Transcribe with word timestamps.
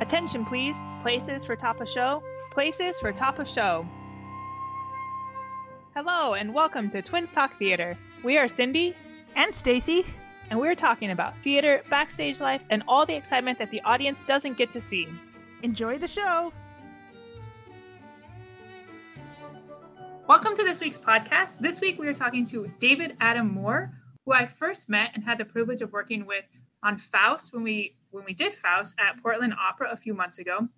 Attention, 0.00 0.44
please. 0.44 0.80
Places 1.02 1.44
for 1.44 1.56
top 1.56 1.80
of 1.80 1.88
show. 1.88 2.22
Places 2.52 3.00
for 3.00 3.12
top 3.12 3.40
of 3.40 3.48
show. 3.48 3.84
Hello, 5.96 6.34
and 6.34 6.54
welcome 6.54 6.88
to 6.90 7.02
Twins 7.02 7.32
Talk 7.32 7.58
Theater. 7.58 7.98
We 8.22 8.38
are 8.38 8.46
Cindy 8.46 8.94
and 9.34 9.52
Stacy, 9.52 10.06
and 10.50 10.60
we're 10.60 10.76
talking 10.76 11.10
about 11.10 11.36
theater, 11.42 11.82
backstage 11.90 12.40
life, 12.40 12.62
and 12.70 12.84
all 12.86 13.06
the 13.06 13.16
excitement 13.16 13.58
that 13.58 13.72
the 13.72 13.80
audience 13.80 14.22
doesn't 14.24 14.56
get 14.56 14.70
to 14.70 14.80
see. 14.80 15.08
Enjoy 15.64 15.98
the 15.98 16.06
show. 16.06 16.52
Welcome 20.28 20.54
to 20.54 20.62
this 20.62 20.80
week's 20.80 20.98
podcast. 20.98 21.58
This 21.58 21.80
week 21.80 21.98
we 21.98 22.06
are 22.06 22.14
talking 22.14 22.44
to 22.46 22.70
David 22.78 23.16
Adam 23.18 23.52
Moore, 23.52 23.90
who 24.24 24.32
I 24.32 24.46
first 24.46 24.88
met 24.88 25.10
and 25.14 25.24
had 25.24 25.38
the 25.38 25.44
privilege 25.44 25.82
of 25.82 25.90
working 25.92 26.24
with 26.24 26.44
on 26.84 26.98
Faust 26.98 27.52
when 27.52 27.64
we 27.64 27.96
when 28.10 28.24
we 28.24 28.34
did 28.34 28.54
Faust 28.54 28.96
at 28.98 29.22
Portland 29.22 29.54
Opera 29.58 29.90
a 29.90 29.96
few 29.96 30.14
months 30.14 30.38
ago. 30.38 30.68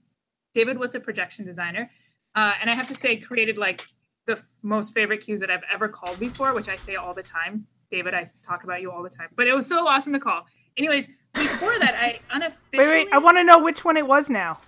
David 0.55 0.79
was 0.79 0.95
a 0.95 1.01
projection 1.01 1.45
designer, 1.45 1.91
uh, 2.35 2.55
and 2.61 2.69
I 2.69 2.75
have 2.75 2.87
to 2.89 2.95
say, 2.95 3.17
created 3.17 3.57
like 3.57 3.83
the 4.27 4.43
most 4.63 4.95
favorite 4.95 5.19
cues 5.19 5.41
that 5.41 5.51
I've 5.51 5.63
ever 5.73 5.89
called 5.89 6.19
before, 6.19 6.55
which 6.55 6.69
I 6.69 6.77
say 6.77 6.95
all 6.95 7.15
the 7.15 7.23
time. 7.23 7.67
David, 7.91 8.15
I 8.15 8.31
talk 8.43 8.65
about 8.65 8.81
you 8.81 8.91
all 8.91 9.03
the 9.03 9.11
time, 9.11 9.29
but 9.37 9.47
it 9.47 9.55
was 9.55 9.67
so 9.67 9.87
awesome 9.87 10.13
to 10.13 10.21
call. 10.21 10.47
Anyways, 10.77 11.09
before 11.35 11.79
that, 11.79 11.95
I 11.95 12.21
unofficially. 12.31 12.59
Wait, 12.79 13.05
wait! 13.07 13.13
I 13.13 13.19
want 13.19 13.37
to 13.37 13.45
know 13.45 13.59
which 13.59 13.85
one 13.85 13.97
it 13.97 14.07
was 14.07 14.31
now. 14.31 14.61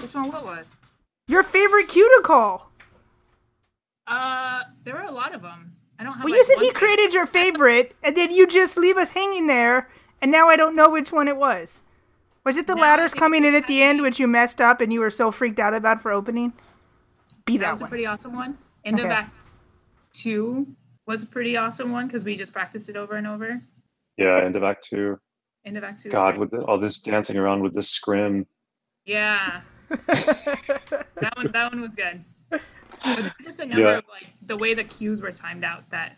Which 0.00 0.14
one? 0.14 0.30
What 0.30 0.44
was? 0.44 0.76
Your 1.28 1.42
favorite 1.42 1.88
cue 1.88 2.08
to 2.18 2.22
call. 2.22 2.70
Uh, 4.06 4.62
there 4.84 4.94
were 4.94 5.02
a 5.02 5.10
lot 5.10 5.34
of 5.34 5.42
them. 5.42 5.72
I 5.98 6.04
don't 6.04 6.12
have. 6.14 6.24
Well, 6.24 6.32
like, 6.32 6.38
you 6.38 6.44
said 6.44 6.58
he 6.58 6.70
created 6.72 7.14
your 7.14 7.26
favorite, 7.26 7.94
and 8.02 8.16
then 8.16 8.30
you 8.30 8.46
just 8.46 8.76
leave 8.76 8.96
us 8.96 9.10
hanging 9.12 9.46
there, 9.46 9.88
and 10.24 10.32
now 10.32 10.48
I 10.48 10.56
don't 10.56 10.74
know 10.74 10.88
which 10.88 11.12
one 11.12 11.28
it 11.28 11.36
was. 11.36 11.80
Was 12.44 12.56
it 12.56 12.66
the 12.66 12.74
No, 12.74 12.80
ladders 12.80 13.12
coming 13.12 13.44
in 13.44 13.54
it's 13.54 13.64
at 13.64 13.68
the 13.68 13.82
end, 13.82 14.00
which 14.00 14.18
you 14.18 14.26
messed 14.26 14.58
up 14.58 14.80
and 14.80 14.90
you 14.90 15.00
were 15.00 15.10
so 15.10 15.30
freaked 15.30 15.60
out 15.60 15.74
about 15.74 16.00
for 16.00 16.10
opening? 16.12 16.54
Be 17.44 17.58
That 17.58 17.66
that, 17.66 17.70
was 17.72 17.80
a 17.82 17.86
pretty 17.86 18.06
awesome 18.06 18.34
one. 18.34 18.56
End 18.86 18.98
of 18.98 19.04
Okay. 19.04 19.14
Act 19.14 19.34
Two 20.14 20.66
was 21.06 21.22
a 21.22 21.26
pretty 21.26 21.58
awesome 21.58 21.92
one 21.92 22.06
because 22.06 22.24
we 22.24 22.36
just 22.36 22.54
practiced 22.54 22.88
it 22.88 22.96
over 22.96 23.16
and 23.16 23.26
over. 23.26 23.60
Yeah, 24.16 24.42
end 24.42 24.56
of 24.56 24.62
Act 24.62 24.88
Two. 24.88 25.18
End 25.66 25.76
of 25.76 25.84
Act 25.84 26.00
Two. 26.00 26.08
God, 26.08 26.38
with 26.38 26.50
the, 26.52 26.62
all 26.62 26.78
this 26.78 27.00
dancing 27.00 27.36
around 27.36 27.62
with 27.62 27.74
the 27.74 27.82
scrim. 27.82 28.46
Yeah, 29.04 29.60
that 29.90 31.32
one. 31.36 31.52
That 31.52 31.70
one 31.70 31.82
was 31.82 31.94
good. 31.94 32.24
But 32.48 32.62
just 33.42 33.60
a 33.60 33.66
number 33.66 33.82
Yeah. 33.82 33.98
of 33.98 34.04
like 34.08 34.28
the 34.46 34.56
way 34.56 34.72
the 34.72 34.84
cues 34.84 35.20
were 35.20 35.32
timed 35.32 35.64
out 35.64 35.90
that 35.90 36.16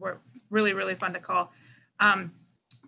were 0.00 0.18
really 0.50 0.72
really 0.72 0.96
fun 0.96 1.12
to 1.12 1.20
call. 1.20 1.52
Um, 2.00 2.32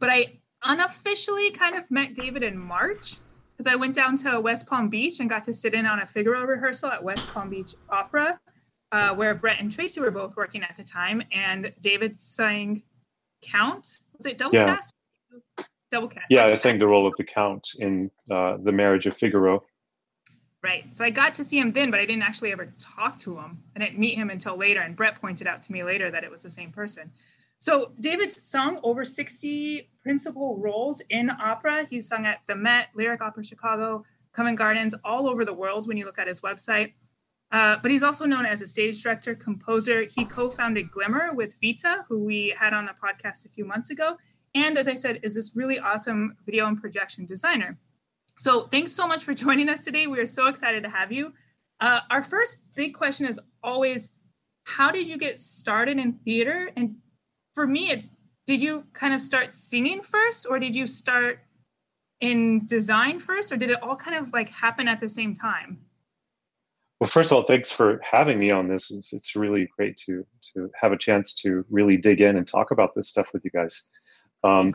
but 0.01 0.09
I 0.11 0.39
unofficially 0.65 1.51
kind 1.51 1.75
of 1.77 1.91
met 1.91 2.15
David 2.15 2.43
in 2.43 2.59
March 2.59 3.17
because 3.57 3.71
I 3.71 3.77
went 3.77 3.95
down 3.95 4.17
to 4.19 4.41
West 4.41 4.67
Palm 4.67 4.89
Beach 4.89 5.21
and 5.21 5.29
got 5.29 5.45
to 5.45 5.55
sit 5.55 5.75
in 5.75 5.87
on 5.87 6.01
a 6.01 6.07
Figaro 6.07 6.45
rehearsal 6.45 6.91
at 6.91 7.03
West 7.03 7.27
Palm 7.29 7.51
Beach 7.51 7.75
Opera, 7.89 8.39
uh, 8.93 9.15
where 9.15 9.35
Brett 9.35 9.61
and 9.61 9.73
Tracy 9.73 10.01
were 10.01 10.11
both 10.11 10.37
working 10.37 10.63
at 10.63 10.77
the 10.77 10.85
time, 10.85 11.23
and 11.33 11.73
David 11.81 12.21
sang 12.21 12.83
Count. 13.43 13.99
Was 14.17 14.27
it 14.27 14.39
double 14.39 14.55
Yeah. 14.55 14.77
cast? 14.77 14.93
Double 15.91 16.09
cast. 16.09 16.27
Yeah, 16.31 16.45
I 16.45 16.55
sang 16.55 16.79
the 16.79 16.87
role 16.87 17.07
of 17.07 17.15
the 17.17 17.25
Count 17.25 17.69
in 17.79 18.11
uh, 18.31 18.59
The 18.63 18.73
Marriage 18.73 19.07
of 19.07 19.17
Figaro. 19.17 19.65
Right. 20.63 20.93
So 20.95 21.05
I 21.05 21.11
got 21.11 21.35
to 21.35 21.45
see 21.45 21.59
him 21.59 21.73
then, 21.73 21.91
but 21.91 22.01
I 22.01 22.05
didn't 22.05 22.25
actually 22.25 22.53
ever 22.53 22.75
talk 22.79 23.19
to 23.21 23.39
him. 23.39 23.63
I 23.77 23.79
didn't 23.79 23.99
meet 23.99 24.17
him 24.17 24.29
until 24.29 24.57
later. 24.57 24.81
And 24.81 24.97
Brett 24.97 25.21
pointed 25.21 25.47
out 25.47 25.63
to 25.63 25.73
me 25.73 25.85
later 25.85 26.11
that 26.11 26.25
it 26.25 26.31
was 26.31 26.43
the 26.43 26.51
same 26.51 26.73
person. 26.73 27.13
So 27.59 27.93
David's 28.01 28.47
sung 28.47 28.79
over 28.83 29.05
60 29.05 29.91
principal 30.03 30.57
roles 30.59 31.03
in 31.11 31.31
opera. 31.31 31.85
He's 31.85 32.09
sung 32.09 32.27
at 32.27 32.39
the 32.47 32.55
Met, 32.55 32.89
Lyric 32.95 33.21
Opera 33.21 33.45
Chicago, 33.45 34.05
Covent 34.33 34.57
Gardens, 34.57 34.95
all 35.05 35.29
over 35.29 35.45
the 35.45 35.53
world 35.53 35.89
when 35.89 35.97
you 35.97 36.05
look 36.05 36.19
at 36.19 36.29
his 36.29 36.41
website. 36.41 36.93
Uh, 37.51 37.77
but 37.83 37.91
he's 37.91 38.03
also 38.03 38.27
known 38.27 38.45
as 38.47 38.63
a 38.63 38.69
stage 38.69 39.03
director, 39.03 39.35
composer. 39.35 40.03
He 40.03 40.25
co 40.25 40.51
founded 40.51 40.91
Glimmer 40.91 41.33
with 41.33 41.57
Vita, 41.63 42.05
who 42.09 42.19
we 42.19 42.55
had 42.59 42.75
on 42.75 42.85
the 42.87 42.93
podcast 42.93 43.47
a 43.47 43.49
few 43.49 43.65
months 43.65 43.91
ago. 43.91 44.17
And 44.55 44.77
as 44.77 44.87
I 44.87 44.95
said, 44.95 45.21
is 45.23 45.35
this 45.35 45.57
really 45.57 45.79
awesome 45.79 46.37
video 46.45 46.67
and 46.67 46.81
projection 46.81 47.27
designer. 47.27 47.79
So 48.37 48.63
thanks 48.63 48.93
so 48.93 49.07
much 49.07 49.25
for 49.25 49.35
joining 49.35 49.69
us 49.69 49.85
today. 49.85 50.07
We 50.07 50.21
are 50.21 50.27
so 50.27 50.47
excited 50.47 50.85
to 50.85 50.91
have 50.91 51.11
you. 51.11 51.33
Uh, 51.81 52.01
our 52.11 52.23
first 52.23 52.59
big 52.75 52.95
question 52.95 53.27
is 53.27 53.41
always, 53.63 54.11
how 54.65 54.91
did 54.91 55.09
you 55.09 55.17
get 55.17 55.39
started 55.39 55.99
in 55.99 56.15
theater? 56.25 56.71
And 56.77 56.97
for 57.59 57.67
me, 57.67 57.91
it's 57.91 58.13
did 58.47 58.63
you 58.63 58.85
kind 58.93 59.13
of 59.13 59.21
start 59.21 59.53
singing 59.53 60.01
first, 60.01 60.47
or 60.49 60.61
did 60.61 60.77
you 60.77 60.87
start 60.87 61.41
in 62.21 62.65
design 62.67 63.19
first, 63.19 63.51
or 63.51 63.57
did 63.57 63.71
it 63.71 63.83
all 63.83 63.97
kind 63.97 64.17
of 64.17 64.33
like 64.33 64.49
happen 64.49 64.87
at 64.87 65.01
the 65.01 65.09
same 65.09 65.35
time? 65.35 65.81
Well, 67.01 67.11
first 67.11 67.33
of 67.33 67.37
all, 67.37 67.43
thanks 67.43 67.73
for 67.73 68.01
having 68.05 68.39
me 68.39 68.53
on 68.53 68.69
this. 68.69 68.93
It's, 68.93 69.13
it's 69.13 69.35
really 69.35 69.69
great 69.77 69.97
to 70.07 70.25
to 70.55 70.71
have 70.81 70.93
a 70.93 70.97
chance 70.97 71.35
to 71.43 71.65
really 71.69 71.97
dig 71.97 72.21
in 72.21 72.37
and 72.37 72.47
talk 72.47 72.71
about 72.71 72.95
this 72.95 73.09
stuff 73.09 73.33
with 73.33 73.45
you 73.45 73.51
guys. 73.51 73.91
Um, 74.45 74.73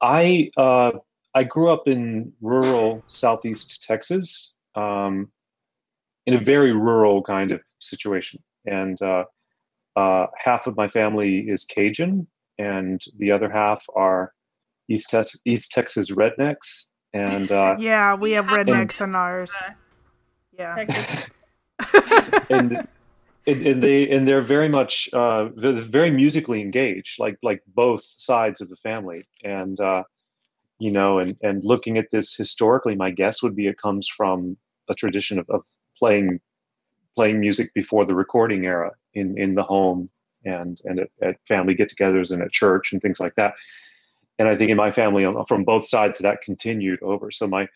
I 0.00 0.50
uh, 0.56 0.92
I 1.34 1.44
grew 1.44 1.70
up 1.70 1.86
in 1.86 2.32
rural 2.40 3.04
southeast 3.08 3.84
Texas, 3.86 4.54
um, 4.74 5.30
in 6.24 6.32
a 6.32 6.40
very 6.40 6.72
rural 6.72 7.22
kind 7.22 7.52
of 7.52 7.60
situation, 7.78 8.42
and 8.64 9.02
uh, 9.02 9.24
uh, 9.96 10.26
half 10.36 10.66
of 10.66 10.76
my 10.76 10.88
family 10.88 11.38
is 11.48 11.64
Cajun, 11.64 12.26
and 12.58 13.00
the 13.18 13.30
other 13.32 13.50
half 13.50 13.84
are 13.94 14.32
East 14.88 15.10
Tex- 15.10 15.38
East 15.44 15.72
Texas 15.72 16.10
rednecks, 16.10 16.90
and 17.12 17.50
uh, 17.50 17.76
yeah, 17.80 18.14
we 18.14 18.32
have 18.32 18.48
And- 18.48 18.68
rednecks 18.68 19.00
on 19.00 19.14
ours. 19.14 19.52
Uh, 19.66 19.70
Yeah. 20.56 20.86
And 22.48 22.86
and, 23.46 23.66
and 23.66 23.82
they 23.82 24.08
and 24.08 24.26
they're 24.26 24.40
very 24.42 24.68
much 24.68 25.08
uh, 25.12 25.48
they're 25.56 25.72
very 25.72 26.10
musically 26.10 26.60
engaged, 26.60 27.18
like 27.20 27.36
like 27.42 27.62
both 27.66 28.02
sides 28.04 28.60
of 28.60 28.68
the 28.68 28.76
family, 28.76 29.24
and 29.44 29.78
uh, 29.80 30.02
you 30.78 30.90
know, 30.90 31.18
and 31.18 31.36
and 31.42 31.64
looking 31.64 31.98
at 31.98 32.10
this 32.10 32.34
historically, 32.34 32.94
my 32.96 33.10
guess 33.10 33.42
would 33.42 33.54
be 33.54 33.66
it 33.66 33.78
comes 33.78 34.08
from 34.08 34.56
a 34.88 34.94
tradition 34.94 35.38
of, 35.38 35.46
of 35.50 35.64
playing 35.98 36.40
playing 37.16 37.40
music 37.40 37.72
before 37.74 38.04
the 38.04 38.14
recording 38.14 38.64
era 38.66 38.92
in 39.14 39.36
in 39.38 39.54
the 39.54 39.62
home 39.62 40.08
and 40.44 40.80
and 40.84 41.00
at, 41.00 41.10
at 41.22 41.36
family 41.48 41.74
get-togethers 41.74 42.30
and 42.30 42.42
at 42.42 42.52
church 42.52 42.92
and 42.92 43.02
things 43.02 43.18
like 43.18 43.34
that. 43.34 43.54
And 44.38 44.48
I 44.48 44.54
think 44.56 44.70
in 44.70 44.76
my 44.76 44.90
family, 44.90 45.26
from 45.48 45.64
both 45.64 45.86
sides, 45.86 46.18
that 46.18 46.42
continued 46.42 47.02
over. 47.02 47.30
So 47.30 47.48
my 47.48 47.66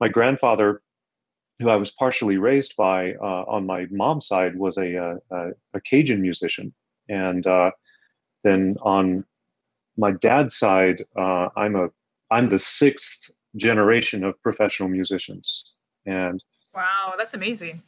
my 0.00 0.08
grandfather 0.08 0.82
who 1.58 1.68
I 1.68 1.76
was 1.76 1.90
partially 1.90 2.38
raised 2.38 2.76
by 2.76 3.14
uh, 3.14 3.44
on 3.48 3.66
my 3.66 3.86
mom's 3.90 4.28
side 4.28 4.56
was 4.56 4.78
a, 4.78 4.96
uh, 4.96 5.16
a, 5.32 5.48
a 5.74 5.80
Cajun 5.80 6.22
musician, 6.22 6.72
and 7.08 7.46
uh, 7.46 7.72
then 8.44 8.76
on 8.82 9.24
my 9.96 10.12
dad's 10.12 10.56
side, 10.56 11.04
uh, 11.16 11.48
I'm 11.56 11.76
a 11.76 11.88
I'm 12.30 12.48
the 12.48 12.58
sixth 12.58 13.30
generation 13.56 14.24
of 14.24 14.40
professional 14.42 14.88
musicians, 14.88 15.74
and 16.06 16.42
Wow, 16.74 17.14
that's 17.18 17.34
amazing. 17.34 17.82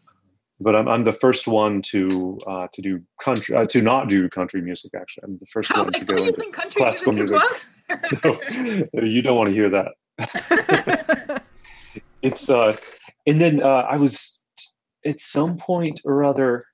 But 0.60 0.76
I'm 0.76 0.88
I'm 0.88 1.02
the 1.02 1.12
first 1.12 1.46
one 1.48 1.82
to 1.82 2.38
uh, 2.46 2.68
to 2.72 2.82
do 2.82 3.02
country 3.22 3.56
uh, 3.56 3.64
to 3.66 3.80
not 3.80 4.08
do 4.08 4.28
country 4.28 4.60
music. 4.60 4.92
Actually, 4.94 5.24
I'm 5.24 5.38
the 5.38 5.46
first 5.46 5.72
I 5.72 5.78
was 5.78 5.86
one 5.86 5.92
like, 5.92 6.00
to 6.02 6.06
go 6.06 6.14
are 6.14 6.18
you 6.18 6.26
into 6.26 6.50
country 6.50 6.78
classical 6.78 7.12
music, 7.12 7.40
as 7.40 7.98
well? 8.22 8.40
No, 8.92 9.02
you 9.02 9.20
don't 9.22 9.36
want 9.36 9.48
to 9.48 9.54
hear 9.54 9.70
that. 9.70 11.42
it's 12.22 12.50
uh 12.50 12.76
and 13.26 13.40
then 13.40 13.62
uh 13.62 13.86
i 13.90 13.96
was 13.96 14.40
at 15.06 15.20
some 15.20 15.56
point 15.56 16.00
or 16.04 16.24
other 16.24 16.66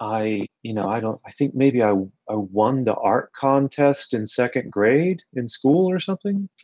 i 0.00 0.46
you 0.62 0.74
know 0.74 0.88
i 0.88 1.00
don't 1.00 1.20
i 1.26 1.30
think 1.30 1.54
maybe 1.54 1.82
i 1.82 1.90
i 1.90 2.34
won 2.34 2.82
the 2.82 2.94
art 2.94 3.32
contest 3.32 4.12
in 4.12 4.26
second 4.26 4.70
grade 4.70 5.22
in 5.34 5.48
school 5.48 5.90
or 5.90 5.98
something 5.98 6.48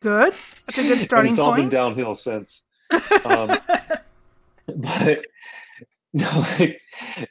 Good. 0.00 0.34
That's 0.66 0.78
a 0.78 0.82
good 0.82 0.92
and 0.92 1.00
starting 1.02 1.30
it's 1.32 1.38
all 1.38 1.54
been 1.54 1.68
downhill 1.68 2.14
since 2.14 2.62
um 3.24 3.56
but 4.76 5.26
no 6.12 6.28
like 6.58 6.80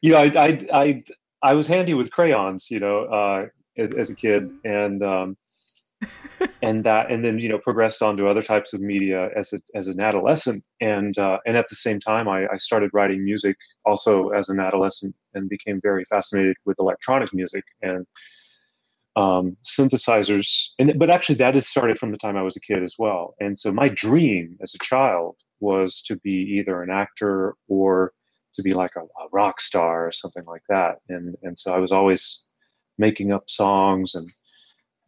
you 0.01 0.11
know 0.11 0.17
I, 0.17 0.31
I 0.35 0.59
i 0.73 1.03
i 1.41 1.53
was 1.53 1.67
handy 1.67 1.93
with 1.93 2.11
crayons 2.11 2.69
you 2.69 2.79
know 2.79 3.05
uh 3.05 3.45
as, 3.77 3.93
as 3.93 4.09
a 4.09 4.15
kid 4.15 4.51
and 4.63 5.01
um 5.01 5.37
and 6.61 6.83
that 6.83 7.11
and 7.11 7.23
then 7.23 7.39
you 7.39 7.49
know 7.49 7.57
progressed 7.57 8.01
on 8.01 8.17
to 8.17 8.27
other 8.27 8.41
types 8.41 8.73
of 8.73 8.81
media 8.81 9.29
as 9.35 9.53
a 9.53 9.59
as 9.73 9.87
an 9.87 9.99
adolescent 9.99 10.63
and 10.81 11.17
uh, 11.17 11.37
and 11.45 11.55
at 11.55 11.69
the 11.69 11.75
same 11.75 11.99
time 11.99 12.27
I, 12.27 12.45
I 12.47 12.57
started 12.57 12.91
writing 12.93 13.23
music 13.23 13.55
also 13.85 14.29
as 14.29 14.49
an 14.49 14.59
adolescent 14.59 15.15
and 15.33 15.49
became 15.49 15.79
very 15.81 16.03
fascinated 16.05 16.57
with 16.65 16.77
electronic 16.79 17.33
music 17.33 17.63
and 17.81 18.05
um, 19.15 19.57
synthesizers. 19.63 20.69
And 20.79 20.97
but 20.97 21.09
actually 21.09 21.35
that 21.35 21.55
had 21.55 21.63
started 21.63 21.99
from 21.99 22.11
the 22.11 22.17
time 22.17 22.35
I 22.37 22.41
was 22.41 22.57
a 22.57 22.61
kid 22.61 22.83
as 22.83 22.95
well. 22.97 23.35
And 23.39 23.57
so 23.57 23.71
my 23.71 23.89
dream 23.89 24.57
as 24.61 24.73
a 24.73 24.83
child 24.83 25.35
was 25.63 26.01
to 26.03 26.15
be 26.17 26.37
either 26.57 26.83
an 26.83 26.91
actor 26.91 27.55
or 27.67 28.13
to 28.53 28.61
be 28.61 28.73
like 28.73 28.95
a, 28.95 29.01
a 29.01 29.27
rock 29.31 29.59
star 29.59 30.07
or 30.07 30.11
something 30.11 30.45
like 30.45 30.63
that 30.69 30.97
and 31.09 31.35
and 31.43 31.57
so 31.57 31.73
I 31.73 31.79
was 31.79 31.91
always 31.91 32.45
making 32.97 33.31
up 33.31 33.49
songs 33.49 34.15
and 34.15 34.29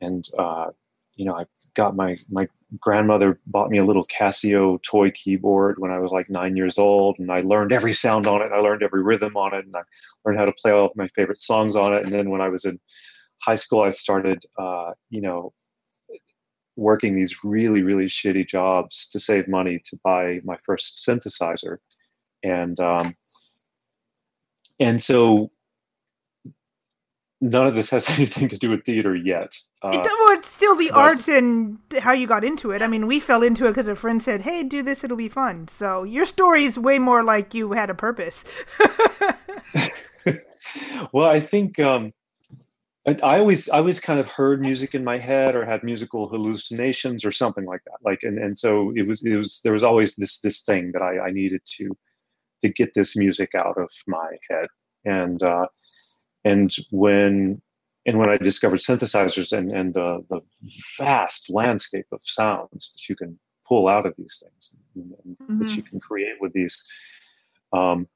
and 0.02 0.26
uh, 0.38 0.68
you 1.16 1.26
know, 1.26 1.36
I 1.36 1.46
got 1.76 1.96
my 1.96 2.18
my 2.30 2.48
grandmother 2.80 3.40
bought 3.48 3.70
me 3.70 3.78
a 3.78 3.86
little 3.86 4.06
Casio 4.06 4.82
toy 4.84 5.12
keyboard 5.12 5.76
when 5.80 5.92
I 5.92 6.00
was 6.00 6.12
like 6.12 6.30
nine 6.30 6.56
years 6.56 6.78
old, 6.78 7.18
and 7.20 7.32
I 7.32 7.42
learned 7.42 7.72
every 7.72 7.94
sound 7.94 8.28
on 8.28 8.42
it. 8.42 8.52
I 8.52 8.60
learned 8.60 8.84
every 8.84 9.04
rhythm 9.04 9.38
on 9.38 9.54
it, 9.54 9.66
and 9.66 9.76
I 9.76 9.82
learned 10.26 10.40
how 10.40 10.46
to 10.46 10.54
play 10.62 10.72
all 10.72 10.88
of 10.88 10.96
my 10.96 11.08
favorite 11.10 11.40
songs 11.40 11.76
on 11.76 11.94
it. 11.94 12.04
And 12.04 12.14
then 12.14 12.30
when 12.30 12.42
I 12.42 12.50
was 12.50 12.66
in 12.66 12.80
high 13.42 13.56
school, 13.56 13.82
I 13.82 13.92
started, 13.92 14.44
uh, 14.58 14.92
you 15.10 15.22
know, 15.22 15.54
working 16.76 17.16
these 17.16 17.44
really 17.44 17.84
really 17.84 18.06
shitty 18.06 18.48
jobs 18.48 19.08
to 19.10 19.20
save 19.20 19.48
money 19.48 19.82
to 19.86 19.98
buy 20.04 20.40
my 20.44 20.58
first 20.64 21.06
synthesizer, 21.08 21.78
and 22.44 22.80
um, 22.80 23.16
and 24.80 25.02
so 25.02 25.52
none 27.42 27.68
of 27.68 27.76
this 27.76 27.90
has 27.90 28.10
anything 28.18 28.48
to 28.48 28.58
do 28.58 28.70
with 28.70 28.84
theater 28.86 29.16
yet. 29.16 29.58
Uh, 29.84 29.92
it, 29.92 30.06
well, 30.06 30.32
it's 30.32 30.48
still 30.48 30.76
the 30.76 30.90
but, 30.90 30.98
arts 30.98 31.28
and 31.28 31.78
how 32.00 32.12
you 32.12 32.28
got 32.28 32.44
into 32.44 32.72
it. 32.72 32.82
I 32.82 32.88
mean, 32.88 33.08
we 33.08 33.20
fell 33.20 33.44
into 33.44 33.66
it 33.66 33.72
because 33.72 33.88
a 33.88 33.96
friend 33.96 34.22
said, 34.22 34.42
"Hey, 34.42 34.64
do 34.64 34.82
this; 34.84 35.04
it'll 35.04 35.18
be 35.18 35.30
fun." 35.30 35.68
So 35.68 36.04
your 36.04 36.26
story 36.26 36.66
is 36.66 36.78
way 36.80 37.00
more 37.00 37.24
like 37.24 37.54
you 37.54 37.74
had 37.74 37.90
a 37.90 37.96
purpose. 37.96 38.46
well, 41.14 41.28
I 41.28 41.40
think 41.40 41.80
um, 41.80 42.14
I, 43.08 43.18
I, 43.24 43.40
always 43.40 43.70
I 43.70 43.78
always 43.78 44.00
kind 44.00 44.20
of 44.20 44.32
heard 44.32 44.62
music 44.62 44.96
in 44.96 45.04
my 45.04 45.18
head 45.18 45.56
or 45.56 45.66
had 45.66 45.84
musical 45.84 46.28
hallucinations 46.28 47.24
or 47.24 47.32
something 47.32 47.66
like 47.66 47.82
that. 47.86 47.98
Like, 48.04 48.20
and, 48.24 48.40
and 48.40 48.58
so 48.58 48.92
it 48.96 49.08
was 49.08 49.24
it 49.26 49.36
was 49.36 49.62
there 49.64 49.74
was 49.74 49.84
always 49.84 50.16
this 50.16 50.40
this 50.40 50.62
thing 50.62 50.92
that 50.94 51.02
I, 51.02 51.28
I 51.28 51.32
needed 51.32 51.62
to 51.78 51.96
to 52.64 52.70
get 52.70 52.94
this 52.94 53.16
music 53.16 53.52
out 53.56 53.78
of 53.78 53.92
my 54.08 54.32
head 54.50 54.68
and. 55.06 55.42
Uh, 55.42 55.68
and 56.46 56.74
when 56.92 57.62
and 58.06 58.20
when 58.20 58.30
I 58.30 58.38
discovered 58.38 58.80
synthesizers 58.80 59.52
and, 59.52 59.72
and 59.72 59.94
the, 59.94 60.24
the 60.30 60.40
vast 61.00 61.50
landscape 61.50 62.06
of 62.12 62.20
sounds 62.24 62.94
that 62.94 63.10
you 63.10 63.16
can 63.16 63.38
pull 63.68 63.88
out 63.88 64.06
of 64.06 64.14
these 64.16 64.44
things 64.44 64.76
and, 64.96 65.12
and 65.24 65.38
mm-hmm. 65.38 65.60
that 65.60 65.76
you 65.76 65.82
can 65.82 66.00
create 66.00 66.36
with 66.40 66.54
these, 66.54 66.80
um, 67.74 68.08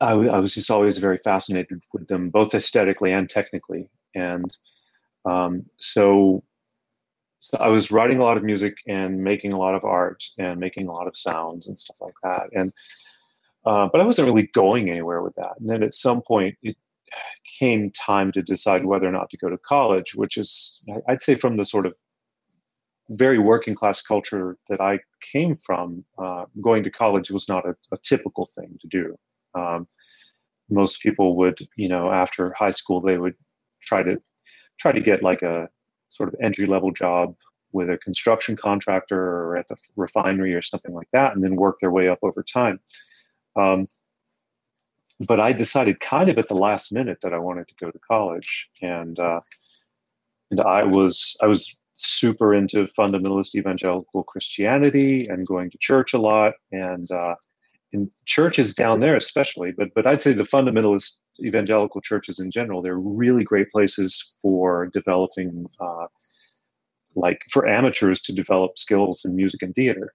I, 0.00 0.10
w- 0.10 0.30
I 0.30 0.38
was 0.38 0.54
just 0.54 0.70
always 0.70 0.98
very 0.98 1.18
fascinated 1.18 1.80
with 1.92 2.08
them, 2.08 2.30
both 2.30 2.54
aesthetically 2.54 3.12
and 3.12 3.28
technically. 3.28 3.88
And 4.14 4.56
um, 5.24 5.64
so, 5.78 6.44
so 7.40 7.58
I 7.58 7.68
was 7.68 7.90
writing 7.90 8.18
a 8.18 8.24
lot 8.24 8.36
of 8.36 8.42
music 8.42 8.74
and 8.86 9.22
making 9.22 9.52
a 9.52 9.58
lot 9.58 9.74
of 9.74 9.84
art 9.84 10.24
and 10.38 10.58
making 10.58 10.88
a 10.88 10.92
lot 10.92 11.06
of 11.06 11.16
sounds 11.16 11.68
and 11.68 11.78
stuff 11.78 11.96
like 12.00 12.14
that. 12.22 12.48
And 12.52 12.72
uh, 13.66 13.88
but 13.90 14.00
I 14.00 14.04
wasn't 14.04 14.26
really 14.26 14.50
going 14.52 14.90
anywhere 14.90 15.22
with 15.22 15.34
that. 15.36 15.54
And 15.58 15.68
then 15.68 15.82
at 15.82 15.94
some 15.94 16.20
point, 16.20 16.56
it 16.62 16.76
came 17.58 17.90
time 17.92 18.32
to 18.32 18.42
decide 18.42 18.84
whether 18.84 19.08
or 19.08 19.12
not 19.12 19.30
to 19.30 19.38
go 19.38 19.48
to 19.48 19.58
college, 19.58 20.14
which 20.14 20.36
is, 20.36 20.82
I'd 21.08 21.22
say, 21.22 21.34
from 21.34 21.56
the 21.56 21.64
sort 21.64 21.86
of 21.86 21.94
very 23.10 23.38
working 23.38 23.74
class 23.74 24.02
culture 24.02 24.56
that 24.68 24.80
I 24.80 24.98
came 25.20 25.56
from, 25.56 26.04
uh, 26.18 26.44
going 26.60 26.82
to 26.84 26.90
college 26.90 27.30
was 27.30 27.48
not 27.48 27.66
a, 27.66 27.74
a 27.92 27.98
typical 27.98 28.46
thing 28.46 28.76
to 28.80 28.86
do. 28.86 29.16
Um, 29.54 29.86
most 30.70 31.00
people 31.02 31.36
would, 31.36 31.58
you 31.76 31.88
know, 31.88 32.10
after 32.10 32.52
high 32.52 32.70
school, 32.70 33.00
they 33.00 33.18
would 33.18 33.34
try 33.82 34.02
to 34.02 34.20
try 34.78 34.92
to 34.92 35.00
get 35.00 35.22
like 35.22 35.42
a 35.42 35.68
sort 36.08 36.28
of 36.28 36.36
entry 36.42 36.66
level 36.66 36.90
job 36.90 37.34
with 37.72 37.90
a 37.90 37.98
construction 37.98 38.56
contractor 38.56 39.20
or 39.20 39.56
at 39.56 39.68
the 39.68 39.76
refinery 39.96 40.54
or 40.54 40.62
something 40.62 40.94
like 40.94 41.08
that, 41.12 41.34
and 41.34 41.42
then 41.42 41.56
work 41.56 41.78
their 41.80 41.90
way 41.90 42.08
up 42.08 42.18
over 42.22 42.42
time. 42.42 42.80
Um, 43.56 43.86
but 45.26 45.40
I 45.40 45.52
decided 45.52 46.00
kind 46.00 46.28
of 46.28 46.38
at 46.38 46.48
the 46.48 46.54
last 46.54 46.92
minute 46.92 47.18
that 47.22 47.34
I 47.34 47.38
wanted 47.38 47.68
to 47.68 47.74
go 47.80 47.90
to 47.90 47.98
college, 48.08 48.68
and 48.82 49.18
uh, 49.18 49.40
and 50.50 50.60
I 50.60 50.84
was 50.84 51.36
I 51.42 51.46
was 51.46 51.78
super 51.94 52.54
into 52.54 52.84
fundamentalist 52.98 53.54
evangelical 53.54 54.24
Christianity 54.24 55.26
and 55.28 55.46
going 55.46 55.70
to 55.70 55.78
church 55.78 56.14
a 56.14 56.18
lot, 56.18 56.54
and 56.72 57.10
uh, 57.10 57.34
in 57.94 58.10
churches 58.26 58.74
down 58.74 59.00
there 59.00 59.16
especially, 59.16 59.72
but 59.72 59.88
but 59.94 60.06
I'd 60.06 60.20
say 60.20 60.32
the 60.32 60.44
fundamentalist 60.44 61.20
evangelical 61.40 62.00
churches 62.02 62.38
in 62.38 62.50
general, 62.50 62.82
they're 62.82 62.98
really 62.98 63.44
great 63.44 63.70
places 63.70 64.34
for 64.42 64.88
developing. 64.92 65.66
Uh, 65.80 66.06
like 67.16 67.42
for 67.48 67.64
amateurs 67.64 68.20
to 68.20 68.32
develop 68.32 68.76
skills 68.76 69.24
in 69.24 69.36
music 69.36 69.62
and 69.62 69.72
theater 69.76 70.12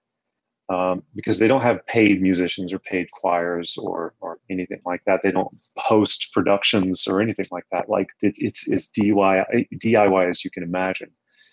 um, 0.70 1.02
because 1.16 1.38
they 1.38 1.48
don't 1.48 1.62
have 1.62 1.84
paid 1.86 2.22
musicians 2.22 2.72
or 2.72 2.78
paid 2.78 3.10
choirs 3.10 3.76
or 3.76 4.14
or 4.20 4.38
anything 4.48 4.80
like 4.86 5.02
that. 5.04 5.20
They 5.22 5.32
don't 5.32 5.54
host 5.76 6.32
productions 6.32 7.06
or 7.08 7.20
anything 7.20 7.46
like 7.50 7.64
that. 7.72 7.88
Like 7.88 8.10
it, 8.22 8.34
it's 8.38 8.70
as 8.72 8.88
DIY 8.88 9.68
DIY 9.74 10.30
as 10.30 10.44
you 10.44 10.50
can 10.50 10.62
imagine. 10.62 11.10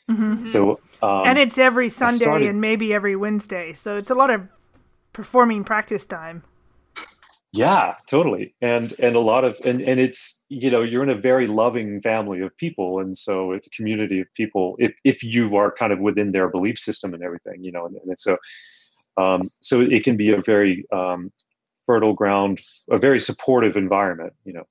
Mm-hmm. 0.10 0.46
So 0.46 0.80
um, 1.02 1.24
and 1.26 1.40
it's 1.40 1.58
every 1.58 1.90
Sunday 1.90 2.26
started, 2.26 2.48
and 2.48 2.62
maybe 2.62 2.94
every 2.94 3.16
Wednesday. 3.16 3.74
So 3.74 3.98
it's 3.98 4.12
a 4.12 4.16
lot 4.16 4.30
of 4.30 4.48
performing 5.18 5.64
practice 5.64 6.06
time. 6.06 6.44
Yeah, 7.52 7.96
totally. 8.08 8.54
And 8.62 8.94
and 9.00 9.16
a 9.16 9.20
lot 9.20 9.44
of 9.44 9.58
and 9.66 9.82
and 9.82 10.00
it's 10.00 10.44
you 10.48 10.70
know 10.70 10.84
you're 10.84 11.02
in 11.02 11.10
a 11.10 11.16
very 11.16 11.48
loving 11.48 12.02
family 12.02 12.40
of 12.42 12.56
people, 12.56 13.00
and 13.00 13.18
so 13.18 13.52
it's 13.52 13.66
a 13.66 13.72
community 13.72 14.20
of 14.20 14.28
people. 14.36 14.76
If 14.78 14.94
if 15.04 15.24
you 15.24 15.56
are 15.56 15.72
kind 15.72 15.92
of 15.92 16.00
within 16.00 16.34
their 16.34 16.50
belief 16.50 16.78
system 16.78 17.16
and 17.16 17.24
everything, 17.24 17.64
you 17.64 17.72
know, 17.72 17.88
and, 17.88 17.96
and 17.96 18.20
so 18.20 18.38
um, 19.18 19.50
so 19.62 19.82
it 19.82 20.04
can 20.04 20.18
be 20.18 20.30
a 20.30 20.40
very 20.40 20.86
um, 20.94 21.32
fertile 21.88 22.14
ground, 22.14 22.62
a 22.92 23.00
very 23.00 23.20
supportive 23.20 23.76
environment, 23.76 24.34
you 24.46 24.54
know. 24.54 24.66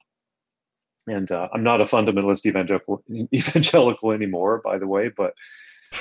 And 1.09 1.29
uh, 1.33 1.49
I'm 1.53 1.65
not 1.65 1.81
a 1.81 1.85
fundamentalist 1.85 2.47
evangelical 2.47 3.03
evangelical 3.35 4.13
anymore, 4.13 4.61
by 4.65 4.79
the 4.79 4.87
way, 4.87 5.09
but. 5.09 5.35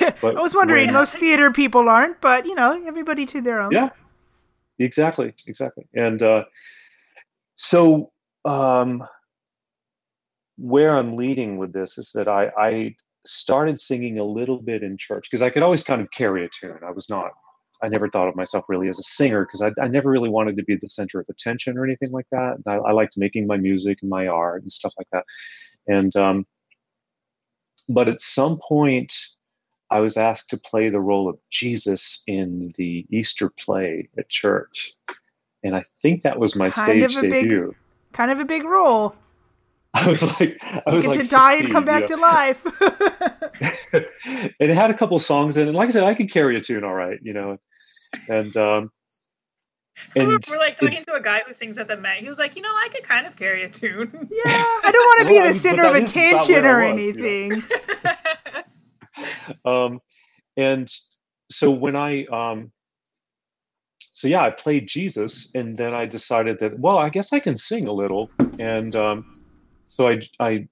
but 0.20 0.36
I 0.36 0.40
was 0.40 0.54
wondering, 0.54 0.86
when, 0.86 0.94
most 0.94 1.16
theater 1.18 1.50
people 1.50 1.88
aren't, 1.88 2.20
but 2.20 2.44
you 2.44 2.54
know, 2.54 2.80
everybody 2.86 3.26
to 3.26 3.40
their 3.40 3.60
own. 3.60 3.72
Yeah, 3.72 3.90
exactly, 4.78 5.34
exactly. 5.46 5.84
And 5.94 6.22
uh, 6.22 6.44
so, 7.56 8.12
um, 8.44 9.04
where 10.58 10.96
I'm 10.96 11.16
leading 11.16 11.58
with 11.58 11.72
this 11.72 11.98
is 11.98 12.12
that 12.12 12.28
I, 12.28 12.50
I 12.58 12.96
started 13.26 13.80
singing 13.80 14.18
a 14.18 14.24
little 14.24 14.60
bit 14.60 14.82
in 14.82 14.96
church 14.96 15.28
because 15.30 15.42
I 15.42 15.50
could 15.50 15.62
always 15.62 15.84
kind 15.84 16.00
of 16.00 16.10
carry 16.10 16.44
a 16.44 16.48
tune. 16.48 16.78
I 16.86 16.92
was 16.92 17.10
not 17.10 17.32
I 17.82 17.88
never 17.88 18.08
thought 18.08 18.28
of 18.28 18.36
myself 18.36 18.64
really 18.68 18.88
as 18.88 18.98
a 18.98 19.02
singer 19.02 19.44
because 19.44 19.62
I, 19.62 19.70
I, 19.82 19.88
never 19.88 20.10
really 20.10 20.28
wanted 20.28 20.56
to 20.56 20.64
be 20.64 20.76
the 20.76 20.88
center 20.88 21.20
of 21.20 21.26
attention 21.28 21.76
or 21.76 21.84
anything 21.84 22.10
like 22.10 22.26
that. 22.30 22.56
I, 22.66 22.76
I, 22.76 22.92
liked 22.92 23.18
making 23.18 23.46
my 23.46 23.56
music 23.56 23.98
and 24.00 24.10
my 24.10 24.26
art 24.26 24.62
and 24.62 24.72
stuff 24.72 24.94
like 24.98 25.08
that. 25.12 25.24
And 25.86 26.14
um, 26.16 26.46
but 27.88 28.08
at 28.08 28.20
some 28.20 28.58
point, 28.66 29.12
I 29.90 30.00
was 30.00 30.16
asked 30.16 30.50
to 30.50 30.58
play 30.58 30.88
the 30.88 31.00
role 31.00 31.28
of 31.28 31.38
Jesus 31.50 32.22
in 32.26 32.72
the 32.76 33.06
Easter 33.10 33.50
play 33.50 34.08
at 34.18 34.28
church, 34.28 34.92
and 35.62 35.76
I 35.76 35.82
think 36.02 36.22
that 36.22 36.38
was 36.38 36.56
my 36.56 36.70
kind 36.70 37.10
stage 37.10 37.30
debut. 37.30 37.68
Big, 37.68 37.76
kind 38.12 38.30
of 38.30 38.40
a 38.40 38.44
big 38.44 38.64
role. 38.64 39.14
I 39.94 40.08
was 40.08 40.22
like, 40.40 40.58
I 40.62 40.82
was 40.86 41.04
you 41.04 41.10
get 41.10 41.18
like 41.18 41.26
to 41.26 41.34
die 41.34 41.54
and 41.54 41.70
come 41.70 41.84
back 41.84 42.10
you 42.10 42.16
know? 42.16 42.22
to 42.22 42.22
life. 42.22 42.66
and 43.92 44.54
it 44.60 44.74
had 44.74 44.90
a 44.90 44.94
couple 44.94 45.18
songs 45.18 45.56
in 45.56 45.68
it. 45.68 45.74
Like 45.74 45.88
I 45.88 45.92
said, 45.92 46.04
I 46.04 46.14
could 46.14 46.30
carry 46.30 46.56
a 46.56 46.60
tune 46.60 46.84
all 46.84 46.94
right, 46.94 47.18
you 47.22 47.32
know. 47.32 47.56
And 48.28 48.54
um 48.58 48.90
and 50.16 50.28
we're 50.28 50.58
like 50.58 50.78
talking 50.78 50.98
it, 50.98 51.04
to 51.04 51.14
a 51.14 51.22
guy 51.22 51.40
who 51.46 51.54
sings 51.54 51.78
at 51.78 51.88
the 51.88 51.96
Met. 51.96 52.18
He 52.18 52.28
was 52.28 52.38
like, 52.38 52.56
you 52.56 52.62
know, 52.62 52.68
I 52.68 52.88
could 52.92 53.04
kind 53.04 53.26
of 53.26 53.36
carry 53.36 53.62
a 53.62 53.70
tune. 53.70 54.10
Yeah, 54.12 54.42
I 54.44 54.90
don't 54.92 54.94
want 54.94 55.28
to 55.28 55.34
well, 55.34 55.42
be 55.44 55.48
the 55.48 55.54
center 55.54 55.84
of 55.84 55.94
attention 55.94 56.66
or 56.66 56.80
was, 56.80 56.88
anything. 56.90 57.50
You 57.52 57.56
know? 58.04 58.12
um, 59.64 60.00
and 60.56 60.90
so 61.50 61.70
when 61.70 61.96
I 61.96 62.24
um, 62.26 62.72
so 63.98 64.28
yeah, 64.28 64.42
I 64.42 64.50
played 64.50 64.86
Jesus, 64.86 65.50
and 65.54 65.76
then 65.76 65.94
I 65.94 66.06
decided 66.06 66.58
that 66.60 66.78
well, 66.78 66.98
I 66.98 67.10
guess 67.10 67.32
I 67.32 67.40
can 67.40 67.56
sing 67.56 67.86
a 67.86 67.92
little, 67.92 68.30
and 68.58 68.96
um, 68.96 69.26
so 69.86 70.08
I 70.08 70.20
I 70.40 70.68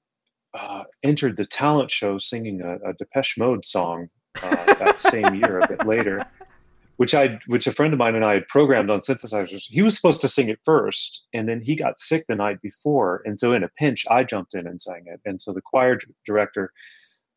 uh, 0.54 0.84
entered 1.02 1.36
the 1.36 1.44
talent 1.44 1.90
show 1.90 2.18
singing 2.18 2.62
a, 2.62 2.76
a 2.76 2.94
Depeche 2.94 3.36
Mode 3.38 3.64
song 3.64 4.08
uh, 4.42 4.74
that 4.74 5.00
same 5.00 5.34
year, 5.34 5.58
a 5.58 5.68
bit 5.68 5.86
later, 5.86 6.24
which 6.96 7.14
I 7.14 7.38
which 7.46 7.66
a 7.66 7.72
friend 7.72 7.92
of 7.92 7.98
mine 7.98 8.14
and 8.14 8.24
I 8.24 8.34
had 8.34 8.48
programmed 8.48 8.88
on 8.90 9.00
synthesizers. 9.00 9.64
He 9.68 9.82
was 9.82 9.94
supposed 9.94 10.20
to 10.22 10.28
sing 10.28 10.48
it 10.48 10.60
first, 10.64 11.26
and 11.34 11.48
then 11.48 11.60
he 11.60 11.76
got 11.76 11.98
sick 11.98 12.26
the 12.26 12.34
night 12.34 12.62
before, 12.62 13.22
and 13.24 13.38
so 13.38 13.52
in 13.52 13.62
a 13.62 13.68
pinch, 13.68 14.06
I 14.10 14.24
jumped 14.24 14.54
in 14.54 14.66
and 14.66 14.80
sang 14.80 15.04
it. 15.06 15.20
And 15.24 15.40
so 15.40 15.52
the 15.52 15.60
choir 15.60 15.98
director 16.24 16.72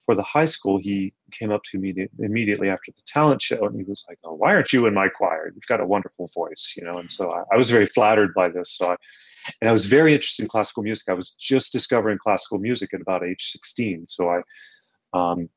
for 0.07 0.15
the 0.15 0.23
high 0.23 0.45
school, 0.45 0.79
he 0.79 1.13
came 1.31 1.51
up 1.51 1.61
to 1.65 1.77
me 1.77 1.93
immediately 2.17 2.69
after 2.69 2.91
the 2.91 3.03
talent 3.05 3.41
show, 3.41 3.63
and 3.65 3.75
he 3.75 3.83
was 3.83 4.03
like, 4.09 4.17
"Oh, 4.23 4.33
why 4.33 4.55
aren't 4.55 4.73
you 4.73 4.87
in 4.87 4.95
my 4.95 5.09
choir? 5.09 5.51
You've 5.53 5.67
got 5.67 5.81
a 5.81 5.85
wonderful 5.85 6.31
voice, 6.33 6.73
you 6.75 6.83
know." 6.83 6.97
And 6.97 7.11
so 7.11 7.29
I, 7.31 7.43
I 7.53 7.57
was 7.57 7.69
very 7.69 7.85
flattered 7.85 8.33
by 8.33 8.49
this. 8.49 8.71
So 8.71 8.91
I 8.91 8.95
and 9.61 9.69
I 9.69 9.71
was 9.71 9.85
very 9.85 10.13
interested 10.13 10.43
in 10.43 10.49
classical 10.49 10.83
music. 10.83 11.09
I 11.09 11.13
was 11.13 11.31
just 11.31 11.71
discovering 11.71 12.17
classical 12.17 12.59
music 12.59 12.93
at 12.93 13.01
about 13.01 13.23
age 13.23 13.51
16. 13.51 14.05
So 14.05 14.29
I, 14.29 14.41
um, 15.13 15.49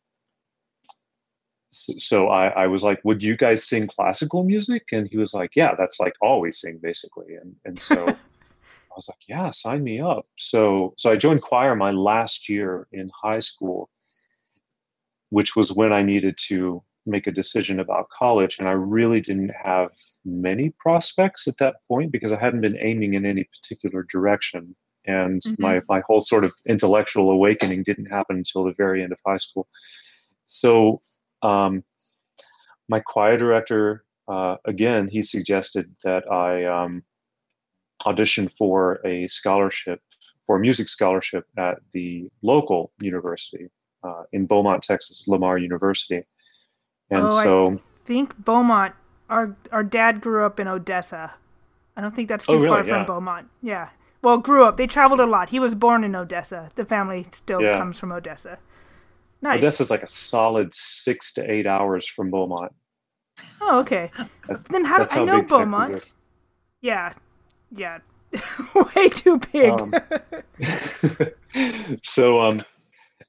so 1.70 2.28
I, 2.28 2.48
I 2.48 2.66
was 2.66 2.82
like, 2.82 3.00
would 3.04 3.22
you 3.22 3.36
guys 3.36 3.64
sing 3.64 3.86
classical 3.86 4.44
music? 4.44 4.84
And 4.92 5.08
he 5.08 5.16
was 5.16 5.34
like, 5.34 5.50
yeah, 5.54 5.74
that's 5.76 6.00
like 6.00 6.14
all 6.20 6.40
we 6.40 6.50
sing 6.50 6.78
basically. 6.82 7.34
And, 7.34 7.54
and 7.64 7.80
so 7.80 8.08
I 8.08 8.94
was 8.94 9.08
like, 9.08 9.28
yeah, 9.28 9.50
sign 9.50 9.84
me 9.84 10.00
up. 10.00 10.26
So, 10.36 10.94
so 10.96 11.10
I 11.10 11.16
joined 11.16 11.42
choir 11.42 11.74
my 11.76 11.90
last 11.90 12.48
year 12.48 12.88
in 12.92 13.10
high 13.22 13.38
school, 13.38 13.88
which 15.30 15.56
was 15.56 15.72
when 15.72 15.92
I 15.92 16.02
needed 16.02 16.36
to 16.48 16.82
make 17.06 17.26
a 17.26 17.32
decision 17.32 17.80
about 17.80 18.10
college, 18.10 18.58
and 18.58 18.68
I 18.68 18.72
really 18.72 19.20
didn't 19.20 19.52
have 19.62 19.90
many 20.24 20.70
prospects 20.78 21.48
at 21.48 21.56
that 21.58 21.76
point 21.88 22.12
because 22.12 22.32
I 22.32 22.38
hadn't 22.38 22.60
been 22.60 22.78
aiming 22.78 23.14
in 23.14 23.24
any 23.24 23.44
particular 23.44 24.04
direction. 24.10 24.76
And 25.06 25.40
mm-hmm. 25.42 25.62
my, 25.62 25.80
my 25.88 26.02
whole 26.06 26.20
sort 26.20 26.44
of 26.44 26.52
intellectual 26.68 27.30
awakening 27.30 27.84
didn't 27.84 28.06
happen 28.06 28.36
until 28.36 28.64
the 28.64 28.74
very 28.76 29.02
end 29.02 29.12
of 29.12 29.18
high 29.26 29.38
school. 29.38 29.66
So, 30.46 31.00
um, 31.42 31.84
my 32.88 33.00
choir 33.00 33.38
director, 33.38 34.04
uh, 34.28 34.56
again, 34.66 35.08
he 35.08 35.22
suggested 35.22 35.94
that 36.04 36.30
I 36.30 36.64
um, 36.64 37.02
audition 38.04 38.48
for 38.48 39.00
a 39.06 39.26
scholarship, 39.28 40.00
for 40.46 40.56
a 40.56 40.60
music 40.60 40.88
scholarship 40.88 41.44
at 41.56 41.78
the 41.92 42.28
local 42.42 42.92
university 43.00 43.68
uh, 44.02 44.22
in 44.32 44.46
Beaumont, 44.46 44.82
Texas, 44.82 45.26
Lamar 45.26 45.58
University. 45.58 46.22
And 47.10 47.24
oh, 47.24 47.28
so 47.28 47.72
I 47.74 47.78
think 48.04 48.42
Beaumont. 48.44 48.94
Our 49.28 49.56
our 49.70 49.84
dad 49.84 50.20
grew 50.20 50.44
up 50.44 50.58
in 50.58 50.66
Odessa. 50.66 51.34
I 51.96 52.00
don't 52.00 52.14
think 52.14 52.28
that's 52.28 52.46
too 52.46 52.54
oh, 52.54 52.56
really? 52.56 52.68
far 52.68 52.84
yeah. 52.84 52.94
from 52.94 53.06
Beaumont. 53.06 53.48
Yeah. 53.62 53.90
Well, 54.22 54.38
grew 54.38 54.64
up. 54.64 54.76
They 54.76 54.86
traveled 54.86 55.20
a 55.20 55.26
lot. 55.26 55.50
He 55.50 55.60
was 55.60 55.74
born 55.74 56.04
in 56.04 56.14
Odessa. 56.14 56.70
The 56.74 56.84
family 56.84 57.26
still 57.32 57.60
yeah. 57.60 57.72
comes 57.72 57.98
from 57.98 58.12
Odessa. 58.12 58.58
Nice. 59.40 59.58
Odessa's 59.58 59.90
like 59.90 60.02
a 60.02 60.10
solid 60.10 60.74
six 60.74 61.32
to 61.34 61.50
eight 61.50 61.66
hours 61.66 62.06
from 62.06 62.30
Beaumont. 62.30 62.72
Oh, 63.60 63.80
okay. 63.80 64.10
That, 64.48 64.64
then 64.66 64.84
how 64.84 65.04
do 65.04 65.20
I 65.20 65.24
know 65.24 65.42
Beaumont? 65.42 66.12
Yeah, 66.82 67.14
yeah, 67.74 67.98
way 68.96 69.08
too 69.08 69.38
big. 69.52 69.70
Um, 69.70 69.94
so, 72.02 72.40
um, 72.40 72.60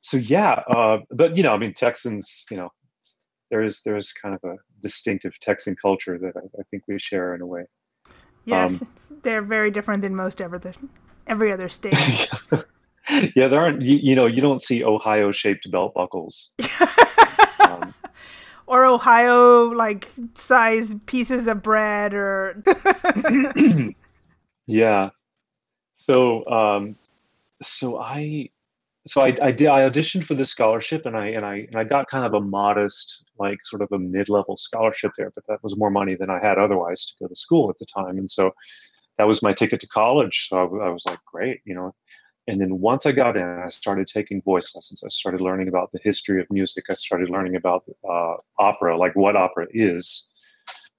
so 0.01 0.17
yeah, 0.17 0.61
uh, 0.69 0.97
but 1.11 1.37
you 1.37 1.43
know, 1.43 1.53
I 1.53 1.57
mean, 1.57 1.73
Texans, 1.73 2.45
you 2.49 2.57
know, 2.57 2.69
there 3.49 3.63
is 3.63 3.81
there 3.83 3.97
is 3.97 4.13
kind 4.13 4.35
of 4.35 4.43
a 4.43 4.55
distinctive 4.81 5.39
Texan 5.39 5.75
culture 5.75 6.17
that 6.17 6.33
I, 6.35 6.45
I 6.59 6.63
think 6.69 6.83
we 6.87 6.97
share 6.97 7.35
in 7.35 7.41
a 7.41 7.45
way. 7.45 7.65
Yes, 8.45 8.81
um, 8.81 8.87
they're 9.21 9.43
very 9.43 9.69
different 9.69 10.01
than 10.01 10.15
most 10.15 10.41
ever 10.41 10.57
the, 10.57 10.75
every 11.27 11.51
other 11.51 11.69
state. 11.69 11.93
yeah, 13.35 13.47
there 13.47 13.61
aren't. 13.61 13.81
You, 13.83 13.97
you 13.97 14.15
know, 14.15 14.25
you 14.25 14.41
don't 14.41 14.61
see 14.61 14.83
Ohio-shaped 14.83 15.69
belt 15.69 15.93
buckles. 15.93 16.53
um, 17.59 17.93
or 18.71 18.85
Ohio 18.85 19.65
like 19.65 20.11
size 20.33 20.95
pieces 21.05 21.47
of 21.47 21.61
bread 21.61 22.13
or 22.13 22.63
yeah 24.65 25.09
so 25.93 26.47
um 26.47 26.95
so 27.61 27.99
I 27.99 28.49
so 29.07 29.21
I, 29.21 29.35
I 29.41 29.51
did 29.51 29.67
I 29.67 29.87
auditioned 29.89 30.25
for 30.25 30.35
this 30.35 30.49
scholarship 30.49 31.05
and 31.05 31.17
I 31.17 31.27
and 31.27 31.45
I 31.45 31.67
and 31.67 31.75
I 31.75 31.83
got 31.83 32.07
kind 32.07 32.25
of 32.25 32.33
a 32.33 32.41
modest 32.41 33.25
like 33.39 33.57
sort 33.63 33.81
of 33.81 33.91
a 33.91 33.97
mid-level 33.97 34.57
scholarship 34.57 35.11
there 35.17 35.31
but 35.33 35.45
that 35.47 35.63
was 35.63 35.77
more 35.77 35.89
money 35.89 36.15
than 36.15 36.29
I 36.29 36.39
had 36.39 36.59
otherwise 36.59 37.05
to 37.07 37.13
go 37.19 37.27
to 37.27 37.35
school 37.35 37.69
at 37.69 37.77
the 37.79 37.85
time. 37.85 38.17
And 38.17 38.29
so 38.29 38.51
that 39.17 39.27
was 39.27 39.41
my 39.41 39.53
ticket 39.53 39.79
to 39.81 39.87
college. 39.87 40.47
So 40.49 40.57
I, 40.57 40.87
I 40.87 40.89
was 40.89 41.03
like 41.07 41.19
great 41.25 41.61
you 41.65 41.73
know? 41.73 41.95
And 42.47 42.61
then 42.61 42.79
once 42.79 43.05
I 43.05 43.11
got 43.11 43.37
in 43.37 43.43
I 43.43 43.69
started 43.69 44.07
taking 44.07 44.41
voice 44.43 44.75
lessons. 44.75 45.03
I 45.03 45.09
started 45.09 45.41
learning 45.41 45.67
about 45.67 45.91
the 45.91 45.99
history 46.03 46.39
of 46.39 46.47
music. 46.51 46.85
I 46.89 46.93
started 46.93 47.29
learning 47.29 47.55
about 47.55 47.85
uh, 48.07 48.35
opera 48.59 48.97
like 48.97 49.15
what 49.15 49.35
opera 49.35 49.67
is. 49.71 50.29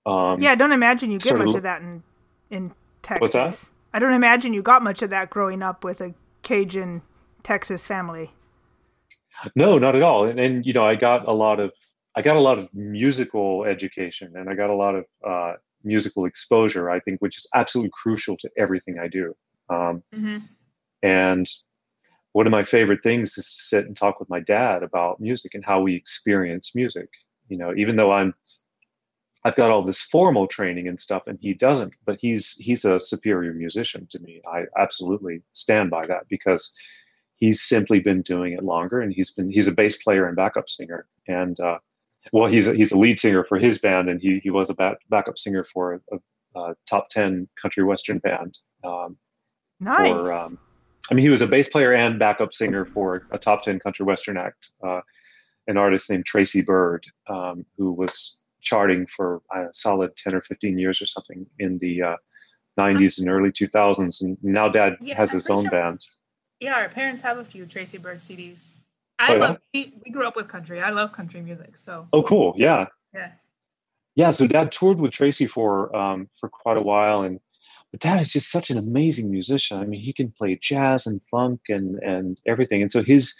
Um, 0.06 0.40
yeah 0.40 0.50
I 0.50 0.54
don't 0.56 0.72
imagine 0.72 1.12
you 1.12 1.18
get 1.18 1.38
much 1.38 1.54
of 1.54 1.62
that 1.62 1.82
in 1.82 2.02
in 2.50 2.72
Texas 3.02 3.20
what's 3.20 3.32
that? 3.34 3.72
I 3.94 4.00
don't 4.00 4.14
imagine 4.14 4.54
you 4.54 4.62
got 4.62 4.82
much 4.82 5.02
of 5.02 5.10
that 5.10 5.30
growing 5.30 5.62
up 5.62 5.84
with 5.84 6.00
a 6.00 6.14
Cajun 6.42 7.02
Texas 7.42 7.86
family. 7.86 8.32
No, 9.54 9.78
not 9.78 9.96
at 9.96 10.02
all. 10.02 10.24
And, 10.24 10.38
and 10.38 10.66
you 10.66 10.72
know, 10.72 10.84
I 10.84 10.94
got 10.94 11.26
a 11.26 11.32
lot 11.32 11.60
of 11.60 11.72
I 12.14 12.22
got 12.22 12.36
a 12.36 12.40
lot 12.40 12.58
of 12.58 12.68
musical 12.74 13.64
education, 13.64 14.32
and 14.36 14.50
I 14.50 14.54
got 14.54 14.70
a 14.70 14.74
lot 14.74 14.94
of 14.94 15.04
uh, 15.26 15.54
musical 15.82 16.26
exposure. 16.26 16.90
I 16.90 17.00
think, 17.00 17.20
which 17.20 17.38
is 17.38 17.46
absolutely 17.54 17.90
crucial 17.94 18.36
to 18.38 18.50
everything 18.58 18.98
I 18.98 19.08
do. 19.08 19.34
Um, 19.70 20.02
mm-hmm. 20.14 20.38
And 21.02 21.46
one 22.32 22.46
of 22.46 22.50
my 22.50 22.62
favorite 22.62 23.02
things 23.02 23.36
is 23.38 23.46
to 23.46 23.62
sit 23.62 23.86
and 23.86 23.96
talk 23.96 24.20
with 24.20 24.28
my 24.28 24.40
dad 24.40 24.82
about 24.82 25.20
music 25.20 25.54
and 25.54 25.64
how 25.64 25.80
we 25.80 25.94
experience 25.94 26.74
music. 26.74 27.08
You 27.48 27.58
know, 27.58 27.74
even 27.76 27.96
though 27.96 28.12
I'm 28.12 28.34
I've 29.44 29.56
got 29.56 29.70
all 29.70 29.82
this 29.82 30.02
formal 30.02 30.46
training 30.46 30.86
and 30.86 31.00
stuff, 31.00 31.24
and 31.26 31.38
he 31.40 31.54
doesn't. 31.54 31.96
But 32.04 32.18
he's 32.20 32.52
he's 32.52 32.84
a 32.84 33.00
superior 33.00 33.52
musician 33.52 34.06
to 34.10 34.18
me. 34.20 34.40
I 34.46 34.64
absolutely 34.78 35.42
stand 35.52 35.90
by 35.90 36.06
that 36.06 36.28
because 36.28 36.72
he's 37.42 37.60
simply 37.60 37.98
been 37.98 38.22
doing 38.22 38.52
it 38.52 38.62
longer, 38.62 39.00
and 39.00 39.12
he's 39.12 39.32
been 39.32 39.50
he's 39.50 39.66
a 39.66 39.72
bass 39.72 40.00
player 40.00 40.26
and 40.26 40.36
backup 40.36 40.68
singer, 40.68 41.08
and 41.26 41.58
uh, 41.58 41.78
well, 42.32 42.48
he's 42.48 42.68
a, 42.68 42.74
he's 42.74 42.92
a 42.92 42.98
lead 42.98 43.18
singer 43.18 43.42
for 43.42 43.58
his 43.58 43.78
band, 43.78 44.08
and 44.08 44.20
he 44.22 44.38
he 44.38 44.50
was 44.50 44.70
a 44.70 44.74
back, 44.74 44.98
backup 45.10 45.36
singer 45.36 45.64
for 45.64 46.00
a, 46.12 46.18
a, 46.60 46.74
top 46.88 47.08
ten 47.08 47.48
country 47.60 47.82
western 47.82 48.18
band. 48.18 48.60
Um, 48.84 49.16
nice. 49.80 50.12
For, 50.12 50.32
um, 50.32 50.58
I 51.10 51.14
mean, 51.14 51.24
he 51.24 51.30
was 51.30 51.42
a 51.42 51.48
bass 51.48 51.68
player 51.68 51.92
and 51.92 52.16
backup 52.16 52.54
singer 52.54 52.84
for 52.84 53.26
a 53.32 53.38
top 53.38 53.64
ten 53.64 53.80
country 53.80 54.06
western 54.06 54.36
act. 54.36 54.70
Uh, 54.86 55.00
an 55.66 55.76
artist 55.76 56.10
named 56.10 56.26
Tracy 56.26 56.62
Byrd 56.62 57.04
um, 57.28 57.66
who 57.76 57.92
was 57.92 58.40
charting 58.60 59.04
for 59.06 59.42
a 59.52 59.66
solid 59.72 60.16
10 60.16 60.34
or 60.34 60.42
15 60.42 60.78
years 60.78 61.02
or 61.02 61.06
something 61.06 61.46
in 61.58 61.78
the 61.78 62.02
uh, 62.02 62.16
90s 62.78 63.20
and 63.20 63.28
early 63.28 63.50
2000s. 63.50 64.22
And 64.22 64.36
now 64.42 64.68
dad 64.68 64.96
yeah, 65.00 65.16
has 65.16 65.30
his 65.30 65.48
own 65.48 65.62
sure. 65.62 65.70
bands. 65.70 66.18
Yeah, 66.62 66.74
our 66.74 66.88
parents 66.88 67.20
have 67.22 67.38
a 67.38 67.44
few 67.44 67.66
Tracy 67.66 67.98
Byrd 67.98 68.18
CDs. 68.18 68.70
I 69.18 69.34
oh, 69.34 69.38
love, 69.38 69.58
yeah? 69.72 69.82
we, 69.82 69.94
we 70.04 70.12
grew 70.12 70.28
up 70.28 70.36
with 70.36 70.46
country. 70.46 70.80
I 70.80 70.90
love 70.90 71.10
country 71.10 71.40
music. 71.40 71.76
So. 71.76 72.06
Oh, 72.12 72.22
cool. 72.22 72.54
Yeah. 72.56 72.86
Yeah. 73.12 73.32
Yeah. 74.14 74.30
So 74.30 74.46
dad 74.46 74.70
toured 74.70 75.00
with 75.00 75.10
Tracy 75.10 75.46
for, 75.46 75.94
um, 75.94 76.28
for 76.38 76.48
quite 76.48 76.76
a 76.76 76.82
while. 76.82 77.22
And, 77.22 77.40
but 77.90 77.98
dad 77.98 78.20
is 78.20 78.32
just 78.32 78.52
such 78.52 78.70
an 78.70 78.78
amazing 78.78 79.28
musician. 79.28 79.78
I 79.78 79.86
mean, 79.86 80.00
he 80.00 80.12
can 80.12 80.30
play 80.30 80.56
jazz 80.56 81.04
and 81.04 81.20
funk 81.28 81.62
and, 81.68 81.96
and 81.96 82.40
everything. 82.46 82.80
And 82.80 82.92
so 82.92 83.02
his, 83.02 83.34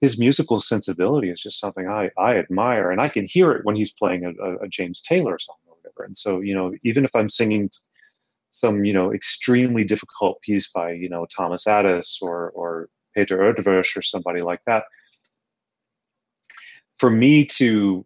his 0.00 0.16
musical 0.16 0.60
sensibility 0.60 1.30
is 1.30 1.42
just 1.42 1.58
something 1.58 1.88
I, 1.88 2.10
I 2.16 2.36
admire, 2.36 2.92
and 2.92 3.00
I 3.00 3.08
can 3.08 3.26
hear 3.26 3.50
it 3.50 3.64
when 3.64 3.74
he's 3.74 3.90
playing 3.90 4.24
a, 4.24 4.64
a, 4.64 4.68
James 4.68 5.02
Taylor 5.02 5.36
song 5.40 5.56
or 5.66 5.74
whatever. 5.74 6.04
And 6.04 6.16
so, 6.16 6.40
you 6.40 6.54
know, 6.54 6.72
even 6.84 7.04
if 7.04 7.10
I'm 7.16 7.28
singing 7.28 7.70
some, 8.50 8.84
you 8.84 8.92
know, 8.92 9.12
extremely 9.12 9.84
difficult 9.84 10.40
piece 10.42 10.70
by, 10.70 10.92
you 10.92 11.08
know, 11.08 11.26
Thomas 11.26 11.64
Adès 11.66 12.22
or 12.22 12.50
or 12.50 12.88
Peter 13.14 13.38
Eötvös 13.38 13.96
or 13.96 14.02
somebody 14.02 14.42
like 14.42 14.62
that, 14.66 14.84
for 16.98 17.10
me 17.10 17.44
to 17.44 18.04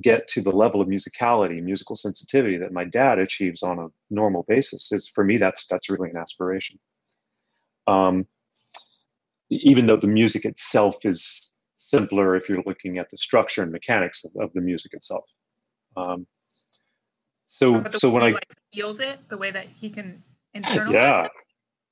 get 0.00 0.26
to 0.26 0.40
the 0.40 0.50
level 0.50 0.80
of 0.80 0.88
musicality, 0.88 1.62
musical 1.62 1.96
sensitivity 1.96 2.56
that 2.56 2.72
my 2.72 2.84
dad 2.84 3.18
achieves 3.18 3.62
on 3.62 3.78
a 3.78 3.88
normal 4.10 4.44
basis 4.48 4.90
is 4.90 5.06
for 5.08 5.22
me 5.22 5.36
that's 5.36 5.66
that's 5.66 5.90
really 5.90 6.10
an 6.10 6.16
aspiration. 6.16 6.78
Um, 7.86 8.26
even 9.50 9.86
though 9.86 9.96
the 9.96 10.06
music 10.06 10.44
itself 10.44 11.04
is 11.04 11.52
simpler 11.76 12.36
if 12.36 12.48
you're 12.48 12.62
looking 12.64 12.98
at 12.98 13.10
the 13.10 13.16
structure 13.16 13.62
and 13.62 13.70
mechanics 13.70 14.24
of, 14.24 14.32
of 14.40 14.52
the 14.54 14.60
music 14.60 14.94
itself. 14.94 15.24
Um, 15.96 16.26
so 17.52 17.84
so 17.92 18.10
when 18.10 18.22
I 18.22 18.30
like 18.30 18.46
feels 18.74 19.00
it, 19.00 19.28
the 19.28 19.36
way 19.36 19.50
that 19.50 19.66
he 19.66 19.90
can 19.90 20.22
internalize 20.56 20.92
yeah, 20.92 21.24
it. 21.24 21.30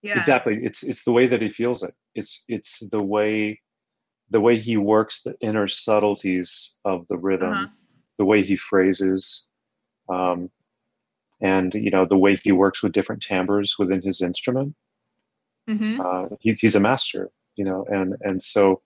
Yeah, 0.02 0.18
exactly. 0.18 0.58
It's 0.62 0.82
it's 0.82 1.04
the 1.04 1.12
way 1.12 1.26
that 1.26 1.42
he 1.42 1.48
feels 1.48 1.82
it. 1.82 1.94
It's 2.14 2.44
it's 2.48 2.80
the 2.90 3.02
way 3.02 3.60
the 4.30 4.40
way 4.40 4.58
he 4.58 4.76
works 4.76 5.22
the 5.22 5.34
inner 5.40 5.66
subtleties 5.66 6.76
of 6.84 7.06
the 7.08 7.18
rhythm, 7.18 7.52
uh-huh. 7.52 7.66
the 8.18 8.24
way 8.24 8.42
he 8.42 8.56
phrases, 8.56 9.48
um, 10.08 10.50
and 11.40 11.74
you 11.74 11.90
know 11.90 12.04
the 12.04 12.18
way 12.18 12.36
he 12.36 12.52
works 12.52 12.82
with 12.82 12.92
different 12.92 13.22
timbres 13.22 13.76
within 13.78 14.02
his 14.02 14.20
instrument. 14.20 14.74
Mm-hmm. 15.68 16.00
Uh, 16.00 16.36
he's 16.40 16.60
he's 16.60 16.74
a 16.74 16.80
master 16.80 17.30
you 17.60 17.66
know, 17.66 17.84
and 17.88 18.16
and 18.22 18.42
so 18.42 18.80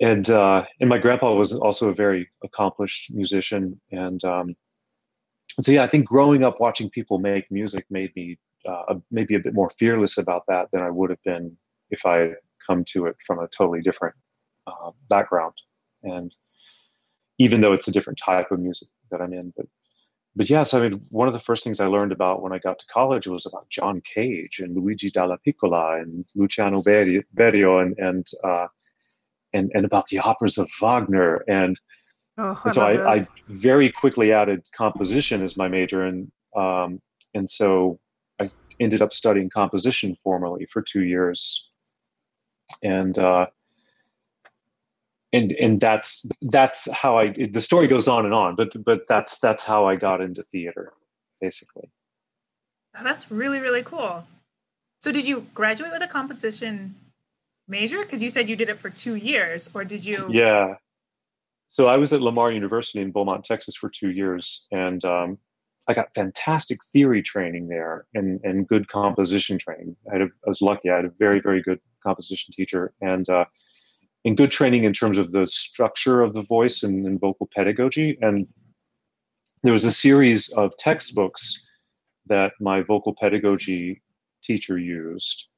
and 0.00 0.30
uh, 0.30 0.64
and 0.80 0.88
my 0.88 0.98
grandpa 0.98 1.34
was 1.34 1.52
also 1.52 1.88
a 1.88 1.94
very 1.94 2.30
accomplished 2.44 3.12
musician, 3.12 3.80
and 3.90 4.24
um, 4.24 4.54
so 5.62 5.72
yeah, 5.72 5.82
I 5.82 5.86
think 5.86 6.06
growing 6.06 6.44
up 6.44 6.60
watching 6.60 6.90
people 6.90 7.18
make 7.18 7.50
music 7.50 7.86
made 7.90 8.14
me 8.16 8.38
uh, 8.66 8.94
maybe 9.10 9.34
a 9.34 9.40
bit 9.40 9.54
more 9.54 9.70
fearless 9.70 10.18
about 10.18 10.44
that 10.48 10.68
than 10.72 10.82
I 10.82 10.90
would 10.90 11.10
have 11.10 11.22
been 11.22 11.56
if 11.90 12.06
I 12.06 12.18
had 12.18 12.36
come 12.66 12.84
to 12.88 13.06
it 13.06 13.16
from 13.26 13.38
a 13.38 13.48
totally 13.48 13.82
different 13.82 14.16
uh, 14.66 14.90
background, 15.08 15.54
and 16.02 16.34
even 17.38 17.60
though 17.60 17.72
it's 17.72 17.88
a 17.88 17.92
different 17.92 18.18
type 18.18 18.50
of 18.50 18.60
music 18.60 18.88
that 19.10 19.20
I'm 19.20 19.32
in, 19.32 19.52
but 19.56 19.66
but 20.36 20.50
yes, 20.50 20.74
I 20.74 20.80
mean, 20.80 21.00
one 21.12 21.28
of 21.28 21.34
the 21.34 21.40
first 21.40 21.62
things 21.62 21.78
I 21.78 21.86
learned 21.86 22.10
about 22.10 22.42
when 22.42 22.52
I 22.52 22.58
got 22.58 22.80
to 22.80 22.86
college 22.86 23.26
was 23.28 23.46
about 23.46 23.70
John 23.70 24.00
Cage 24.00 24.58
and 24.58 24.74
Luigi 24.74 25.10
Dallapiccola 25.10 26.02
and 26.02 26.24
Luciano 26.34 26.82
Berio 26.82 27.80
and 27.80 27.96
and 27.98 28.26
uh, 28.42 28.66
and 29.52 29.70
and 29.74 29.84
about 29.84 30.08
the 30.08 30.18
operas 30.18 30.58
of 30.58 30.68
Wagner. 30.80 31.44
And, 31.46 31.80
oh, 32.38 32.60
and 32.64 32.72
so 32.72 32.82
I, 32.82 33.14
I, 33.14 33.26
very 33.48 33.90
quickly 33.90 34.32
added 34.32 34.66
composition 34.76 35.42
as 35.42 35.56
my 35.56 35.68
major 35.68 36.04
and 36.04 36.30
um, 36.56 37.00
and 37.34 37.48
so 37.48 37.98
I 38.40 38.48
ended 38.80 39.02
up 39.02 39.12
studying 39.12 39.50
composition 39.50 40.16
formally 40.22 40.66
for 40.66 40.82
two 40.82 41.04
years 41.04 41.68
and 42.82 43.18
uh, 43.18 43.46
and 45.32 45.52
and 45.52 45.80
that's 45.80 46.26
that's 46.42 46.90
how 46.92 47.18
I 47.18 47.32
the 47.32 47.60
story 47.60 47.88
goes 47.88 48.08
on 48.08 48.24
and 48.24 48.34
on, 48.34 48.54
but 48.54 48.72
but 48.84 49.06
that's 49.08 49.38
that's 49.38 49.64
how 49.64 49.86
I 49.86 49.96
got 49.96 50.20
into 50.20 50.42
theater, 50.42 50.92
basically. 51.40 51.90
That's 53.02 53.30
really 53.30 53.58
really 53.58 53.82
cool. 53.82 54.26
So 55.02 55.12
did 55.12 55.26
you 55.26 55.46
graduate 55.52 55.92
with 55.92 56.02
a 56.02 56.06
composition 56.06 56.94
major? 57.68 58.02
Because 58.02 58.22
you 58.22 58.30
said 58.30 58.48
you 58.48 58.56
did 58.56 58.68
it 58.68 58.78
for 58.78 58.90
two 58.90 59.16
years, 59.16 59.68
or 59.74 59.84
did 59.84 60.04
you? 60.04 60.28
Yeah. 60.30 60.76
So 61.68 61.88
I 61.88 61.96
was 61.96 62.12
at 62.12 62.20
Lamar 62.20 62.52
University 62.52 63.00
in 63.00 63.10
Beaumont, 63.10 63.44
Texas, 63.44 63.74
for 63.74 63.88
two 63.88 64.10
years, 64.10 64.66
and 64.70 65.04
um, 65.04 65.38
I 65.88 65.92
got 65.92 66.14
fantastic 66.14 66.78
theory 66.92 67.22
training 67.22 67.68
there 67.68 68.06
and 68.14 68.40
and 68.44 68.66
good 68.68 68.88
composition 68.88 69.58
training. 69.58 69.96
I, 70.08 70.14
had 70.14 70.22
a, 70.22 70.24
I 70.24 70.48
was 70.48 70.62
lucky; 70.62 70.90
I 70.90 70.96
had 70.96 71.04
a 71.04 71.12
very 71.18 71.40
very 71.40 71.62
good 71.62 71.80
composition 72.02 72.54
teacher, 72.54 72.94
and 73.00 73.28
uh, 73.28 73.44
and 74.24 74.36
good 74.36 74.50
training 74.50 74.84
in 74.84 74.92
terms 74.92 75.18
of 75.18 75.32
the 75.32 75.46
structure 75.46 76.22
of 76.22 76.34
the 76.34 76.42
voice 76.42 76.82
and, 76.82 77.06
and 77.06 77.20
vocal 77.20 77.48
pedagogy. 77.54 78.16
And 78.22 78.46
there 79.62 79.72
was 79.72 79.84
a 79.84 79.92
series 79.92 80.50
of 80.52 80.76
textbooks 80.78 81.66
that 82.26 82.52
my 82.60 82.80
vocal 82.80 83.14
pedagogy 83.14 84.02
teacher 84.42 84.78
used 84.78 85.48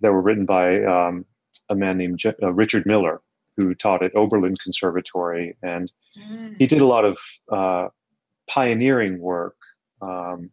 that 0.00 0.12
were 0.12 0.22
written 0.22 0.44
by 0.44 0.82
um, 0.84 1.24
a 1.68 1.74
man 1.74 1.98
named 1.98 2.18
Je- 2.18 2.34
uh, 2.42 2.52
Richard 2.52 2.84
Miller, 2.86 3.22
who 3.56 3.74
taught 3.74 4.02
at 4.02 4.14
Oberlin 4.14 4.56
Conservatory. 4.62 5.56
And 5.62 5.90
mm. 6.18 6.56
he 6.58 6.66
did 6.66 6.80
a 6.80 6.86
lot 6.86 7.04
of 7.04 7.18
uh, 7.50 7.88
pioneering 8.48 9.18
work 9.18 9.56
um, 10.02 10.50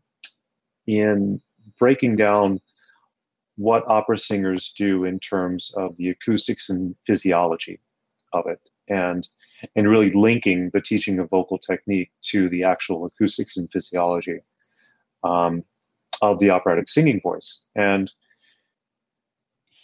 in 0.87 1.41
breaking 1.77 2.15
down 2.15 2.59
what 3.55 3.87
opera 3.87 4.17
singers 4.17 4.73
do 4.77 5.05
in 5.05 5.19
terms 5.19 5.71
of 5.77 5.95
the 5.97 6.09
acoustics 6.09 6.69
and 6.69 6.95
physiology 7.05 7.79
of 8.33 8.47
it 8.47 8.59
and 8.87 9.27
and 9.75 9.87
really 9.87 10.11
linking 10.11 10.69
the 10.73 10.81
teaching 10.81 11.19
of 11.19 11.29
vocal 11.29 11.57
technique 11.57 12.11
to 12.21 12.49
the 12.49 12.63
actual 12.63 13.05
acoustics 13.05 13.55
and 13.55 13.71
physiology 13.71 14.39
um, 15.23 15.63
of 16.21 16.39
the 16.39 16.49
operatic 16.49 16.89
singing 16.89 17.21
voice 17.21 17.63
and 17.75 18.11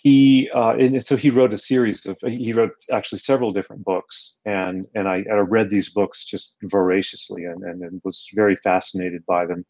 he 0.01 0.49
uh, 0.53 0.71
and 0.71 1.03
so 1.05 1.15
he 1.15 1.29
wrote 1.29 1.53
a 1.53 1.57
series 1.57 2.05
of 2.05 2.17
he 2.21 2.53
wrote 2.53 2.71
actually 2.91 3.19
several 3.19 3.51
different 3.51 3.83
books 3.83 4.39
and 4.45 4.87
and 4.95 5.07
I, 5.07 5.23
I 5.31 5.39
read 5.39 5.69
these 5.69 5.89
books 5.89 6.25
just 6.25 6.55
voraciously 6.63 7.45
and, 7.45 7.63
and, 7.63 7.81
and 7.81 8.01
was 8.03 8.29
very 8.33 8.55
fascinated 8.55 9.25
by 9.25 9.45
them 9.45 9.65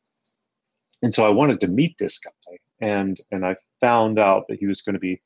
and 1.01 1.13
so 1.13 1.25
I 1.25 1.29
wanted 1.29 1.61
to 1.61 1.67
meet 1.67 1.95
this 1.97 2.19
guy 2.19 2.57
and 2.81 3.17
and 3.31 3.45
I 3.45 3.55
found 3.81 4.19
out 4.19 4.45
that 4.47 4.59
he 4.59 4.67
was 4.67 4.81
going 4.81 4.93
to 4.93 4.99
be 4.99 5.21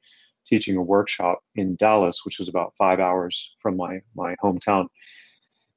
teaching 0.46 0.76
a 0.76 0.82
workshop 0.82 1.40
in 1.56 1.76
Dallas, 1.76 2.22
which 2.26 2.40
was 2.40 2.50
about 2.50 2.74
five 2.78 3.00
hours 3.00 3.56
from 3.60 3.78
my 3.78 4.02
my 4.16 4.36
hometown. 4.44 4.88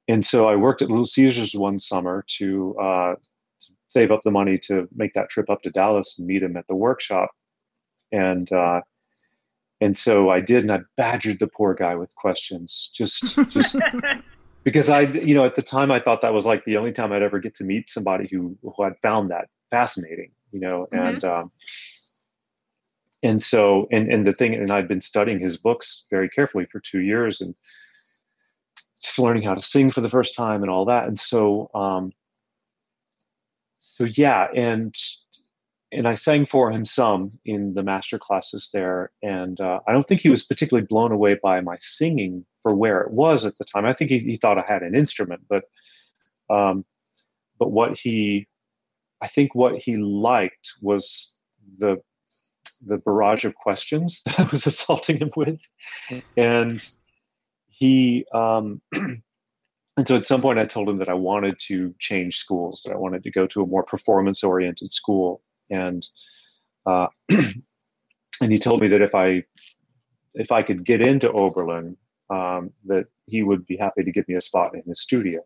And 0.07 0.25
so 0.25 0.47
I 0.47 0.55
worked 0.55 0.81
at 0.81 0.89
Little 0.89 1.05
Caesars 1.05 1.53
one 1.53 1.79
summer 1.79 2.23
to, 2.37 2.75
uh, 2.79 3.15
to 3.15 3.73
save 3.89 4.09
up 4.09 4.21
the 4.23 4.31
money 4.31 4.57
to 4.59 4.87
make 4.95 5.11
that 5.13 5.29
trip 5.29 5.49
up 5.49 5.61
to 5.63 5.69
Dallas 5.69 6.17
and 6.17 6.25
meet 6.25 6.43
him 6.43 6.55
at 6.55 6.65
the 6.67 6.75
workshop. 6.75 7.29
And 8.13 8.49
uh, 8.53 8.81
and 9.81 9.97
so 9.97 10.29
I 10.29 10.39
did, 10.41 10.63
and 10.63 10.71
I 10.71 10.79
badgered 10.95 11.39
the 11.39 11.47
poor 11.47 11.73
guy 11.73 11.95
with 11.95 12.15
questions, 12.15 12.89
just 12.93 13.37
just 13.49 13.77
because 14.63 14.89
I, 14.89 15.01
you 15.01 15.35
know, 15.35 15.45
at 15.45 15.55
the 15.55 15.61
time 15.61 15.91
I 15.91 15.99
thought 15.99 16.21
that 16.21 16.33
was 16.33 16.45
like 16.45 16.65
the 16.65 16.77
only 16.77 16.91
time 16.91 17.11
I'd 17.11 17.21
ever 17.21 17.39
get 17.39 17.55
to 17.55 17.63
meet 17.63 17.89
somebody 17.89 18.27
who 18.31 18.57
who 18.61 18.83
had 18.83 18.93
found 19.01 19.29
that 19.29 19.49
fascinating, 19.69 20.31
you 20.51 20.59
know, 20.59 20.87
mm-hmm. 20.91 21.05
and. 21.05 21.25
Um, 21.25 21.51
and 23.23 23.41
so 23.41 23.87
and 23.91 24.11
and 24.11 24.25
the 24.27 24.31
thing 24.31 24.53
and 24.53 24.69
i'd 24.69 24.87
been 24.87 25.01
studying 25.01 25.39
his 25.39 25.57
books 25.57 26.05
very 26.09 26.29
carefully 26.29 26.65
for 26.65 26.79
two 26.79 27.01
years 27.01 27.41
and 27.41 27.55
just 29.01 29.19
learning 29.19 29.43
how 29.43 29.53
to 29.53 29.61
sing 29.61 29.89
for 29.91 30.01
the 30.01 30.09
first 30.09 30.35
time 30.35 30.61
and 30.61 30.69
all 30.69 30.85
that 30.85 31.07
and 31.07 31.19
so 31.19 31.67
um 31.73 32.11
so 33.79 34.03
yeah 34.03 34.47
and 34.55 34.95
and 35.91 36.07
i 36.07 36.13
sang 36.13 36.45
for 36.45 36.71
him 36.71 36.85
some 36.85 37.31
in 37.45 37.73
the 37.73 37.83
master 37.83 38.19
classes 38.19 38.69
there 38.73 39.11
and 39.21 39.61
uh, 39.61 39.79
i 39.87 39.91
don't 39.91 40.07
think 40.07 40.21
he 40.21 40.29
was 40.29 40.43
particularly 40.43 40.85
blown 40.85 41.11
away 41.11 41.37
by 41.41 41.61
my 41.61 41.77
singing 41.79 42.45
for 42.61 42.75
where 42.75 43.01
it 43.01 43.11
was 43.11 43.45
at 43.45 43.57
the 43.57 43.63
time. 43.63 43.85
I 43.85 43.93
think 43.93 44.11
he, 44.11 44.19
he 44.19 44.35
thought 44.35 44.57
i 44.57 44.65
had 44.67 44.83
an 44.83 44.95
instrument 44.95 45.41
but 45.49 45.63
um 46.49 46.85
but 47.59 47.71
what 47.71 47.97
he 47.97 48.47
i 49.21 49.27
think 49.27 49.55
what 49.55 49.81
he 49.81 49.97
liked 49.97 50.73
was 50.81 51.35
the 51.79 51.97
the 52.85 52.97
barrage 52.97 53.45
of 53.45 53.55
questions 53.55 54.21
that 54.25 54.39
I 54.39 54.43
was 54.43 54.65
assaulting 54.67 55.17
him 55.17 55.31
with, 55.35 55.61
and 56.35 56.87
he 57.67 58.25
um, 58.33 58.81
and 58.93 60.07
so 60.07 60.15
at 60.15 60.25
some 60.25 60.41
point 60.41 60.59
I 60.59 60.65
told 60.65 60.89
him 60.89 60.97
that 60.99 61.09
I 61.09 61.13
wanted 61.13 61.59
to 61.67 61.93
change 61.99 62.37
schools, 62.37 62.83
that 62.85 62.93
I 62.93 62.97
wanted 62.97 63.23
to 63.23 63.31
go 63.31 63.47
to 63.47 63.61
a 63.61 63.67
more 63.67 63.83
performance 63.83 64.43
oriented 64.43 64.91
school, 64.91 65.41
and 65.69 66.05
uh, 66.85 67.07
and 67.29 68.51
he 68.51 68.59
told 68.59 68.81
me 68.81 68.87
that 68.87 69.01
if 69.01 69.15
I 69.15 69.43
if 70.33 70.51
I 70.51 70.61
could 70.61 70.85
get 70.85 71.01
into 71.01 71.31
Oberlin, 71.31 71.97
um, 72.29 72.71
that 72.85 73.07
he 73.25 73.43
would 73.43 73.65
be 73.65 73.77
happy 73.77 74.03
to 74.03 74.11
give 74.11 74.27
me 74.27 74.35
a 74.35 74.41
spot 74.41 74.75
in 74.75 74.83
his 74.85 75.01
studio. 75.01 75.41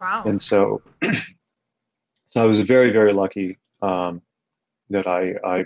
Wow! 0.00 0.22
And 0.26 0.40
so, 0.40 0.82
so 2.26 2.42
I 2.42 2.46
was 2.46 2.60
very 2.60 2.90
very 2.90 3.12
lucky 3.12 3.58
um, 3.80 4.22
that 4.90 5.06
I 5.06 5.34
I 5.44 5.64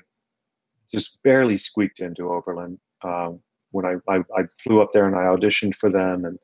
just 0.93 1.23
barely 1.23 1.57
squeaked 1.57 2.01
into 2.01 2.31
Oberlin 2.31 2.79
um, 3.03 3.41
when 3.71 3.85
I, 3.85 3.97
I, 4.09 4.19
I 4.37 4.45
flew 4.63 4.81
up 4.81 4.93
there 4.93 5.07
and 5.07 5.17
I 5.17 5.25
auditioned 5.25 5.75
for 5.75 5.91
them 5.91 6.25
and 6.25 6.39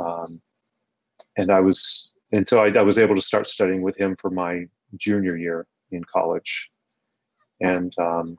um, 0.00 0.40
and 1.36 1.50
I 1.50 1.60
was 1.60 2.12
and 2.32 2.46
so 2.46 2.62
I, 2.64 2.68
I, 2.68 2.82
was 2.82 2.98
able 2.98 3.14
to 3.14 3.22
start 3.22 3.46
studying 3.46 3.82
with 3.82 3.96
him 3.96 4.16
for 4.16 4.30
my 4.30 4.66
junior 4.96 5.36
year 5.36 5.66
in 5.92 6.04
college 6.04 6.70
and 7.60 7.96
um, 7.98 8.36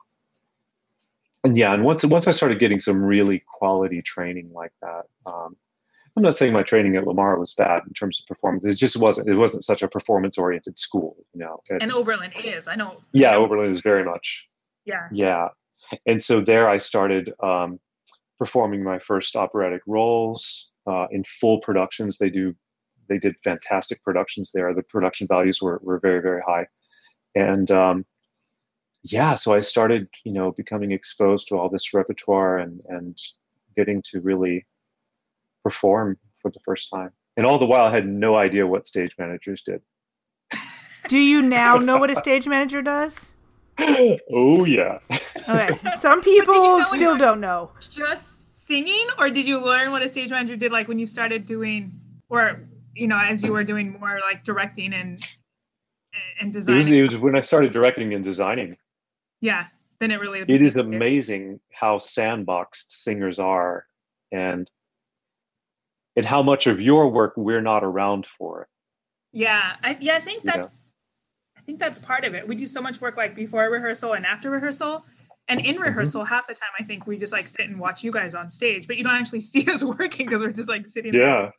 and 1.44 1.58
yeah 1.58 1.74
and 1.74 1.84
once 1.84 2.04
once 2.06 2.28
I 2.28 2.32
started 2.32 2.60
getting 2.60 2.80
some 2.80 3.04
really 3.04 3.44
quality 3.48 4.02
training 4.02 4.52
like 4.54 4.74
that 4.82 5.04
um, 5.26 5.56
I'm 6.16 6.22
not 6.22 6.36
saying 6.36 6.54
my 6.54 6.64
training 6.64 6.96
at 6.96 7.08
Lamar 7.08 7.40
was 7.40 7.56
bad 7.56 7.82
in 7.88 7.94
terms 7.94 8.20
of 8.20 8.28
performance. 8.28 8.66
It 8.66 8.76
just 8.76 8.98
wasn't. 8.98 9.28
It 9.28 9.34
wasn't 9.34 9.66
such 9.66 9.82
a 9.82 9.88
performance-oriented 9.88 10.78
school, 10.78 11.16
you 11.34 11.40
know. 11.40 11.62
And, 11.72 11.82
and 11.82 11.92
Oberlin 11.92 12.32
is. 12.44 12.68
I 12.68 12.76
know. 12.76 12.98
Yeah, 13.14 13.36
Oberlin 13.36 13.72
is 13.72 13.82
very 13.82 14.04
much. 14.04 14.48
Yeah. 14.86 15.08
Yeah. 15.12 15.48
And 16.06 16.24
so 16.24 16.42
there 16.42 16.70
I 16.70 16.78
started 16.78 17.34
um, 17.42 17.80
performing 18.38 18.84
my 18.84 19.00
first 19.00 19.36
operatic 19.36 19.82
roles 19.88 20.72
uh, 20.88 21.08
in 21.12 21.24
full 21.24 21.60
productions. 21.60 22.18
They 22.18 22.30
do, 22.30 22.56
they 23.10 23.18
did 23.18 23.36
fantastic 23.44 24.04
productions 24.04 24.52
there. 24.54 24.74
The 24.74 24.84
production 24.84 25.28
values 25.28 25.62
were, 25.62 25.80
were 25.84 26.00
very, 26.00 26.22
very 26.22 26.42
high. 26.46 26.68
And 27.36 27.70
um, 27.72 28.06
yeah, 29.04 29.34
so 29.34 29.54
I 29.54 29.60
started, 29.60 30.08
you 30.24 30.32
know, 30.32 30.52
becoming 30.52 30.92
exposed 30.92 31.48
to 31.50 31.58
all 31.58 31.70
this 31.70 31.94
repertoire 31.94 32.60
and, 32.60 32.82
and 32.88 33.18
getting 33.76 34.02
to 34.12 34.22
really 34.22 34.66
perform 35.64 36.18
for 36.42 36.52
the 36.52 36.60
first 36.60 36.90
time. 36.90 37.12
And 37.36 37.46
all 37.46 37.58
the 37.58 37.66
while, 37.66 37.86
I 37.86 37.92
had 37.92 38.08
no 38.08 38.36
idea 38.36 38.68
what 38.68 38.86
stage 38.86 39.16
managers 39.18 39.64
did. 39.64 39.82
Do 41.08 41.18
you 41.18 41.42
now 41.42 41.78
know 41.78 41.98
what 41.98 42.10
a 42.10 42.16
stage 42.26 42.48
manager 42.48 42.82
does? 42.82 43.34
oh 43.80 44.66
yeah. 44.66 45.00
Okay. 45.50 45.78
Some 45.98 46.22
people 46.22 46.54
you 46.54 46.62
know 46.62 46.84
still 46.84 47.18
don't 47.18 47.42
know. 47.42 47.72
Just 47.80 48.66
singing, 48.66 49.08
or 49.18 49.30
did 49.30 49.46
you 49.46 49.60
learn 49.60 49.92
what 49.92 50.02
a 50.02 50.10
stage 50.10 50.30
manager 50.30 50.56
did 50.56 50.72
like 50.72 50.88
when 50.88 51.00
you 51.00 51.06
started 51.06 51.46
doing, 51.46 52.00
or 52.30 52.62
you 52.96 53.08
know, 53.08 53.18
as 53.18 53.42
you 53.42 53.52
were 53.52 53.64
doing 53.64 53.98
more 54.00 54.20
like 54.26 54.44
directing 54.44 54.94
and 54.94 55.26
and 56.40 56.54
designing? 56.54 56.76
It 56.76 57.02
was, 57.02 57.14
it 57.14 57.16
was 57.16 57.18
when 57.18 57.36
I 57.36 57.40
started 57.40 57.74
directing 57.74 58.14
and 58.14 58.24
designing. 58.24 58.78
Yeah. 59.42 59.68
Then 60.00 60.12
it 60.12 60.20
really. 60.20 60.42
It 60.42 60.62
is 60.62 60.78
amazing 60.78 61.60
how 61.72 61.98
sandboxed 61.98 62.90
singers 62.90 63.40
are, 63.40 63.86
and 64.32 64.70
and 66.16 66.26
how 66.26 66.44
much 66.44 66.68
of 66.68 66.82
your 66.82 67.08
work 67.10 67.34
we're 67.38 67.62
not 67.62 67.84
around 67.84 68.26
for. 68.26 68.68
Yeah, 69.32 69.74
I, 69.82 69.98
yeah, 70.00 70.16
I 70.16 70.20
think 70.20 70.44
that's 70.44 70.66
I 70.66 71.62
think 71.66 71.80
that's 71.80 72.00
part 72.00 72.26
of 72.26 72.36
it. 72.36 72.46
We 72.48 72.56
do 72.56 72.68
so 72.68 72.82
much 72.82 73.00
work 73.00 73.16
like 73.16 73.36
before 73.36 73.70
rehearsal 73.70 74.14
and 74.14 74.26
after 74.26 74.50
rehearsal. 74.50 75.06
And 75.48 75.60
in 75.60 75.76
mm-hmm. 75.76 75.84
rehearsal, 75.84 76.22
mm-hmm. 76.22 76.34
half 76.34 76.48
the 76.48 76.54
time, 76.54 76.70
I 76.80 76.84
think 76.84 77.08
we 77.08 77.18
just 77.18 77.34
like 77.34 77.48
sit 77.48 77.70
and 77.70 77.80
watch 77.80 78.04
you 78.04 78.12
guys 78.12 78.36
on 78.36 78.50
stage, 78.50 78.88
but 78.88 78.98
you 78.98 79.04
don't 79.04 79.16
actually 79.16 79.42
see 79.54 79.70
us 79.72 79.84
working 79.84 80.26
because 80.26 80.42
we're 80.42 80.52
just 80.52 80.70
like 80.70 80.88
sitting 80.88 81.14
yeah. 81.14 81.52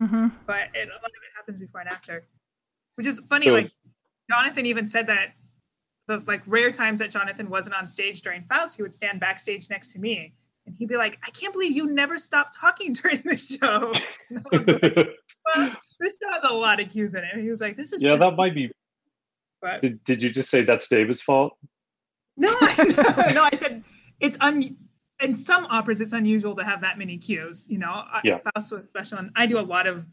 there. 0.00 0.08
Mm-hmm. 0.08 0.28
But 0.46 0.68
it, 0.74 0.88
a 0.88 0.92
lot 0.92 1.04
of 1.04 1.22
it 1.22 1.36
happens 1.36 1.60
before 1.60 1.80
and 1.80 1.90
after, 1.90 2.26
which 2.96 3.06
is 3.06 3.20
funny. 3.28 3.46
So 3.46 3.52
like 3.52 3.68
Jonathan 4.30 4.66
even 4.66 4.86
said 4.86 5.06
that 5.08 5.32
the 6.08 6.22
like 6.26 6.42
rare 6.46 6.72
times 6.72 6.98
that 7.00 7.10
Jonathan 7.10 7.48
wasn't 7.48 7.76
on 7.76 7.88
stage 7.88 8.22
during 8.22 8.42
Faust, 8.44 8.76
he 8.76 8.82
would 8.82 8.94
stand 8.94 9.20
backstage 9.20 9.70
next 9.70 9.92
to 9.92 10.00
me 10.00 10.34
and 10.66 10.76
he'd 10.78 10.88
be 10.88 10.96
like, 10.96 11.18
I 11.26 11.30
can't 11.30 11.52
believe 11.52 11.72
you 11.72 11.86
never 11.86 12.18
stopped 12.18 12.56
talking 12.58 12.92
during 13.02 13.22
the 13.24 13.36
show. 13.36 13.92
like, 14.52 15.08
well, 15.54 15.76
this 16.00 16.16
show 16.22 16.32
has 16.32 16.44
a 16.44 16.52
lot 16.52 16.80
of 16.80 16.88
cues 16.90 17.14
in 17.14 17.24
it. 17.24 17.30
And 17.32 17.42
he 17.42 17.50
was 17.50 17.60
like, 17.60 17.76
this 17.76 17.92
is 17.92 18.02
yeah, 18.02 18.14
that 18.16 18.36
might 18.36 18.54
be 18.54 18.70
but 19.60 19.80
did, 19.80 20.02
did 20.04 20.22
you 20.22 20.28
just 20.28 20.50
say 20.50 20.62
that's 20.62 20.88
David's 20.88 21.22
fault? 21.22 21.56
No, 22.36 22.52
no, 22.78 23.28
no. 23.32 23.44
I 23.44 23.50
said 23.54 23.84
it's 24.18 24.36
un. 24.40 24.76
in 25.20 25.34
some 25.34 25.66
operas 25.70 26.00
it's 26.00 26.12
unusual 26.12 26.56
to 26.56 26.64
have 26.64 26.80
that 26.80 26.98
many 26.98 27.16
cues. 27.16 27.66
You 27.68 27.78
know, 27.78 28.04
yeah. 28.24 28.38
Faust 28.54 28.72
was 28.72 28.86
special, 28.86 29.18
and 29.18 29.30
I 29.36 29.46
do 29.46 29.58
a 29.58 29.62
lot 29.62 29.86
of 29.86 30.04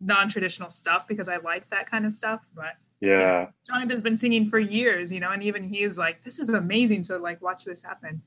non-traditional 0.00 0.70
stuff 0.70 1.06
because 1.06 1.28
I 1.28 1.36
like 1.36 1.68
that 1.70 1.90
kind 1.90 2.06
of 2.06 2.14
stuff. 2.14 2.46
But 2.54 2.76
yeah, 3.00 3.48
Jonathan's 3.66 4.02
been 4.02 4.16
singing 4.16 4.48
for 4.48 4.58
years, 4.58 5.12
you 5.12 5.20
know, 5.20 5.30
and 5.30 5.42
even 5.42 5.62
he's 5.62 5.98
like, 5.98 6.22
"This 6.22 6.38
is 6.38 6.48
amazing 6.48 7.02
to 7.04 7.18
like 7.18 7.42
watch 7.42 7.64
this 7.64 7.82
happen." 7.82 8.22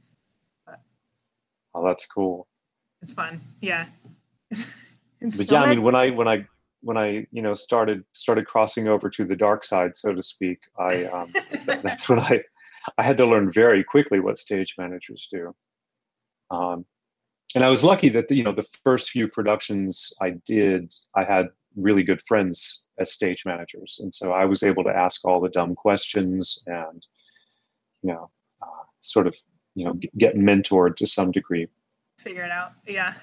But, 0.65 0.82
oh, 1.73 1.86
that's 1.86 2.06
cool. 2.06 2.47
It's 3.01 3.13
fun, 3.13 3.41
yeah. 3.62 3.86
but 4.49 5.51
yeah, 5.51 5.62
I 5.62 5.69
mean, 5.69 5.84
when 5.84 5.95
I 5.95 6.10
when 6.10 6.27
I 6.27 6.45
when 6.82 6.97
I 6.97 7.25
you 7.32 7.41
know 7.41 7.56
started 7.56 8.03
started 8.13 8.47
crossing 8.47 8.88
over 8.88 9.10
to 9.10 9.25
the 9.25 9.36
dark 9.36 9.63
side, 9.63 9.97
so 9.97 10.13
to 10.13 10.23
speak, 10.23 10.60
I 10.77 11.06
um, 11.06 11.34
that's 11.65 12.08
when 12.10 12.19
I 12.19 12.43
I 12.97 13.03
had 13.03 13.17
to 13.17 13.25
learn 13.25 13.51
very 13.51 13.84
quickly 13.84 14.19
what 14.19 14.38
stage 14.38 14.75
managers 14.77 15.27
do. 15.32 15.56
Um, 16.49 16.86
and 17.56 17.63
I 17.63 17.69
was 17.69 17.84
lucky 17.84 18.10
that 18.10 18.30
you 18.32 18.43
know 18.43 18.51
the 18.51 18.67
first 18.84 19.10
few 19.10 19.27
productions 19.27 20.13
I 20.21 20.32
did, 20.45 20.93
I 21.15 21.23
had 21.23 21.47
really 21.78 22.04
good 22.04 22.22
friends 22.28 22.84
as 23.00 23.12
stage 23.12 23.46
managers, 23.46 24.00
and 24.02 24.13
so 24.13 24.34
I 24.34 24.46
was 24.46 24.63
able 24.63 24.84
to 24.84 24.90
ask 24.90 25.24
all 25.26 25.40
the 25.40 25.50
dumb 25.50 25.76
questions 25.76 26.63
and 26.68 27.06
you 28.02 28.13
know 28.13 28.30
uh, 28.62 28.84
sort 29.02 29.28
of 29.28 29.36
you 29.76 29.86
know 29.86 30.00
get 30.18 30.36
mentored 30.36 30.96
to 30.98 31.08
some 31.08 31.32
degree. 31.32 31.68
Figure 32.18 32.44
it 32.44 32.52
out, 32.52 32.74
yeah. 32.88 33.13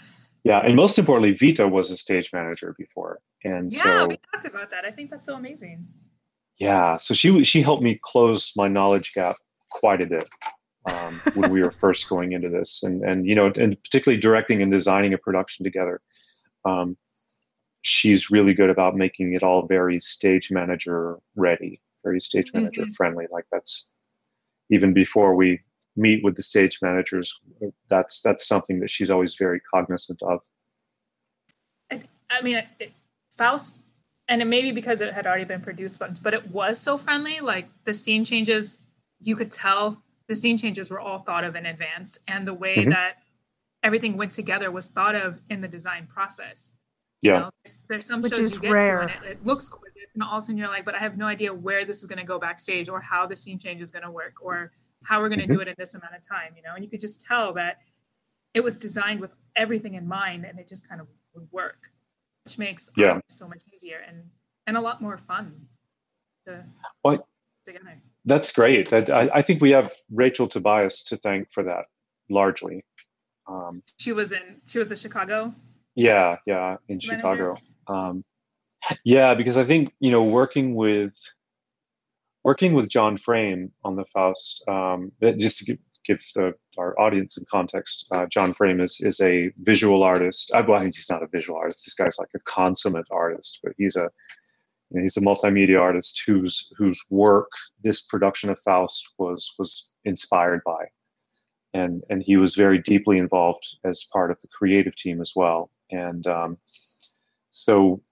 Yeah, 0.45 0.59
and 0.59 0.77
most 0.77 0.99
importantly, 0.99 1.33
Vita 1.33 1.67
was 1.67 1.91
a 1.91 1.97
stage 1.97 2.31
manager 2.33 2.75
before, 2.79 3.21
and 3.45 3.73
yeah, 3.73 3.83
so 3.83 4.07
we 4.09 4.19
talked 4.33 4.47
about 4.47 4.71
that. 4.71 4.85
I 4.85 4.91
think 4.91 5.11
that's 5.11 5.25
so 5.25 5.37
amazing. 5.37 5.87
Yeah, 6.59 6.97
so 6.97 7.15
she 7.15 7.43
she 7.45 7.63
helped 7.63 7.83
me 7.83 7.99
close 8.03 8.53
my 8.55 8.69
knowledge 8.69 9.15
gap 9.15 9.37
quite 9.71 10.03
a 10.03 10.07
bit 10.07 10.29
um, 10.85 11.21
when 11.35 11.51
we 11.51 11.63
were 11.63 11.71
first 11.85 12.09
going 12.09 12.33
into 12.33 12.51
this, 12.51 12.83
and 12.83 13.03
and 13.03 13.27
you 13.27 13.35
know, 13.35 13.47
and 13.57 13.83
particularly 13.83 14.21
directing 14.21 14.63
and 14.63 14.71
designing 14.71 15.15
a 15.15 15.19
production 15.19 15.65
together. 15.65 16.01
Um, 16.67 16.97
she's 17.85 18.31
really 18.31 18.55
good 18.55 18.71
about 18.71 18.97
making 18.97 19.35
it 19.35 19.43
all 19.43 19.67
very 19.67 20.01
stage 20.01 20.51
manager 20.51 21.19
ready, 21.37 21.81
very 22.03 22.21
stage 22.21 22.53
manager 22.53 22.83
mm-hmm. 22.83 22.93
friendly. 22.93 23.27
Like 23.31 23.45
that's 23.53 23.93
even 24.71 24.93
before 24.93 25.35
we 25.35 25.61
meet 25.97 26.25
with 26.25 26.35
the 26.35 26.43
stage 26.43 26.81
managers 26.83 27.41
that's 27.89 28.21
that's 28.21 28.47
something 28.47 28.81
that 28.81 28.91
she's 28.91 29.11
always 29.11 29.37
very 29.37 29.61
cognizant 29.61 30.21
of 30.23 30.41
i 31.91 32.43
mean 32.43 32.63
it, 32.81 32.93
faust 33.31 33.81
and 34.27 34.43
it 34.43 34.47
may 34.47 34.61
be 34.61 34.73
because 34.73 35.01
it 35.01 35.13
had 35.13 35.27
already 35.27 35.45
been 35.45 35.61
produced 35.61 36.01
but, 36.01 36.21
but 36.21 36.35
it 36.35 36.51
was 36.51 36.81
so 36.81 36.99
friendly 36.99 37.39
like 37.41 37.69
the 37.85 37.95
scene 37.95 38.25
changes 38.25 38.79
you 39.21 39.37
could 39.37 39.51
tell 39.53 40.03
the 40.27 40.35
scene 40.35 40.59
changes 40.59 40.91
were 40.91 40.99
all 40.99 41.21
thought 41.21 41.45
of 41.45 41.55
in 41.55 41.65
advance 41.65 42.19
and 42.27 42.45
the 42.45 42.55
way 42.55 42.79
mm-hmm. 42.79 42.91
that 42.91 43.19
everything 43.85 44.17
went 44.17 44.33
together 44.33 44.73
was 44.73 44.89
thought 44.89 45.15
of 45.15 45.41
in 45.49 45.61
the 45.61 45.69
design 45.69 46.09
process 46.13 46.73
yeah 47.25 47.33
you 47.33 47.41
know, 47.41 47.51
there's, 47.65 47.85
there's, 47.89 48.07
some 48.07 48.23
Which 48.23 48.37
shows 48.37 48.55
you 48.55 48.61
get 48.61 48.73
rare. 48.73 49.07
to 49.09 49.15
and 49.15 49.25
it, 49.25 49.31
it 49.33 49.45
looks 49.45 49.69
gorgeous 49.69 50.11
and 50.15 50.23
all 50.23 50.39
of 50.39 50.39
a 50.39 50.43
sudden 50.43 50.59
you're 50.59 50.69
like 50.69 50.85
but 50.85 50.95
i 50.95 50.99
have 50.99 51.17
no 51.17 51.27
idea 51.27 51.53
where 51.53 51.85
this 51.85 52.01
is 52.01 52.07
going 52.07 52.21
to 52.21 52.25
go 52.25 52.39
backstage 52.39 52.89
or 52.89 53.01
how 53.01 53.27
the 53.27 53.35
scene 53.35 53.59
change 53.59 53.81
is 53.81 53.91
going 53.91 54.05
to 54.05 54.11
work 54.11 54.35
or 54.41 54.71
how 55.05 55.21
we're 55.21 55.29
going 55.29 55.39
to 55.39 55.45
mm-hmm. 55.45 55.55
do 55.55 55.61
it 55.61 55.69
in 55.69 55.75
this 55.79 55.95
amount 55.95 56.15
of 56.15 56.27
time, 56.27 56.55
you 56.57 56.63
know, 56.63 56.75
and 56.75 56.83
you 56.83 56.91
could 56.91 57.01
just 57.01 57.21
tell 57.21 57.53
that 57.55 57.79
it 58.55 58.65
was 58.65 58.77
designed 58.77 59.21
with 59.21 59.31
everything 59.55 59.95
in 59.95 60.07
mind 60.09 60.45
and 60.45 60.59
it 60.59 60.69
just 60.69 60.89
kind 60.89 61.01
of 61.01 61.07
would 61.35 61.47
work, 61.53 61.91
which 62.45 62.59
makes 62.59 62.91
yeah. 62.97 63.21
so 63.29 63.47
much 63.47 63.63
easier 63.73 64.03
and, 64.09 64.25
and 64.67 64.77
a 64.77 64.81
lot 64.81 65.01
more 65.01 65.19
fun 65.19 65.67
to 66.47 66.65
well, 67.05 67.27
together. 67.67 68.01
That's 68.25 68.51
great. 68.53 68.93
I, 68.93 69.31
I 69.35 69.43
think 69.43 69.61
we 69.61 69.71
have 69.71 69.93
Rachel 70.11 70.49
Tobias 70.49 71.05
to 71.05 71.17
thank 71.17 71.53
for 71.53 71.63
that 71.65 71.85
largely. 72.31 72.85
Um, 73.47 73.83
she 73.99 74.13
was 74.13 74.33
in, 74.33 74.61
she 74.67 74.79
was 74.79 74.91
in 74.91 74.97
Chicago. 74.97 75.55
Yeah. 75.95 76.37
Yeah. 76.47 76.77
In 76.89 76.97
manager. 76.97 77.17
Chicago. 77.17 77.57
Um, 77.89 78.25
yeah, 79.05 79.35
because 79.35 79.57
I 79.57 79.65
think, 79.65 79.93
you 80.01 80.11
know, 80.11 80.23
working 80.23 80.75
with, 80.75 81.17
working 82.43 82.75
with 82.75 82.89
John 82.89 83.17
Frame 83.17 83.73
on 83.85 83.97
the 83.97 84.05
Faust, 84.05 84.63
um, 84.69 85.13
just 85.39 85.59
to 85.59 85.65
give, 85.65 85.79
give 86.07 86.23
the, 86.35 86.53
our 86.77 86.99
audience 87.01 87.35
some 87.35 87.45
context, 87.51 88.07
uh, 88.13 88.27
John 88.27 88.53
Frame 88.53 88.81
is 88.81 89.01
is 89.01 89.21
a 89.21 89.51
visual 89.63 90.03
artist. 90.03 90.53
I, 90.55 90.61
well, 90.61 90.77
I 90.79 90.81
mean, 90.81 90.89
he's 90.89 91.09
not 91.11 91.23
a 91.23 91.27
visual 91.29 91.59
artist. 91.59 91.87
This 91.87 91.95
guy's 91.95 92.19
like 92.19 92.29
a 92.35 92.41
consummate 92.41 93.09
artist, 93.11 93.61
but 93.63 93.73
he's 93.79 93.97
a 93.97 94.11
you 94.91 94.99
know, 94.99 95.03
he's 95.03 95.17
a 95.17 95.21
multimedia 95.21 95.81
artist 95.81 96.23
whose 96.27 96.71
whose 96.77 97.03
work 97.11 97.51
this 97.83 98.03
production 98.03 98.51
of 98.51 98.59
Faust 98.61 99.15
was 99.19 99.55
was 99.59 99.91
inspired 100.05 100.61
by, 100.67 100.85
and 101.73 102.03
and 102.11 102.23
he 102.23 102.37
was 102.37 102.55
very 102.55 102.79
deeply 102.79 103.19
involved 103.19 103.79
as 103.85 104.07
part 104.13 104.31
of 104.31 104.39
the 104.41 104.49
creative 104.49 104.95
team 104.97 105.21
as 105.21 105.33
well. 105.35 105.71
And 105.95 106.27
um, 106.27 106.59
so 107.51 108.03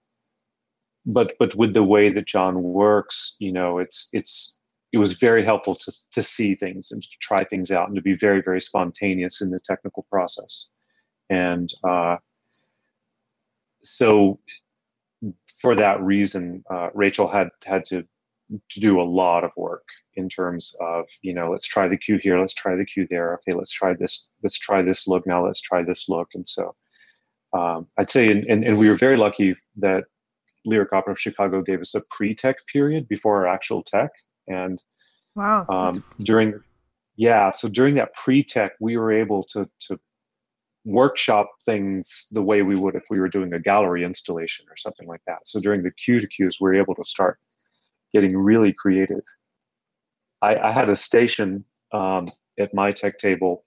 but 1.05 1.33
but 1.39 1.55
with 1.55 1.73
the 1.73 1.83
way 1.83 2.09
that 2.09 2.25
John 2.27 2.63
works, 2.63 3.35
you 3.39 3.51
know, 3.51 3.79
it's 3.79 4.07
it's 4.13 4.57
it 4.91 4.97
was 4.97 5.13
very 5.13 5.43
helpful 5.43 5.75
to 5.75 5.91
to 6.11 6.23
see 6.23 6.55
things 6.55 6.91
and 6.91 7.03
to 7.03 7.17
try 7.19 7.43
things 7.43 7.71
out 7.71 7.87
and 7.87 7.95
to 7.95 8.01
be 8.01 8.15
very 8.15 8.41
very 8.41 8.61
spontaneous 8.61 9.41
in 9.41 9.49
the 9.49 9.59
technical 9.59 10.03
process, 10.09 10.67
and 11.29 11.69
uh, 11.83 12.17
so 13.83 14.39
for 15.59 15.75
that 15.75 16.01
reason, 16.01 16.63
uh, 16.69 16.89
Rachel 16.93 17.27
had 17.27 17.49
had 17.65 17.85
to 17.87 18.05
to 18.69 18.79
do 18.79 19.01
a 19.01 19.03
lot 19.03 19.43
of 19.43 19.51
work 19.57 19.85
in 20.15 20.29
terms 20.29 20.75
of 20.79 21.05
you 21.21 21.33
know 21.33 21.51
let's 21.51 21.65
try 21.65 21.87
the 21.87 21.97
cue 21.97 22.17
here 22.17 22.39
let's 22.39 22.53
try 22.53 22.75
the 22.75 22.85
cue 22.85 23.07
there. 23.09 23.33
Okay 23.35 23.57
let's 23.57 23.71
try 23.73 23.93
this 23.93 24.29
let's 24.41 24.57
try 24.57 24.81
this 24.81 25.07
look. 25.07 25.27
Now 25.27 25.45
let's 25.45 25.61
try 25.61 25.83
this 25.83 26.07
look. 26.07 26.29
And 26.33 26.47
so 26.47 26.75
um, 27.53 27.87
i'd 27.97 28.09
say 28.09 28.31
and, 28.31 28.45
and, 28.45 28.63
and 28.63 28.77
we 28.77 28.89
were 28.89 28.95
very 28.95 29.17
lucky 29.17 29.55
that 29.75 30.05
Lyric 30.65 30.93
Opera 30.93 31.13
of 31.13 31.19
Chicago 31.19 31.61
gave 31.61 31.81
us 31.81 31.95
a 31.95 32.01
pre-tech 32.09 32.55
period 32.67 33.07
before 33.07 33.37
our 33.37 33.47
actual 33.47 33.83
tech, 33.83 34.11
and 34.47 34.81
wow, 35.35 35.65
um, 35.69 36.03
during 36.19 36.59
yeah, 37.15 37.51
so 37.51 37.67
during 37.67 37.95
that 37.95 38.13
pre-tech, 38.15 38.73
we 38.79 38.97
were 38.97 39.11
able 39.11 39.43
to 39.49 39.69
to 39.81 39.99
workshop 40.85 41.49
things 41.65 42.27
the 42.31 42.41
way 42.41 42.61
we 42.61 42.75
would 42.75 42.95
if 42.95 43.03
we 43.09 43.19
were 43.19 43.29
doing 43.29 43.53
a 43.53 43.59
gallery 43.59 44.03
installation 44.03 44.65
or 44.69 44.75
something 44.75 45.07
like 45.07 45.21
that. 45.27 45.39
So 45.45 45.59
during 45.61 45.81
the 45.81 45.91
cue 45.91 46.19
to 46.19 46.27
cues, 46.27 46.57
we 46.59 46.65
were 46.65 46.75
able 46.75 46.95
to 46.95 47.03
start 47.05 47.39
getting 48.13 48.37
really 48.37 48.73
creative. 48.73 49.23
I, 50.41 50.57
I 50.57 50.71
had 50.71 50.89
a 50.89 50.95
station 50.95 51.63
um, 51.93 52.27
at 52.59 52.73
my 52.73 52.91
tech 52.91 53.17
table 53.17 53.63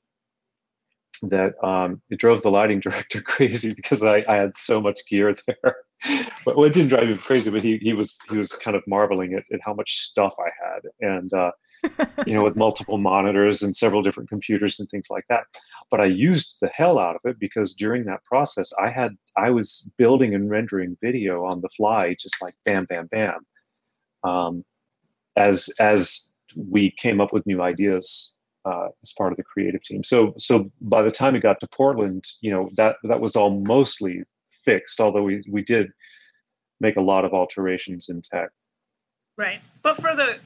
that 1.23 1.63
um, 1.65 2.01
it 2.11 2.19
drove 2.19 2.43
the 2.43 2.51
lighting 2.51 2.81
director 2.87 3.21
crazy 3.21 3.75
because 3.75 4.03
I, 4.03 4.23
I 4.29 4.37
had 4.37 4.57
so 4.57 4.81
much 4.81 5.01
gear 5.09 5.35
there. 5.47 5.77
but 6.45 6.57
well, 6.57 6.65
it 6.65 6.73
didn't 6.73 6.91
drive 6.91 7.09
him 7.09 7.19
crazy, 7.19 7.51
but 7.51 7.63
he 7.63 7.79
he 7.79 7.93
was 7.93 8.19
he 8.31 8.37
was 8.37 8.53
kind 8.53 8.77
of 8.77 8.83
marveling 8.87 9.35
at, 9.35 9.45
at 9.53 9.61
how 9.63 9.73
much 9.73 9.97
stuff 9.97 10.35
I 10.39 10.51
had, 10.63 10.83
and 11.01 11.33
uh, 11.33 11.51
you 12.27 12.35
know, 12.35 12.45
with 12.45 12.57
multiple 12.67 12.99
monitors 12.99 13.63
and 13.63 13.75
several 13.75 14.03
different 14.03 14.29
computers 14.29 14.79
and 14.79 14.89
things 14.91 15.07
like 15.11 15.25
that. 15.31 15.45
But 15.91 16.01
I 16.01 16.07
used 16.07 16.59
the 16.61 16.69
hell 16.69 16.99
out 16.99 17.17
of 17.17 17.23
it 17.25 17.39
because 17.41 17.75
during 17.75 18.05
that 18.05 18.25
process, 18.25 18.73
I 18.81 18.91
had 18.91 19.13
I 19.37 19.51
was 19.51 19.91
building 19.97 20.35
and 20.35 20.51
rendering 20.51 20.97
video 21.03 21.45
on 21.45 21.63
the 21.63 21.71
fly, 21.71 22.15
just 22.21 22.43
like 22.43 22.55
bam, 22.67 22.85
bam, 22.85 23.07
bam, 23.07 23.47
um, 24.23 24.65
as 25.37 25.71
as 25.81 26.35
we 26.57 26.91
came 26.91 27.21
up 27.21 27.33
with 27.33 27.47
new 27.47 27.63
ideas 27.63 28.36
uh, 28.67 28.89
as 29.03 29.13
part 29.17 29.33
of 29.33 29.37
the 29.37 29.45
creative 29.45 29.83
team. 29.83 30.03
So 30.03 30.35
so 30.37 30.69
by 30.81 31.03
the 31.03 31.11
time 31.11 31.37
it 31.37 31.41
got 31.41 31.61
to 31.61 31.69
Portland, 31.69 32.25
you 32.41 32.51
know 32.51 32.69
that 32.77 32.97
that 33.05 33.21
was 33.21 33.37
all 33.37 33.61
mostly 33.61 34.25
fixed. 34.65 35.01
Although 35.01 35.23
we 35.23 35.43
we 35.49 35.63
did 35.63 35.93
make 36.81 36.97
a 36.97 37.01
lot 37.01 37.25
of 37.25 37.33
alterations 37.33 38.09
in 38.09 38.23
tech. 38.23 38.49
Right, 39.39 39.61
but 39.83 39.97
for 39.97 40.15
the 40.15 40.39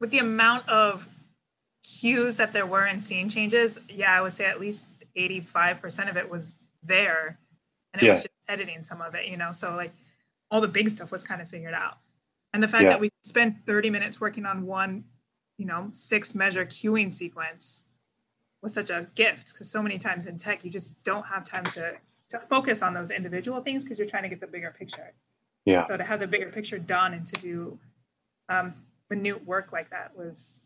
with 0.00 0.10
the 0.10 0.18
amount 0.18 0.68
of 0.68 1.08
cues 1.84 2.38
that 2.38 2.52
there 2.52 2.66
were 2.66 2.86
in 2.86 2.98
scene 2.98 3.28
changes, 3.28 3.78
yeah, 3.88 4.16
I 4.16 4.22
would 4.22 4.32
say 4.32 4.46
at 4.46 4.58
least 4.58 4.88
eighty 5.14 5.40
five 5.40 5.80
percent 5.80 6.08
of 6.08 6.16
it 6.16 6.30
was 6.30 6.54
there, 6.82 7.38
and 7.92 8.02
it 8.02 8.06
yeah. 8.06 8.12
was 8.12 8.20
just 8.20 8.34
editing 8.48 8.82
some 8.82 9.02
of 9.02 9.14
it. 9.14 9.26
You 9.26 9.36
know, 9.36 9.52
so 9.52 9.76
like 9.76 9.92
all 10.50 10.62
the 10.62 10.68
big 10.68 10.88
stuff 10.88 11.12
was 11.12 11.22
kind 11.22 11.42
of 11.42 11.48
figured 11.48 11.74
out. 11.74 11.98
And 12.54 12.62
the 12.62 12.68
fact 12.68 12.84
yeah. 12.84 12.90
that 12.90 13.00
we 13.00 13.10
spent 13.24 13.56
30 13.66 13.88
minutes 13.88 14.20
working 14.20 14.44
on 14.44 14.66
one 14.66 15.04
you 15.62 15.68
know, 15.68 15.88
six 15.92 16.34
measure 16.34 16.66
cueing 16.66 17.12
sequence 17.12 17.84
was 18.62 18.74
such 18.74 18.90
a 18.90 19.06
gift 19.14 19.52
because 19.52 19.70
so 19.70 19.80
many 19.80 19.96
times 19.96 20.26
in 20.26 20.36
tech 20.36 20.64
you 20.64 20.72
just 20.72 21.00
don't 21.04 21.24
have 21.26 21.44
time 21.44 21.62
to 21.62 21.94
to 22.30 22.38
focus 22.40 22.82
on 22.82 22.94
those 22.94 23.12
individual 23.12 23.60
things 23.60 23.84
because 23.84 23.96
you're 23.96 24.08
trying 24.08 24.24
to 24.24 24.28
get 24.28 24.40
the 24.40 24.46
bigger 24.48 24.74
picture. 24.76 25.12
Yeah. 25.64 25.84
So 25.84 25.96
to 25.96 26.02
have 26.02 26.18
the 26.18 26.26
bigger 26.26 26.50
picture 26.50 26.80
done 26.80 27.14
and 27.14 27.24
to 27.28 27.40
do 27.40 27.78
um, 28.48 28.74
minute 29.08 29.46
work 29.46 29.70
like 29.70 29.90
that 29.90 30.16
was 30.16 30.62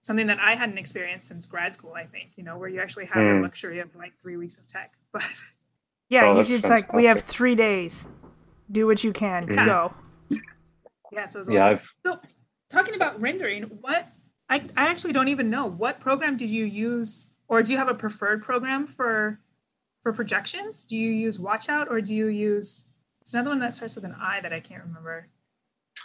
something 0.00 0.26
that 0.26 0.40
I 0.40 0.56
hadn't 0.56 0.78
experienced 0.78 1.28
since 1.28 1.46
grad 1.46 1.72
school. 1.72 1.92
I 1.94 2.06
think 2.06 2.30
you 2.34 2.42
know 2.42 2.58
where 2.58 2.68
you 2.68 2.80
actually 2.80 3.06
have 3.06 3.22
mm. 3.22 3.36
the 3.36 3.42
luxury 3.42 3.78
of 3.78 3.94
like 3.94 4.12
three 4.20 4.36
weeks 4.36 4.56
of 4.56 4.66
tech, 4.66 4.92
but 5.12 5.22
yeah, 6.08 6.26
oh, 6.26 6.40
it's 6.40 6.68
like 6.68 6.92
we 6.92 7.04
have 7.04 7.22
three 7.22 7.54
days. 7.54 8.08
Do 8.72 8.88
what 8.88 9.04
you 9.04 9.12
can. 9.12 9.46
Mm. 9.46 9.64
Go. 9.64 9.94
Yeah. 11.12 11.26
So 11.26 11.44
yeah. 11.48 11.66
I've... 11.66 11.94
So 12.04 12.18
talking 12.68 12.94
about 12.94 13.20
rendering, 13.20 13.64
what 13.82 14.08
I, 14.52 14.62
I 14.76 14.88
actually 14.88 15.14
don't 15.14 15.28
even 15.28 15.48
know 15.48 15.64
what 15.64 15.98
program 15.98 16.36
did 16.36 16.50
you 16.50 16.66
use 16.66 17.26
or 17.48 17.62
do 17.62 17.72
you 17.72 17.78
have 17.78 17.88
a 17.88 17.94
preferred 17.94 18.42
program 18.42 18.86
for 18.86 19.40
for 20.02 20.12
projections? 20.12 20.82
Do 20.82 20.94
you 20.94 21.10
use 21.10 21.38
Watchout 21.38 21.90
or 21.90 22.02
do 22.02 22.14
you 22.14 22.26
use 22.26 22.84
it's 23.22 23.32
another 23.32 23.48
one 23.48 23.60
that 23.60 23.74
starts 23.74 23.94
with 23.94 24.04
an 24.04 24.14
I 24.20 24.40
that 24.40 24.52
I 24.52 24.60
can't 24.60 24.82
remember. 24.84 25.28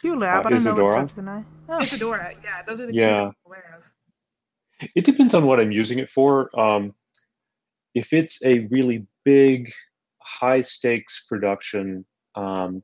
QLab, 0.01 0.45
uh, 0.45 0.47
I 0.47 0.49
don't 0.49 0.63
know 0.63 0.75
what 0.75 0.93
starts 0.93 1.15
with 1.15 1.27
an 1.27 1.29
I. 1.29 1.43
Oh. 1.67 1.81
Isadora, 1.81 2.35
yeah, 2.41 2.61
those 2.61 2.79
are 2.79 2.85
the 2.85 2.93
yeah. 2.93 3.05
two 3.05 3.25
I'm 3.25 3.33
aware 3.45 3.75
of. 4.79 4.89
It 4.95 5.03
depends 5.03 5.33
on 5.33 5.45
what 5.45 5.59
I'm 5.59 5.71
using 5.71 5.99
it 5.99 6.09
for. 6.09 6.57
Um, 6.57 6.93
if 7.95 8.13
it's 8.13 8.45
a 8.45 8.59
really 8.71 9.07
big, 9.25 9.73
high 10.21 10.61
stakes 10.61 11.25
production 11.27 12.05
um, 12.35 12.81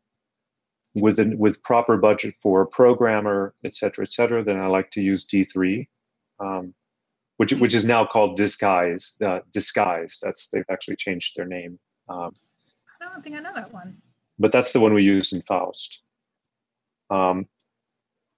with 0.95 1.19
an, 1.19 1.37
with 1.37 1.63
proper 1.63 1.97
budget 1.97 2.35
for 2.41 2.61
a 2.61 2.67
programmer, 2.67 3.53
et 3.63 3.73
cetera, 3.73 4.03
et 4.05 4.11
cetera, 4.11 4.43
then 4.43 4.59
I 4.59 4.67
like 4.67 4.91
to 4.91 5.01
use 5.01 5.25
D3. 5.25 5.87
Um, 6.39 6.73
which 7.37 7.53
which 7.53 7.73
is 7.73 7.85
now 7.85 8.05
called 8.05 8.37
Disguise. 8.37 9.15
Uh, 9.23 9.39
Disguise. 9.51 10.19
That's 10.21 10.47
they've 10.47 10.65
actually 10.69 10.95
changed 10.95 11.35
their 11.35 11.45
name. 11.45 11.79
Um, 12.07 12.31
I 13.01 13.09
don't 13.11 13.23
think 13.23 13.35
I 13.35 13.39
know 13.39 13.53
that 13.55 13.73
one. 13.73 13.97
But 14.39 14.51
that's 14.51 14.73
the 14.73 14.79
one 14.79 14.93
we 14.93 15.03
used 15.03 15.33
in 15.33 15.41
Faust. 15.41 16.01
Um, 17.09 17.47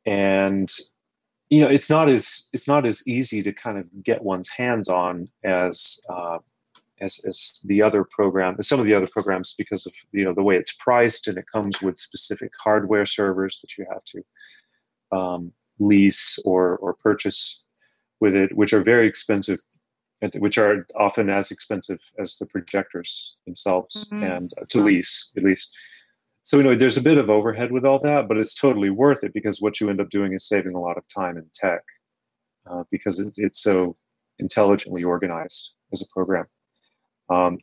and 0.06 0.72
you 1.50 1.62
know, 1.62 1.68
it's 1.70 1.90
not 1.90 2.10
as 2.10 2.50
it's 2.54 2.68
not 2.68 2.86
as 2.86 3.08
easy 3.08 3.44
to 3.44 3.52
kind 3.54 3.78
of 3.78 3.86
get 4.04 4.24
one's 4.24 4.50
hands 4.50 4.90
on 4.90 5.30
as 5.44 6.00
uh, 6.10 6.40
as 7.02 7.24
as 7.26 7.62
the 7.66 7.82
other 7.82 8.04
program, 8.04 8.62
some 8.62 8.80
of 8.80 8.86
the 8.86 8.94
other 8.94 9.08
programs, 9.08 9.54
because 9.58 9.86
of 9.86 9.94
you 10.12 10.24
know 10.24 10.34
the 10.34 10.44
way 10.44 10.56
it's 10.56 10.74
priced, 10.74 11.28
and 11.28 11.38
it 11.38 11.46
comes 11.52 11.82
with 11.82 12.00
specific 12.00 12.52
hardware 12.60 13.06
servers 13.06 13.60
that 13.62 13.78
you 13.78 13.86
have 13.92 14.04
to 14.06 15.18
um, 15.18 15.52
lease 15.80 16.40
or 16.46 16.78
or 16.78 16.94
purchase 16.94 17.64
with 18.22 18.36
it, 18.36 18.56
which 18.56 18.74
are 18.74 18.82
very 18.82 19.08
expensive, 19.08 19.60
which 20.36 20.58
are 20.58 20.88
often 20.96 21.30
as 21.30 21.52
expensive 21.52 22.00
as 22.18 22.38
the 22.38 22.46
projectors 22.46 23.36
themselves, 23.46 24.10
mm-hmm. 24.10 24.24
and 24.24 24.52
uh, 24.60 24.66
to 24.70 24.80
lease 24.80 25.32
at 25.38 25.44
least. 25.44 25.76
So 26.44 26.58
you 26.58 26.64
know, 26.64 26.76
there's 26.76 26.98
a 26.98 27.02
bit 27.02 27.18
of 27.18 27.30
overhead 27.30 27.72
with 27.72 27.86
all 27.86 28.00
that, 28.00 28.28
but 28.28 28.38
it's 28.38 28.54
totally 28.54 28.92
worth 28.92 29.24
it 29.24 29.34
because 29.34 29.62
what 29.62 29.82
you 29.82 29.90
end 29.90 30.00
up 30.00 30.10
doing 30.12 30.34
is 30.34 30.48
saving 30.48 30.76
a 30.76 30.80
lot 30.80 30.98
of 30.98 31.04
time 31.08 31.38
in 31.38 31.46
tech 31.54 31.82
uh, 32.70 32.84
because 32.92 33.20
it, 33.20 33.34
it's 33.38 33.64
so 33.64 33.98
intelligently 34.40 35.04
organized 35.04 35.74
as 35.92 36.02
a 36.02 36.06
program. 36.14 36.46
Um, 37.30 37.60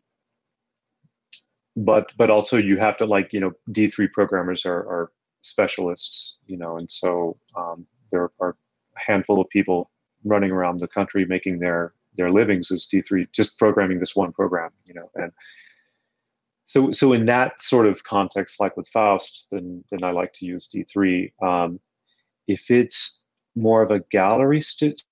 but 1.76 2.12
but 2.16 2.30
also 2.30 2.58
you 2.58 2.76
have 2.78 2.96
to 2.98 3.06
like 3.06 3.32
you 3.32 3.40
know 3.40 3.52
D3 3.70 4.12
programmers 4.12 4.66
are, 4.66 4.80
are 4.80 5.12
specialists, 5.42 6.36
you 6.46 6.56
know, 6.56 6.76
and 6.76 6.90
so 6.90 7.36
um, 7.56 7.86
there 8.10 8.30
are 8.40 8.50
a 8.50 9.00
handful 9.00 9.40
of 9.40 9.48
people 9.48 9.90
running 10.24 10.50
around 10.50 10.78
the 10.78 10.88
country 10.88 11.24
making 11.24 11.58
their 11.58 11.94
their 12.16 12.30
livings 12.30 12.70
as 12.70 12.86
D3, 12.86 13.26
just 13.32 13.58
programming 13.58 13.98
this 13.98 14.14
one 14.14 14.32
program, 14.32 14.70
you 14.84 14.94
know. 14.94 15.10
And 15.14 15.32
so 16.66 16.90
so 16.90 17.12
in 17.12 17.24
that 17.26 17.60
sort 17.60 17.86
of 17.86 18.04
context, 18.04 18.60
like 18.60 18.76
with 18.76 18.88
Faust, 18.88 19.48
then 19.50 19.84
then 19.90 20.04
I 20.04 20.10
like 20.10 20.32
to 20.34 20.46
use 20.46 20.68
D3. 20.68 21.32
Um, 21.42 21.80
if 22.48 22.70
it's 22.70 23.24
more 23.54 23.82
of 23.82 23.90
a 23.90 24.00
gallery 24.10 24.60
st- 24.60 25.04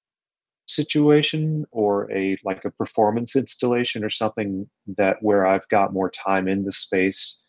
situation 0.74 1.64
or 1.70 2.10
a 2.12 2.36
like 2.44 2.64
a 2.64 2.70
performance 2.70 3.36
installation 3.36 4.04
or 4.04 4.10
something 4.10 4.68
that 4.86 5.16
where 5.22 5.46
I've 5.46 5.68
got 5.68 5.92
more 5.92 6.10
time 6.10 6.48
in 6.48 6.64
the 6.64 6.72
space, 6.72 7.42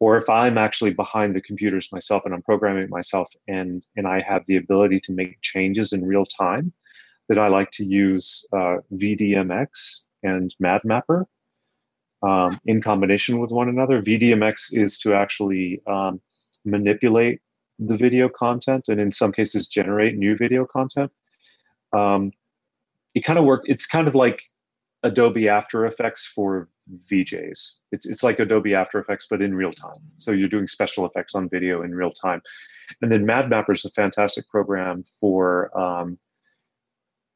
or 0.00 0.16
if 0.16 0.28
I'm 0.30 0.58
actually 0.58 0.92
behind 0.92 1.34
the 1.34 1.40
computers 1.40 1.90
myself 1.92 2.22
and 2.24 2.34
I'm 2.34 2.42
programming 2.42 2.88
myself 2.90 3.32
and 3.46 3.84
and 3.96 4.06
I 4.06 4.20
have 4.20 4.42
the 4.46 4.56
ability 4.56 5.00
to 5.00 5.12
make 5.12 5.40
changes 5.42 5.92
in 5.92 6.04
real 6.04 6.24
time, 6.24 6.72
that 7.28 7.38
I 7.38 7.48
like 7.48 7.70
to 7.72 7.84
use 7.84 8.46
uh, 8.52 8.78
VDMX 8.94 10.04
and 10.22 10.54
MadMapper 10.62 11.24
um, 12.22 12.60
in 12.66 12.82
combination 12.82 13.38
with 13.38 13.50
one 13.50 13.68
another. 13.68 14.02
VDMX 14.02 14.72
is 14.72 14.98
to 14.98 15.14
actually 15.14 15.80
um, 15.86 16.20
manipulate 16.64 17.40
the 17.78 17.96
video 17.96 18.28
content 18.28 18.84
and 18.88 19.00
in 19.00 19.10
some 19.10 19.32
cases 19.32 19.68
generate 19.68 20.16
new 20.16 20.36
video 20.36 20.66
content. 20.66 21.12
Um, 21.92 22.32
it 23.18 23.24
kind 23.24 23.38
of 23.38 23.44
work. 23.44 23.62
It's 23.64 23.86
kind 23.86 24.06
of 24.06 24.14
like 24.14 24.42
Adobe 25.02 25.48
After 25.48 25.84
Effects 25.84 26.30
for 26.32 26.68
VJs. 27.10 27.74
It's 27.90 28.06
it's 28.06 28.22
like 28.22 28.38
Adobe 28.38 28.74
After 28.74 29.00
Effects 29.00 29.26
but 29.28 29.42
in 29.42 29.54
real 29.54 29.72
time. 29.72 30.00
So 30.16 30.30
you're 30.30 30.48
doing 30.48 30.68
special 30.68 31.04
effects 31.04 31.34
on 31.34 31.48
video 31.48 31.82
in 31.82 31.94
real 31.94 32.12
time. 32.12 32.40
And 33.02 33.10
then 33.10 33.26
MadMapper 33.26 33.72
is 33.72 33.84
a 33.84 33.90
fantastic 33.90 34.48
program 34.48 35.02
for 35.20 35.76
um, 35.78 36.18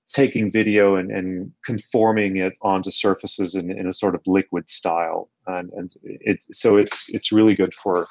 taking 0.09 0.53
video 0.53 0.95
and, 0.95 1.11
and 1.11 1.51
conforming 1.64 2.37
it 2.37 2.53
onto 2.62 2.90
surfaces 2.92 3.57
in, 3.57 3.71
in 3.77 3.88
a 3.88 3.92
sort 3.92 4.14
of 4.14 4.21
liquid 4.27 4.71
style 4.71 5.29
and, 5.49 5.71
and 5.73 5.90
it, 6.05 6.45
so 6.53 6.77
it's 6.77 7.09
it's 7.09 7.33
really 7.33 7.55
good 7.55 7.75
for 7.75 8.07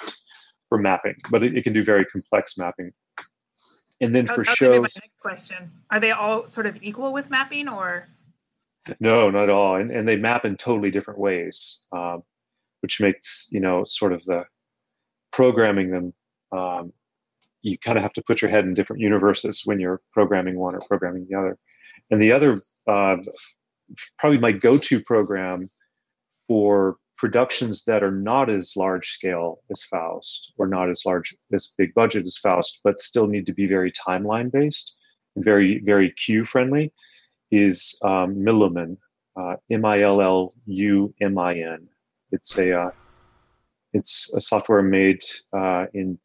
for 0.68 0.78
mapping 0.78 1.16
but 1.30 1.44
it, 1.44 1.56
it 1.56 1.64
can 1.64 1.74
do 1.74 1.84
very 1.84 2.06
complex 2.06 2.58
mapping 2.58 2.92
and 4.02 4.14
then 4.14 4.28
for 4.28 4.44
shows 4.44 4.98
question. 5.22 5.72
Are 5.90 6.00
they 6.00 6.12
all 6.12 6.50
sort 6.50 6.66
of 6.66 6.78
equal 6.82 7.14
with 7.14 7.30
mapping 7.30 7.68
or? 7.68 8.08
No 9.00 9.30
not 9.30 9.44
at 9.44 9.50
all. 9.50 9.76
And, 9.76 9.92
and 9.92 10.08
they 10.08 10.16
map 10.16 10.44
in 10.44 10.58
totally 10.58 10.92
different 10.92 11.20
ways 11.20 11.84
um, 11.92 12.24
which 12.82 13.00
makes 13.00 13.48
you 13.52 13.60
know 13.60 13.84
sort 13.84 14.12
of 14.12 14.24
the 14.26 14.44
programming 15.32 15.92
them 15.92 16.14
um, 16.52 16.92
you 17.62 17.78
kind 17.78 17.98
of 17.98 18.04
have 18.04 18.14
to 18.14 18.24
put 18.24 18.42
your 18.42 18.52
head 18.52 18.66
in 18.66 18.74
different 18.74 19.02
universes 19.02 19.62
when 19.66 19.80
you're 19.80 20.02
programming 20.12 20.58
one 20.58 20.76
or 20.76 20.80
programming 20.88 21.28
the 21.30 21.38
other. 21.38 21.58
And 22.10 22.22
the 22.22 22.32
other, 22.32 22.60
uh, 22.88 23.18
probably 24.18 24.40
my 24.40 24.52
go 24.52 24.78
to 24.78 25.02
program 25.02 25.70
for 26.48 26.98
productions 27.22 27.84
that 27.84 28.02
are 28.02 28.12
not 28.12 28.50
as 28.50 28.76
large 28.76 29.12
scale 29.12 29.62
as 29.70 29.84
Faust 29.84 30.54
or 30.58 30.66
not 30.66 30.90
as 30.90 31.04
large 31.06 31.36
as 31.54 31.72
big 31.78 31.94
budget 31.94 32.26
as 32.26 32.36
Faust, 32.36 32.82
but 32.84 33.00
still 33.00 33.28
need 33.28 33.46
to 33.46 33.54
be 33.54 33.68
very 33.68 33.92
timeline 33.92 34.52
based 34.52 34.98
and 35.36 35.46
very, 35.46 35.78
very 35.86 36.10
cue 36.14 36.44
friendly 36.44 36.92
is 37.52 37.96
um, 38.04 38.36
Millumin, 38.36 38.98
uh, 39.40 39.56
M 39.70 39.86
I 39.86 40.02
L 40.02 40.20
L 40.20 40.54
U 40.66 41.14
M 41.22 41.38
I 41.38 41.54
N. 41.54 41.88
It's 42.32 42.58
a 42.58 42.82
uh, 42.86 42.92
it's 43.94 44.34
a 44.34 44.42
software 44.42 44.82
made 44.82 45.22
uh, 45.56 45.86
in 45.94 46.18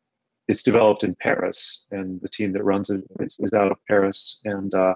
it's 0.49 0.63
developed 0.63 1.05
in 1.05 1.15
Paris, 1.17 1.87
and 1.91 2.23
the 2.23 2.29
team 2.31 2.55
that 2.55 2.65
runs 2.65 2.89
it 2.89 3.03
is, 3.21 3.37
is 3.41 3.53
out 3.53 3.71
of 3.71 3.77
Paris, 3.87 4.41
and 4.47 4.75
uh, 4.75 4.95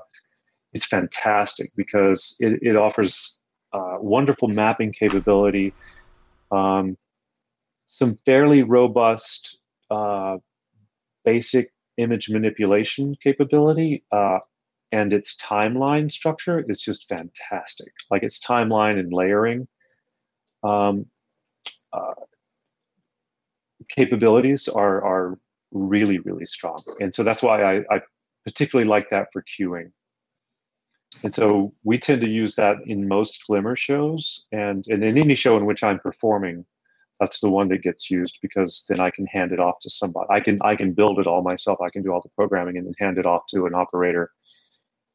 is 0.72 0.86
fantastic 0.86 1.70
because 1.76 2.36
it, 2.40 2.58
it 2.62 2.76
offers 2.76 3.39
uh, 3.72 3.96
wonderful 4.00 4.48
mapping 4.48 4.92
capability, 4.92 5.72
um, 6.50 6.96
some 7.86 8.16
fairly 8.26 8.62
robust 8.62 9.60
uh, 9.90 10.38
basic 11.24 11.72
image 11.96 12.30
manipulation 12.30 13.14
capability, 13.22 14.04
uh, 14.12 14.38
and 14.92 15.12
its 15.12 15.36
timeline 15.36 16.10
structure 16.10 16.64
is 16.68 16.78
just 16.78 17.08
fantastic. 17.08 17.92
Like 18.10 18.22
its 18.24 18.44
timeline 18.44 18.98
and 18.98 19.12
layering 19.12 19.68
um, 20.62 21.06
uh, 21.92 22.14
capabilities 23.88 24.68
are 24.68 25.04
are 25.04 25.38
really 25.72 26.18
really 26.20 26.46
strong, 26.46 26.82
and 27.00 27.14
so 27.14 27.22
that's 27.22 27.42
why 27.42 27.62
I, 27.62 27.78
I 27.90 28.00
particularly 28.44 28.88
like 28.88 29.08
that 29.10 29.28
for 29.32 29.42
cueing. 29.42 29.92
And 31.22 31.34
so 31.34 31.70
we 31.84 31.98
tend 31.98 32.20
to 32.22 32.28
use 32.28 32.54
that 32.54 32.78
in 32.86 33.08
most 33.08 33.46
Glimmer 33.46 33.76
shows, 33.76 34.46
and, 34.52 34.86
and 34.88 35.02
in 35.02 35.18
any 35.18 35.34
show 35.34 35.56
in 35.56 35.66
which 35.66 35.82
I'm 35.82 35.98
performing, 35.98 36.64
that's 37.20 37.40
the 37.40 37.50
one 37.50 37.68
that 37.68 37.82
gets 37.82 38.10
used 38.10 38.38
because 38.40 38.84
then 38.88 38.98
I 38.98 39.10
can 39.10 39.26
hand 39.26 39.52
it 39.52 39.60
off 39.60 39.78
to 39.80 39.90
somebody. 39.90 40.26
I 40.30 40.40
can 40.40 40.58
I 40.62 40.74
can 40.74 40.92
build 40.92 41.18
it 41.18 41.26
all 41.26 41.42
myself. 41.42 41.78
I 41.80 41.90
can 41.90 42.02
do 42.02 42.12
all 42.12 42.22
the 42.22 42.30
programming 42.30 42.78
and 42.78 42.86
then 42.86 42.94
hand 42.98 43.18
it 43.18 43.26
off 43.26 43.42
to 43.50 43.66
an 43.66 43.74
operator, 43.74 44.30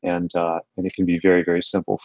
and 0.04 0.34
uh, 0.36 0.60
and 0.78 0.86
it 0.86 0.94
can 0.94 1.06
be 1.06 1.18
very 1.18 1.44
very 1.44 1.64
simple. 1.64 2.00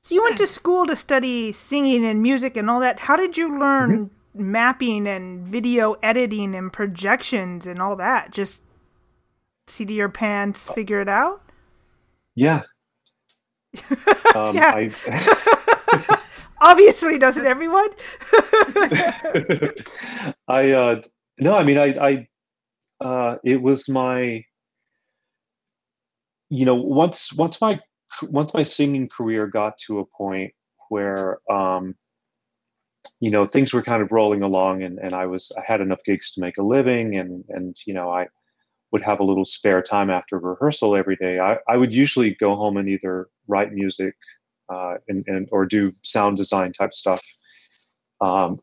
So 0.00 0.14
you 0.14 0.22
went 0.22 0.36
to 0.38 0.46
school 0.46 0.86
to 0.86 0.94
study 0.94 1.50
singing 1.50 2.06
and 2.06 2.22
music 2.22 2.56
and 2.56 2.70
all 2.70 2.78
that. 2.78 3.00
How 3.00 3.16
did 3.16 3.36
you 3.36 3.58
learn 3.58 4.10
mm-hmm. 4.36 4.52
mapping 4.52 5.08
and 5.08 5.44
video 5.44 5.94
editing 5.94 6.54
and 6.54 6.72
projections 6.72 7.66
and 7.66 7.82
all 7.82 7.96
that? 7.96 8.30
Just 8.30 8.62
see 9.66 9.84
to 9.84 9.92
your 9.92 10.08
pants, 10.08 10.70
figure 10.70 11.00
it 11.00 11.08
out. 11.08 11.42
Yeah, 12.36 12.62
um, 14.34 14.56
yeah. 14.56 14.72
I, 14.74 16.20
Obviously, 16.60 17.18
doesn't 17.18 17.44
everyone? 17.44 17.90
I 20.48 20.70
uh, 20.72 21.02
no, 21.38 21.54
I 21.54 21.62
mean, 21.62 21.76
I, 21.76 22.28
I 23.00 23.04
uh, 23.04 23.36
it 23.44 23.60
was 23.60 23.88
my, 23.90 24.42
you 26.48 26.64
know, 26.64 26.74
once 26.74 27.32
once 27.34 27.60
my 27.60 27.78
once 28.22 28.54
my 28.54 28.62
singing 28.62 29.08
career 29.08 29.46
got 29.46 29.76
to 29.86 29.98
a 29.98 30.06
point 30.06 30.54
where, 30.88 31.40
um, 31.50 31.94
you 33.20 33.30
know, 33.30 33.44
things 33.44 33.74
were 33.74 33.82
kind 33.82 34.02
of 34.02 34.10
rolling 34.10 34.42
along, 34.42 34.82
and 34.82 34.98
and 34.98 35.12
I 35.12 35.26
was 35.26 35.52
I 35.58 35.62
had 35.66 35.82
enough 35.82 36.00
gigs 36.06 36.32
to 36.32 36.40
make 36.40 36.56
a 36.56 36.62
living, 36.62 37.18
and 37.18 37.44
and 37.50 37.76
you 37.86 37.92
know, 37.92 38.10
I 38.10 38.28
would 38.92 39.02
have 39.02 39.20
a 39.20 39.24
little 39.24 39.44
spare 39.44 39.82
time 39.82 40.10
after 40.10 40.38
rehearsal 40.38 40.96
every 40.96 41.16
day, 41.16 41.38
I, 41.38 41.58
I 41.68 41.76
would 41.76 41.94
usually 41.94 42.30
go 42.34 42.54
home 42.54 42.76
and 42.76 42.88
either 42.88 43.28
write 43.48 43.72
music 43.72 44.14
uh, 44.68 44.94
and, 45.08 45.24
and 45.26 45.48
or 45.52 45.66
do 45.66 45.92
sound 46.02 46.36
design 46.36 46.72
type 46.72 46.92
stuff. 46.92 47.22
Um, 48.20 48.60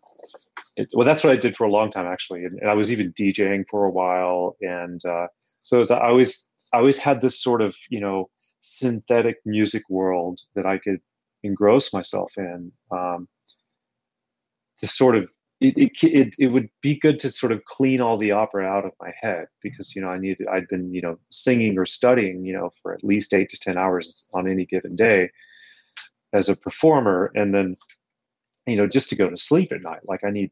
it, 0.75 0.89
well, 0.93 1.05
that's 1.05 1.23
what 1.23 1.33
I 1.33 1.35
did 1.35 1.55
for 1.55 1.65
a 1.65 1.71
long 1.71 1.91
time 1.91 2.07
actually, 2.07 2.45
and, 2.45 2.59
and 2.59 2.69
I 2.69 2.73
was 2.73 2.91
even 2.91 3.13
DJing 3.13 3.65
for 3.69 3.85
a 3.85 3.91
while, 3.91 4.55
and 4.61 5.03
uh, 5.05 5.27
so 5.61 5.79
was, 5.79 5.91
I 5.91 6.07
always 6.07 6.49
I 6.73 6.77
always 6.77 6.97
had 6.97 7.21
this 7.21 7.41
sort 7.41 7.61
of 7.61 7.75
you 7.89 7.99
know 7.99 8.29
synthetic 8.59 9.37
music 9.45 9.83
world 9.89 10.39
that 10.55 10.65
I 10.65 10.77
could 10.77 10.99
engross 11.43 11.93
myself 11.93 12.33
in. 12.37 12.71
Um, 12.91 13.27
to 14.79 14.87
sort 14.87 15.15
of 15.15 15.31
it, 15.63 15.77
it, 15.77 16.03
it, 16.03 16.35
it 16.37 16.47
would 16.47 16.69
be 16.81 16.95
good 16.95 17.19
to 17.21 17.31
sort 17.31 17.53
of 17.53 17.63
clean 17.63 18.01
all 18.01 18.17
the 18.17 18.33
opera 18.33 18.65
out 18.65 18.85
of 18.85 18.91
my 18.99 19.13
head 19.19 19.47
because 19.61 19.95
you 19.95 20.01
know 20.01 20.09
I 20.09 20.19
needed 20.19 20.45
I'd 20.47 20.67
been 20.67 20.93
you 20.93 21.01
know 21.01 21.17
singing 21.31 21.77
or 21.77 21.85
studying 21.85 22.45
you 22.45 22.53
know 22.53 22.69
for 22.81 22.93
at 22.93 23.03
least 23.03 23.33
eight 23.33 23.49
to 23.49 23.57
ten 23.57 23.77
hours 23.77 24.27
on 24.33 24.47
any 24.47 24.65
given 24.65 24.95
day 24.97 25.31
as 26.33 26.49
a 26.49 26.55
performer. 26.55 27.31
And 27.33 27.53
then 27.53 27.77
you 28.67 28.75
know 28.75 28.87
just 28.87 29.09
to 29.11 29.15
go 29.15 29.29
to 29.29 29.37
sleep 29.37 29.71
at 29.71 29.83
night 29.83 30.01
like 30.03 30.23
I 30.25 30.31
need 30.31 30.51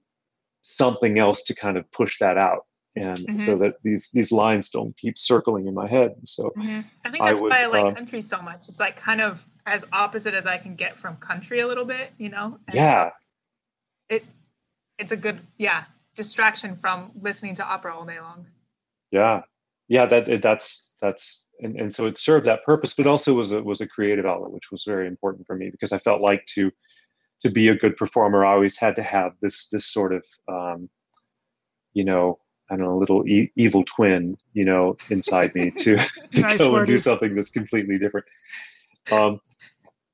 something 0.62 1.20
else 1.20 1.44
to 1.44 1.56
kind 1.56 1.78
of 1.78 1.92
push 1.92 2.18
that 2.20 2.38
out. 2.38 2.66
And 2.96 3.18
mm-hmm. 3.18 3.38
so 3.38 3.58
that 3.58 3.76
these 3.84 4.12
these 4.14 4.32
lines 4.32 4.70
don't 4.70 4.96
keep 4.98 5.18
circling 5.18 5.68
in 5.68 5.74
my 5.74 5.90
head. 5.90 6.16
So 6.24 6.54
mm-hmm. 6.58 6.82
I 7.04 7.12
think 7.12 7.24
that's 7.24 7.40
I 7.40 7.42
would, 7.42 7.50
why 7.50 7.64
I 7.64 7.66
like 7.66 7.92
uh, 7.92 7.96
country 7.96 8.22
so 8.22 8.42
much. 8.42 8.70
It's 8.70 8.80
like 8.80 8.96
kind 8.96 9.20
of 9.20 9.46
as 9.66 9.86
opposite 9.92 10.34
as 10.34 10.48
I 10.48 10.58
can 10.58 10.76
get 10.76 10.98
from 10.98 11.18
country 11.18 11.60
a 11.60 11.68
little 11.68 11.86
bit 11.86 12.14
you 12.18 12.30
know? 12.30 12.60
And 12.68 12.76
yeah. 12.76 13.10
so 13.10 13.12
it 14.10 14.26
it's 15.02 15.12
a 15.12 15.18
good 15.18 15.40
yeah 15.58 15.84
distraction 16.16 16.76
from 16.76 17.12
listening 17.20 17.56
to 17.56 17.66
opera 17.66 17.96
all 17.96 18.06
day 18.06 18.20
long. 18.20 18.46
Yeah. 19.12 19.42
Yeah 19.88 20.06
that 20.06 20.42
that's 20.42 20.94
that's 21.02 21.46
and, 21.60 21.76
and 21.76 21.94
so 21.94 22.06
it 22.06 22.18
served 22.18 22.46
that 22.46 22.64
purpose 22.64 22.94
but 22.94 23.08
also 23.08 23.34
was 23.34 23.52
a 23.52 23.62
was 23.62 23.82
a 23.82 23.88
creative 23.88 24.26
outlet 24.26 24.52
which 24.52 24.72
was 24.72 24.84
very 24.86 25.08
important 25.08 25.46
for 25.46 25.56
me 25.56 25.70
because 25.70 25.92
i 25.92 25.98
felt 25.98 26.22
like 26.22 26.46
to 26.46 26.72
to 27.42 27.50
be 27.50 27.68
a 27.68 27.76
good 27.76 27.98
performer 27.98 28.46
i 28.46 28.54
always 28.54 28.78
had 28.78 28.96
to 28.96 29.04
have 29.04 29.34
this 29.42 29.68
this 29.68 29.86
sort 29.86 30.14
of 30.14 30.24
um 30.48 30.90
you 31.94 32.04
know 32.04 32.40
I 32.72 32.78
don't 32.78 32.86
know, 32.86 32.96
a 32.96 33.00
little 33.00 33.28
e- 33.28 33.52
evil 33.58 33.84
twin, 33.84 34.38
you 34.54 34.64
know, 34.64 34.96
inside 35.10 35.54
me 35.54 35.72
to 35.72 35.98
to 36.32 36.42
nice 36.42 36.58
go 36.58 36.78
and 36.78 36.88
do 36.88 36.98
something 36.98 37.36
that's 37.36 37.50
completely 37.50 37.98
different. 37.98 38.26
Um, 39.12 39.42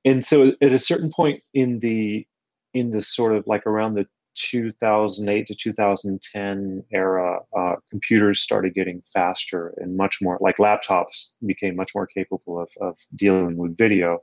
and 0.04 0.26
so, 0.26 0.54
at 0.60 0.71
a 0.71 0.80
certain 0.80 1.12
point 1.12 1.39
in 1.54 1.78
the 1.80 2.26
in 2.73 2.89
the 2.89 3.04
sort 3.04 3.36
of 3.36 3.45
like 3.45 3.67
around 3.67 3.93
the 3.93 4.08
2008 4.38 5.47
to 5.47 5.56
2010 5.56 6.84
era, 6.91 7.39
uh, 7.58 7.76
computers 7.89 8.39
started 8.39 8.73
getting 8.73 9.02
faster 9.12 9.73
and 9.78 9.97
much 9.97 10.19
more 10.21 10.38
like 10.41 10.58
laptops 10.58 11.32
became 11.45 11.76
much 11.76 11.93
more 11.95 12.08
capable 12.08 12.60
of, 12.60 12.69
of 12.80 12.97
dealing 13.15 13.58
with 13.58 13.78
video. 13.78 14.19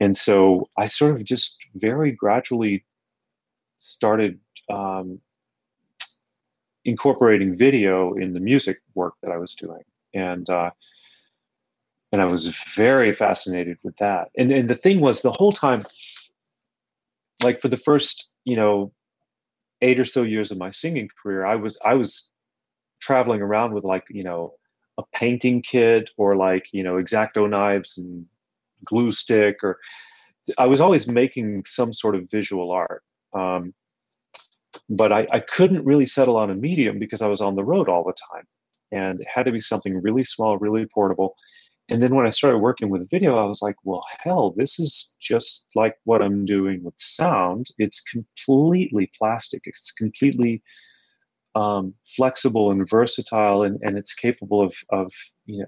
And 0.00 0.16
so 0.16 0.68
I 0.78 0.86
sort 0.86 1.12
of 1.12 1.24
just 1.24 1.58
very 1.74 2.10
gradually 2.10 2.84
started 3.78 4.38
um, 4.70 5.20
incorporating 6.84 7.56
video 7.56 8.14
in 8.14 8.32
the 8.32 8.40
music 8.40 8.78
work 8.94 9.14
that 9.22 9.30
I 9.30 9.36
was 9.36 9.54
doing. 9.54 9.82
And, 10.14 10.48
uh, 10.48 10.70
and 12.12 12.20
I 12.20 12.24
was 12.24 12.48
very 12.74 13.12
fascinated 13.12 13.78
with 13.84 13.96
that. 13.98 14.28
And, 14.36 14.50
and 14.50 14.68
the 14.68 14.74
thing 14.74 15.00
was, 15.00 15.22
the 15.22 15.30
whole 15.30 15.52
time, 15.52 15.84
like 17.42 17.60
for 17.60 17.68
the 17.68 17.76
first, 17.76 18.32
you 18.44 18.56
know, 18.56 18.92
eight 19.82 20.00
or 20.00 20.04
so 20.04 20.22
years 20.22 20.50
of 20.50 20.58
my 20.58 20.70
singing 20.70 21.08
career, 21.22 21.44
I 21.46 21.56
was 21.56 21.78
I 21.84 21.94
was 21.94 22.30
traveling 23.00 23.42
around 23.42 23.74
with 23.74 23.84
like 23.84 24.04
you 24.10 24.22
know 24.22 24.54
a 24.98 25.02
painting 25.14 25.62
kit 25.62 26.10
or 26.16 26.36
like 26.36 26.66
you 26.72 26.82
know 26.82 26.98
X-Acto 26.98 27.48
knives 27.48 27.98
and 27.98 28.26
glue 28.84 29.12
stick 29.12 29.62
or 29.62 29.78
I 30.58 30.66
was 30.66 30.80
always 30.80 31.06
making 31.06 31.64
some 31.66 31.92
sort 31.92 32.14
of 32.14 32.30
visual 32.30 32.70
art. 32.70 33.02
Um, 33.32 33.74
but 34.88 35.12
I, 35.12 35.26
I 35.32 35.40
couldn't 35.40 35.84
really 35.84 36.06
settle 36.06 36.36
on 36.36 36.50
a 36.50 36.54
medium 36.54 36.98
because 36.98 37.22
I 37.22 37.28
was 37.28 37.40
on 37.40 37.56
the 37.56 37.64
road 37.64 37.88
all 37.88 38.04
the 38.04 38.14
time. 38.32 38.44
And 38.92 39.20
it 39.20 39.26
had 39.32 39.44
to 39.44 39.52
be 39.52 39.60
something 39.60 40.00
really 40.00 40.24
small, 40.24 40.58
really 40.58 40.86
portable. 40.86 41.36
And 41.90 42.00
then 42.00 42.14
when 42.14 42.24
I 42.24 42.30
started 42.30 42.58
working 42.58 42.88
with 42.88 43.10
video, 43.10 43.36
I 43.36 43.44
was 43.44 43.62
like, 43.62 43.74
well, 43.82 44.04
hell, 44.20 44.52
this 44.54 44.78
is 44.78 45.16
just 45.20 45.66
like 45.74 45.96
what 46.04 46.22
I'm 46.22 46.44
doing 46.44 46.84
with 46.84 46.94
sound. 46.96 47.66
It's 47.78 48.00
completely 48.00 49.10
plastic, 49.18 49.62
it's 49.64 49.90
completely 49.90 50.62
um, 51.56 51.92
flexible 52.04 52.70
and 52.70 52.88
versatile, 52.88 53.64
and, 53.64 53.80
and 53.82 53.98
it's 53.98 54.14
capable 54.14 54.62
of, 54.62 54.76
of 54.90 55.12
you 55.46 55.58
know, 55.58 55.66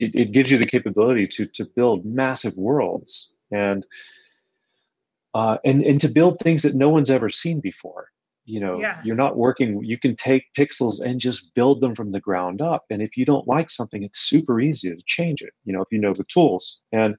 it, 0.00 0.16
it 0.16 0.32
gives 0.32 0.50
you 0.50 0.58
the 0.58 0.66
capability 0.66 1.28
to, 1.28 1.46
to 1.46 1.64
build 1.64 2.04
massive 2.04 2.56
worlds 2.58 3.36
and, 3.52 3.86
uh, 5.34 5.58
and, 5.64 5.84
and 5.84 6.00
to 6.00 6.08
build 6.08 6.40
things 6.40 6.62
that 6.62 6.74
no 6.74 6.88
one's 6.88 7.10
ever 7.10 7.30
seen 7.30 7.60
before 7.60 8.08
you 8.44 8.60
know 8.60 8.78
yeah. 8.78 9.00
you're 9.04 9.16
not 9.16 9.36
working 9.36 9.82
you 9.82 9.98
can 9.98 10.14
take 10.14 10.44
pixels 10.56 11.00
and 11.00 11.18
just 11.18 11.54
build 11.54 11.80
them 11.80 11.94
from 11.94 12.12
the 12.12 12.20
ground 12.20 12.60
up 12.60 12.84
and 12.90 13.00
if 13.00 13.16
you 13.16 13.24
don't 13.24 13.48
like 13.48 13.70
something 13.70 14.02
it's 14.02 14.18
super 14.18 14.60
easy 14.60 14.90
to 14.90 15.02
change 15.06 15.40
it 15.40 15.54
you 15.64 15.72
know 15.72 15.80
if 15.80 15.88
you 15.90 15.98
know 15.98 16.12
the 16.12 16.24
tools. 16.24 16.82
And 16.92 17.16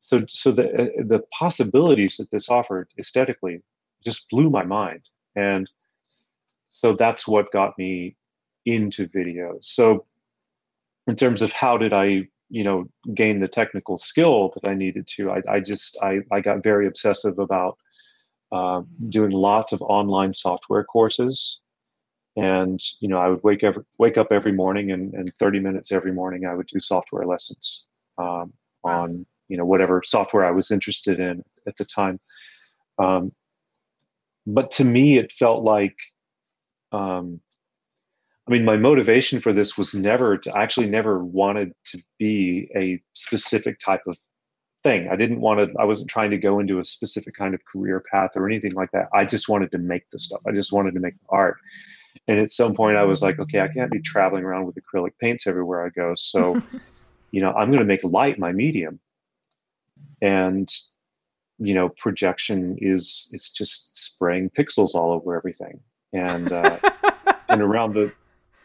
so 0.00 0.22
so 0.28 0.52
the 0.52 0.68
uh, 0.70 1.02
the 1.06 1.22
possibilities 1.32 2.16
that 2.16 2.30
this 2.30 2.48
offered 2.48 2.88
aesthetically 2.98 3.62
just 4.04 4.28
blew 4.30 4.50
my 4.50 4.64
mind. 4.64 5.02
And 5.34 5.68
so 6.68 6.92
that's 6.92 7.26
what 7.26 7.52
got 7.52 7.78
me 7.78 8.16
into 8.64 9.06
video 9.06 9.56
so 9.60 10.04
in 11.06 11.14
terms 11.14 11.40
of 11.40 11.52
how 11.52 11.78
did 11.78 11.92
i 11.92 12.26
you 12.50 12.64
know 12.64 12.84
gain 13.14 13.38
the 13.38 13.46
technical 13.46 13.96
skill 13.96 14.50
that 14.54 14.68
i 14.68 14.74
needed 14.74 15.06
to 15.06 15.30
i, 15.30 15.40
I 15.48 15.60
just 15.60 15.96
I, 16.02 16.18
I 16.32 16.40
got 16.40 16.64
very 16.64 16.88
obsessive 16.88 17.38
about 17.38 17.78
uh, 18.52 18.82
doing 19.08 19.30
lots 19.30 19.72
of 19.72 19.82
online 19.82 20.32
software 20.32 20.84
courses. 20.84 21.60
And 22.36 22.80
you 23.00 23.08
know, 23.08 23.18
I 23.18 23.28
would 23.28 23.42
wake 23.42 23.64
every, 23.64 23.82
wake 23.98 24.18
up 24.18 24.28
every 24.30 24.52
morning, 24.52 24.90
and, 24.92 25.14
and 25.14 25.32
30 25.34 25.60
minutes 25.60 25.90
every 25.90 26.12
morning, 26.12 26.46
I 26.46 26.54
would 26.54 26.66
do 26.66 26.78
software 26.80 27.26
lessons 27.26 27.86
um, 28.18 28.52
on 28.84 29.24
you 29.48 29.56
know 29.56 29.64
whatever 29.64 30.02
software 30.04 30.44
I 30.44 30.50
was 30.50 30.70
interested 30.70 31.18
in 31.18 31.42
at 31.66 31.76
the 31.76 31.84
time. 31.84 32.20
Um, 32.98 33.32
but 34.46 34.70
to 34.72 34.84
me, 34.84 35.18
it 35.18 35.32
felt 35.32 35.64
like, 35.64 35.96
um, 36.92 37.40
I 38.46 38.52
mean, 38.52 38.64
my 38.64 38.76
motivation 38.76 39.40
for 39.40 39.52
this 39.52 39.76
was 39.76 39.94
never 39.94 40.36
to 40.36 40.56
actually 40.56 40.88
never 40.88 41.24
wanted 41.24 41.72
to 41.86 41.98
be 42.18 42.70
a 42.76 43.02
specific 43.14 43.80
type 43.80 44.02
of 44.06 44.16
thing. 44.86 45.08
I 45.08 45.16
didn't 45.16 45.40
want 45.40 45.58
to, 45.58 45.76
I 45.80 45.84
wasn't 45.84 46.08
trying 46.08 46.30
to 46.30 46.36
go 46.36 46.60
into 46.60 46.78
a 46.78 46.84
specific 46.84 47.34
kind 47.34 47.54
of 47.54 47.64
career 47.64 48.00
path 48.12 48.36
or 48.36 48.46
anything 48.46 48.72
like 48.74 48.92
that. 48.92 49.08
I 49.12 49.24
just 49.24 49.48
wanted 49.48 49.72
to 49.72 49.78
make 49.78 50.08
the 50.10 50.18
stuff. 50.18 50.40
I 50.46 50.52
just 50.52 50.72
wanted 50.72 50.94
to 50.94 51.00
make 51.00 51.14
art. 51.28 51.56
And 52.28 52.38
at 52.38 52.50
some 52.50 52.72
point 52.72 52.96
I 52.96 53.02
was 53.02 53.20
like, 53.20 53.40
okay, 53.40 53.60
I 53.60 53.68
can't 53.68 53.90
be 53.90 54.00
traveling 54.00 54.44
around 54.44 54.64
with 54.64 54.76
acrylic 54.76 55.18
paints 55.20 55.48
everywhere 55.48 55.84
I 55.84 55.88
go. 55.88 56.14
So, 56.14 56.62
you 57.32 57.40
know, 57.40 57.50
I'm 57.52 57.68
going 57.70 57.80
to 57.80 57.84
make 57.84 58.04
light 58.04 58.38
my 58.38 58.52
medium. 58.52 59.00
And, 60.22 60.72
you 61.58 61.74
know, 61.74 61.88
projection 61.88 62.78
is, 62.80 63.28
it's 63.32 63.50
just 63.50 63.96
spraying 63.96 64.50
pixels 64.50 64.94
all 64.94 65.10
over 65.10 65.34
everything. 65.34 65.80
And, 66.12 66.52
uh, 66.52 66.78
and 67.48 67.60
around 67.60 67.94
the, 67.94 68.12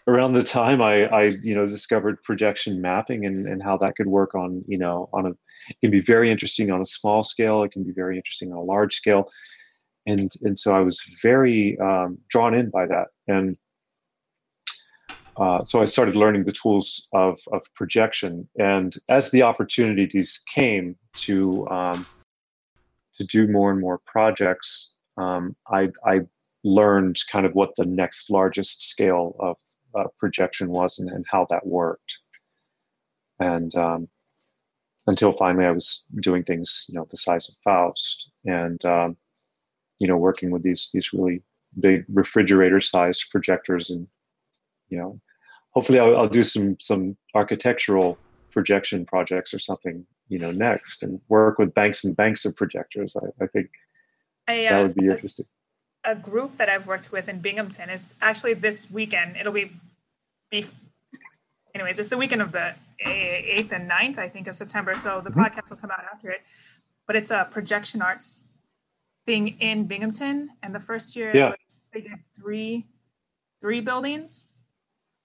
around 0.07 0.33
the 0.33 0.43
time 0.43 0.81
I, 0.81 1.05
I 1.05 1.23
you 1.41 1.55
know 1.55 1.67
discovered 1.67 2.21
projection 2.23 2.81
mapping 2.81 3.25
and, 3.25 3.45
and 3.45 3.61
how 3.61 3.77
that 3.77 3.95
could 3.95 4.07
work 4.07 4.35
on 4.35 4.63
you 4.67 4.77
know 4.77 5.09
on 5.13 5.25
a 5.25 5.29
it 5.69 5.79
can 5.81 5.91
be 5.91 6.01
very 6.01 6.31
interesting 6.31 6.71
on 6.71 6.81
a 6.81 6.85
small 6.85 7.23
scale 7.23 7.63
it 7.63 7.71
can 7.71 7.83
be 7.83 7.91
very 7.91 8.17
interesting 8.17 8.51
on 8.51 8.57
a 8.57 8.63
large 8.63 8.95
scale. 8.95 9.29
And 10.07 10.31
and 10.41 10.57
so 10.57 10.75
I 10.75 10.79
was 10.79 10.99
very 11.21 11.77
um, 11.79 12.17
drawn 12.29 12.55
in 12.55 12.71
by 12.71 12.87
that. 12.87 13.09
And 13.27 13.55
uh, 15.37 15.63
so 15.63 15.81
I 15.81 15.85
started 15.85 16.15
learning 16.15 16.45
the 16.45 16.51
tools 16.51 17.07
of 17.13 17.39
of 17.53 17.61
projection. 17.75 18.47
And 18.57 18.95
as 19.09 19.29
the 19.29 19.43
opportunities 19.43 20.43
came 20.51 20.95
to 21.17 21.69
um, 21.69 22.05
to 23.13 23.23
do 23.25 23.47
more 23.47 23.69
and 23.71 23.79
more 23.79 23.99
projects 24.07 24.95
um, 25.17 25.55
I 25.71 25.89
I 26.05 26.21
learned 26.63 27.19
kind 27.31 27.45
of 27.45 27.55
what 27.55 27.75
the 27.75 27.85
next 27.85 28.29
largest 28.29 28.87
scale 28.89 29.35
of 29.39 29.57
uh, 29.95 30.05
projection 30.17 30.71
was 30.71 30.99
and, 30.99 31.09
and, 31.09 31.25
how 31.29 31.45
that 31.49 31.65
worked. 31.65 32.19
And 33.39 33.73
um, 33.75 34.07
until 35.07 35.31
finally, 35.31 35.65
I 35.65 35.71
was 35.71 36.05
doing 36.21 36.43
things, 36.43 36.85
you 36.87 36.95
know, 36.95 37.07
the 37.09 37.17
size 37.17 37.49
of 37.49 37.55
Faust, 37.63 38.31
and 38.45 38.83
um, 38.85 39.17
you 39.99 40.07
know, 40.07 40.17
working 40.17 40.51
with 40.51 40.63
these 40.63 40.89
these 40.93 41.11
really 41.13 41.41
big 41.79 42.05
refrigerator-sized 42.09 43.25
projectors, 43.31 43.89
and 43.89 44.07
you 44.89 44.97
know, 44.97 45.19
hopefully, 45.71 45.99
I'll, 45.99 46.15
I'll 46.17 46.29
do 46.29 46.43
some 46.43 46.79
some 46.79 47.17
architectural 47.33 48.17
projection 48.51 49.05
projects 49.05 49.53
or 49.53 49.59
something, 49.59 50.05
you 50.27 50.37
know, 50.37 50.51
next, 50.51 51.03
and 51.03 51.19
work 51.29 51.57
with 51.57 51.73
banks 51.73 52.03
and 52.03 52.15
banks 52.15 52.45
of 52.45 52.55
projectors. 52.55 53.15
I, 53.15 53.43
I 53.43 53.47
think 53.47 53.69
I, 54.47 54.67
uh, 54.67 54.77
that 54.77 54.83
would 54.83 54.95
be 54.95 55.07
interesting 55.07 55.45
a 56.03 56.15
group 56.15 56.57
that 56.57 56.69
I've 56.69 56.87
worked 56.87 57.11
with 57.11 57.29
in 57.29 57.39
Binghamton 57.39 57.89
is 57.89 58.13
actually 58.21 58.55
this 58.55 58.89
weekend. 58.89 59.37
It'll 59.37 59.53
be, 59.53 59.71
be 60.49 60.65
anyways, 61.75 61.99
it's 61.99 62.09
the 62.09 62.17
weekend 62.17 62.41
of 62.41 62.51
the 62.51 62.73
8th 63.05 63.71
and 63.71 63.89
9th, 63.89 64.17
I 64.17 64.29
think, 64.29 64.47
of 64.47 64.55
September. 64.55 64.95
So 64.95 65.21
the 65.21 65.29
mm-hmm. 65.29 65.41
podcast 65.41 65.69
will 65.69 65.77
come 65.77 65.91
out 65.91 66.03
after 66.11 66.29
it. 66.29 66.41
but 67.07 67.15
it's 67.15 67.31
a 67.31 67.47
projection 67.51 68.01
arts 68.01 68.41
thing 69.25 69.59
in 69.59 69.85
Binghamton. 69.85 70.49
And 70.63 70.73
the 70.73 70.79
first 70.79 71.15
year 71.15 71.31
Yeah. 71.35 71.49
was- 71.49 71.79
they 71.93 72.01
did 72.01 72.19
three 72.35 72.85
three 73.59 73.79
buildings. 73.81 74.47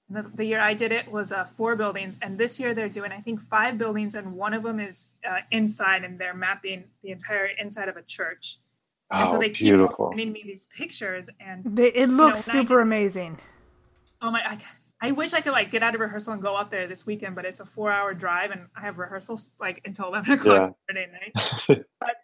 The, 0.08 0.22
the 0.22 0.44
year 0.44 0.60
I 0.60 0.74
did 0.74 0.92
it 0.92 1.10
was 1.10 1.32
uh, 1.32 1.44
four 1.44 1.74
buildings, 1.74 2.16
and 2.22 2.38
this 2.38 2.60
year 2.60 2.74
they're 2.74 2.88
doing 2.88 3.12
I 3.12 3.20
think 3.20 3.40
five 3.40 3.78
buildings, 3.78 4.14
and 4.14 4.34
one 4.34 4.54
of 4.54 4.62
them 4.62 4.78
is 4.78 5.08
uh, 5.28 5.40
inside, 5.50 6.04
and 6.04 6.18
they're 6.18 6.34
mapping 6.34 6.84
the 7.02 7.10
entire 7.10 7.46
inside 7.46 7.88
of 7.88 7.96
a 7.96 8.02
church. 8.02 8.58
And 9.10 9.30
so 9.30 9.36
Oh, 9.36 9.38
they 9.38 9.48
keep 9.50 9.68
beautiful. 9.68 10.08
sending 10.10 10.32
me 10.32 10.42
these 10.44 10.66
pictures, 10.66 11.28
and 11.40 11.64
They, 11.64 11.88
it 11.92 12.08
looks 12.08 12.46
when 12.46 12.56
I 12.56 12.60
super 12.62 12.76
did- 12.78 12.82
amazing. 12.82 13.38
Oh 14.22 14.30
my! 14.30 14.42
I, 14.44 14.58
I 15.00 15.12
wish 15.12 15.34
I 15.34 15.40
could 15.40 15.52
like 15.52 15.70
get 15.70 15.82
out 15.82 15.94
of 15.94 16.00
rehearsal 16.00 16.32
and 16.32 16.40
go 16.42 16.56
up 16.56 16.70
there 16.70 16.86
this 16.86 17.04
weekend, 17.06 17.34
but 17.34 17.44
it's 17.44 17.60
a 17.60 17.66
four-hour 17.66 18.14
drive, 18.14 18.50
and 18.50 18.66
I 18.76 18.80
have 18.80 18.98
rehearsals 18.98 19.50
like 19.60 19.82
until 19.84 20.06
eleven 20.08 20.32
o'clock 20.32 20.74
Saturday 20.88 21.12
night. 21.12 21.84
but 22.00 22.16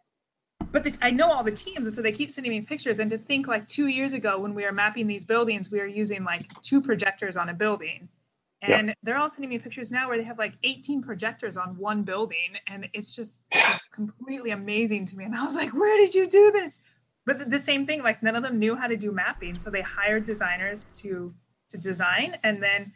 but 0.72 0.84
the, 0.84 0.96
I 1.02 1.10
know 1.10 1.30
all 1.30 1.44
the 1.44 1.52
teams, 1.52 1.84
and 1.86 1.94
so 1.94 2.00
they 2.00 2.12
keep 2.12 2.32
sending 2.32 2.50
me 2.50 2.62
pictures. 2.62 2.98
And 2.98 3.10
to 3.10 3.18
think 3.18 3.46
like 3.46 3.68
two 3.68 3.88
years 3.88 4.14
ago 4.14 4.38
when 4.38 4.54
we 4.54 4.64
were 4.64 4.72
mapping 4.72 5.06
these 5.06 5.24
buildings, 5.24 5.70
we 5.70 5.78
were 5.78 5.86
using 5.86 6.24
like 6.24 6.48
two 6.62 6.80
projectors 6.80 7.36
on 7.36 7.50
a 7.50 7.54
building, 7.54 8.08
Yeah. 8.62 8.78
and 8.78 8.94
they're 9.02 9.18
all 9.18 9.28
sending 9.28 9.50
me 9.50 9.58
pictures 9.58 9.90
now 9.90 10.08
where 10.08 10.16
they 10.16 10.24
have 10.24 10.38
like 10.38 10.54
eighteen 10.62 11.02
projectors 11.02 11.56
on 11.56 11.76
one 11.78 12.02
building, 12.02 12.56
and 12.66 12.88
it's 12.92 13.14
just 13.14 13.42
completely 13.92 14.50
amazing 14.50 15.04
to 15.06 15.16
me. 15.16 15.24
And 15.24 15.34
I 15.34 15.44
was 15.44 15.56
like, 15.56 15.74
where 15.74 15.96
did 15.98 16.14
you 16.14 16.28
do 16.28 16.52
this? 16.52 16.80
But 17.24 17.38
the, 17.38 17.44
the 17.44 17.58
same 17.58 17.86
thing, 17.86 18.02
like 18.02 18.22
none 18.22 18.36
of 18.36 18.42
them 18.42 18.58
knew 18.58 18.74
how 18.74 18.86
to 18.86 18.96
do 18.96 19.10
mapping, 19.12 19.56
so 19.56 19.70
they 19.70 19.82
hired 19.82 20.24
designers 20.24 20.86
to 20.94 21.34
to 21.72 21.78
design 21.78 22.36
and 22.44 22.62
then 22.62 22.92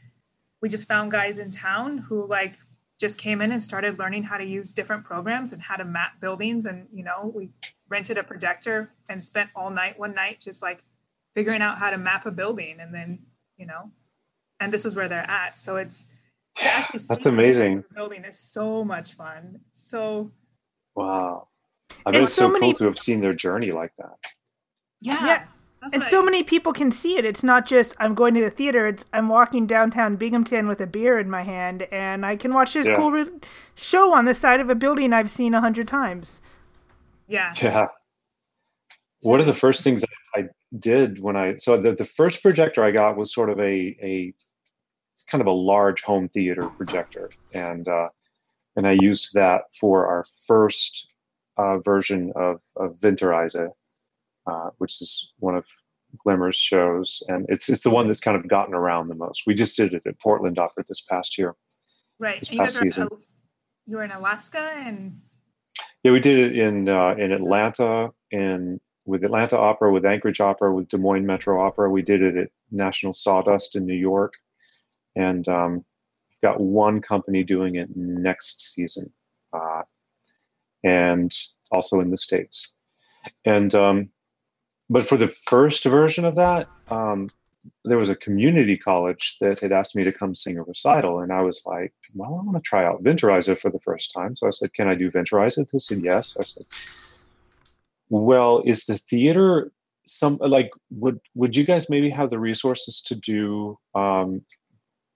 we 0.61 0.69
just 0.69 0.87
found 0.87 1.11
guys 1.11 1.39
in 1.39 1.51
town 1.51 1.99
who 1.99 2.27
like 2.27 2.57
just 2.99 3.19
came 3.19 3.41
in 3.41 3.53
and 3.53 3.63
started 3.63 3.99
learning 3.99 4.23
how 4.23 4.37
to 4.37 4.45
use 4.45 4.71
different 4.71 5.05
programs 5.05 5.53
and 5.53 5.61
how 5.61 5.77
to 5.77 5.85
map 5.85 6.21
buildings 6.21 6.67
and 6.67 6.87
you 6.93 7.03
know 7.03 7.33
we 7.35 7.51
rented 7.89 8.19
a 8.19 8.23
projector 8.23 8.91
and 9.09 9.23
spent 9.23 9.51
all 9.57 9.71
night 9.71 9.99
one 9.99 10.15
night 10.15 10.41
just 10.41 10.63
like 10.63 10.85
figuring 11.35 11.63
out 11.63 11.79
how 11.79 11.91
to 11.91 11.99
map 11.99 12.27
a 12.27 12.31
building 12.31 12.77
and 12.81 12.95
then 12.95 13.19
you 13.57 13.67
know 13.67 13.91
and 14.61 14.73
this 14.73 14.85
is 14.85 14.95
where 14.97 15.09
they're 15.09 15.29
at 15.31 15.57
so 15.57 15.77
it's 15.77 16.07
to 16.57 16.65
actually 16.67 16.99
see 17.01 17.07
That's 17.09 17.25
the 17.25 17.31
inside 17.31 17.45
of 17.45 17.57
amazing. 17.57 17.85
the 17.89 17.95
building 17.95 18.25
is 18.25 18.39
so 18.39 18.85
much 18.85 19.15
fun 19.15 19.61
so 19.73 20.31
Wow. 20.95 21.49
I 21.91 21.95
And 22.07 22.13
bet 22.15 22.23
it's 22.23 22.33
so 22.33 22.47
so 22.47 22.53
many- 22.53 22.67
cool 22.67 22.75
to 22.75 22.85
have 22.87 22.99
seen 22.99 23.21
their 23.21 23.35
journey 23.35 23.71
like 23.73 23.93
that. 23.99 24.17
yeah, 25.01 25.25
Yeah. 25.27 25.45
that's 25.83 25.93
And 25.95 26.03
so 26.03 26.23
I- 26.23 26.25
many 26.25 26.43
people 26.43 26.73
can 26.73 26.91
see 26.91 27.19
it. 27.19 27.25
It's 27.27 27.45
not 27.45 27.67
just 27.67 27.95
I'm 28.01 28.15
going 28.15 28.33
to 28.35 28.41
the 28.41 28.49
theater. 28.51 28.87
It's 28.87 29.05
I'm 29.13 29.29
walking 29.29 29.67
downtown 29.67 30.17
Binghamton 30.17 30.67
with 30.69 30.81
a 30.81 30.87
beer 30.87 31.19
in 31.19 31.29
my 31.29 31.43
hand, 31.43 31.83
and 31.93 32.25
I 32.25 32.35
can 32.37 32.55
watch 32.55 32.73
this 32.73 32.87
Yeah. 32.89 32.97
cool 32.97 33.13
re- 33.13 33.31
show 33.75 34.15
on 34.15 34.25
the 34.25 34.33
side 34.35 34.59
of 34.61 34.71
a 34.71 34.75
building 34.75 35.13
I've 35.13 35.31
seen 35.31 35.53
a 35.53 35.61
hundred 35.61 35.87
times. 35.87 36.41
yeah 37.29 37.53
Yeah. 37.61 37.89
One 39.23 39.41
of 39.41 39.47
the 39.47 39.55
first 39.55 39.85
things 39.85 40.03
I, 40.03 40.07
I 40.07 40.16
did 40.79 41.21
when 41.21 41.37
I 41.37 41.57
so 41.57 41.81
the, 41.81 41.93
the 41.93 42.05
first 42.05 42.43
projector 42.43 42.85
I 42.85 42.91
got 42.91 43.17
was 43.17 43.33
sort 43.33 43.51
of 43.51 43.59
a 43.59 43.97
a 44.03 44.35
kind 45.29 45.41
of 45.41 45.47
a 45.47 45.53
large 45.53 46.03
home 46.03 46.29
theater 46.29 46.69
projector, 46.69 47.31
and 47.55 47.89
uh, 47.89 48.09
and 48.77 48.87
I 48.87 48.97
used 49.01 49.35
that 49.35 49.63
for 49.81 50.07
our 50.07 50.25
first 50.47 51.09
uh, 51.57 51.79
version 51.79 52.33
of 52.37 52.61
of 52.77 52.99
Winterreise, 53.01 53.71
uh, 54.47 54.71
which 54.79 55.01
is 55.01 55.33
one 55.39 55.57
of 55.57 55.65
Glimmer's 56.19 56.57
shows, 56.57 57.23
and 57.29 57.47
it's 57.49 57.69
it's 57.69 57.83
the 57.83 57.91
one 57.91 58.07
that's 58.07 58.21
kind 58.21 58.37
of 58.37 58.49
gotten 58.49 58.75
around 58.75 59.09
the 59.09 59.15
most. 59.15 59.45
We 59.47 59.55
just 59.55 59.77
did 59.77 59.95
it 59.95 60.03
at 60.07 60.21
Portland 60.21 60.59
Opera 60.59 60.85
this 60.87 61.03
past 61.03 61.39
year. 61.39 61.55
right 62.19 62.41
this 62.41 62.49
and 62.51 62.57
you 62.57 62.63
guys 62.63 62.75
past 62.75 62.83
are 62.83 62.91
season. 62.91 63.09
you 63.87 63.97
were 63.97 64.05
in 64.05 64.11
alaska 64.11 64.73
and 64.77 65.21
Yeah, 66.03 66.13
we 66.13 66.21
did 66.21 66.39
it 66.39 66.59
in 66.59 66.89
uh, 66.89 67.15
in 67.19 67.33
Atlanta, 67.33 68.11
in 68.31 68.81
with 69.07 69.25
Atlanta 69.25 69.59
Opera, 69.59 69.93
with 69.93 70.05
Anchorage 70.05 70.41
Opera, 70.41 70.75
with 70.75 70.89
Des 70.89 70.99
Moines 70.99 71.27
Metro 71.27 71.63
Opera. 71.63 71.89
We 71.91 72.03
did 72.03 72.23
it 72.23 72.37
at 72.37 72.51
National 72.71 73.13
Sawdust 73.13 73.77
in 73.77 73.87
New 73.87 73.95
York, 73.95 74.35
and 75.15 75.49
um, 75.49 75.85
got 76.43 76.61
one 76.61 77.01
company 77.01 77.45
doing 77.45 77.77
it 77.77 77.89
next 77.95 78.75
season, 78.75 79.11
uh, 79.53 79.83
and 80.85 81.33
also 81.71 82.01
in 82.01 82.11
the 82.11 82.17
states. 82.17 82.75
And 83.45 83.75
um, 83.75 84.11
but 84.91 85.05
for 85.05 85.17
the 85.17 85.29
first 85.29 85.85
version 85.85 86.25
of 86.25 86.35
that, 86.35 86.69
um, 86.89 87.29
there 87.85 87.99
was 87.99 88.11
a 88.11 88.17
community 88.17 88.77
college 88.77 89.37
that 89.41 89.61
had 89.61 89.73
asked 89.73 89.97
me 89.97 90.05
to 90.05 90.13
come 90.13 90.35
sing 90.35 90.59
a 90.59 90.63
recital, 90.63 91.21
and 91.21 91.33
I 91.33 91.43
was 91.43 91.63
like, 91.65 91.95
"Well, 92.15 92.41
I 92.41 92.45
want 92.45 92.57
to 92.57 92.69
try 92.69 92.85
out 92.85 93.05
Winterreise 93.05 93.57
for 93.59 93.71
the 93.71 93.81
first 93.81 94.13
time." 94.13 94.35
So 94.35 94.49
I 94.49 94.51
said, 94.51 94.75
"Can 94.75 94.89
I 94.89 94.95
do 94.97 95.11
Winterreise?" 95.13 95.65
They 95.71 95.79
said, 95.79 96.03
"Yes." 96.03 96.37
I 96.39 96.43
said, 96.43 96.67
"Well, 98.09 98.63
is 98.65 98.85
the 98.87 98.99
theater 98.99 99.73
some 100.07 100.39
like 100.41 100.71
would 100.91 101.19
would 101.35 101.57
you 101.57 101.65
guys 101.65 101.91
maybe 101.91 102.11
have 102.11 102.31
the 102.31 102.39
resources 102.39 103.01
to 103.03 103.15
do 103.15 103.79
um, 103.95 104.43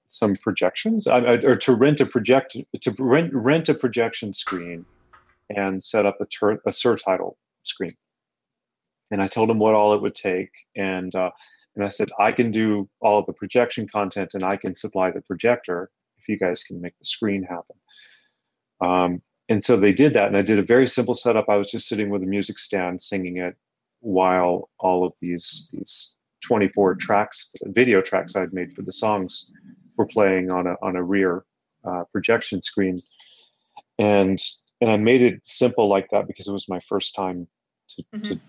some 0.09 0.34
projections 0.36 1.07
I, 1.07 1.20
or 1.20 1.57
to 1.57 1.74
rent 1.74 2.01
a 2.01 2.07
project 2.07 2.57
to 2.80 2.91
rent 2.99 3.32
rent 3.32 3.68
a 3.68 3.74
projection 3.74 4.34
screen 4.34 4.84
and 5.49 5.82
set 5.82 6.07
up 6.07 6.20
a 6.20 6.26
tur- 6.26 6.62
a 6.66 6.70
surtitle 6.70 7.34
screen?" 7.62 7.97
And 9.12 9.22
I 9.22 9.26
told 9.26 9.51
him 9.51 9.59
what 9.59 9.74
all 9.74 9.95
it 9.95 10.03
would 10.03 10.14
take, 10.14 10.51
and 10.76 11.14
uh, 11.14 11.30
and 11.76 11.84
I 11.84 11.88
said, 11.88 12.11
I 12.18 12.32
can 12.32 12.51
do 12.51 12.88
all 13.01 13.22
the 13.22 13.32
projection 13.32 13.86
content 13.88 14.34
and 14.34 14.45
I 14.45 14.57
can 14.57 14.74
supply 14.74 15.11
the 15.11 15.22
projector 15.22 15.91
if 16.18 16.28
you 16.28 16.38
guys 16.38 16.62
can 16.64 16.80
make 16.80 16.99
the 16.99 17.05
screen 17.05 17.43
happen. 17.43 17.76
Um, 18.80 19.22
and 19.51 19.63
so 19.63 19.77
they 19.77 19.93
did 19.93 20.15
that. 20.15 20.29
And 20.29 20.37
I 20.37 20.43
did 20.43 20.59
a 20.59 20.63
very 20.63 20.87
simple 20.87 21.13
setup. 21.15 21.49
I 21.49 21.57
was 21.57 21.71
just 21.71 21.89
sitting 21.89 22.09
with 22.09 22.23
a 22.23 22.27
music 22.27 22.59
stand 22.59 23.03
singing 23.03 23.37
it 23.37 23.57
while 23.99 24.71
all 24.79 25.05
of 25.05 25.13
these, 25.21 25.69
these 25.73 26.17
24 26.47 26.95
tracks, 26.95 27.53
video 27.67 28.01
tracks 28.01 28.37
I'd 28.37 28.55
made 28.55 28.73
for 28.73 28.83
the 28.83 28.93
songs 28.93 29.53
were 29.97 30.07
playing 30.07 30.51
on 30.53 30.67
a, 30.67 30.77
on 30.81 30.97
a 30.97 31.03
rear 31.03 31.45
uh, 31.85 32.05
projection 32.13 32.63
screen. 32.63 32.97
And, 33.99 34.41
and 34.81 34.91
I 34.91 34.97
made 34.97 35.21
it 35.21 35.41
simple 35.45 35.89
like 35.89 36.09
that 36.11 36.27
because 36.27 36.49
it 36.49 36.53
was 36.53 36.69
my 36.69 36.81
first 36.89 37.15
time 37.15 37.47
to, 37.91 38.05
to 38.23 38.35
Mhm. 38.35 38.41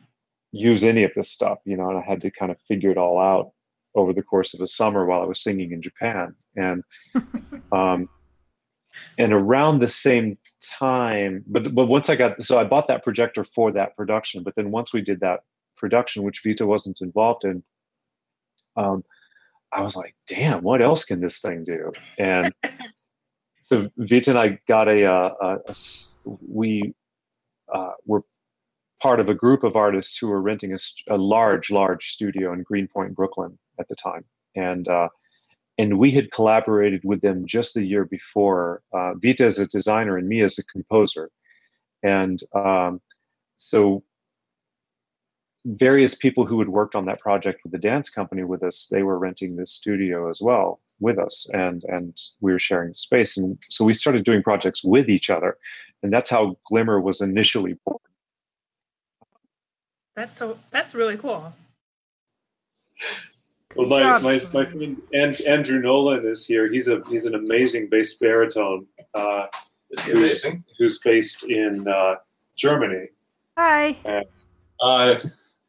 use 0.53 0.83
any 0.83 1.03
of 1.03 1.13
this 1.15 1.31
stuff, 1.31 1.59
you 1.65 1.75
know, 1.77 1.89
and 1.89 1.97
I 1.97 2.01
had 2.01 2.21
to 2.21 2.31
kind 2.31 2.51
of 2.51 2.59
figure 2.67 2.91
it 2.91 2.97
all 2.97 3.19
out 3.19 3.51
over 3.95 4.13
the 4.13 4.23
course 4.23 4.53
of 4.53 4.61
a 4.61 4.67
summer 4.67 5.05
while 5.05 5.21
I 5.21 5.25
was 5.25 5.41
singing 5.41 5.71
in 5.71 5.81
Japan. 5.81 6.35
And 6.55 6.83
um, 7.71 8.07
and 9.17 9.33
around 9.33 9.79
the 9.79 9.87
same 9.87 10.37
time, 10.61 11.43
but 11.47 11.73
but 11.73 11.87
once 11.87 12.09
I 12.09 12.15
got 12.15 12.43
so 12.43 12.57
I 12.59 12.63
bought 12.63 12.87
that 12.87 13.03
projector 13.03 13.43
for 13.43 13.71
that 13.71 13.95
production, 13.95 14.43
but 14.43 14.55
then 14.55 14.71
once 14.71 14.93
we 14.93 15.01
did 15.01 15.19
that 15.21 15.41
production, 15.77 16.23
which 16.23 16.41
Vita 16.45 16.65
wasn't 16.65 17.01
involved 17.01 17.43
in, 17.43 17.63
um, 18.77 19.03
I 19.71 19.81
was 19.81 19.95
like, 19.95 20.15
damn, 20.27 20.63
what 20.63 20.81
else 20.81 21.03
can 21.05 21.21
this 21.21 21.39
thing 21.39 21.63
do? 21.63 21.91
And 22.19 22.53
so 23.61 23.89
Vita 23.97 24.31
and 24.31 24.39
I 24.39 24.59
got 24.67 24.87
a, 24.87 25.05
uh, 25.05 25.33
a, 25.41 25.47
a 25.55 25.69
s- 25.69 26.15
we 26.25 26.93
uh, 27.73 27.91
were 28.05 28.23
part 29.01 29.19
of 29.19 29.29
a 29.29 29.33
group 29.33 29.63
of 29.63 29.75
artists 29.75 30.17
who 30.17 30.27
were 30.27 30.41
renting 30.41 30.73
a, 30.73 30.77
a 31.09 31.17
large, 31.17 31.71
large 31.71 32.09
studio 32.09 32.53
in 32.53 32.63
Greenpoint, 32.63 33.15
Brooklyn 33.15 33.57
at 33.79 33.87
the 33.87 33.95
time, 33.95 34.25
and 34.55 34.87
uh, 34.87 35.09
and 35.77 35.97
we 35.97 36.11
had 36.11 36.31
collaborated 36.31 37.01
with 37.03 37.21
them 37.21 37.45
just 37.45 37.73
the 37.73 37.85
year 37.85 38.05
before. 38.05 38.81
Uh, 38.93 39.13
Vita 39.15 39.45
as 39.45 39.59
a 39.59 39.67
designer 39.67 40.17
and 40.17 40.27
me 40.27 40.41
as 40.41 40.57
a 40.57 40.63
composer, 40.65 41.29
and 42.03 42.41
um, 42.53 43.01
so 43.57 44.03
various 45.65 46.15
people 46.15 46.45
who 46.45 46.59
had 46.59 46.69
worked 46.69 46.95
on 46.95 47.05
that 47.05 47.19
project 47.19 47.61
with 47.63 47.71
the 47.71 47.77
dance 47.77 48.09
company 48.09 48.43
with 48.43 48.63
us, 48.63 48.87
they 48.91 49.03
were 49.03 49.19
renting 49.19 49.55
this 49.55 49.71
studio 49.71 50.29
as 50.29 50.41
well 50.41 50.79
with 50.99 51.17
us, 51.17 51.49
and 51.53 51.83
and 51.85 52.17
we 52.41 52.51
were 52.51 52.59
sharing 52.59 52.89
the 52.89 52.93
space, 52.95 53.37
and 53.37 53.57
so 53.69 53.85
we 53.85 53.93
started 53.93 54.23
doing 54.23 54.43
projects 54.43 54.83
with 54.83 55.09
each 55.09 55.29
other, 55.29 55.57
and 56.03 56.11
that's 56.11 56.29
how 56.29 56.57
Glimmer 56.65 56.99
was 56.99 57.21
initially 57.21 57.77
born. 57.85 57.97
that's 60.15 60.37
so 60.37 60.57
that's 60.71 60.93
really 60.93 61.17
cool 61.17 61.53
Good 63.75 63.87
my, 63.87 63.99
job. 63.99 64.21
my, 64.23 64.41
my 64.53 64.65
friend 64.65 65.01
and, 65.13 65.41
Andrew 65.41 65.79
Nolan 65.79 66.25
is 66.27 66.45
here. 66.45 66.71
He's 66.71 66.87
a 66.87 67.01
he's 67.09 67.25
an 67.25 67.35
amazing 67.35 67.87
bass 67.89 68.15
baritone 68.15 68.85
uh, 69.13 69.45
Is 69.91 70.01
he 70.03 70.11
who's, 70.11 70.45
amazing? 70.45 70.63
who's 70.77 70.99
based 70.99 71.43
in 71.49 71.87
uh, 71.87 72.15
Germany. 72.57 73.07
Hi. 73.57 73.97
Uh, 74.83 75.15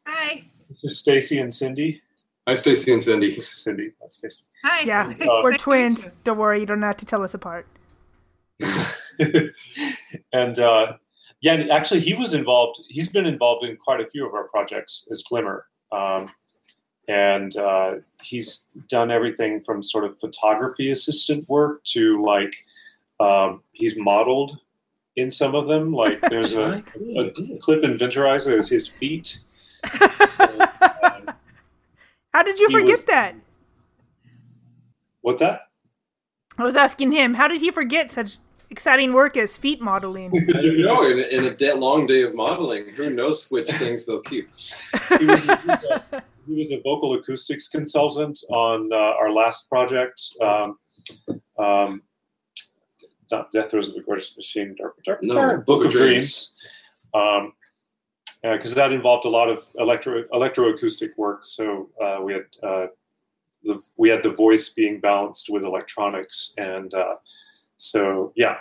hi 0.05 0.43
This 0.67 0.83
is 0.83 0.99
Stacy 0.99 1.39
and 1.39 1.53
Cindy. 1.53 2.01
hi, 2.47 2.55
Stacy 2.55 2.91
and 2.93 3.01
Cindy. 3.03 3.35
This 3.35 3.53
is 3.53 3.63
Cindy. 3.63 3.91
That's 3.99 4.15
Stacy. 4.17 4.43
hi 4.63 4.81
Yeah, 4.81 5.13
Uh, 5.21 5.41
we're 5.43 5.51
Nice 5.51 5.61
to 5.63 5.69
meet 5.69 5.77
twins. 5.93 6.09
Don't 6.23 6.37
worry, 6.37 6.59
you 6.59 6.65
don't 6.65 6.81
have 6.81 6.97
to 6.97 7.05
tell 7.05 7.23
us 7.23 7.33
apart. 7.33 7.67
and 10.33 10.59
uh, 10.59 10.93
yeah, 11.41 11.65
actually, 11.71 11.99
he 11.99 12.13
was 12.13 12.33
involved. 12.33 12.81
He's 12.89 13.09
been 13.09 13.25
involved 13.25 13.65
in 13.65 13.75
quite 13.77 13.99
a 13.99 14.07
few 14.09 14.25
of 14.25 14.33
our 14.33 14.47
projects 14.47 15.07
as 15.11 15.23
Glimmer, 15.23 15.65
um, 15.91 16.31
and 17.07 17.55
uh, 17.57 17.95
he's 18.21 18.65
done 18.89 19.11
everything 19.11 19.61
from 19.63 19.83
sort 19.83 20.05
of 20.05 20.19
photography 20.19 20.91
assistant 20.91 21.47
work 21.49 21.83
to 21.85 22.23
like 22.23 22.55
um, 23.19 23.61
he's 23.73 23.97
modeled 23.97 24.59
in 25.15 25.29
some 25.29 25.53
of 25.55 25.67
them. 25.67 25.93
Like 25.93 26.19
there's 26.29 26.53
a, 26.53 26.83
a 27.17 27.31
clip 27.59 27.83
in 27.83 27.97
Winterreise 27.97 28.51
is 28.55 28.69
his 28.69 28.87
feet. 28.87 29.39
How 32.33 32.41
did 32.43 32.57
you 32.59 32.67
He 32.69 32.73
forget 32.73 32.89
was- 32.89 33.03
that? 33.05 33.35
What's 35.21 35.41
that? 35.41 35.67
I 36.57 36.63
was 36.63 36.75
asking 36.75 37.11
him, 37.13 37.33
how 37.33 37.47
did 37.47 37.61
he 37.61 37.71
forget 37.71 38.11
such 38.11 38.37
exciting 38.69 39.13
work 39.13 39.37
as 39.37 39.57
feet 39.57 39.81
modeling? 39.81 40.31
I 40.49 40.61
don't 40.61 40.79
know. 40.81 41.07
In, 41.07 41.19
a- 41.19 41.37
in 41.37 41.45
a 41.45 41.49
de- 41.55 41.75
long 41.75 42.05
day 42.05 42.23
of 42.23 42.35
modeling, 42.35 42.89
who 42.89 43.09
knows 43.09 43.49
which 43.49 43.69
things 43.71 44.05
they'll 44.05 44.21
keep? 44.21 44.49
He 45.17 45.25
was, 45.25 45.45
he 45.45 45.51
was 45.51 45.83
a, 46.11 46.23
he 46.45 46.55
was 46.55 46.71
a 46.71 46.81
vocal 46.81 47.13
acoustics 47.13 47.67
consultant 47.67 48.39
on 48.49 48.91
uh, 48.91 48.95
our 48.95 49.31
last 49.31 49.69
project. 49.69 50.21
Um, 50.41 50.77
um, 51.57 52.01
not 53.31 53.49
Death 53.51 53.71
Throes 53.71 53.89
of 53.89 53.95
the 53.95 54.01
Gorgeous 54.01 54.35
Machine, 54.35 54.75
Dark, 54.77 54.95
Dark, 55.03 55.23
No, 55.23 55.33
Dark 55.33 55.65
Book 55.65 55.85
of 55.85 55.91
Dreams. 55.91 56.55
Um, 57.13 57.53
because 58.41 58.75
that 58.75 58.91
involved 58.91 59.25
a 59.25 59.29
lot 59.29 59.49
of 59.49 59.65
electro 59.79 60.23
electroacoustic 60.33 61.11
work. 61.17 61.45
So 61.45 61.89
uh, 62.01 62.19
we 62.21 62.33
had 62.33 62.45
uh, 62.61 62.87
the 63.63 63.81
we 63.95 64.09
had 64.09 64.21
the 64.21 64.31
voice 64.31 64.69
being 64.69 64.99
balanced 64.99 65.49
with 65.49 65.63
electronics, 65.63 66.53
and 66.57 66.93
uh, 66.93 67.15
so 67.77 68.33
yeah. 68.35 68.57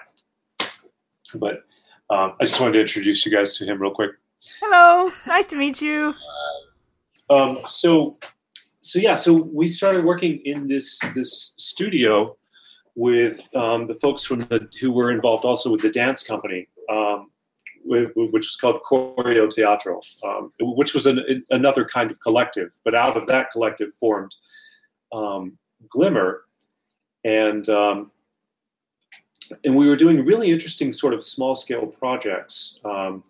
But 1.34 1.64
um, 2.10 2.34
I 2.40 2.44
just 2.44 2.60
wanted 2.60 2.74
to 2.74 2.80
introduce 2.80 3.26
you 3.26 3.32
guys 3.32 3.58
to 3.58 3.64
him 3.64 3.82
real 3.82 3.90
quick. 3.90 4.12
Hello, 4.60 5.10
nice 5.26 5.46
to 5.46 5.56
meet 5.56 5.82
you. 5.82 6.14
Um, 7.30 7.58
so 7.66 8.16
so 8.80 8.98
yeah, 8.98 9.14
so 9.14 9.32
we 9.32 9.68
started 9.68 10.04
working 10.04 10.40
in 10.44 10.66
this 10.66 10.98
this 11.14 11.54
studio 11.58 12.36
with 12.94 13.48
um, 13.54 13.86
the 13.86 13.94
folks 13.94 14.24
from 14.24 14.40
the 14.40 14.68
who 14.80 14.92
were 14.92 15.10
involved 15.10 15.44
also 15.44 15.70
with 15.70 15.82
the 15.82 15.90
dance 15.90 16.22
company. 16.22 16.68
Um, 16.90 17.28
which 17.84 18.14
was 18.14 18.56
called 18.56 18.80
Choreo 18.82 19.50
Teatro, 19.52 20.00
um, 20.24 20.52
which 20.60 20.94
was 20.94 21.06
an, 21.06 21.44
another 21.50 21.84
kind 21.84 22.12
of 22.12 22.20
collective. 22.20 22.70
But 22.84 22.94
out 22.94 23.16
of 23.16 23.26
that 23.26 23.50
collective 23.50 23.92
formed 23.98 24.34
um, 25.12 25.58
Glimmer, 25.88 26.42
and 27.24 27.68
um, 27.68 28.10
and 29.64 29.76
we 29.76 29.88
were 29.88 29.96
doing 29.96 30.24
really 30.24 30.50
interesting 30.50 30.92
sort 30.92 31.14
of 31.14 31.22
small 31.22 31.54
scale 31.54 31.86
projects 31.86 32.80
um, 32.84 33.24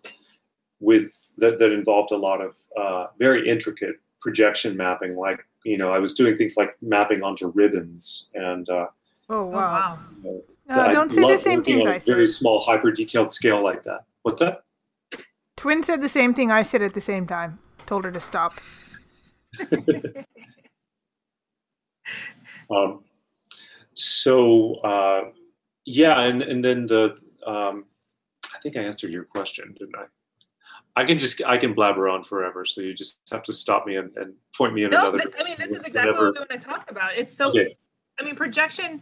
with 0.83 1.33
that, 1.37 1.59
that 1.59 1.71
involved 1.71 2.11
a 2.11 2.17
lot 2.17 2.41
of 2.41 2.55
uh, 2.79 3.07
very 3.17 3.47
intricate 3.49 3.95
projection 4.21 4.75
mapping. 4.77 5.15
Like 5.15 5.39
you 5.65 5.77
know, 5.77 5.91
I 5.93 5.99
was 5.99 6.13
doing 6.13 6.35
things 6.35 6.55
like 6.57 6.75
mapping 6.81 7.23
onto 7.23 7.47
ribbons 7.49 8.29
and. 8.33 8.67
Uh, 8.69 8.87
Oh 9.29 9.39
Oh, 9.39 9.45
wow! 9.45 9.99
wow. 10.21 10.41
No, 10.67 10.91
don't 10.91 11.11
say 11.11 11.21
the 11.21 11.37
same 11.37 11.59
working 11.59 11.75
things 11.75 11.87
on 11.87 11.93
I 11.93 11.95
a 11.95 11.99
Very 11.99 12.27
small, 12.27 12.59
hyper 12.59 12.91
detailed 12.91 13.33
scale 13.33 13.63
like 13.63 13.83
that. 13.83 14.05
What's 14.23 14.41
that? 14.41 14.63
Twin 15.55 15.81
said 15.81 16.01
the 16.01 16.09
same 16.09 16.33
thing 16.33 16.51
I 16.51 16.61
said 16.61 16.81
at 16.81 16.93
the 16.93 17.01
same 17.01 17.25
time. 17.25 17.59
Told 17.85 18.03
her 18.05 18.11
to 18.11 18.19
stop. 18.19 18.53
Um, 22.69 23.03
so 23.93 24.75
uh, 24.75 25.31
yeah, 25.85 26.21
and 26.21 26.41
and 26.41 26.63
then 26.63 26.85
the 26.85 27.15
um, 27.45 27.85
I 28.53 28.59
think 28.59 28.77
I 28.77 28.81
answered 28.81 29.11
your 29.11 29.25
question, 29.25 29.75
didn't 29.77 29.95
I? 29.95 30.05
I 30.95 31.03
can 31.05 31.17
just 31.17 31.41
I 31.43 31.57
can 31.57 31.73
blabber 31.73 32.07
on 32.07 32.23
forever, 32.23 32.65
so 32.65 32.81
you 32.81 32.93
just 32.93 33.19
have 33.31 33.41
to 33.43 33.53
stop 33.53 33.85
me 33.87 33.95
and, 33.95 34.15
and 34.15 34.33
point 34.55 34.73
me 34.75 34.83
in 34.83 34.91
No, 34.91 35.09
another. 35.09 35.17
th- 35.19 35.33
I 35.39 35.43
mean 35.43 35.55
this 35.57 35.71
is 35.71 35.83
whenever- 35.83 35.87
exactly 35.87 36.13
what 36.13 36.33
we 36.33 36.39
want 36.39 36.49
to 36.51 36.57
talk 36.59 36.91
about. 36.91 37.15
It's 37.17 37.35
so. 37.35 37.49
Okay. 37.49 37.75
I 38.19 38.23
mean, 38.23 38.35
projection. 38.35 39.01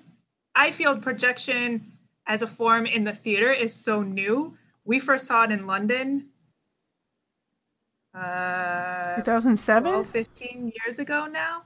I 0.56 0.72
feel 0.72 0.98
projection 0.98 1.92
as 2.28 2.42
a 2.42 2.48
form 2.48 2.86
in 2.86 3.04
the 3.04 3.12
theater 3.14 3.52
is 3.52 3.74
so 3.74 4.02
new. 4.04 4.58
We 4.86 5.00
first 5.00 5.28
saw 5.28 5.44
it 5.44 5.52
in 5.52 5.68
London. 5.68 6.30
Uh, 8.14 9.16
2007. 9.18 9.84
12, 9.92 10.08
15 10.08 10.72
years 10.86 11.00
ago 11.00 11.26
now. 11.28 11.64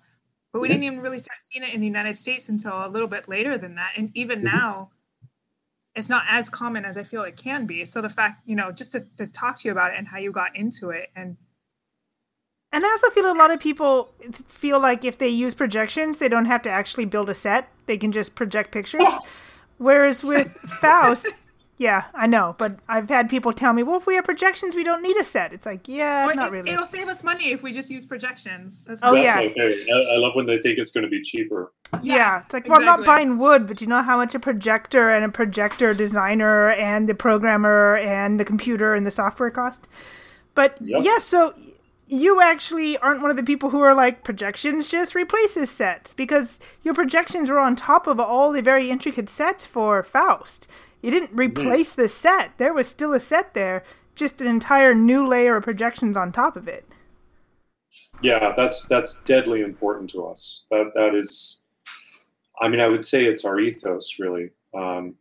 But 0.54 0.62
we 0.62 0.68
didn't 0.68 0.84
even 0.84 1.02
really 1.02 1.20
start 1.20 1.40
seeing 1.52 1.64
it 1.68 1.74
in 1.74 1.82
the 1.82 1.88
United 1.88 2.16
States 2.16 2.50
until 2.50 2.86
a 2.86 2.88
little 2.88 3.08
bit 3.08 3.28
later 3.28 3.58
than 3.58 3.76
that. 3.76 3.92
And 3.98 4.10
even 4.16 4.40
Mhm. 4.40 4.44
now, 4.44 4.90
it's 5.96 6.10
not 6.10 6.26
as 6.28 6.50
common 6.50 6.84
as 6.86 6.98
I 6.98 7.04
feel 7.04 7.24
it 7.24 7.38
can 7.38 7.66
be. 7.66 7.86
So 7.86 8.02
the 8.02 8.10
fact, 8.10 8.42
you 8.46 8.56
know, 8.56 8.72
just 8.72 8.92
to, 8.92 9.06
to 9.18 9.28
talk 9.28 9.60
to 9.60 9.68
you 9.68 9.72
about 9.72 9.94
it 9.94 9.98
and 9.98 10.08
how 10.08 10.18
you 10.18 10.32
got 10.32 10.56
into 10.56 10.90
it 10.90 11.10
and 11.16 11.38
And 12.72 12.84
I 12.84 12.90
also 12.90 13.10
feel 13.10 13.32
a 13.32 13.34
lot 13.34 13.52
of 13.52 13.60
people 13.60 14.12
feel 14.34 14.80
like 14.80 15.06
if 15.06 15.18
they 15.18 15.30
use 15.30 15.56
projections, 15.56 16.18
they 16.18 16.28
don't 16.28 16.46
have 16.46 16.62
to 16.64 16.70
actually 16.70 17.06
build 17.06 17.30
a 17.30 17.34
set. 17.34 17.70
They 17.86 17.98
can 17.98 18.12
just 18.12 18.36
project 18.36 18.72
pictures. 18.72 19.14
Whereas 19.78 20.24
with 20.24 20.52
Faust, 20.82 21.36
yeah, 21.78 22.06
I 22.14 22.26
know, 22.26 22.56
but 22.58 22.80
I've 22.88 23.10
had 23.10 23.30
people 23.30 23.52
tell 23.52 23.74
me, 23.74 23.84
"Well, 23.84 23.98
if 23.98 24.08
we 24.08 24.16
have 24.16 24.24
projections, 24.24 24.76
we 24.76 24.84
don't 24.84 25.04
need 25.04 25.18
a 25.18 25.24
set." 25.24 25.52
It's 25.52 25.66
like, 25.66 25.88
yeah, 25.88 26.26
Or 26.26 26.34
not 26.34 26.48
it, 26.48 26.52
really. 26.52 26.72
it'll 26.72 26.86
save 26.86 27.08
us 27.10 27.24
money 27.24 27.52
if 27.52 27.64
we 27.64 27.74
just 27.74 27.90
use 27.90 28.06
projections. 28.06 28.82
That's 28.82 29.02
Oh, 29.04 29.14
That's 29.14 29.26
yeah. 29.26 29.40
okay. 29.42 29.86
I, 29.92 30.16
I 30.16 30.18
love 30.18 30.36
when 30.36 30.46
they 30.46 30.58
think 30.60 30.78
it's 30.80 30.92
going 30.92 31.04
to 31.04 31.10
be 31.10 31.22
cheaper. 31.22 31.74
Yeah, 32.02 32.42
it's 32.44 32.54
like, 32.54 32.68
well, 32.68 32.80
I'm 32.80 32.86
not 32.86 33.06
buying 33.06 33.38
wood, 33.38 33.68
but 33.68 33.82
you 33.82 33.88
know 33.88 34.02
how 34.02 34.18
much 34.18 34.34
a 34.36 34.40
projector 34.40 35.10
and 35.10 35.26
a 35.26 35.30
projector 35.30 35.94
designer 35.94 36.72
and 36.72 37.08
the 37.10 37.16
programmer 37.16 37.98
and 37.98 38.40
the 38.40 38.46
computer 38.46 38.96
and 38.96 39.06
the 39.06 39.12
software 39.12 39.52
cost? 39.52 39.88
But 40.56 40.78
Yep. 40.82 41.04
yeah, 41.04 41.18
so 41.20 41.54
you 42.08 42.40
actually 42.42 42.98
aren't 43.00 43.22
one 43.22 43.32
of 43.32 43.38
the 43.38 43.44
people 43.44 43.70
who 43.72 43.82
are 43.82 43.94
like, 43.94 44.24
projections 44.24 44.90
just 44.90 45.16
replaces 45.16 45.70
sets 45.70 46.14
because 46.14 46.60
your 46.84 46.94
projections 46.94 47.50
were 47.50 47.60
on 47.60 47.76
top 47.76 48.08
of 48.08 48.20
all 48.20 48.52
the 48.52 48.62
very 48.62 48.90
intricate 48.90 49.28
sets 49.28 49.66
for 49.66 50.02
Faust. 50.04 50.70
You 51.06 51.12
didn't 51.12 51.36
replace 51.36 51.94
the 51.94 52.10
set, 52.10 52.58
there 52.58 52.74
was 52.74 52.88
still 52.88 53.14
a 53.14 53.20
set 53.20 53.54
there, 53.54 53.84
just 54.16 54.42
an 54.42 54.48
entire 54.48 54.96
new 54.96 55.28
layer 55.28 55.56
of 55.56 55.64
projections 55.64 56.18
on 56.18 56.32
top 56.32 56.56
of 56.56 56.68
it. 56.68 56.84
Yeah, 58.24 58.54
that's 58.58 58.88
that's 58.88 59.22
deadly 59.22 59.62
important 59.62 60.10
to 60.12 60.26
us. 60.26 60.66
That 60.72 60.94
that 60.96 61.14
is, 61.14 61.64
I 62.60 62.70
mean, 62.70 62.80
I 62.80 62.88
would 62.88 63.06
say 63.06 63.26
it's 63.26 63.46
our 63.46 63.60
ethos, 63.60 64.18
really. 64.18 64.50
Um, 64.74 65.14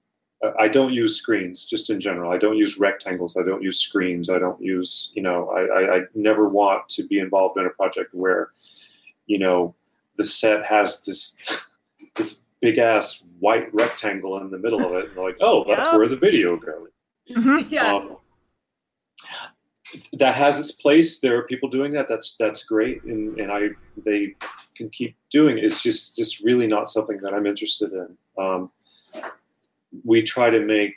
I- 0.42 0.64
I 0.64 0.68
don't 0.68 0.94
use 0.94 1.16
screens, 1.16 1.66
just 1.66 1.90
in 1.90 2.00
general. 2.00 2.32
I 2.32 2.38
don't 2.38 2.56
use 2.56 2.78
rectangles. 2.78 3.36
I 3.36 3.42
don't 3.42 3.62
use 3.62 3.78
screens. 3.78 4.30
I 4.30 4.38
don't 4.38 4.60
use, 4.62 5.12
you 5.14 5.22
know, 5.22 5.50
I, 5.50 5.60
I, 5.60 5.96
I 5.96 6.00
never 6.14 6.48
want 6.48 6.88
to 6.90 7.06
be 7.06 7.18
involved 7.18 7.58
in 7.58 7.66
a 7.66 7.70
project 7.70 8.14
where, 8.14 8.50
you 9.26 9.38
know, 9.38 9.74
the 10.16 10.24
set 10.24 10.64
has 10.64 11.02
this 11.04 11.36
this 12.14 12.43
big 12.64 12.78
ass 12.78 13.26
white 13.40 13.68
rectangle 13.74 14.40
in 14.40 14.50
the 14.50 14.56
middle 14.56 14.82
of 14.82 14.92
it, 14.92 15.08
and 15.08 15.16
they're 15.16 15.24
like, 15.24 15.36
oh, 15.42 15.64
that's 15.68 15.92
where 15.92 16.08
the 16.08 16.16
video 16.16 16.56
goes. 16.56 16.88
yeah. 17.68 17.92
Um, 17.94 18.16
that 20.14 20.34
has 20.34 20.58
its 20.58 20.72
place. 20.72 21.20
There 21.20 21.36
are 21.38 21.42
people 21.42 21.68
doing 21.68 21.92
that. 21.92 22.08
That's 22.08 22.36
that's 22.36 22.64
great, 22.64 23.04
and, 23.04 23.38
and 23.38 23.52
I 23.52 23.68
they 23.98 24.34
can 24.74 24.88
keep 24.88 25.14
doing 25.30 25.58
it. 25.58 25.64
It's 25.64 25.82
just 25.82 26.16
just 26.16 26.42
really 26.42 26.66
not 26.66 26.88
something 26.88 27.18
that 27.18 27.34
I'm 27.34 27.46
interested 27.46 27.92
in. 27.92 28.16
Um, 28.42 28.70
we 30.02 30.22
try 30.22 30.48
to 30.48 30.60
make 30.60 30.96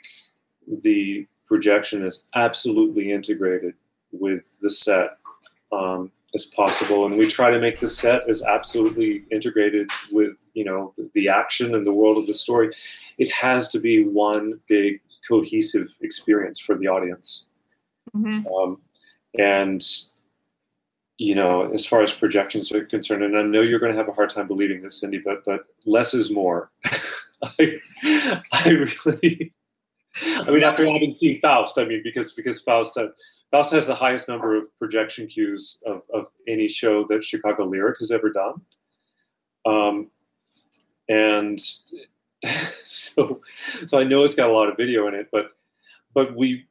the 0.82 1.26
projection 1.46 2.04
as 2.04 2.24
absolutely 2.34 3.12
integrated 3.12 3.74
with 4.10 4.56
the 4.62 4.70
set 4.70 5.18
um, 5.70 6.10
as 6.38 6.46
possible, 6.46 7.04
and 7.04 7.18
we 7.18 7.26
try 7.26 7.50
to 7.50 7.58
make 7.58 7.80
the 7.80 7.88
set 7.88 8.28
as 8.28 8.44
absolutely 8.44 9.24
integrated 9.32 9.90
with 10.12 10.50
you 10.54 10.64
know 10.64 10.92
the, 10.96 11.10
the 11.14 11.28
action 11.28 11.74
and 11.74 11.84
the 11.84 11.92
world 11.92 12.16
of 12.16 12.26
the 12.26 12.34
story. 12.34 12.72
It 13.18 13.30
has 13.32 13.68
to 13.70 13.80
be 13.80 14.04
one 14.04 14.60
big 14.68 15.00
cohesive 15.28 15.88
experience 16.00 16.60
for 16.60 16.76
the 16.78 16.86
audience. 16.86 17.48
Mhm. 18.14 18.46
Um, 18.54 18.80
and 19.38 19.82
you 21.18 21.34
know, 21.34 21.68
as 21.72 21.84
far 21.84 22.00
as 22.02 22.14
projections 22.14 22.70
are 22.70 22.84
concerned, 22.84 23.24
and 23.24 23.36
I 23.36 23.42
know 23.42 23.60
you're 23.60 23.80
going 23.80 23.92
to 23.92 23.98
have 23.98 24.08
a 24.08 24.12
hard 24.12 24.30
time 24.30 24.46
believing 24.46 24.82
this, 24.82 25.00
Cindy, 25.00 25.18
but 25.18 25.44
but 25.44 25.66
less 25.84 26.14
is 26.14 26.30
more. 26.30 26.70
I, 27.42 27.78
I 28.52 28.68
really, 28.68 29.52
I 30.46 30.50
mean, 30.50 30.62
after 30.62 30.84
having 30.86 31.12
seen 31.12 31.40
Faust, 31.40 31.78
I 31.78 31.84
mean, 31.84 32.02
because 32.04 32.32
because 32.32 32.60
Faust 32.60 32.96
uh, 33.52 33.56
Faust 33.56 33.72
has 33.72 33.86
the 33.86 33.94
highest 33.94 34.28
number 34.28 34.56
of 34.56 34.76
projection 34.78 35.26
cues 35.26 35.82
of, 35.86 36.02
of 36.12 36.26
any 36.46 36.68
show 36.68 37.04
that 37.08 37.24
Chicago 37.24 37.64
Lyric 37.64 37.98
has 37.98 38.10
ever 38.10 38.30
done. 38.30 38.60
Um, 39.66 40.10
and 41.08 41.58
so 42.84 43.40
so 43.86 43.98
I 43.98 44.04
know 44.04 44.22
it's 44.22 44.34
got 44.34 44.50
a 44.50 44.52
lot 44.52 44.68
of 44.68 44.76
video 44.76 45.08
in 45.08 45.14
it, 45.14 45.28
but 45.32 45.52
but 46.14 46.36
we 46.36 46.66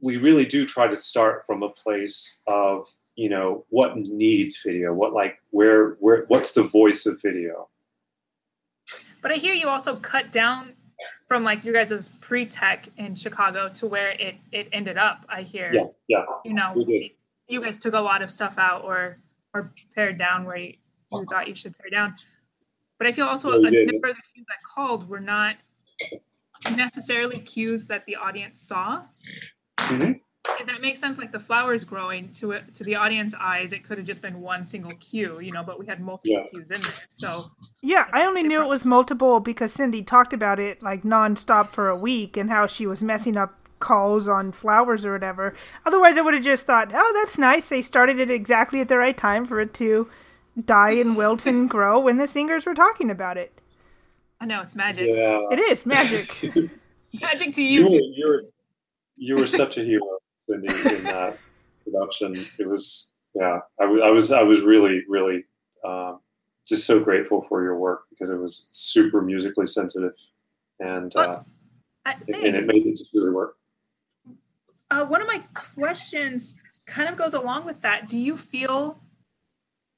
we 0.00 0.16
really 0.16 0.46
do 0.46 0.64
try 0.64 0.86
to 0.86 0.96
start 0.96 1.44
from 1.46 1.62
a 1.62 1.68
place 1.68 2.40
of 2.46 2.86
you 3.16 3.28
know 3.28 3.64
what 3.68 3.96
needs 3.96 4.60
video, 4.64 4.92
what 4.92 5.12
like 5.12 5.40
where 5.50 5.90
where 6.00 6.24
what's 6.28 6.52
the 6.52 6.62
voice 6.62 7.06
of 7.06 7.20
video. 7.20 7.68
But 9.22 9.32
I 9.32 9.34
hear 9.34 9.54
you 9.54 9.68
also 9.68 9.96
cut 9.96 10.32
down 10.32 10.74
from 11.30 11.44
like 11.44 11.64
you 11.64 11.72
guys' 11.72 12.08
pre-tech 12.20 12.88
in 12.96 13.14
Chicago 13.14 13.68
to 13.68 13.86
where 13.86 14.10
it 14.18 14.34
it 14.50 14.68
ended 14.72 14.98
up. 14.98 15.24
I 15.28 15.42
hear. 15.42 15.72
Yeah, 15.72 15.84
yeah, 16.08 16.24
You 16.44 16.54
know, 16.54 16.74
you 17.46 17.62
guys 17.62 17.78
took 17.78 17.94
a 17.94 18.00
lot 18.00 18.20
of 18.20 18.32
stuff 18.32 18.58
out 18.58 18.82
or 18.84 19.18
or 19.54 19.72
pared 19.94 20.18
down 20.18 20.44
where 20.44 20.56
you, 20.56 20.74
you 21.12 21.24
thought 21.30 21.46
you 21.46 21.54
should 21.54 21.78
pare 21.78 21.88
down. 21.88 22.16
But 22.98 23.06
I 23.06 23.12
feel 23.12 23.26
also 23.26 23.52
Yeah, 23.60 23.68
a 23.68 23.70
did. 23.70 23.92
number 23.92 24.08
of 24.08 24.16
the 24.16 24.22
few 24.34 24.44
that 24.48 24.58
called 24.64 25.08
were 25.08 25.20
not 25.20 25.54
necessarily 26.76 27.38
cues 27.38 27.86
that 27.86 28.06
the 28.06 28.16
audience 28.16 28.60
saw. 28.60 29.04
Mhm. 29.78 30.20
If 30.58 30.66
that 30.66 30.80
makes 30.80 30.98
sense, 30.98 31.18
like 31.18 31.32
the 31.32 31.40
flowers 31.40 31.84
growing 31.84 32.30
to 32.32 32.52
it 32.52 32.74
to 32.74 32.84
the 32.84 32.96
audience 32.96 33.34
eyes, 33.38 33.72
it 33.72 33.84
could 33.84 33.98
have 33.98 34.06
just 34.06 34.22
been 34.22 34.40
one 34.40 34.64
single 34.66 34.92
cue, 34.94 35.38
you 35.40 35.52
know, 35.52 35.62
but 35.62 35.78
we 35.78 35.86
had 35.86 36.00
multiple 36.00 36.30
Yeah. 36.32 36.46
cues 36.48 36.70
in 36.70 36.80
there. 36.80 36.92
So 37.08 37.50
Yeah, 37.82 38.06
I 38.12 38.24
only 38.24 38.42
knew 38.42 38.62
it 38.62 38.68
was 38.68 38.84
multiple 38.86 39.40
because 39.40 39.72
Cindy 39.72 40.02
talked 40.02 40.32
about 40.32 40.58
it 40.58 40.82
like 40.82 41.02
nonstop 41.02 41.66
for 41.68 41.88
a 41.88 41.96
week 41.96 42.36
and 42.36 42.50
how 42.50 42.66
she 42.66 42.86
was 42.86 43.02
messing 43.02 43.36
up 43.36 43.54
calls 43.80 44.28
on 44.28 44.52
flowers 44.52 45.04
or 45.06 45.12
whatever. 45.12 45.54
Otherwise, 45.86 46.16
I 46.18 46.20
would 46.22 46.34
have 46.34 46.42
just 46.42 46.66
thought, 46.66 46.90
oh, 46.94 47.12
that's 47.14 47.38
nice. 47.38 47.68
They 47.68 47.80
started 47.82 48.18
it 48.18 48.30
exactly 48.30 48.80
at 48.80 48.88
the 48.88 48.98
right 48.98 49.16
time 49.16 49.44
for 49.44 49.60
it 49.60 49.72
to 49.74 50.08
die 50.66 50.92
and 50.92 51.16
wilt 51.16 51.46
and 51.46 51.68
grow 51.70 51.98
when 52.00 52.16
the 52.18 52.26
singers 52.26 52.66
were 52.66 52.74
talking 52.74 53.10
about 53.10 53.36
it. 53.38 53.52
I 54.40 54.46
know 54.46 54.62
it's 54.62 54.74
magic. 54.74 55.06
Yeah. 55.08 55.46
It 55.50 55.58
is 55.58 55.84
magic. 55.84 56.44
Magic 57.20 57.52
to 57.54 57.62
you 57.62 57.80
you 57.80 57.82
were, 57.82 57.88
too. 57.90 58.12
you 58.14 58.26
were 58.28 58.42
you 59.16 59.34
were 59.36 59.46
such 59.46 59.76
a 59.78 59.82
hero, 59.82 60.19
Cindy, 60.50 60.96
in 60.96 61.04
that 61.04 61.38
production. 61.84 62.34
It 62.58 62.68
was 62.68 63.12
yeah. 63.34 63.60
I 63.80 63.84
was 63.86 64.32
I 64.32 64.42
was 64.42 64.62
really 64.62 65.02
really 65.08 65.44
um, 65.84 66.20
just 66.66 66.86
so 66.86 67.00
grateful 67.00 67.42
for 67.42 67.62
your 67.62 67.78
work 67.78 68.02
because 68.10 68.30
it 68.30 68.38
was 68.38 68.68
super 68.70 69.22
musically 69.22 69.66
sensitive, 69.66 70.12
and 70.78 71.14
uh, 71.16 71.40
I, 72.04 72.12
and 72.12 72.56
it 72.56 72.66
made 72.66 72.86
it 72.86 72.96
just 72.96 73.12
really 73.14 73.30
work. 73.30 73.56
Uh, 74.90 75.04
one 75.04 75.20
of 75.20 75.28
my 75.28 75.40
questions 75.54 76.56
kind 76.86 77.08
of 77.08 77.16
goes 77.16 77.34
along 77.34 77.64
with 77.64 77.80
that. 77.82 78.08
Do 78.08 78.18
you 78.18 78.36
feel, 78.36 79.00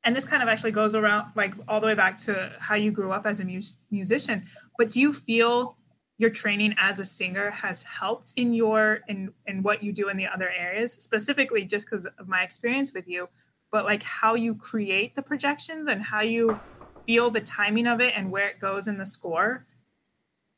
and 0.05 0.15
this 0.15 0.25
kind 0.25 0.43
of 0.43 0.49
actually 0.49 0.73
goes 0.73 0.95
around 0.95 1.33
like 1.35 1.55
all 1.67 1.81
the 1.81 1.87
way 1.87 1.95
back 1.95 2.19
to 2.19 2.53
how 2.59 2.75
you 2.75 2.91
grew 2.91 3.13
up 3.13 3.27
as 3.27 3.41
a 3.41 3.45
mus- 3.45 3.77
musician, 3.91 4.45
but 4.77 4.91
do 4.91 5.01
you 5.01 5.13
feel 5.13 5.77
your 6.23 6.31
training 6.31 6.75
as 6.79 7.01
a 7.01 7.05
singer 7.05 7.51
has 7.51 7.83
helped 7.83 8.33
in 8.37 8.55
your 8.55 9.01
in 9.09 9.35
in 9.47 9.63
what 9.63 9.83
you 9.83 9.93
do 9.93 10.09
in 10.09 10.17
the 10.17 10.27
other 10.27 10.51
areas, 10.51 10.93
specifically 10.93 11.65
just 11.65 11.87
because 11.87 12.07
of 12.07 12.29
my 12.29 12.43
experience 12.43 12.95
with 12.95 13.07
you, 13.09 13.29
but 13.71 13.85
like 13.85 14.03
how 14.03 14.35
you 14.35 14.55
create 14.55 15.15
the 15.17 15.23
projections 15.23 15.89
and 15.89 16.01
how 16.01 16.23
you 16.23 16.59
feel 17.07 17.31
the 17.31 17.41
timing 17.41 17.87
of 17.87 18.01
it 18.01 18.17
and 18.17 18.31
where 18.31 18.49
it 18.49 18.61
goes 18.61 18.87
in 18.87 18.97
the 18.99 19.05
score? 19.05 19.67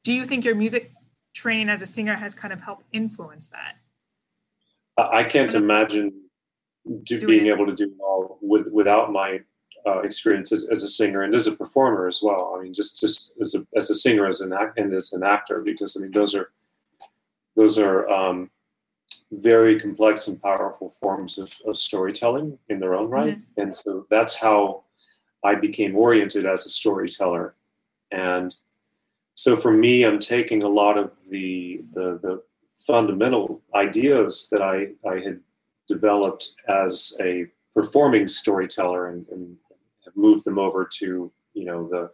Do 0.05 0.13
you 0.13 0.25
think 0.27 0.45
your 0.45 0.55
music 0.55 0.93
training 1.35 1.71
as 1.71 1.83
a 1.83 1.87
singer 1.87 2.15
has 2.15 2.35
kind 2.35 2.53
of 2.53 2.61
helped 2.61 2.85
influence 2.93 3.49
that? 3.49 3.77
I 4.97 5.25
can't 5.25 5.53
imagine 5.55 6.13
do, 7.05 7.27
being 7.27 7.47
able 7.47 7.67
to 7.67 7.75
do 7.75 7.85
it 7.85 8.01
all 8.01 8.39
with, 8.41 8.69
without 8.71 9.11
my 9.11 9.41
uh, 9.87 10.01
experience 10.01 10.53
as, 10.53 10.69
as 10.71 10.83
a 10.83 10.89
singer 10.89 11.23
and 11.23 11.35
as 11.35 11.47
a 11.47 11.53
performer 11.53 12.07
as 12.07 12.21
well. 12.23 12.55
I 12.57 12.63
mean, 12.63 12.75
just 12.75 13.01
just 13.01 13.35
as 13.41 13.55
a, 13.55 13.67
as 13.77 13.91
a 13.91 13.95
singer, 13.95 14.27
as 14.27 14.41
an 14.41 14.53
act, 14.53 14.79
and 14.79 14.93
as 14.95 15.13
an 15.13 15.23
actor, 15.23 15.61
because 15.61 15.97
I 15.97 16.01
mean, 16.01 16.13
those 16.13 16.35
are 16.35 16.51
those 17.57 17.79
are 17.79 18.09
um, 18.09 18.51
very 19.31 19.79
complex 19.79 20.29
and 20.29 20.41
powerful 20.41 20.91
forms 20.91 21.39
of, 21.39 21.55
of 21.67 21.77
storytelling 21.77 22.59
in 22.69 22.79
their 22.79 22.95
own 22.95 23.09
right. 23.11 23.39
And 23.57 23.75
so 23.75 24.07
that's 24.11 24.37
how 24.37 24.85
I 25.45 25.55
became 25.55 25.97
oriented 25.97 26.47
as 26.47 26.67
a 26.67 26.71
storyteller. 26.71 27.55
And 28.11 28.55
so 29.35 29.57
for 29.57 29.73
me, 29.73 30.05
I'm 30.05 30.19
taking 30.19 30.63
a 30.63 30.69
lot 30.69 30.97
of 30.97 31.13
the 31.29 31.83
the, 31.93 32.19
the 32.23 32.43
fundamental 32.87 33.63
ideas 33.75 34.49
that 34.51 34.63
I, 34.63 34.89
I 35.09 35.21
had 35.21 35.41
developed 35.89 36.55
as 36.69 37.17
a 37.21 37.47
performing 37.73 38.27
storyteller 38.27 39.09
and, 39.09 39.27
and 39.29 39.57
moved 40.17 40.45
them 40.45 40.59
over 40.59 40.89
to 40.99 41.33
you 41.55 41.65
know 41.65 41.89
the 41.89 42.11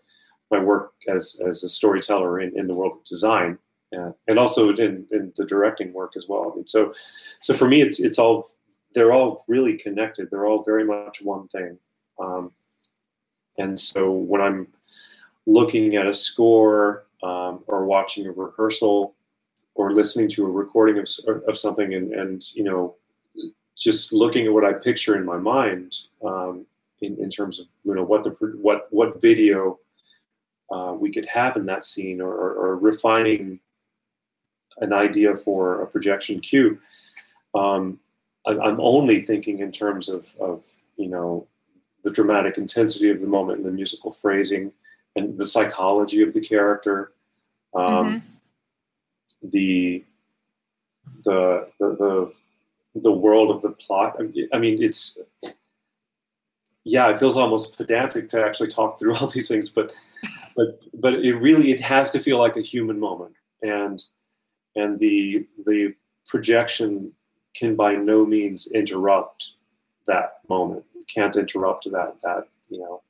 my 0.50 0.58
work 0.58 0.92
as 1.08 1.40
as 1.46 1.62
a 1.64 1.68
storyteller 1.68 2.40
in, 2.40 2.58
in 2.58 2.66
the 2.66 2.74
world 2.74 2.98
of 2.98 3.04
design 3.04 3.58
uh, 3.96 4.12
and 4.28 4.38
also 4.38 4.70
in, 4.70 5.06
in 5.10 5.32
the 5.36 5.44
directing 5.44 5.92
work 5.92 6.12
as 6.16 6.26
well. 6.28 6.50
I 6.52 6.56
mean, 6.56 6.66
so 6.66 6.94
so 7.40 7.54
for 7.54 7.68
me 7.68 7.82
it's 7.82 8.00
it's 8.00 8.18
all 8.18 8.50
they're 8.94 9.12
all 9.12 9.44
really 9.48 9.78
connected. 9.78 10.28
They're 10.30 10.46
all 10.46 10.62
very 10.62 10.84
much 10.84 11.22
one 11.22 11.48
thing. 11.48 11.78
Um, 12.18 12.52
and 13.58 13.78
so 13.78 14.10
when 14.10 14.40
I'm 14.40 14.68
looking 15.46 15.96
at 15.96 16.06
a 16.06 16.14
score 16.14 17.06
um, 17.22 17.62
or 17.66 17.84
watching 17.84 18.26
a 18.26 18.32
rehearsal 18.32 19.14
or 19.74 19.92
listening 19.92 20.28
to 20.28 20.46
a 20.46 20.50
recording 20.50 20.98
of, 20.98 21.08
of 21.48 21.58
something 21.58 21.94
and, 21.94 22.12
and 22.12 22.42
you 22.54 22.64
know 22.64 22.96
just 23.76 24.12
looking 24.12 24.46
at 24.46 24.52
what 24.52 24.64
I 24.64 24.74
picture 24.74 25.16
in 25.16 25.24
my 25.24 25.38
mind 25.38 25.96
um, 26.24 26.66
in, 27.02 27.16
in 27.18 27.30
terms 27.30 27.60
of 27.60 27.66
you 27.84 27.94
know 27.94 28.04
what 28.04 28.22
the 28.22 28.30
what 28.60 28.86
what 28.90 29.20
video 29.20 29.78
uh, 30.70 30.94
we 30.98 31.10
could 31.10 31.26
have 31.26 31.56
in 31.56 31.66
that 31.66 31.84
scene 31.84 32.20
or, 32.20 32.32
or, 32.32 32.52
or 32.54 32.76
refining 32.76 33.58
an 34.78 34.92
idea 34.92 35.34
for 35.36 35.82
a 35.82 35.86
projection 35.86 36.40
cue. 36.40 36.78
Um, 37.54 37.98
I'm, 38.46 38.60
I'm 38.60 38.80
only 38.80 39.20
thinking 39.20 39.58
in 39.58 39.72
terms 39.72 40.08
of, 40.08 40.32
of 40.40 40.64
you 40.96 41.08
know 41.08 41.46
the 42.04 42.10
dramatic 42.10 42.56
intensity 42.56 43.10
of 43.10 43.20
the 43.20 43.26
moment 43.26 43.58
and 43.58 43.66
the 43.66 43.72
musical 43.72 44.12
phrasing 44.12 44.72
and 45.16 45.36
the 45.36 45.44
psychology 45.44 46.22
of 46.22 46.32
the 46.32 46.40
character. 46.40 47.12
Um, 47.74 48.22
the 49.42 50.04
the 51.24 51.68
the 51.78 51.96
the 51.96 52.32
the 52.94 53.12
world 53.12 53.50
of 53.50 53.62
the 53.62 53.70
plot. 53.70 54.16
I 54.52 54.58
mean, 54.58 54.82
it's 54.82 55.20
yeah, 56.84 57.10
it 57.10 57.18
feels 57.18 57.36
almost 57.36 57.76
pedantic 57.76 58.28
to 58.30 58.44
actually 58.44 58.68
talk 58.68 58.98
through 58.98 59.14
all 59.20 59.28
these 59.28 59.48
things, 59.48 59.68
but 59.68 59.92
but 60.56 60.80
but 60.94 61.14
it 61.14 61.34
really 61.34 61.70
it 61.70 61.80
has 61.80 62.10
to 62.12 62.18
feel 62.18 62.38
like 62.38 62.56
a 62.56 62.62
human 62.62 62.98
moment, 62.98 63.34
and 63.62 64.02
and 64.76 64.98
the 64.98 65.46
the 65.66 65.94
projection 66.26 67.12
can 67.54 67.74
by 67.74 67.94
no 67.94 68.24
means 68.24 68.70
interrupt 68.72 69.54
that 70.06 70.38
moment. 70.48 70.84
It 70.94 71.06
can't 71.08 71.36
interrupt 71.36 71.90
that 71.90 72.20
that 72.22 72.48
you 72.68 72.78
know 72.78 73.02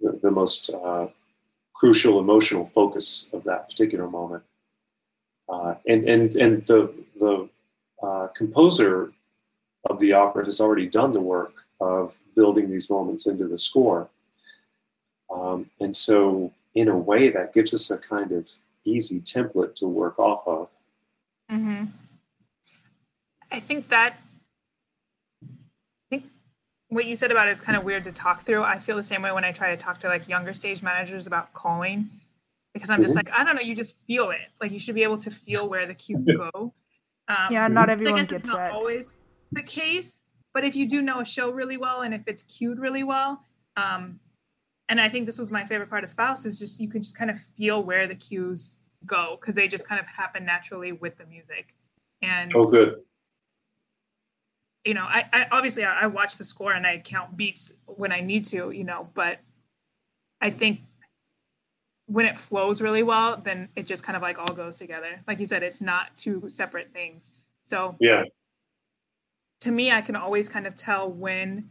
the, 0.00 0.18
the 0.22 0.30
most 0.30 0.70
uh, 0.70 1.08
crucial 1.74 2.18
emotional 2.18 2.66
focus 2.66 3.30
of 3.32 3.44
that 3.44 3.68
particular 3.68 4.08
moment. 4.08 4.42
Uh, 5.48 5.74
and 5.86 6.08
and 6.08 6.36
and 6.36 6.62
the 6.62 6.92
the 7.16 7.48
uh, 8.02 8.28
composer 8.36 9.12
of 9.88 9.98
the 9.98 10.12
opera 10.12 10.44
has 10.44 10.60
already 10.60 10.86
done 10.86 11.12
the 11.12 11.20
work 11.20 11.64
of 11.80 12.18
building 12.34 12.70
these 12.70 12.90
moments 12.90 13.26
into 13.26 13.46
the 13.46 13.58
score, 13.58 14.08
um, 15.30 15.70
and 15.80 15.94
so 15.94 16.52
in 16.74 16.88
a 16.88 16.96
way 16.96 17.28
that 17.30 17.52
gives 17.52 17.72
us 17.74 17.90
a 17.90 17.98
kind 17.98 18.32
of 18.32 18.50
easy 18.84 19.20
template 19.20 19.74
to 19.74 19.86
work 19.86 20.18
off 20.18 20.46
of. 20.46 20.68
Mm-hmm. 21.50 21.84
I 23.50 23.60
think 23.60 23.88
that 23.88 24.16
I 25.42 25.46
think 26.10 26.24
what 26.88 27.06
you 27.06 27.16
said 27.16 27.30
about 27.30 27.48
it 27.48 27.52
is 27.52 27.60
kind 27.60 27.76
of 27.76 27.84
weird 27.84 28.04
to 28.04 28.12
talk 28.12 28.44
through. 28.44 28.62
I 28.62 28.78
feel 28.78 28.96
the 28.96 29.02
same 29.02 29.22
way 29.22 29.32
when 29.32 29.44
I 29.44 29.52
try 29.52 29.70
to 29.70 29.76
talk 29.76 30.00
to 30.00 30.08
like 30.08 30.28
younger 30.28 30.52
stage 30.52 30.82
managers 30.82 31.26
about 31.26 31.52
calling 31.54 32.08
because 32.74 32.90
I'm 32.90 33.00
just 33.02 33.14
Mhm. 33.14 33.16
like, 33.16 33.30
I 33.32 33.44
don't 33.44 33.56
know, 33.56 33.62
you 33.62 33.74
just 33.74 33.96
feel 34.06 34.30
it. 34.30 34.48
Like 34.60 34.70
you 34.72 34.78
should 34.78 34.94
be 34.94 35.02
able 35.02 35.18
to 35.18 35.30
feel 35.30 35.68
where 35.68 35.86
the 35.86 35.94
cues 35.94 36.26
go. 36.52 36.74
Um, 37.28 37.48
Yeah, 37.50 37.66
not 37.68 37.88
I 37.88 37.92
everyone 37.94 38.20
guess 38.20 38.28
gets 38.30 38.42
it's 38.42 38.48
not 38.48 38.56
that. 38.58 38.72
always 38.72 39.20
the 39.52 39.62
case, 39.62 40.22
but 40.58 40.64
if 40.64 40.74
you 40.74 40.88
do 40.88 41.02
know 41.02 41.20
a 41.20 41.24
show 41.24 41.50
really 41.50 41.76
well 41.76 42.00
and 42.00 42.12
if 42.12 42.22
it's 42.26 42.42
cued 42.42 42.80
really 42.80 43.04
well, 43.04 43.44
um, 43.76 44.18
and 44.88 45.00
I 45.00 45.08
think 45.08 45.24
this 45.24 45.38
was 45.38 45.52
my 45.52 45.64
favorite 45.64 45.88
part 45.88 46.02
of 46.02 46.12
Faust 46.12 46.46
is 46.46 46.58
just 46.58 46.80
you 46.80 46.88
can 46.88 47.00
just 47.00 47.16
kind 47.16 47.30
of 47.30 47.38
feel 47.38 47.80
where 47.84 48.08
the 48.08 48.16
cues 48.16 48.74
go 49.06 49.38
because 49.40 49.54
they 49.54 49.68
just 49.68 49.86
kind 49.86 50.00
of 50.00 50.06
happen 50.08 50.44
naturally 50.44 50.90
with 50.90 51.16
the 51.16 51.26
music. 51.26 51.76
And 52.22 52.50
Oh, 52.56 52.68
good. 52.68 52.96
you 54.84 54.94
know, 54.94 55.04
I, 55.04 55.26
I 55.32 55.46
obviously 55.52 55.84
I, 55.84 56.00
I 56.00 56.06
watch 56.08 56.38
the 56.38 56.44
score 56.44 56.72
and 56.72 56.84
I 56.84 56.98
count 56.98 57.36
beats 57.36 57.72
when 57.86 58.10
I 58.10 58.18
need 58.18 58.44
to, 58.46 58.72
you 58.72 58.82
know, 58.82 59.10
but 59.14 59.38
I 60.40 60.50
think 60.50 60.80
when 62.06 62.26
it 62.26 62.36
flows 62.36 62.82
really 62.82 63.04
well, 63.04 63.36
then 63.36 63.68
it 63.76 63.86
just 63.86 64.02
kind 64.02 64.16
of 64.16 64.22
like 64.22 64.40
all 64.40 64.54
goes 64.54 64.76
together. 64.76 65.20
Like 65.28 65.38
you 65.38 65.46
said, 65.46 65.62
it's 65.62 65.80
not 65.80 66.16
two 66.16 66.48
separate 66.48 66.92
things. 66.92 67.34
So 67.62 67.94
Yeah. 68.00 68.24
To 69.60 69.70
me, 69.70 69.90
I 69.90 70.00
can 70.00 70.16
always 70.16 70.48
kind 70.48 70.66
of 70.66 70.74
tell 70.74 71.10
when, 71.10 71.70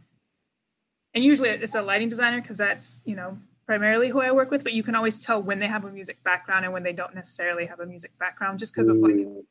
and 1.14 1.24
usually 1.24 1.48
it's 1.48 1.74
a 1.74 1.82
lighting 1.82 2.08
designer 2.08 2.40
because 2.40 2.56
that's, 2.56 3.00
you 3.04 3.16
know, 3.16 3.38
primarily 3.66 4.08
who 4.08 4.20
I 4.20 4.30
work 4.32 4.50
with, 4.50 4.64
but 4.64 4.72
you 4.72 4.82
can 4.82 4.94
always 4.94 5.20
tell 5.20 5.42
when 5.42 5.58
they 5.58 5.66
have 5.66 5.84
a 5.84 5.90
music 5.90 6.22
background 6.24 6.64
and 6.64 6.72
when 6.72 6.82
they 6.82 6.92
don't 6.92 7.14
necessarily 7.14 7.66
have 7.66 7.80
a 7.80 7.86
music 7.86 8.18
background 8.18 8.58
just 8.58 8.72
because 8.74 8.88
of 8.88 8.96
like 8.98 9.12
Mm, 9.14 9.44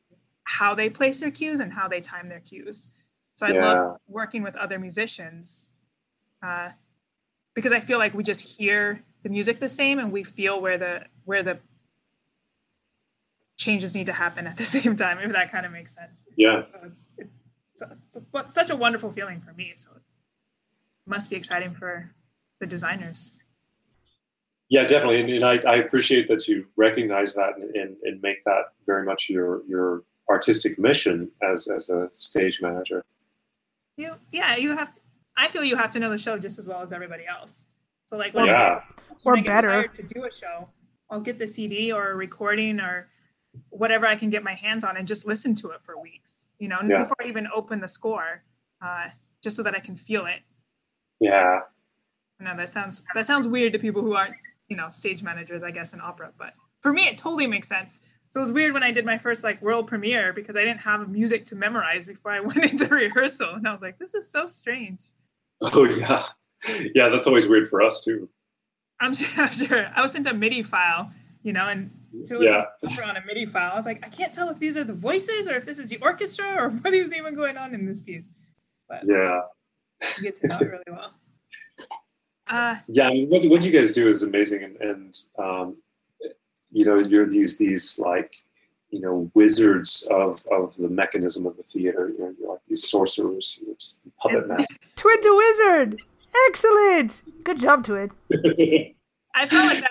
how 0.44 0.74
they 0.74 0.88
place 0.90 1.20
their 1.20 1.30
cues 1.30 1.60
and 1.60 1.72
how 1.72 1.88
they 1.88 2.00
time 2.00 2.28
their 2.28 2.40
cues. 2.40 2.88
So 3.34 3.46
I 3.46 3.50
Yeah. 3.52 3.60
love 3.60 3.96
working 4.08 4.42
with 4.42 4.56
other 4.56 4.78
musicians 4.78 5.68
uh, 6.42 6.70
because 7.54 7.72
I 7.72 7.80
feel 7.80 7.98
like 7.98 8.14
we 8.14 8.22
just 8.22 8.58
hear 8.58 9.04
the 9.22 9.28
music 9.28 9.60
the 9.60 9.68
same 9.68 9.98
and 9.98 10.10
we 10.10 10.24
feel 10.24 10.60
where 10.60 10.78
the 10.78 11.06
where 11.24 11.42
the 11.42 11.60
changes 13.56 13.94
need 13.94 14.06
to 14.06 14.12
happen 14.12 14.46
at 14.46 14.56
the 14.56 14.64
same 14.76 14.96
time. 14.96 15.18
If 15.18 15.32
that 15.32 15.50
kind 15.52 15.66
of 15.66 15.72
makes 15.72 15.94
sense. 15.94 16.24
yeah. 16.36 16.62
So 16.72 16.80
it's 16.84 17.08
it's, 17.18 17.36
it's, 17.82 18.16
it's 18.34 18.54
such 18.54 18.70
a 18.70 18.76
wonderful 18.76 19.12
feeling 19.12 19.40
for 19.40 19.52
me. 19.52 19.72
So 19.76 19.90
it 19.94 20.02
must 21.06 21.30
be 21.30 21.36
exciting 21.36 21.74
for 21.74 22.10
the 22.60 22.66
designers. 22.66 23.32
Yeah, 24.70 24.84
definitely, 24.84 25.20
and, 25.20 25.30
and 25.30 25.44
I, 25.44 25.58
I, 25.66 25.76
appreciate 25.76 26.28
that 26.28 26.46
you 26.46 26.66
recognize 26.76 27.34
that 27.36 27.56
and, 27.56 27.74
and, 27.74 27.96
and, 28.02 28.20
make 28.20 28.44
that 28.44 28.64
very 28.86 29.02
much 29.02 29.30
your 29.30 29.62
your 29.66 30.02
artistic 30.28 30.78
mission 30.78 31.30
as 31.42 31.68
as 31.68 31.88
a 31.88 32.08
stage 32.12 32.60
manager. 32.60 33.02
You, 33.96 34.16
yeah, 34.30 34.56
you 34.56 34.76
have. 34.76 34.92
I 35.38 35.48
feel 35.48 35.64
you 35.64 35.76
have 35.76 35.90
to 35.92 35.98
know 35.98 36.10
the 36.10 36.18
show 36.18 36.38
just 36.38 36.58
as 36.58 36.68
well 36.68 36.82
as 36.82 36.92
everybody 36.92 37.24
else. 37.26 37.64
So, 38.08 38.18
like, 38.18 38.34
when 38.34 38.46
yeah, 38.46 38.82
or 39.24 39.40
better 39.40 39.86
to 39.88 40.02
do 40.02 40.24
a 40.24 40.32
show, 40.32 40.68
I'll 41.08 41.20
get 41.20 41.38
the 41.38 41.46
CD 41.46 41.90
or 41.90 42.10
a 42.10 42.14
recording 42.14 42.78
or 42.78 43.08
whatever 43.70 44.06
I 44.06 44.16
can 44.16 44.30
get 44.30 44.42
my 44.42 44.54
hands 44.54 44.84
on 44.84 44.96
and 44.96 45.06
just 45.06 45.26
listen 45.26 45.54
to 45.56 45.70
it 45.70 45.82
for 45.82 45.98
weeks. 45.98 46.46
You 46.58 46.68
know, 46.68 46.78
yeah. 46.86 47.02
before 47.02 47.16
I 47.20 47.28
even 47.28 47.48
open 47.54 47.80
the 47.80 47.88
score, 47.88 48.42
uh, 48.82 49.08
just 49.42 49.56
so 49.56 49.62
that 49.62 49.74
I 49.74 49.80
can 49.80 49.96
feel 49.96 50.26
it. 50.26 50.40
Yeah. 51.20 51.60
No, 52.40 52.56
that 52.56 52.70
sounds 52.70 53.02
that 53.14 53.26
sounds 53.26 53.48
weird 53.48 53.72
to 53.72 53.78
people 53.78 54.02
who 54.02 54.14
aren't 54.14 54.34
you 54.68 54.76
know 54.76 54.90
stage 54.90 55.22
managers 55.22 55.62
i 55.62 55.70
guess 55.70 55.92
in 55.92 56.00
opera 56.00 56.30
but 56.38 56.54
for 56.80 56.92
me 56.92 57.06
it 57.06 57.18
totally 57.18 57.46
makes 57.46 57.68
sense 57.68 58.00
so 58.28 58.40
it 58.40 58.42
was 58.42 58.52
weird 58.52 58.72
when 58.72 58.82
i 58.82 58.92
did 58.92 59.04
my 59.04 59.18
first 59.18 59.42
like 59.42 59.60
world 59.62 59.86
premiere 59.86 60.32
because 60.32 60.56
i 60.56 60.60
didn't 60.60 60.80
have 60.80 61.08
music 61.08 61.46
to 61.46 61.56
memorize 61.56 62.06
before 62.06 62.30
i 62.30 62.40
went 62.40 62.64
into 62.64 62.86
rehearsal 62.86 63.54
and 63.54 63.66
i 63.66 63.72
was 63.72 63.82
like 63.82 63.98
this 63.98 64.14
is 64.14 64.30
so 64.30 64.46
strange 64.46 65.02
oh 65.62 65.84
yeah 65.84 66.24
yeah 66.94 67.08
that's 67.08 67.26
always 67.26 67.48
weird 67.48 67.68
for 67.68 67.82
us 67.82 68.04
too 68.04 68.28
i'm 69.00 69.14
sure, 69.14 69.44
I'm 69.44 69.52
sure. 69.52 69.90
i 69.94 70.02
was 70.02 70.12
sent 70.12 70.26
a 70.26 70.34
midi 70.34 70.62
file 70.62 71.10
you 71.48 71.54
know 71.54 71.68
and 71.68 71.90
to 72.26 72.38
listen 72.38 72.62
yeah. 72.82 72.90
to 72.90 73.08
on 73.08 73.16
a 73.16 73.24
midi 73.26 73.46
file 73.46 73.72
i 73.72 73.76
was 73.76 73.86
like 73.86 74.04
i 74.04 74.08
can't 74.08 74.34
tell 74.34 74.48
if 74.50 74.58
these 74.58 74.76
are 74.76 74.84
the 74.84 74.98
voices 75.08 75.48
or 75.48 75.54
if 75.54 75.64
this 75.64 75.78
is 75.78 75.88
the 75.88 75.98
orchestra 76.08 76.48
or 76.58 76.68
what 76.82 76.92
is 76.92 77.14
even 77.14 77.34
going 77.34 77.56
on 77.56 77.74
in 77.74 77.86
this 77.86 78.00
piece 78.02 78.32
but 78.88 79.02
yeah 79.06 79.40
you 80.18 80.24
get 80.24 80.38
to 80.40 80.46
know 80.46 80.58
it 80.58 80.70
really 80.70 80.84
well 80.88 81.12
uh, 82.48 82.76
yeah, 82.88 83.08
I 83.08 83.12
mean, 83.12 83.28
what 83.28 83.44
what 83.46 83.64
you 83.64 83.70
guys 83.70 83.92
do 83.92 84.08
is 84.08 84.22
amazing, 84.22 84.64
and, 84.64 84.76
and 84.76 85.20
um, 85.38 85.76
you 86.72 86.84
know, 86.84 86.98
you're 86.98 87.26
these 87.26 87.58
these 87.58 87.98
like 87.98 88.32
you 88.90 89.00
know 89.00 89.30
wizards 89.34 90.08
of 90.10 90.42
of 90.50 90.76
the 90.76 90.88
mechanism 90.88 91.46
of 91.46 91.56
the 91.56 91.62
theater. 91.62 92.10
You 92.16 92.18
know, 92.18 92.34
you're 92.38 92.50
like 92.52 92.64
these 92.64 92.88
sorcerers, 92.88 93.60
you're 93.64 93.76
just 93.76 94.02
puppet 94.18 94.48
master. 94.48 94.74
Twid's 94.96 95.26
a 95.26 95.34
wizard. 95.34 96.00
Excellent. 96.48 97.22
Good 97.44 97.60
job, 97.60 97.84
Twid. 97.84 98.10
I 99.34 99.46
felt 99.46 99.66
like 99.66 99.82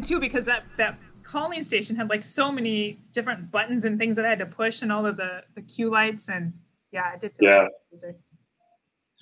that 0.00 0.06
too 0.06 0.20
because 0.20 0.44
that 0.44 0.64
that 0.76 0.98
calling 1.22 1.62
station 1.62 1.96
had 1.96 2.10
like 2.10 2.22
so 2.22 2.50
many 2.50 2.98
different 3.12 3.50
buttons 3.50 3.84
and 3.84 3.98
things 3.98 4.16
that 4.16 4.24
I 4.24 4.28
had 4.28 4.38
to 4.40 4.46
push 4.46 4.82
and 4.82 4.92
all 4.92 5.06
of 5.06 5.16
the 5.16 5.44
the 5.54 5.62
cue 5.62 5.90
lights 5.90 6.28
and 6.28 6.52
yeah, 6.92 7.10
I 7.14 7.16
did. 7.16 7.32
yeah. 7.40 7.68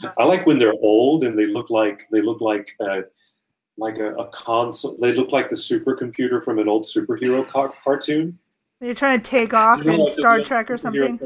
Like 0.02 0.12
I 0.18 0.24
like 0.24 0.46
when 0.46 0.58
they're 0.58 0.74
old 0.82 1.24
and 1.24 1.38
they 1.38 1.46
look 1.46 1.70
like 1.70 2.02
they 2.10 2.20
look 2.20 2.40
like 2.40 2.74
uh, 2.80 3.02
like 3.76 3.98
a, 3.98 4.14
a, 4.14 4.26
console. 4.28 4.96
They 4.98 5.12
look 5.12 5.30
like 5.30 5.48
the 5.48 5.56
supercomputer 5.56 6.42
from 6.42 6.58
an 6.58 6.68
old 6.68 6.84
superhero 6.84 7.46
car- 7.46 7.72
cartoon. 7.84 8.38
You're 8.80 8.94
trying 8.94 9.20
to 9.20 9.30
take 9.30 9.54
off 9.54 9.84
you 9.84 9.92
know, 9.92 10.06
in 10.06 10.08
Star 10.08 10.40
Trek 10.42 10.70
or 10.70 10.78
something. 10.78 11.18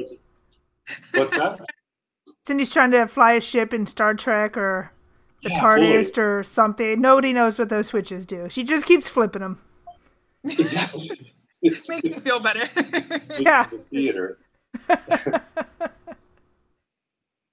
What's 1.13 1.39
that? 1.39 1.61
Cindy's 2.47 2.69
trying 2.69 2.91
to 2.91 3.07
fly 3.07 3.33
a 3.33 3.41
ship 3.41 3.73
in 3.73 3.87
Star 3.87 4.13
Trek 4.13 4.57
or 4.57 4.91
the 5.45 5.51
yeah, 5.51 5.61
TARDIS 5.61 6.15
fully. 6.15 6.27
or 6.27 6.43
something. 6.43 7.01
Nobody 7.01 7.33
knows 7.33 7.59
what 7.59 7.69
those 7.69 7.87
switches 7.87 8.27
do. 8.27 8.49
She 8.49 8.65
just 8.65 8.87
keeps 8.87 9.09
flipping 9.09 9.43
them. 9.43 9.61
Exactly. 10.43 11.11
Makes 11.63 11.89
me 11.89 12.19
feel 12.19 12.41
better. 12.41 12.69
yeah. 13.39 13.65
Theater 13.65 14.37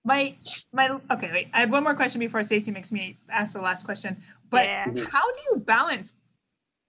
my 0.04 0.36
my 0.74 1.00
okay 1.12 1.30
wait 1.32 1.48
i 1.54 1.60
have 1.60 1.72
one 1.72 1.84
more 1.84 1.94
question 1.94 2.20
before 2.20 2.42
stacy 2.44 2.72
makes 2.72 2.92
me 2.92 3.20
ask 3.30 3.54
the 3.54 3.62
last 3.62 3.86
question 3.86 4.18
but 4.50 4.66
yeah. 4.66 4.86
Mm-hmm. 4.86 5.04
how 5.06 5.32
do 5.32 5.40
you 5.52 5.58
balance 5.58 6.14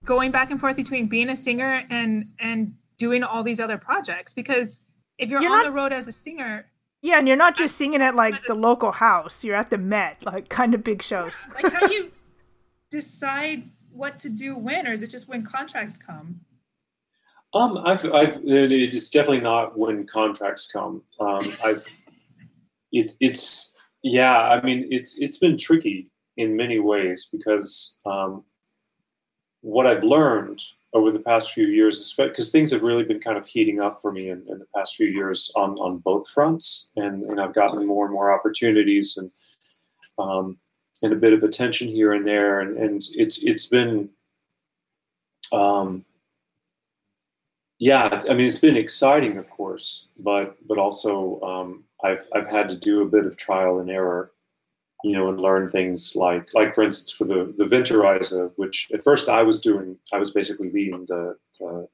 going 0.05 0.31
back 0.31 0.51
and 0.51 0.59
forth 0.59 0.77
between 0.77 1.07
being 1.07 1.29
a 1.29 1.37
singer 1.37 1.85
and 1.91 2.31
and 2.39 2.75
doing 2.99 3.23
all 3.23 3.43
these 3.43 3.61
other 3.61 3.77
projects 3.79 4.33
because 4.33 4.81
if 5.19 5.31
you're, 5.31 5.43
you're 5.43 5.53
on 5.53 5.59
not, 5.59 5.65
the 5.65 5.73
road 5.73 5.93
as 5.93 6.09
a 6.09 6.13
singer 6.13 6.67
yeah 7.03 7.19
and 7.19 7.29
you're 7.29 7.37
not 7.37 7.57
just 7.57 7.77
singing 7.77 8.01
at 8.01 8.15
like 8.15 8.45
the 8.47 8.55
local 8.55 8.93
house. 8.93 9.45
You're 9.45 9.57
at 9.57 9.71
the 9.71 9.79
met 9.79 10.25
like 10.25 10.49
kind 10.49 10.75
of 10.75 10.83
big 10.83 11.03
shows. 11.03 11.45
Like 11.55 11.73
how 11.73 11.87
do 11.87 11.95
you 11.95 12.11
decide 12.91 13.65
what 13.91 14.19
to 14.21 14.29
do 14.29 14.57
when 14.57 14.87
or 14.87 14.93
is 14.93 15.03
it 15.03 15.11
just 15.11 15.29
when 15.29 15.45
contracts 15.45 15.97
come? 15.97 16.41
Um 17.55 17.79
i've 17.85 18.05
i've 18.15 18.41
it's 18.45 19.11
definitely 19.11 19.41
not 19.41 19.79
when 19.79 20.07
contracts 20.07 20.71
come. 20.73 21.03
Um 21.21 21.43
i've 21.65 21.87
it, 22.93 23.13
it's 23.21 23.75
yeah 24.03 24.39
i 24.49 24.61
mean 24.63 24.87
it's 24.91 25.19
it's 25.19 25.39
been 25.39 25.57
tricky 25.57 26.11
in 26.37 26.57
many 26.57 26.79
ways 26.79 27.29
because 27.33 27.99
um, 28.07 28.45
what 29.61 29.87
i've 29.87 30.03
learned 30.03 30.61
over 30.95 31.11
the 31.11 31.19
past 31.19 31.53
few 31.53 31.67
years 31.67 32.15
because 32.17 32.51
things 32.51 32.71
have 32.71 32.83
really 32.83 33.05
been 33.05 33.21
kind 33.21 33.39
of 33.39 33.47
heating 33.47 33.83
up 33.83 34.01
for 34.01 34.13
me 34.13 34.29
in, 34.31 34.43
in, 34.49 34.59
the 34.59 34.67
past 34.75 34.95
few 34.95 35.07
years 35.07 35.51
on, 35.57 35.73
on 35.79 35.99
both 35.99 36.29
fronts 36.29 36.91
and, 36.97 37.25
and 37.25 37.41
i've 37.41 37.55
gotten 37.55 37.87
more 37.87 38.05
and 38.05 38.13
more 38.13 38.33
opportunities 38.33 39.17
and 39.17 39.31
um, 40.19 40.59
and 41.03 41.13
a 41.13 41.17
bit 41.17 41.33
of 41.33 41.43
attention 41.43 41.89
here 41.89 42.13
and 42.13 42.27
there 42.27 42.61
and, 42.61 42.77
and 42.77 43.03
it's 43.15 43.43
it's 43.43 43.67
been 43.67 44.09
um, 45.53 46.05
yeah 47.79 48.21
i 48.29 48.35
mean 48.35 48.47
it's 48.47 48.59
been 48.59 48.77
exciting 48.77 49.39
of 49.39 49.49
course 49.49 50.09
but 50.19 50.57
but 50.67 50.79
also 50.79 51.41
um, 51.41 51.85
I've 52.03 52.29
I've 52.35 52.47
had 52.47 52.69
to 52.69 52.77
do 52.77 53.03
a 53.03 53.07
bit 53.07 53.27
of 53.27 53.37
trial 53.37 53.81
and 53.81 53.91
error, 53.91 54.32
you 55.05 55.13
know, 55.13 55.29
and 55.29 55.41
learn 55.41 55.71
things 55.71 56.15
like 56.15 56.53
like 56.55 56.75
for 56.75 56.83
instance 56.83 57.11
for 57.11 57.25
the 57.25 57.53
the 57.57 57.65
Winterreise, 57.65 58.53
which 58.57 58.91
at 58.93 59.05
first 59.05 59.29
I 59.29 59.43
was 59.43 59.61
doing, 59.61 59.97
I 60.13 60.19
was 60.19 60.31
basically 60.31 60.71
leading 60.71 61.07
the 61.07 61.37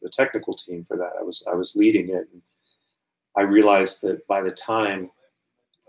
the, 0.01 0.09
technical 0.11 0.55
team 0.55 0.85
for 0.85 0.97
that. 0.97 1.13
I 1.19 1.23
was 1.23 1.45
I 1.51 1.55
was 1.55 1.77
leading 1.77 2.09
it. 2.09 2.29
And 2.33 2.43
I 3.37 3.43
realized 3.43 4.03
that 4.03 4.27
by 4.27 4.43
the 4.43 4.51
time 4.51 5.11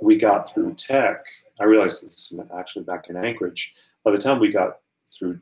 we 0.01 0.15
got 0.15 0.49
through 0.49 0.75
tech, 0.75 1.23
I 1.59 1.65
realized 1.65 2.03
this 2.03 2.31
is 2.31 2.39
actually 2.57 2.83
back 2.85 3.09
in 3.09 3.17
Anchorage. 3.17 3.75
By 4.03 4.11
the 4.11 4.17
time 4.17 4.39
we 4.39 4.51
got 4.51 4.77
through 5.05 5.39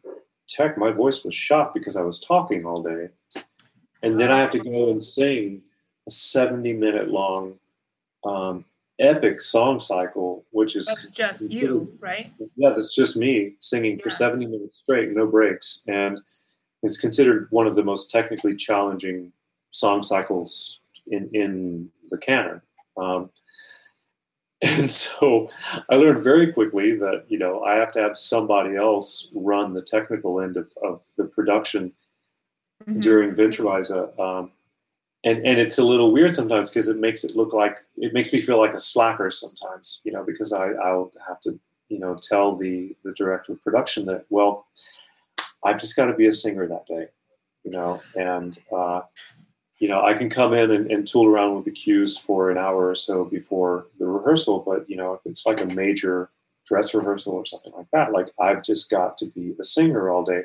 tech, 0.47 0.78
my 0.78 0.91
voice 0.91 1.23
was 1.23 1.36
shot 1.36 1.73
because 1.73 1.95
I 1.95 2.01
was 2.01 2.19
talking 2.19 2.65
all 2.65 2.82
day. 2.82 3.09
And 4.03 4.19
then 4.19 4.32
I 4.32 4.39
have 4.39 4.51
to 4.51 4.59
go 4.59 4.89
and 4.89 5.01
sing 5.01 5.63
a 6.07 6.11
70 6.11 6.73
minute 6.73 7.09
long 7.09 7.55
um, 8.23 8.65
epic 9.00 9.41
song 9.41 9.80
cycle, 9.80 10.45
which 10.52 10.76
is 10.76 10.88
that's 10.88 11.08
just 11.08 11.50
you, 11.50 11.91
right? 12.00 12.32
Yeah, 12.56 12.72
that's 12.72 12.95
just 12.95 13.18
me 13.18 13.56
singing 13.60 13.98
yeah. 13.98 14.04
for 14.04 14.10
70 14.10 14.45
minutes 14.45 14.80
straight, 14.84 15.12
no 15.12 15.28
breaks, 15.28 15.84
and 15.88 16.18
it's 16.84 16.98
considered 16.98 17.48
one 17.52 17.68
of 17.68 17.76
the 17.76 17.84
most 17.84 18.12
technically 18.12 18.56
challenging 18.56 19.32
song 19.72 20.04
cycles 20.04 20.80
in 21.08 21.30
in 21.34 21.89
the 22.10 22.18
canon. 22.18 22.62
Um, 22.98 23.30
and 24.62 24.89
so 24.89 25.50
I 25.89 25.95
learned 25.95 26.24
very 26.24 26.52
quickly 26.52 26.93
that 26.98 27.26
you 27.28 27.38
know 27.38 27.64
I 27.64 27.76
have 27.76 27.91
to 27.93 28.00
have 28.00 28.18
somebody 28.18 28.76
else 28.76 29.32
run 29.36 29.74
the 29.74 29.84
technical 29.84 30.41
end 30.41 30.58
of, 30.58 30.72
of 30.84 31.02
the 31.18 31.26
production 31.26 31.93
mm-hmm. 32.88 33.00
during 33.00 33.36
Winterreise. 33.36 33.91
Um, 34.20 34.52
and 35.28 35.45
and 35.45 35.59
it's 35.59 35.78
a 35.78 35.84
little 35.84 36.11
weird 36.11 36.34
sometimes 36.34 36.69
because 36.69 36.88
it 36.88 36.97
makes 36.97 37.23
it 37.23 37.36
look 37.36 37.53
like 37.53 37.80
it 37.97 38.13
makes 38.13 38.32
me 38.32 38.39
feel 38.39 38.59
like 38.59 38.73
a 38.73 38.80
slacker 38.80 39.30
sometimes 39.30 40.01
you 40.03 40.11
know 40.11 40.23
because 40.23 40.53
i 40.53 40.67
i'll 40.84 41.11
have 41.28 41.39
to 41.41 41.59
you 41.89 41.99
know 41.99 42.15
tell 42.15 42.55
the 42.55 42.95
the 43.03 43.13
director 43.13 43.53
of 43.53 43.61
production 43.61 44.05
that 44.05 44.25
well 44.30 44.67
i've 45.63 45.80
just 45.80 45.95
got 45.95 46.05
to 46.05 46.13
be 46.13 46.28
a 46.28 46.32
singer 46.32 46.67
that 46.67 46.86
day 46.88 47.07
you 47.63 47.71
know 47.71 48.01
and 48.15 48.59
uh, 48.75 49.01
you 49.80 49.88
know 49.88 50.01
i 50.01 50.13
can 50.13 50.30
come 50.30 50.53
in 50.53 50.71
and, 50.71 50.91
and 50.91 51.07
tool 51.07 51.28
around 51.28 51.55
with 51.55 51.65
the 51.65 51.71
cues 51.71 52.17
for 52.17 52.49
an 52.49 52.57
hour 52.57 52.89
or 52.89 52.95
so 52.95 53.25
before 53.25 53.88
the 53.99 54.07
rehearsal 54.07 54.59
but 54.59 54.89
you 54.89 54.95
know 54.95 55.13
if 55.13 55.21
it's 55.25 55.45
like 55.45 55.61
a 55.61 55.65
major 55.65 56.30
dress 56.65 56.93
rehearsal 56.93 57.34
or 57.34 57.45
something 57.45 57.73
like 57.73 57.88
that 57.91 58.11
like 58.11 58.28
i've 58.39 58.63
just 58.63 58.89
got 58.89 59.17
to 59.17 59.25
be 59.28 59.55
a 59.59 59.63
singer 59.63 60.09
all 60.09 60.23
day. 60.23 60.43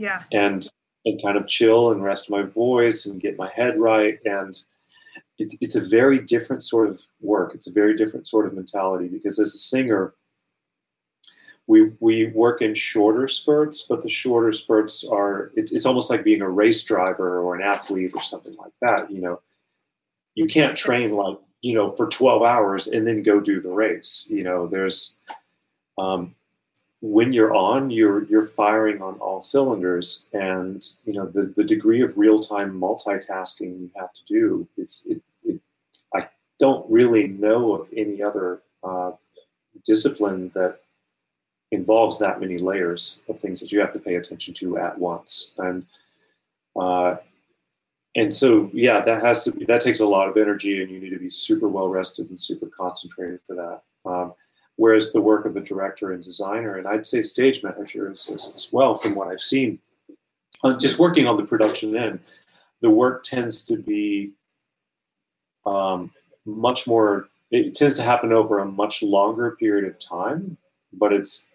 Yeah. 0.00 0.22
And 0.32 0.66
and 1.04 1.22
kind 1.22 1.36
of 1.36 1.46
chill 1.46 1.92
and 1.92 2.02
rest 2.02 2.30
my 2.30 2.42
voice 2.42 3.06
and 3.06 3.20
get 3.20 3.38
my 3.38 3.50
head 3.54 3.78
right. 3.78 4.18
And 4.24 4.58
it's, 5.38 5.56
it's 5.60 5.74
a 5.74 5.80
very 5.80 6.20
different 6.20 6.62
sort 6.62 6.88
of 6.88 7.00
work. 7.20 7.54
It's 7.54 7.66
a 7.66 7.72
very 7.72 7.94
different 7.96 8.26
sort 8.26 8.46
of 8.46 8.54
mentality 8.54 9.08
because 9.08 9.38
as 9.38 9.54
a 9.54 9.58
singer, 9.58 10.14
we, 11.66 11.92
we 12.00 12.26
work 12.34 12.62
in 12.62 12.74
shorter 12.74 13.28
spurts, 13.28 13.86
but 13.88 14.02
the 14.02 14.08
shorter 14.08 14.52
spurts 14.52 15.04
are, 15.04 15.52
it's, 15.54 15.72
it's 15.72 15.86
almost 15.86 16.10
like 16.10 16.24
being 16.24 16.42
a 16.42 16.48
race 16.48 16.82
driver 16.82 17.40
or 17.40 17.54
an 17.54 17.62
athlete 17.62 18.12
or 18.14 18.20
something 18.20 18.54
like 18.56 18.72
that. 18.82 19.10
You 19.10 19.20
know, 19.20 19.40
you 20.34 20.46
can't 20.46 20.76
train 20.76 21.10
like, 21.10 21.38
you 21.62 21.74
know, 21.74 21.90
for 21.90 22.08
12 22.08 22.42
hours 22.42 22.88
and 22.88 23.06
then 23.06 23.22
go 23.22 23.40
do 23.40 23.60
the 23.60 23.70
race. 23.70 24.26
You 24.30 24.42
know, 24.42 24.66
there's, 24.66 25.18
um, 25.96 26.34
when 27.02 27.32
you're 27.32 27.54
on, 27.54 27.90
you're 27.90 28.24
you're 28.24 28.42
firing 28.42 29.00
on 29.00 29.14
all 29.14 29.40
cylinders, 29.40 30.28
and 30.32 30.84
you 31.04 31.14
know 31.14 31.26
the, 31.26 31.52
the 31.56 31.64
degree 31.64 32.02
of 32.02 32.18
real 32.18 32.38
time 32.38 32.78
multitasking 32.78 33.80
you 33.80 33.90
have 33.96 34.12
to 34.12 34.24
do 34.26 34.68
is 34.76 35.06
it, 35.08 35.22
it, 35.44 35.60
I 36.14 36.28
don't 36.58 36.88
really 36.90 37.28
know 37.28 37.74
of 37.74 37.88
any 37.96 38.22
other 38.22 38.62
uh, 38.84 39.12
discipline 39.84 40.50
that 40.54 40.80
involves 41.70 42.18
that 42.18 42.40
many 42.40 42.58
layers 42.58 43.22
of 43.28 43.38
things 43.38 43.60
that 43.60 43.72
you 43.72 43.80
have 43.80 43.92
to 43.92 43.98
pay 43.98 44.16
attention 44.16 44.52
to 44.54 44.78
at 44.78 44.98
once. 44.98 45.54
And 45.58 45.86
uh, 46.76 47.16
and 48.16 48.34
so 48.34 48.68
yeah 48.72 49.00
that 49.00 49.22
has 49.22 49.44
to 49.44 49.52
be 49.52 49.64
that 49.64 49.80
takes 49.80 50.00
a 50.00 50.06
lot 50.06 50.28
of 50.28 50.36
energy 50.36 50.82
and 50.82 50.90
you 50.90 50.98
need 50.98 51.10
to 51.10 51.18
be 51.18 51.30
super 51.30 51.68
well 51.68 51.88
rested 51.88 52.28
and 52.28 52.40
super 52.40 52.66
concentrated 52.66 53.40
for 53.46 53.54
that. 53.54 54.10
Um, 54.10 54.34
whereas 54.80 55.12
the 55.12 55.20
work 55.20 55.44
of 55.44 55.56
a 55.56 55.60
director 55.60 56.12
and 56.12 56.22
designer 56.22 56.78
and 56.78 56.88
i'd 56.88 57.06
say 57.06 57.20
stage 57.20 57.62
manager 57.62 58.10
as, 58.10 58.30
as 58.56 58.70
well 58.72 58.94
from 58.94 59.14
what 59.14 59.28
i've 59.28 59.40
seen. 59.40 59.78
Uh, 60.64 60.76
just 60.76 60.98
working 60.98 61.26
on 61.26 61.36
the 61.36 61.44
production 61.44 61.94
end 61.94 62.18
the 62.80 62.88
work 62.88 63.22
tends 63.22 63.66
to 63.66 63.76
be 63.76 64.30
um, 65.66 66.10
much 66.46 66.86
more 66.86 67.28
it 67.50 67.74
tends 67.74 67.94
to 67.94 68.02
happen 68.02 68.32
over 68.32 68.58
a 68.58 68.64
much 68.64 69.02
longer 69.02 69.54
period 69.60 69.84
of 69.84 69.98
time 69.98 70.56
but 70.94 71.12
it's 71.12 71.48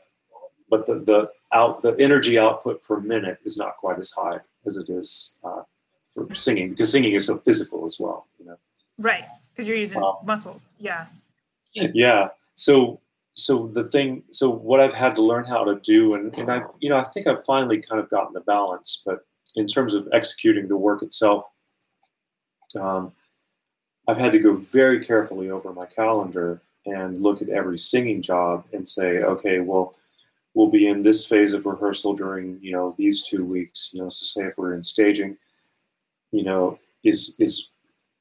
but 0.69 0.86
the, 0.86 0.95
the 0.99 1.30
out 1.51 1.82
the 1.82 1.95
energy 1.99 2.38
output 2.38 2.84
per 2.84 2.99
minute 2.99 3.39
is 3.43 3.57
not 3.57 3.76
quite 3.78 3.97
as 3.97 4.11
high 4.11 4.39
as 4.67 4.78
it 4.78 4.88
is 4.88 5.34
uh, 5.43 5.63
for 6.13 6.34
singing 6.36 6.69
because 6.69 6.91
singing 6.91 7.13
is 7.13 7.26
so 7.26 7.38
physical 7.39 7.86
as 7.86 7.97
well 7.99 8.28
you 8.39 8.45
know? 8.45 8.57
Right 8.99 9.26
because 9.51 9.67
you're 9.67 9.78
using 9.78 10.03
um, 10.03 10.17
muscles 10.23 10.76
yeah. 10.80 11.07
yeah 11.73 12.30
so 12.53 12.99
so 13.36 13.67
the 13.67 13.83
thing 13.83 14.23
so 14.31 14.49
what 14.49 14.79
i've 14.79 14.93
had 14.93 15.15
to 15.15 15.21
learn 15.21 15.43
how 15.45 15.63
to 15.63 15.79
do 15.81 16.15
and, 16.15 16.36
and 16.38 16.49
i 16.49 16.61
you 16.79 16.89
know 16.89 16.97
i 16.97 17.03
think 17.03 17.27
i've 17.27 17.43
finally 17.45 17.81
kind 17.81 18.01
of 18.01 18.09
gotten 18.09 18.33
the 18.33 18.41
balance 18.41 19.03
but 19.05 19.19
in 19.55 19.67
terms 19.67 19.93
of 19.93 20.07
executing 20.13 20.67
the 20.67 20.77
work 20.77 21.03
itself 21.03 21.45
um, 22.79 23.11
i've 24.07 24.17
had 24.17 24.31
to 24.31 24.39
go 24.39 24.55
very 24.55 25.03
carefully 25.03 25.49
over 25.49 25.73
my 25.73 25.86
calendar 25.86 26.61
and 26.86 27.21
look 27.21 27.41
at 27.41 27.49
every 27.49 27.77
singing 27.77 28.21
job 28.21 28.65
and 28.73 28.88
say 28.88 29.19
okay 29.19 29.59
well 29.59 29.93
we'll 30.55 30.69
be 30.69 30.88
in 30.88 31.03
this 31.03 31.27
phase 31.27 31.53
of 31.53 31.65
rehearsal 31.65 32.15
during 32.15 32.57
you 32.61 32.71
know 32.71 32.95
these 32.97 33.27
two 33.27 33.45
weeks. 33.45 33.91
You 33.93 34.01
know 34.01 34.09
so 34.09 34.41
say 34.41 34.47
if 34.47 34.57
we're 34.57 34.73
in 34.73 34.81
staging 34.81 35.38
you 36.31 36.43
know 36.43 36.79
is 37.03 37.36
is 37.39 37.69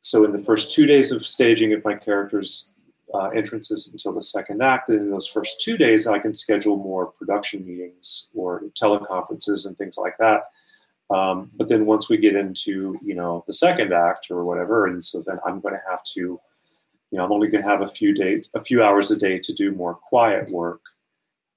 so 0.02 0.24
in 0.24 0.32
the 0.32 0.38
first 0.38 0.72
two 0.72 0.84
days 0.84 1.10
of 1.10 1.24
staging 1.24 1.70
if 1.70 1.84
my 1.84 1.94
character's 1.94 2.74
uh, 3.14 3.28
entrances 3.28 3.88
until 3.90 4.12
the 4.12 4.22
second 4.22 4.62
act. 4.62 4.88
And 4.88 4.98
in 4.98 5.10
those 5.10 5.28
first 5.28 5.60
two 5.60 5.76
days 5.76 6.06
i 6.06 6.18
can 6.18 6.34
schedule 6.34 6.76
more 6.76 7.06
production 7.06 7.64
meetings 7.64 8.30
or 8.34 8.64
teleconferences 8.80 9.66
and 9.66 9.76
things 9.76 9.96
like 9.96 10.16
that. 10.18 10.50
Um, 11.10 11.50
but 11.54 11.68
then 11.68 11.86
once 11.86 12.08
we 12.08 12.16
get 12.16 12.34
into 12.34 12.98
you 13.02 13.14
know 13.14 13.44
the 13.46 13.52
second 13.52 13.92
act 13.92 14.30
or 14.30 14.44
whatever 14.44 14.86
and 14.86 15.02
so 15.02 15.22
then 15.26 15.38
i'm 15.46 15.60
going 15.60 15.74
to 15.74 15.90
have 15.90 16.02
to 16.14 16.20
you 16.20 16.40
know 17.12 17.24
i'm 17.24 17.32
only 17.32 17.48
going 17.48 17.62
to 17.62 17.68
have 17.68 17.82
a 17.82 17.86
few 17.86 18.14
days 18.14 18.50
a 18.54 18.60
few 18.60 18.82
hours 18.82 19.10
a 19.10 19.16
day 19.16 19.38
to 19.38 19.52
do 19.52 19.70
more 19.72 19.94
quiet 19.94 20.50
work. 20.50 20.80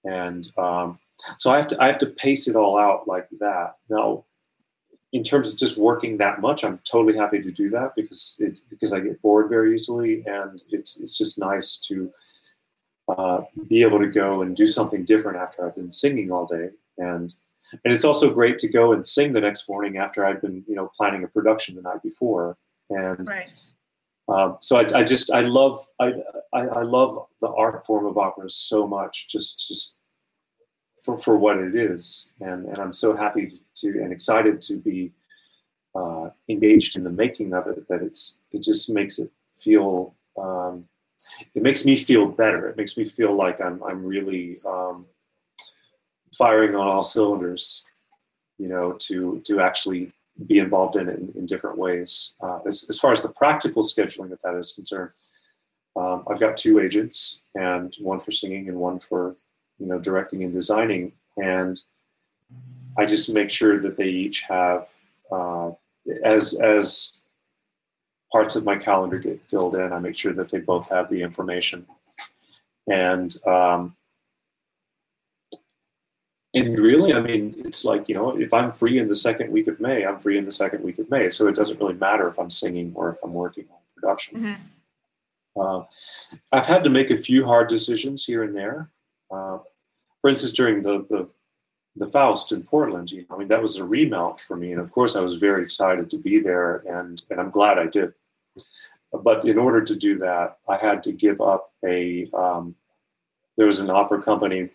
And 0.04 0.48
um, 0.58 1.00
so 1.36 1.52
I 1.52 1.58
have 1.58 1.68
to 1.70 1.84
I 1.84 1.88
have 1.88 1.98
to 2.00 2.08
pace 2.08 2.48
it 2.48 2.56
all 2.56 2.78
out 2.78 3.08
like 3.08 3.28
that. 3.40 3.76
Now, 3.90 4.26
in 5.18 5.24
terms 5.24 5.52
of 5.52 5.58
just 5.58 5.80
working 5.80 6.18
that 6.18 6.42
much, 6.42 6.64
I'm 6.64 6.80
totally 6.90 7.18
happy 7.18 7.42
to 7.42 7.52
do 7.52 7.72
that 7.72 7.96
because 7.96 8.38
it 8.40 8.62
because 8.70 8.94
I 8.94 9.00
get 9.00 9.20
bored 9.24 9.50
very 9.50 9.74
easily, 9.74 10.24
and 10.28 10.62
it's 10.70 11.02
it's 11.02 11.18
just 11.18 11.40
nice 11.40 11.78
to 11.88 12.12
uh, 13.08 13.42
be 13.68 13.82
able 13.82 13.98
to 13.98 14.08
go 14.08 14.44
and 14.44 14.56
do 14.56 14.68
something 14.68 15.06
different 15.06 15.40
after 15.40 15.66
I've 15.66 15.76
been 15.76 15.92
singing 15.92 16.32
all 16.32 16.46
day, 16.46 16.70
and 17.00 17.34
and 17.84 17.94
it's 17.94 18.06
also 18.06 18.32
great 18.32 18.60
to 18.60 18.68
go 18.68 18.94
and 18.94 19.06
sing 19.06 19.34
the 19.34 19.42
next 19.42 19.68
morning 19.68 19.98
after 19.98 20.24
I've 20.24 20.40
been 20.40 20.64
you 20.68 20.76
know 20.76 20.92
planning 20.96 21.24
a 21.24 21.28
production 21.28 21.76
the 21.76 21.82
night 21.82 22.04
before, 22.04 22.58
and. 22.90 23.28
Right. 23.28 23.52
Um, 24.30 24.58
so 24.60 24.76
I, 24.76 24.86
I, 24.94 25.04
just 25.06 25.32
I 25.32 25.40
love 25.40 25.80
I, 26.02 26.12
I, 26.52 26.64
I 26.68 26.82
love 26.82 27.28
the 27.40 27.48
art 27.48 27.86
form 27.86 28.06
of 28.06 28.18
opera 28.18 28.50
so 28.50 28.86
much. 28.86 29.30
Just 29.30 29.70
just 29.70 29.97
for, 31.08 31.18
for 31.18 31.38
what 31.38 31.58
it 31.58 31.74
is. 31.74 32.34
And, 32.42 32.66
and 32.66 32.78
I'm 32.78 32.92
so 32.92 33.16
happy 33.16 33.50
to 33.76 33.88
and 34.04 34.12
excited 34.12 34.62
to 34.64 34.76
be 34.76 35.14
uh, 35.96 36.30
engaged 36.50 36.98
in 36.98 37.04
the 37.06 37.10
making 37.10 37.54
of 37.54 37.66
it 37.68 37.88
that 37.88 38.02
it's 38.02 38.42
it 38.52 38.62
just 38.62 38.90
makes 38.90 39.18
it 39.18 39.32
feel 39.54 40.14
um, 40.38 40.86
it 41.56 41.64
makes 41.64 41.86
me 41.86 41.96
feel 41.96 42.26
better. 42.28 42.68
It 42.68 42.78
makes 42.78 42.98
me 42.98 43.06
feel 43.06 43.34
like 43.34 43.62
I'm 43.62 43.82
I'm 43.84 44.06
really 44.06 44.58
um, 44.68 45.06
firing 46.38 46.76
on 46.76 46.86
all 46.86 47.04
cylinders, 47.04 47.86
you 48.58 48.68
know, 48.68 48.92
to 49.08 49.42
to 49.46 49.62
actually 49.62 50.12
be 50.46 50.60
involved 50.60 50.98
in 50.98 51.08
it 51.08 51.20
in, 51.20 51.34
in 51.38 51.46
different 51.46 51.78
ways. 51.78 52.36
Uh, 52.44 52.60
as, 52.68 52.86
as 52.90 53.00
far 53.00 53.12
as 53.12 53.22
the 53.22 53.30
practical 53.30 53.82
scheduling 53.82 54.32
of 54.32 54.40
that 54.44 54.56
is 54.56 54.74
concerned, 54.74 55.12
um, 55.96 56.26
I've 56.30 56.40
got 56.40 56.58
two 56.58 56.80
agents 56.80 57.44
and 57.56 57.96
one 58.00 58.20
for 58.20 58.32
singing 58.32 58.68
and 58.68 58.78
one 58.78 59.00
for 59.00 59.36
you 59.80 59.86
know 59.86 60.00
directing 60.00 60.44
and 60.44 60.54
designing. 60.54 61.12
And 61.38 61.80
i 62.98 63.06
just 63.06 63.34
make 63.34 63.50
sure 63.50 63.80
that 63.80 63.96
they 63.96 64.08
each 64.08 64.42
have 64.42 64.88
uh, 65.32 65.72
as 66.24 66.60
as 66.62 67.22
parts 68.32 68.56
of 68.56 68.66
my 68.66 68.76
calendar 68.76 69.20
get 69.20 69.42
filled 69.42 69.76
in 69.76 69.94
i 69.94 70.00
make 70.00 70.18
sure 70.18 70.34
that 70.34 70.50
they 70.50 70.60
both 70.60 70.90
have 70.90 71.10
the 71.10 71.22
information. 71.22 71.86
And 72.90 73.36
um, 73.46 73.98
and 76.54 76.80
really 76.80 77.14
i 77.14 77.20
mean 77.20 77.54
it's 77.66 77.84
like 77.84 78.08
you 78.08 78.16
know 78.16 78.40
if 78.40 78.54
i'm 78.54 78.72
free 78.72 79.00
in 79.00 79.08
the 79.08 79.16
second 79.16 79.52
week 79.52 79.68
of 79.68 79.80
may 79.82 80.06
i'm 80.06 80.18
free 80.18 80.38
in 80.38 80.46
the 80.46 80.52
second 80.52 80.84
week 80.84 80.98
of 81.00 81.10
may. 81.12 81.30
So 81.30 81.48
it 81.48 81.56
doesn't 81.56 81.80
really 81.80 81.96
matter 81.96 82.28
if 82.28 82.40
i'm 82.40 82.50
singing 82.50 82.94
or 82.96 83.12
if 83.12 83.18
i'm 83.24 83.34
working 83.34 83.66
on 83.70 83.78
production. 83.96 84.40
Mm-hmm. 84.40 85.62
uh, 85.62 85.84
i've 86.54 86.66
had 86.66 86.84
to 86.86 86.90
make 86.90 87.12
a 87.12 87.18
few 87.18 87.46
hard 87.46 87.68
decisions 87.68 88.26
here 88.26 88.44
and 88.44 88.56
there 88.56 88.90
uh, 89.32 89.60
for 90.22 90.30
instance, 90.30 90.54
during 90.54 90.82
the, 90.82 91.06
the 91.10 91.32
the 91.98 92.06
Faust 92.06 92.52
in 92.52 92.62
Portland, 92.62 93.12
you 93.12 93.22
know, 93.22 93.36
I 93.36 93.40
mean, 93.40 93.48
that 93.48 93.62
was 93.62 93.78
a 93.78 93.86
remount 93.86 94.40
for 94.40 94.56
me, 94.56 94.72
and 94.72 94.80
of 94.80 94.92
course, 94.92 95.16
I 95.16 95.22
was 95.22 95.36
very 95.36 95.64
excited 95.64 96.12
to 96.12 96.18
be 96.18 96.40
there, 96.40 96.84
and 96.88 97.22
and 97.30 97.40
I'm 97.40 97.50
glad 97.50 97.80
I 97.80 97.88
did. 97.88 98.14
But 99.12 99.46
in 99.46 99.58
order 99.58 99.84
to 99.84 99.96
do 99.96 100.18
that, 100.20 100.58
I 100.68 100.78
had 100.78 101.04
to 101.04 101.12
give 101.12 101.42
up 101.42 101.72
a. 101.84 102.26
Um, 102.34 102.76
there 103.58 103.66
was 103.66 103.80
an 103.80 103.90
opera 103.90 104.22
company 104.22 104.70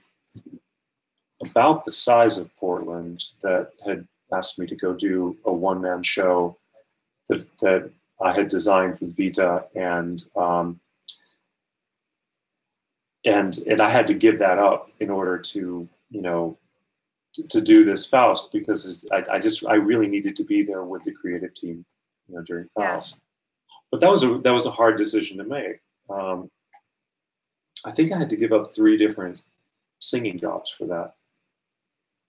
about 1.40 1.84
the 1.84 1.92
size 1.92 2.38
of 2.38 2.55
Portland 2.57 3.24
that 3.42 3.70
had 3.84 4.07
asked 4.34 4.59
me 4.59 4.66
to 4.66 4.76
go 4.76 4.92
do 4.92 5.36
a 5.44 5.53
one 5.53 5.80
man 5.80 6.03
show 6.03 6.57
that 7.28 7.46
that 7.59 7.90
I 8.20 8.32
had 8.32 8.48
designed 8.48 8.98
with 9.00 9.16
Vita, 9.16 9.64
and 9.74 10.22
um, 10.36 10.80
and 13.25 13.57
and 13.68 13.81
I 13.81 13.91
had 13.91 14.07
to 14.09 14.14
give 14.14 14.39
that 14.39 14.59
up 14.59 14.91
in 15.01 15.11
order 15.11 15.39
to 15.39 15.89
you 16.11 16.20
know 16.20 16.59
to, 17.35 17.49
to 17.49 17.61
do 17.61 17.85
this 17.85 18.05
Faust 18.05 18.53
because 18.53 19.07
I, 19.12 19.25
I, 19.33 19.39
just 19.39 19.66
I 19.66 19.75
really 19.75 20.07
needed 20.07 20.37
to 20.37 20.45
be 20.45 20.62
there 20.62 20.85
with 20.85 21.03
the 21.03 21.12
creative 21.12 21.55
team 21.55 21.85
you 22.29 22.35
know 22.35 22.43
during 22.43 22.68
Faust. 22.75 23.16
Yeah. 23.16 23.20
But 23.91 24.01
that 24.01 24.11
was 24.11 24.23
a 24.23 24.39
that 24.39 24.53
was 24.53 24.66
a 24.66 24.70
hard 24.70 24.97
decision 24.97 25.39
to 25.39 25.45
make. 25.45 25.81
Um, 26.11 26.51
I 27.85 27.91
think 27.91 28.12
I 28.12 28.18
had 28.18 28.31
to 28.31 28.37
give 28.37 28.53
up 28.53 28.75
three 28.75 28.97
different 28.97 29.43
singing 29.99 30.39
jobs 30.39 30.70
for 30.70 30.87
that 30.87 31.14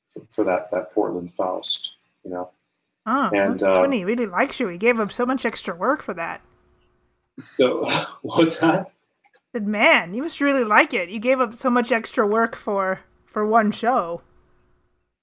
for, 0.07 0.23
for 0.29 0.43
that 0.43 0.71
that 0.71 0.91
Portland 0.91 1.33
Faust. 1.33 1.95
You 2.23 2.31
know. 2.31 2.49
Oh, 3.05 3.29
and 3.33 3.61
uh, 3.61 3.73
Tony 3.73 4.05
really 4.05 4.25
likes 4.25 4.59
you. 4.59 4.69
He 4.69 4.77
gave 4.77 4.97
him 4.97 5.09
so 5.09 5.25
much 5.25 5.45
extra 5.45 5.75
work 5.75 6.01
for 6.01 6.13
that. 6.13 6.41
So 7.39 7.85
what's 8.21 8.59
that? 8.59 8.92
Man, 9.61 10.13
you 10.13 10.23
must 10.23 10.41
really 10.41 10.63
like 10.63 10.93
it. 10.93 11.09
You 11.09 11.19
gave 11.19 11.39
up 11.39 11.53
so 11.53 11.69
much 11.69 11.91
extra 11.91 12.25
work 12.25 12.55
for 12.55 13.01
for 13.25 13.45
one 13.45 13.71
show. 13.71 14.21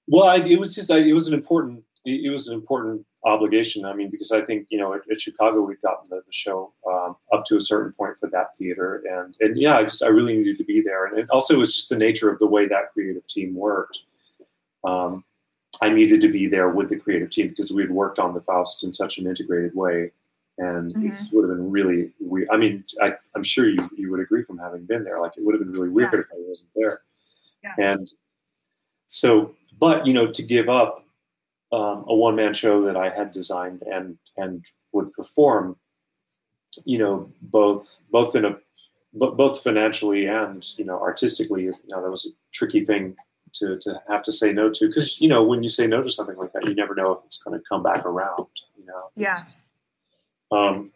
Well, 0.07 0.27
I, 0.27 0.37
it 0.37 0.59
was 0.59 0.75
just 0.75 0.89
I, 0.89 0.99
it 0.99 1.13
was 1.13 1.27
an 1.27 1.33
important 1.33 1.83
it, 2.05 2.31
was 2.31 2.47
an 2.47 2.55
important 2.55 3.05
obligation. 3.25 3.85
I 3.85 3.93
mean, 3.93 4.09
because 4.09 4.31
I 4.31 4.41
think 4.41 4.67
you 4.69 4.79
know 4.79 4.93
at, 4.93 5.01
at 5.11 5.19
Chicago 5.19 5.61
we'd 5.61 5.81
gotten 5.81 6.05
the, 6.09 6.21
the 6.25 6.31
show 6.31 6.73
um, 6.89 7.15
up 7.31 7.45
to 7.45 7.57
a 7.57 7.61
certain 7.61 7.93
point 7.93 8.17
for 8.19 8.29
that 8.29 8.57
theater, 8.57 9.03
and 9.09 9.35
and 9.39 9.57
yeah, 9.57 9.77
I 9.77 9.83
just 9.83 10.03
I 10.03 10.07
really 10.07 10.37
needed 10.37 10.57
to 10.57 10.63
be 10.63 10.81
there, 10.81 11.05
and 11.05 11.19
it 11.19 11.29
also 11.29 11.57
was 11.57 11.75
just 11.75 11.89
the 11.89 11.97
nature 11.97 12.29
of 12.29 12.39
the 12.39 12.47
way 12.47 12.67
that 12.67 12.93
creative 12.93 13.27
team 13.27 13.55
worked. 13.55 14.05
Um, 14.83 15.23
I 15.81 15.89
needed 15.89 16.21
to 16.21 16.29
be 16.29 16.47
there 16.47 16.69
with 16.69 16.89
the 16.89 16.99
creative 16.99 17.29
team 17.29 17.49
because 17.49 17.71
we 17.71 17.81
had 17.81 17.91
worked 17.91 18.19
on 18.19 18.33
the 18.33 18.41
Faust 18.41 18.83
in 18.83 18.93
such 18.93 19.17
an 19.17 19.27
integrated 19.27 19.75
way 19.75 20.11
and 20.57 20.93
mm-hmm. 20.93 21.13
it 21.13 21.21
would 21.31 21.49
have 21.49 21.57
been 21.57 21.71
really 21.71 22.11
weird. 22.19 22.47
I 22.51 22.57
mean, 22.57 22.83
I, 23.01 23.13
am 23.35 23.43
sure 23.43 23.69
you 23.69 23.89
you 23.95 24.11
would 24.11 24.19
agree 24.19 24.43
from 24.43 24.57
having 24.57 24.85
been 24.85 25.03
there. 25.03 25.19
Like 25.19 25.33
it 25.37 25.43
would 25.43 25.55
have 25.55 25.63
been 25.63 25.71
really 25.71 25.89
weird 25.89 26.13
yeah. 26.13 26.19
if 26.19 26.25
I 26.31 26.35
wasn't 26.37 26.69
there. 26.75 27.01
Yeah. 27.63 27.93
And 27.93 28.11
so, 29.07 29.55
but 29.79 30.05
you 30.05 30.13
know, 30.13 30.31
to 30.31 30.43
give 30.43 30.69
up 30.69 31.05
um, 31.71 32.05
a 32.07 32.15
one 32.15 32.35
man 32.35 32.53
show 32.53 32.83
that 32.83 32.97
I 32.97 33.09
had 33.09 33.31
designed 33.31 33.81
and 33.83 34.17
and 34.37 34.65
would 34.91 35.11
perform, 35.13 35.77
you 36.85 36.97
know, 36.97 37.31
both 37.41 38.01
both 38.11 38.35
in 38.35 38.45
a 38.45 38.57
both 39.13 39.61
financially 39.63 40.27
and 40.27 40.65
you 40.77 40.85
know 40.85 40.99
artistically, 40.99 41.63
you 41.63 41.73
know, 41.87 42.01
that 42.01 42.11
was 42.11 42.25
a 42.25 42.29
tricky 42.53 42.81
thing 42.81 43.15
to 43.53 43.77
to 43.79 44.01
have 44.09 44.23
to 44.23 44.31
say 44.31 44.53
no 44.53 44.69
to 44.69 44.87
because 44.87 45.19
you 45.19 45.27
know 45.27 45.43
when 45.43 45.63
you 45.63 45.69
say 45.69 45.87
no 45.87 46.01
to 46.01 46.09
something 46.09 46.37
like 46.37 46.53
that, 46.53 46.67
you 46.67 46.75
never 46.75 46.95
know 46.95 47.13
if 47.13 47.25
it's 47.25 47.41
going 47.41 47.57
to 47.57 47.63
come 47.67 47.83
back 47.83 48.05
around. 48.05 48.47
You 48.77 48.85
know. 48.85 49.09
Yeah. 49.15 49.35
Um, 50.51 50.91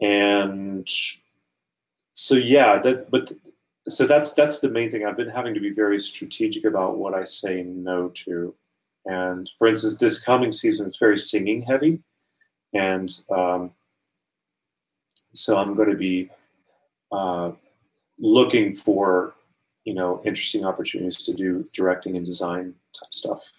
and 0.00 0.88
so 2.12 2.34
yeah, 2.34 2.78
that 2.78 3.10
but 3.10 3.32
so 3.88 4.06
that's 4.06 4.32
that's 4.32 4.60
the 4.60 4.70
main 4.70 4.90
thing. 4.90 5.04
I've 5.04 5.16
been 5.16 5.28
having 5.28 5.54
to 5.54 5.60
be 5.60 5.70
very 5.70 5.98
strategic 6.00 6.64
about 6.64 6.96
what 6.96 7.14
I 7.14 7.24
say 7.24 7.62
no 7.62 8.08
to. 8.24 8.54
And 9.06 9.50
for 9.58 9.66
instance, 9.66 9.98
this 9.98 10.22
coming 10.22 10.52
season 10.52 10.86
is 10.86 10.96
very 10.96 11.18
singing 11.18 11.60
heavy, 11.62 12.00
and 12.72 13.12
um, 13.30 13.72
so 15.34 15.58
I'm 15.58 15.74
going 15.74 15.90
to 15.90 15.96
be 15.96 16.30
uh, 17.12 17.52
looking 18.18 18.74
for 18.74 19.34
you 19.84 19.94
know 19.94 20.22
interesting 20.24 20.64
opportunities 20.64 21.22
to 21.24 21.34
do 21.34 21.68
directing 21.74 22.16
and 22.16 22.24
design 22.24 22.74
type 22.92 23.12
stuff. 23.12 23.52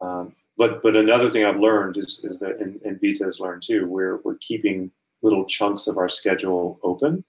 Um, 0.00 0.34
but 0.56 0.82
but 0.82 0.96
another 0.96 1.28
thing 1.28 1.44
I've 1.44 1.60
learned 1.60 1.96
is 1.96 2.24
is 2.24 2.38
that 2.40 2.60
and, 2.60 2.80
and 2.82 3.00
Vita 3.00 3.24
has 3.24 3.40
learned 3.40 3.62
too. 3.62 3.86
We're 3.86 4.18
we're 4.18 4.38
keeping 4.40 4.90
little 5.22 5.44
chunks 5.44 5.86
of 5.86 5.98
our 5.98 6.08
schedule 6.08 6.78
open, 6.82 7.24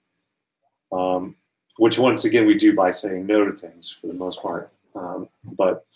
um, 0.92 1.36
which 1.78 1.98
once 1.98 2.24
again 2.24 2.46
we 2.46 2.54
do 2.54 2.74
by 2.74 2.90
saying 2.90 3.26
no 3.26 3.44
to 3.44 3.52
things 3.52 3.90
for 3.90 4.06
the 4.06 4.14
most 4.14 4.42
part. 4.42 4.72
Um, 4.94 5.28
but 5.44 5.86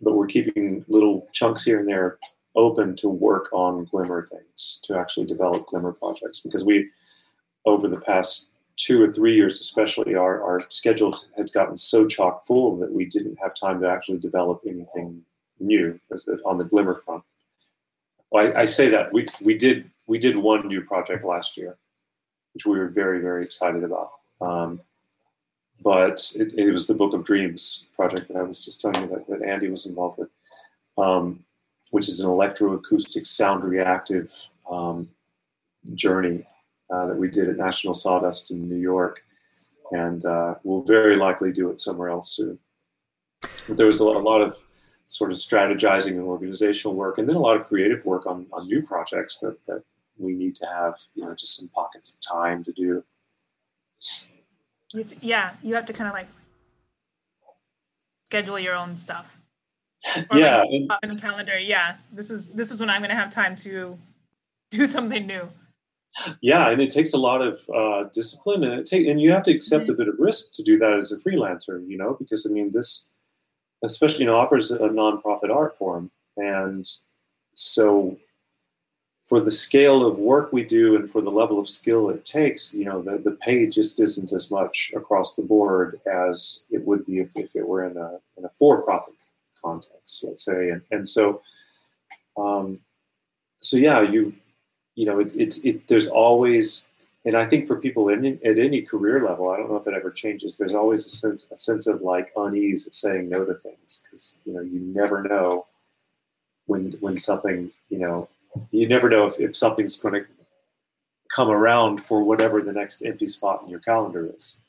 but 0.00 0.14
we're 0.14 0.26
keeping 0.26 0.84
little 0.88 1.28
chunks 1.32 1.64
here 1.64 1.80
and 1.80 1.88
there 1.88 2.18
open 2.56 2.96
to 2.96 3.08
work 3.08 3.52
on 3.52 3.84
glimmer 3.84 4.24
things 4.24 4.80
to 4.82 4.98
actually 4.98 5.26
develop 5.26 5.66
glimmer 5.66 5.92
projects 5.92 6.40
because 6.40 6.64
we 6.64 6.88
over 7.66 7.86
the 7.88 8.00
past 8.00 8.50
two 8.76 9.02
or 9.02 9.12
three 9.12 9.34
years 9.34 9.60
especially 9.60 10.14
our, 10.14 10.42
our 10.42 10.62
schedule 10.68 11.14
has 11.36 11.50
gotten 11.50 11.76
so 11.76 12.06
chock 12.06 12.44
full 12.44 12.76
that 12.76 12.90
we 12.90 13.04
didn't 13.04 13.38
have 13.40 13.54
time 13.54 13.80
to 13.80 13.88
actually 13.88 14.18
develop 14.18 14.60
anything 14.66 15.22
new 15.60 15.98
on 16.44 16.58
the 16.58 16.64
glimmer 16.64 16.94
front. 16.94 17.22
Well, 18.30 18.52
I, 18.56 18.62
I, 18.62 18.64
say 18.64 18.88
that 18.90 19.12
we, 19.12 19.26
we 19.42 19.56
did 19.56 19.90
we 20.06 20.18
did 20.18 20.36
one 20.36 20.66
new 20.68 20.82
project 20.82 21.24
last 21.24 21.56
year 21.56 21.78
which 22.54 22.66
we 22.66 22.78
were 22.78 22.88
very 22.88 23.20
very 23.20 23.44
excited 23.44 23.84
about. 23.84 24.10
Um, 24.40 24.80
but 25.82 26.32
it, 26.34 26.54
it, 26.54 26.72
was 26.72 26.86
the 26.86 26.94
book 26.94 27.14
of 27.14 27.24
dreams 27.24 27.86
project 27.94 28.26
that 28.26 28.36
i 28.36 28.42
was 28.42 28.64
just 28.64 28.80
telling 28.80 29.00
you 29.00 29.08
that, 29.08 29.28
that 29.28 29.42
andy 29.42 29.68
was 29.68 29.86
involved 29.86 30.18
with 30.18 30.28
um, 30.98 31.44
which 31.90 32.08
is 32.08 32.20
an 32.20 32.28
electroacoustic 32.28 33.24
sound 33.24 33.64
reactive 33.64 34.32
um, 34.70 35.08
journey 35.94 36.46
uh, 36.92 37.06
that 37.06 37.16
we 37.16 37.28
did 37.30 37.48
at 37.48 37.56
National 37.56 37.94
Sawdust 37.94 38.50
in 38.50 38.68
New 38.68 38.76
York, 38.76 39.20
and 39.92 40.24
uh, 40.24 40.54
we'll 40.64 40.82
very 40.82 41.16
likely 41.16 41.52
do 41.52 41.70
it 41.70 41.80
somewhere 41.80 42.08
else 42.08 42.34
soon. 42.34 42.58
But 43.40 43.76
there 43.76 43.86
was 43.86 44.00
a 44.00 44.04
lot 44.04 44.40
of 44.40 44.60
sort 45.08 45.30
of 45.30 45.36
strategizing 45.36 46.12
and 46.12 46.22
organizational 46.22 46.94
work, 46.94 47.18
and 47.18 47.28
then 47.28 47.36
a 47.36 47.40
lot 47.40 47.56
of 47.56 47.66
creative 47.66 48.04
work 48.04 48.26
on, 48.26 48.46
on 48.52 48.66
new 48.66 48.82
projects 48.82 49.40
that, 49.40 49.56
that 49.66 49.82
we 50.18 50.34
need 50.34 50.54
to 50.56 50.66
have, 50.66 50.94
you 51.14 51.24
know, 51.24 51.34
just 51.34 51.56
some 51.58 51.68
pockets 51.68 52.12
of 52.12 52.20
time 52.20 52.62
to 52.64 52.72
do. 52.72 53.02
Yeah, 55.20 55.52
you 55.62 55.74
have 55.74 55.86
to 55.86 55.92
kind 55.92 56.08
of 56.08 56.14
like 56.14 56.28
schedule 58.26 58.58
your 58.58 58.74
own 58.74 58.96
stuff. 58.96 59.26
Or 60.30 60.38
yeah, 60.38 60.58
like 60.58 60.68
and, 60.70 60.92
in 61.02 61.16
the 61.16 61.20
calendar. 61.20 61.58
Yeah, 61.58 61.96
this 62.12 62.30
is 62.30 62.50
this 62.50 62.70
is 62.70 62.78
when 62.78 62.88
I'm 62.88 63.00
going 63.00 63.10
to 63.10 63.16
have 63.16 63.30
time 63.30 63.56
to 63.56 63.98
do 64.70 64.86
something 64.86 65.26
new 65.26 65.48
yeah 66.40 66.70
and 66.70 66.80
it 66.80 66.90
takes 66.90 67.12
a 67.12 67.18
lot 67.18 67.40
of 67.40 67.58
uh, 67.74 68.08
discipline 68.12 68.64
and 68.64 68.80
it 68.80 68.86
take 68.86 69.06
and 69.06 69.20
you 69.20 69.30
have 69.30 69.42
to 69.42 69.50
accept 69.50 69.84
mm-hmm. 69.84 69.92
a 69.92 69.96
bit 69.96 70.08
of 70.08 70.14
risk 70.18 70.54
to 70.54 70.62
do 70.62 70.78
that 70.78 70.94
as 70.94 71.12
a 71.12 71.16
freelancer 71.16 71.86
you 71.86 71.96
know 71.96 72.16
because 72.18 72.46
i 72.46 72.50
mean 72.50 72.70
this 72.72 73.08
especially 73.84 74.20
you 74.24 74.30
know 74.30 74.38
opera 74.38 74.58
is 74.58 74.70
a 74.70 74.78
nonprofit 74.78 75.50
art 75.54 75.76
form. 75.76 76.10
And 76.36 76.86
so 77.54 78.16
for 79.22 79.40
the 79.40 79.50
scale 79.50 80.04
of 80.04 80.18
work 80.18 80.52
we 80.52 80.64
do 80.64 80.96
and 80.96 81.10
for 81.10 81.20
the 81.20 81.30
level 81.30 81.58
of 81.58 81.68
skill 81.68 82.08
it 82.08 82.24
takes 82.24 82.72
you 82.72 82.84
know 82.84 83.02
the, 83.02 83.18
the 83.18 83.32
pay 83.32 83.66
just 83.66 84.00
isn't 84.00 84.32
as 84.32 84.50
much 84.50 84.92
across 84.96 85.36
the 85.36 85.42
board 85.42 86.00
as 86.06 86.62
it 86.70 86.82
would 86.86 87.04
be 87.04 87.18
if, 87.18 87.30
if 87.36 87.54
it 87.54 87.68
were 87.68 87.84
in 87.84 87.96
a, 87.96 88.18
in 88.38 88.44
a 88.44 88.48
for-profit 88.50 89.14
context 89.62 90.24
let's 90.24 90.44
say. 90.44 90.70
And, 90.70 90.82
and 90.90 91.06
so 91.06 91.42
um, 92.38 92.78
so 93.60 93.76
yeah 93.76 94.00
you 94.00 94.32
you 94.98 95.04
know, 95.06 95.20
it, 95.20 95.32
it's 95.36 95.58
it, 95.58 95.86
there's 95.86 96.08
always, 96.08 96.90
and 97.28 97.36
I 97.36 97.44
think 97.44 97.66
for 97.66 97.76
people 97.76 98.08
in, 98.08 98.40
at 98.42 98.58
any 98.58 98.80
career 98.80 99.22
level, 99.22 99.50
I 99.50 99.58
don't 99.58 99.68
know 99.68 99.76
if 99.76 99.86
it 99.86 99.92
ever 99.92 100.10
changes. 100.10 100.56
There's 100.56 100.72
always 100.72 101.04
a 101.04 101.10
sense 101.10 101.46
a 101.50 101.56
sense 101.56 101.86
of 101.86 102.00
like 102.00 102.32
unease 102.34 102.86
of 102.86 102.94
saying 102.94 103.28
no 103.28 103.44
to 103.44 103.52
things 103.52 104.02
because 104.02 104.40
you 104.46 104.54
know 104.54 104.62
you 104.62 104.80
never 104.80 105.22
know 105.22 105.66
when 106.64 106.92
when 107.00 107.18
something 107.18 107.70
you 107.90 107.98
know 107.98 108.30
you 108.70 108.88
never 108.88 109.10
know 109.10 109.26
if, 109.26 109.38
if 109.40 109.54
something's 109.54 109.98
going 109.98 110.14
to 110.14 110.26
come 111.30 111.50
around 111.50 111.98
for 111.98 112.24
whatever 112.24 112.62
the 112.62 112.72
next 112.72 113.02
empty 113.02 113.26
spot 113.26 113.60
in 113.62 113.68
your 113.68 113.80
calendar 113.80 114.30
is. 114.34 114.62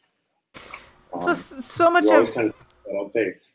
Um, 1.13 1.33
so, 1.33 1.33
so 1.33 1.89
much 1.89 2.07
of 2.07 2.33
kind 2.33 2.53
of 2.91 3.13
faith. 3.13 3.53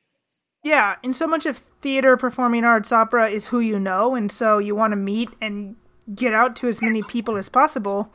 Yeah, 0.63 0.97
and 1.05 1.15
so 1.15 1.27
much 1.27 1.45
of 1.45 1.59
theater, 1.83 2.17
performing 2.17 2.65
arts, 2.65 2.91
opera 2.91 3.29
is 3.29 3.49
who 3.49 3.61
you 3.61 3.79
know, 3.79 4.15
and 4.15 4.33
so 4.33 4.57
you 4.57 4.75
want 4.75 4.93
to 4.93 4.97
meet 4.97 5.29
and 5.43 5.77
get 6.15 6.33
out 6.33 6.57
to 6.57 6.69
as 6.69 6.81
many 6.81 7.03
people 7.03 7.37
as 7.37 7.51
possible. 7.51 8.11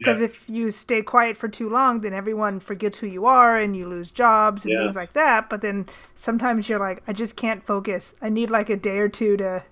Because 0.00 0.20
yeah. 0.20 0.26
if 0.26 0.48
you 0.48 0.70
stay 0.70 1.02
quiet 1.02 1.36
for 1.36 1.46
too 1.46 1.68
long, 1.68 2.00
then 2.00 2.14
everyone 2.14 2.58
forgets 2.58 2.98
who 3.00 3.06
you 3.06 3.26
are 3.26 3.58
and 3.58 3.76
you 3.76 3.86
lose 3.86 4.10
jobs 4.10 4.64
and 4.64 4.72
yeah. 4.72 4.84
things 4.84 4.96
like 4.96 5.12
that. 5.12 5.50
But 5.50 5.60
then 5.60 5.84
sometimes 6.14 6.70
you're 6.70 6.78
like, 6.78 7.02
I 7.06 7.12
just 7.12 7.36
can't 7.36 7.62
focus. 7.62 8.14
I 8.22 8.30
need 8.30 8.48
like 8.48 8.70
a 8.70 8.76
day 8.76 8.98
or 8.98 9.10
two 9.10 9.36
to 9.36 9.62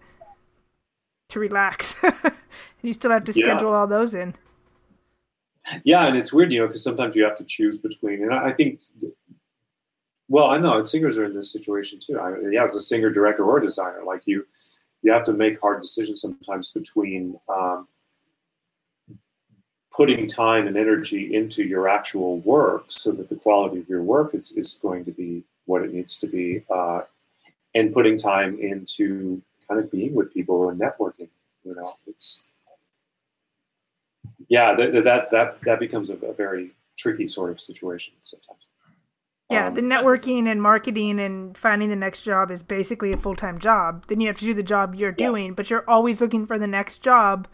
to 1.30 1.40
relax. 1.40 2.02
and 2.04 2.32
you 2.82 2.92
still 2.92 3.10
have 3.10 3.24
to 3.24 3.32
schedule 3.32 3.70
yeah. 3.70 3.76
all 3.76 3.86
those 3.86 4.12
in. 4.12 4.34
Yeah, 5.82 6.06
and 6.06 6.16
it's 6.16 6.30
weird, 6.30 6.52
you 6.52 6.60
know, 6.60 6.66
because 6.66 6.84
sometimes 6.84 7.16
you 7.16 7.24
have 7.24 7.36
to 7.38 7.44
choose 7.44 7.78
between. 7.78 8.22
And 8.22 8.34
I, 8.34 8.52
think, 8.52 8.80
well, 10.28 10.50
I 10.50 10.58
know 10.58 10.78
singers 10.82 11.16
are 11.16 11.24
in 11.24 11.34
this 11.34 11.50
situation 11.50 12.00
too. 12.00 12.18
I, 12.18 12.34
yeah, 12.52 12.64
as 12.64 12.74
a 12.74 12.82
singer, 12.82 13.10
director, 13.10 13.44
or 13.44 13.60
designer, 13.60 14.02
like 14.06 14.22
you, 14.26 14.46
you 15.02 15.10
have 15.10 15.24
to 15.24 15.32
make 15.32 15.58
hard 15.58 15.80
decisions 15.80 16.20
sometimes 16.20 16.70
between 16.70 17.38
um, 17.48 17.88
putting 19.98 20.28
time 20.28 20.68
and 20.68 20.76
energy 20.76 21.34
into 21.34 21.64
your 21.64 21.88
actual 21.88 22.38
work 22.38 22.84
so 22.86 23.10
that 23.10 23.28
the 23.28 23.34
quality 23.34 23.80
of 23.80 23.88
your 23.88 24.00
work 24.00 24.32
is, 24.32 24.52
is 24.52 24.78
going 24.80 25.04
to 25.04 25.10
be 25.10 25.42
what 25.66 25.82
it 25.82 25.92
needs 25.92 26.14
to 26.14 26.28
be 26.28 26.62
uh, 26.70 27.00
and 27.74 27.92
putting 27.92 28.16
time 28.16 28.56
into 28.60 29.42
kind 29.66 29.80
of 29.80 29.90
being 29.90 30.14
with 30.14 30.32
people 30.32 30.70
and 30.70 30.80
networking 30.80 31.28
you 31.64 31.74
know 31.74 31.92
it's 32.06 32.44
yeah 34.48 34.72
that 34.72 34.92
that 35.04 35.32
that, 35.32 35.60
that 35.62 35.80
becomes 35.80 36.10
a, 36.10 36.14
a 36.18 36.32
very 36.32 36.70
tricky 36.96 37.26
sort 37.26 37.50
of 37.50 37.58
situation 37.58 38.14
sometimes 38.22 38.68
yeah, 39.50 39.68
um, 39.68 39.74
the 39.74 39.80
networking 39.80 40.46
and 40.46 40.60
marketing 40.60 41.18
and 41.18 41.56
finding 41.56 41.88
the 41.88 41.96
next 41.96 42.20
job 42.20 42.50
is 42.50 42.62
basically 42.62 43.12
a 43.12 43.16
full 43.16 43.34
time 43.34 43.58
job. 43.58 44.04
Then 44.06 44.20
you 44.20 44.26
have 44.26 44.36
to 44.40 44.44
do 44.44 44.52
the 44.52 44.62
job 44.62 44.94
you're 44.94 45.14
yeah. 45.18 45.26
doing, 45.26 45.54
but 45.54 45.70
you're 45.70 45.88
always 45.88 46.20
looking 46.20 46.44
for 46.44 46.58
the 46.58 46.66
next 46.66 46.98
job. 46.98 47.48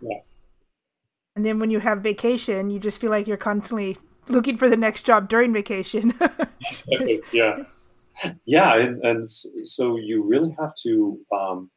Yeah. 0.00 0.18
And 1.36 1.44
then 1.44 1.58
when 1.58 1.70
you 1.70 1.80
have 1.80 2.00
vacation, 2.00 2.70
you 2.70 2.78
just 2.78 3.00
feel 3.00 3.10
like 3.10 3.26
you're 3.26 3.36
constantly 3.36 3.96
looking 4.28 4.56
for 4.56 4.68
the 4.68 4.76
next 4.76 5.02
job 5.02 5.28
during 5.28 5.52
vacation. 5.52 6.12
exactly. 6.60 7.20
Yeah. 7.32 7.64
Yeah, 8.44 8.76
and, 8.76 9.04
and 9.04 9.28
so 9.28 9.96
you 9.96 10.22
really 10.22 10.54
have 10.60 10.72
to 10.84 11.18
um, 11.32 11.70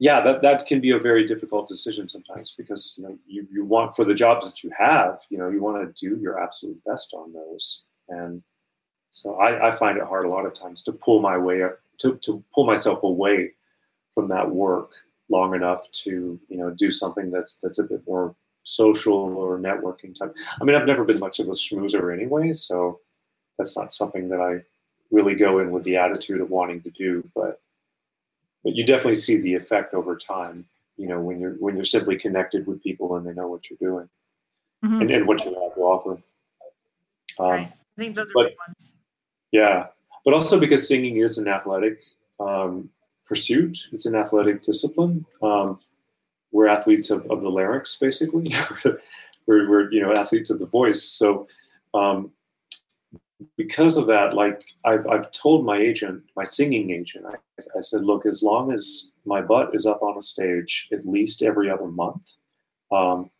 yeah, 0.00 0.22
that, 0.22 0.40
that 0.40 0.66
can 0.66 0.80
be 0.80 0.92
a 0.92 0.98
very 0.98 1.26
difficult 1.26 1.68
decision 1.68 2.08
sometimes 2.08 2.54
because 2.56 2.94
you 2.96 3.04
know 3.04 3.18
you, 3.26 3.46
you 3.52 3.64
want 3.66 3.94
for 3.94 4.04
the 4.04 4.14
jobs 4.14 4.50
that 4.50 4.64
you 4.64 4.72
have, 4.76 5.18
you 5.28 5.36
know, 5.36 5.50
you 5.50 5.62
want 5.62 5.94
to 5.94 6.08
do 6.08 6.18
your 6.20 6.42
absolute 6.42 6.82
best 6.86 7.12
on 7.12 7.34
those. 7.34 7.84
And 8.08 8.42
so 9.10 9.34
I, 9.34 9.68
I 9.68 9.70
find 9.70 9.98
it 9.98 10.04
hard 10.04 10.24
a 10.24 10.30
lot 10.30 10.46
of 10.46 10.54
times 10.54 10.82
to 10.84 10.92
pull 10.92 11.20
my 11.20 11.36
way 11.36 11.62
up, 11.62 11.78
to, 11.98 12.16
to 12.22 12.42
pull 12.52 12.64
myself 12.64 13.02
away 13.02 13.52
from 14.14 14.28
that 14.28 14.50
work 14.50 14.92
long 15.30 15.54
enough 15.54 15.90
to, 15.92 16.38
you 16.48 16.56
know, 16.56 16.70
do 16.70 16.90
something 16.90 17.30
that's 17.30 17.56
that's 17.56 17.78
a 17.78 17.84
bit 17.84 18.02
more 18.06 18.34
social 18.62 19.14
or 19.14 19.58
networking 19.58 20.16
type. 20.16 20.34
I 20.60 20.64
mean, 20.64 20.76
I've 20.76 20.86
never 20.86 21.04
been 21.04 21.18
much 21.18 21.38
of 21.38 21.48
a 21.48 21.52
schmoozer 21.52 22.12
anyway, 22.12 22.52
so 22.52 23.00
that's 23.56 23.76
not 23.76 23.92
something 23.92 24.28
that 24.28 24.40
I 24.40 24.62
really 25.10 25.34
go 25.34 25.58
in 25.58 25.70
with 25.72 25.84
the 25.84 25.96
attitude 25.96 26.40
of 26.40 26.50
wanting 26.50 26.82
to 26.82 26.90
do, 26.90 27.28
but 27.34 27.60
but 28.62 28.76
you 28.76 28.84
definitely 28.84 29.14
see 29.14 29.40
the 29.40 29.54
effect 29.54 29.94
over 29.94 30.16
time. 30.16 30.66
You 30.96 31.08
know, 31.08 31.20
when 31.20 31.40
you're 31.40 31.54
when 31.54 31.76
you're 31.76 31.84
simply 31.84 32.16
connected 32.16 32.66
with 32.66 32.82
people 32.82 33.16
and 33.16 33.26
they 33.26 33.32
know 33.32 33.48
what 33.48 33.70
you're 33.70 33.78
doing 33.80 34.08
mm-hmm. 34.84 35.00
and, 35.00 35.10
and 35.10 35.26
what 35.26 35.44
you 35.44 35.54
have 35.54 35.74
to 35.74 35.80
offer. 35.80 36.22
Um, 37.38 37.50
right. 37.50 37.72
I 37.72 38.00
think 38.00 38.14
those 38.14 38.30
are 38.30 38.34
but, 38.34 38.54
ones. 38.68 38.92
Yeah, 39.52 39.86
but 40.24 40.34
also 40.34 40.60
because 40.60 40.86
singing 40.86 41.16
is 41.16 41.38
an 41.38 41.48
athletic 41.48 42.02
um, 42.38 42.90
pursuit. 43.30 43.88
It's 43.92 44.06
an 44.06 44.16
athletic 44.16 44.60
discipline. 44.60 45.24
Um, 45.40 45.78
we're 46.50 46.66
athletes 46.66 47.10
of, 47.10 47.24
of 47.30 47.42
the 47.42 47.48
larynx, 47.48 47.96
basically. 47.96 48.52
we're, 49.46 49.70
we're 49.70 49.90
you 49.92 50.02
know 50.02 50.12
athletes 50.12 50.50
of 50.50 50.58
the 50.58 50.66
voice. 50.66 51.04
So 51.04 51.46
um, 51.94 52.32
because 53.56 53.96
of 53.96 54.08
that, 54.08 54.34
like 54.34 54.60
I've, 54.84 55.06
I've 55.06 55.30
told 55.30 55.64
my 55.64 55.78
agent, 55.78 56.24
my 56.34 56.42
singing 56.42 56.90
agent, 56.90 57.24
I, 57.24 57.36
I 57.78 57.80
said, 57.80 58.04
look, 58.04 58.26
as 58.26 58.42
long 58.42 58.72
as 58.72 59.12
my 59.24 59.40
butt 59.40 59.70
is 59.74 59.86
up 59.86 60.02
on 60.02 60.18
a 60.18 60.20
stage 60.20 60.88
at 60.92 61.06
least 61.06 61.42
every 61.42 61.70
other 61.70 61.86
month, 61.86 62.36
um, 62.90 63.30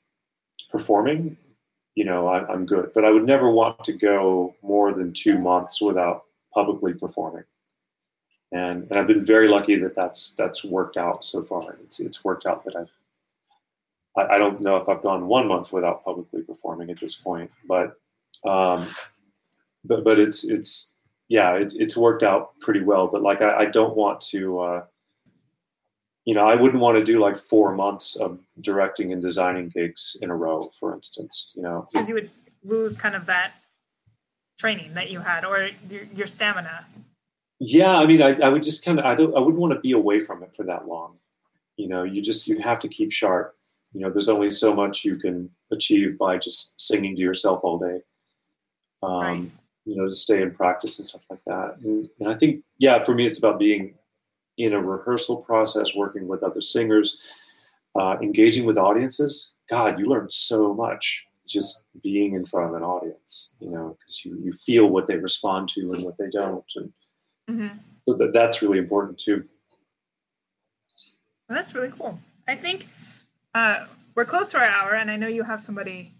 performing, 0.70 1.36
you 1.97 2.05
know, 2.05 2.28
I, 2.28 2.47
I'm 2.47 2.64
good. 2.64 2.93
But 2.95 3.05
I 3.05 3.11
would 3.11 3.26
never 3.26 3.51
want 3.51 3.82
to 3.84 3.93
go 3.93 4.55
more 4.62 4.95
than 4.95 5.12
two 5.12 5.36
months 5.36 5.82
without 5.82 6.22
publicly 6.55 6.95
performing. 6.95 7.45
And, 8.53 8.88
and 8.90 8.98
I've 8.98 9.07
been 9.07 9.24
very 9.24 9.48
lucky 9.48 9.76
that 9.76 9.94
that's 9.94 10.34
that's 10.34 10.64
worked 10.64 10.96
out 10.96 11.24
so 11.24 11.42
far. 11.42 11.78
It's 11.84 12.01
it's 12.01 12.24
worked 12.24 12.46
out 12.46 12.64
that 12.64 12.76
I've 12.76 12.90
I, 14.16 14.34
I 14.34 14.38
don't 14.38 14.61
know 14.61 14.76
if 14.76 14.88
I've 14.88 15.03
gone 15.03 15.28
one 15.28 15.46
month 15.46 15.72
without 15.72 16.05
publicly 16.05 16.42
performing 16.42 16.90
at 16.90 16.98
this 16.98 17.14
point, 17.14 17.51
but 17.66 17.96
um, 18.44 18.88
but 19.84 20.05
but 20.05 20.18
it's 20.18 20.48
it's 20.48 20.94
yeah, 21.28 21.55
it, 21.55 21.74
it's 21.76 21.96
worked 21.96 22.24
out 22.24 22.59
pretty 22.59 22.80
well. 22.80 23.07
But 23.07 23.22
like 23.22 23.40
I, 23.40 23.61
I 23.61 23.64
don't 23.66 23.96
want 23.96 24.20
to 24.32 24.59
uh, 24.59 24.84
you 26.24 26.34
know, 26.34 26.46
I 26.46 26.55
wouldn't 26.55 26.82
want 26.82 26.98
to 26.98 27.05
do 27.05 27.18
like 27.18 27.38
four 27.38 27.74
months 27.74 28.16
of 28.16 28.38
directing 28.61 29.12
and 29.12 29.22
designing 29.22 29.68
gigs 29.68 30.16
in 30.20 30.30
a 30.30 30.36
row, 30.36 30.70
for 30.78 30.94
instance. 30.94 31.53
You 31.57 31.62
know, 31.62 31.88
because 31.92 32.09
you 32.09 32.14
would 32.14 32.30
lose 32.62 32.96
kind 32.96 33.14
of 33.14 33.26
that 33.26 33.53
training 34.59 34.94
that 34.94 35.11
you 35.11 35.20
had 35.20 35.44
or 35.44 35.70
your, 35.88 36.05
your 36.14 36.26
stamina. 36.26 36.86
Yeah, 37.61 37.94
I 37.96 38.06
mean, 38.06 38.22
I, 38.22 38.32
I 38.40 38.48
would 38.48 38.62
just 38.62 38.84
kind 38.84 38.98
of 38.98 39.04
I 39.04 39.14
don't 39.14 39.36
I 39.36 39.40
wouldn't 39.40 39.61
want 39.61 39.74
to 39.74 39.80
be 39.80 39.92
away 39.92 40.20
from 40.20 40.42
it 40.42 40.54
for 40.54 40.64
that 40.64 40.88
long. 40.88 41.18
You 41.76 41.88
know, 41.88 42.04
you 42.04 42.22
just 42.22 42.48
you 42.48 42.58
have 42.61 42.78
to 42.80 42.88
keep 42.88 43.12
sharp. 43.12 43.54
You 43.92 44.00
know, 44.00 44.11
there's 44.11 44.28
only 44.28 44.50
so 44.50 44.74
much 44.74 45.04
you 45.04 45.16
can 45.16 45.50
achieve 45.70 46.18
by 46.18 46.38
just 46.38 46.80
singing 46.80 47.16
to 47.16 47.22
yourself 47.22 47.61
all 47.62 47.78
day. 47.78 48.02
Um, 49.02 49.20
Right. 49.20 49.50
You 49.86 49.96
know, 49.96 50.04
to 50.06 50.12
stay 50.12 50.42
in 50.42 50.52
practice 50.54 50.98
and 50.98 51.08
stuff 51.08 51.22
like 51.30 51.40
that. 51.46 51.76
And, 51.82 52.08
and 52.20 52.28
I 52.28 52.34
think, 52.34 52.62
yeah, 52.78 53.02
for 53.02 53.14
me, 53.14 53.24
it's 53.24 53.38
about 53.38 53.58
being 53.58 53.94
in 54.58 54.74
a 54.74 54.80
rehearsal 54.80 55.38
process, 55.38 55.96
working 55.96 56.28
with 56.28 56.42
other 56.42 56.61
singers, 56.61 57.18
uh, 57.98 58.16
engaging 58.22 58.66
with 58.66 58.78
audiences. 58.78 59.54
God, 59.70 59.98
you 59.98 60.06
learn 60.06 60.28
so 60.30 60.74
much 60.74 61.26
just 61.46 61.84
being 62.02 62.34
in 62.34 62.44
front 62.44 62.70
of 62.70 62.76
an 62.80 62.84
audience. 62.86 63.54
You 63.61 63.70
know, 63.70 63.96
because 63.98 64.24
you 64.24 64.38
you 64.44 64.52
feel 64.52 64.86
what 64.86 65.06
they 65.08 65.16
respond 65.16 65.68
to 65.70 65.92
and 65.92 66.04
what 66.04 66.18
they 66.18 66.28
don't, 66.30 66.70
and 66.76 66.92
hmm 67.51 67.68
so 68.09 68.14
that 68.16 68.32
that's 68.32 68.62
really 68.62 68.78
important 68.78 69.18
too. 69.18 69.44
Well, 71.48 71.57
that's 71.57 71.74
really 71.74 71.92
cool. 71.96 72.18
I 72.48 72.55
think 72.57 72.86
uh, 73.55 73.86
we're 74.14 74.24
close 74.24 74.51
to 74.53 74.59
our 74.59 74.64
hour, 74.66 74.94
and 74.94 75.11
I 75.11 75.16
know 75.16 75.26
you 75.28 75.42
have 75.42 75.61
somebody 75.61 76.12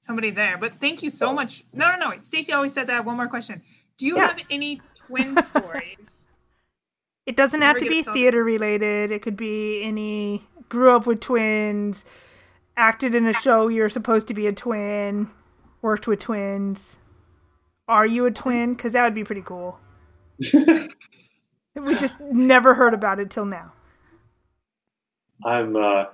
somebody 0.00 0.30
there. 0.30 0.56
But 0.58 0.74
thank 0.74 1.02
you 1.02 1.10
so 1.10 1.32
much. 1.32 1.64
No, 1.72 1.90
no, 1.96 2.10
no. 2.10 2.16
Stacy 2.22 2.52
always 2.52 2.72
says 2.72 2.88
I 2.88 2.94
have 2.94 3.06
one 3.06 3.16
more 3.16 3.28
question. 3.28 3.62
Do 3.96 4.06
you 4.06 4.16
Yeah. 4.16 4.28
have 4.28 4.40
any 4.50 4.80
twin 4.94 5.40
stories? 5.42 6.26
It 7.26 7.36
doesn't 7.36 7.60
have 7.62 7.76
to 7.78 7.84
get 7.84 7.90
be 7.90 8.02
so- 8.02 8.12
theater 8.12 8.42
related. 8.42 9.10
It 9.10 9.22
could 9.22 9.36
be 9.36 9.82
any 9.82 10.42
grew 10.68 10.94
up 10.94 11.06
with 11.06 11.20
twins, 11.20 12.04
acted 12.76 13.14
in 13.14 13.26
a 13.26 13.32
show 13.32 13.68
you're 13.68 13.88
supposed 13.88 14.28
to 14.28 14.34
be 14.34 14.46
a 14.46 14.52
twin, 14.52 15.30
worked 15.82 16.06
with 16.06 16.20
twins. 16.20 16.96
Are 17.86 18.06
you 18.06 18.26
a 18.26 18.30
twin? 18.30 18.74
Because 18.74 18.92
that 18.92 19.04
would 19.04 19.14
be 19.14 19.24
pretty 19.24 19.42
cool. 19.42 19.78
we 21.74 21.94
just 21.96 22.14
never 22.20 22.74
heard 22.74 22.94
about 22.94 23.18
it 23.18 23.30
till 23.30 23.44
now. 23.46 23.72
I'm. 25.44 25.76
Uh, 25.76 26.04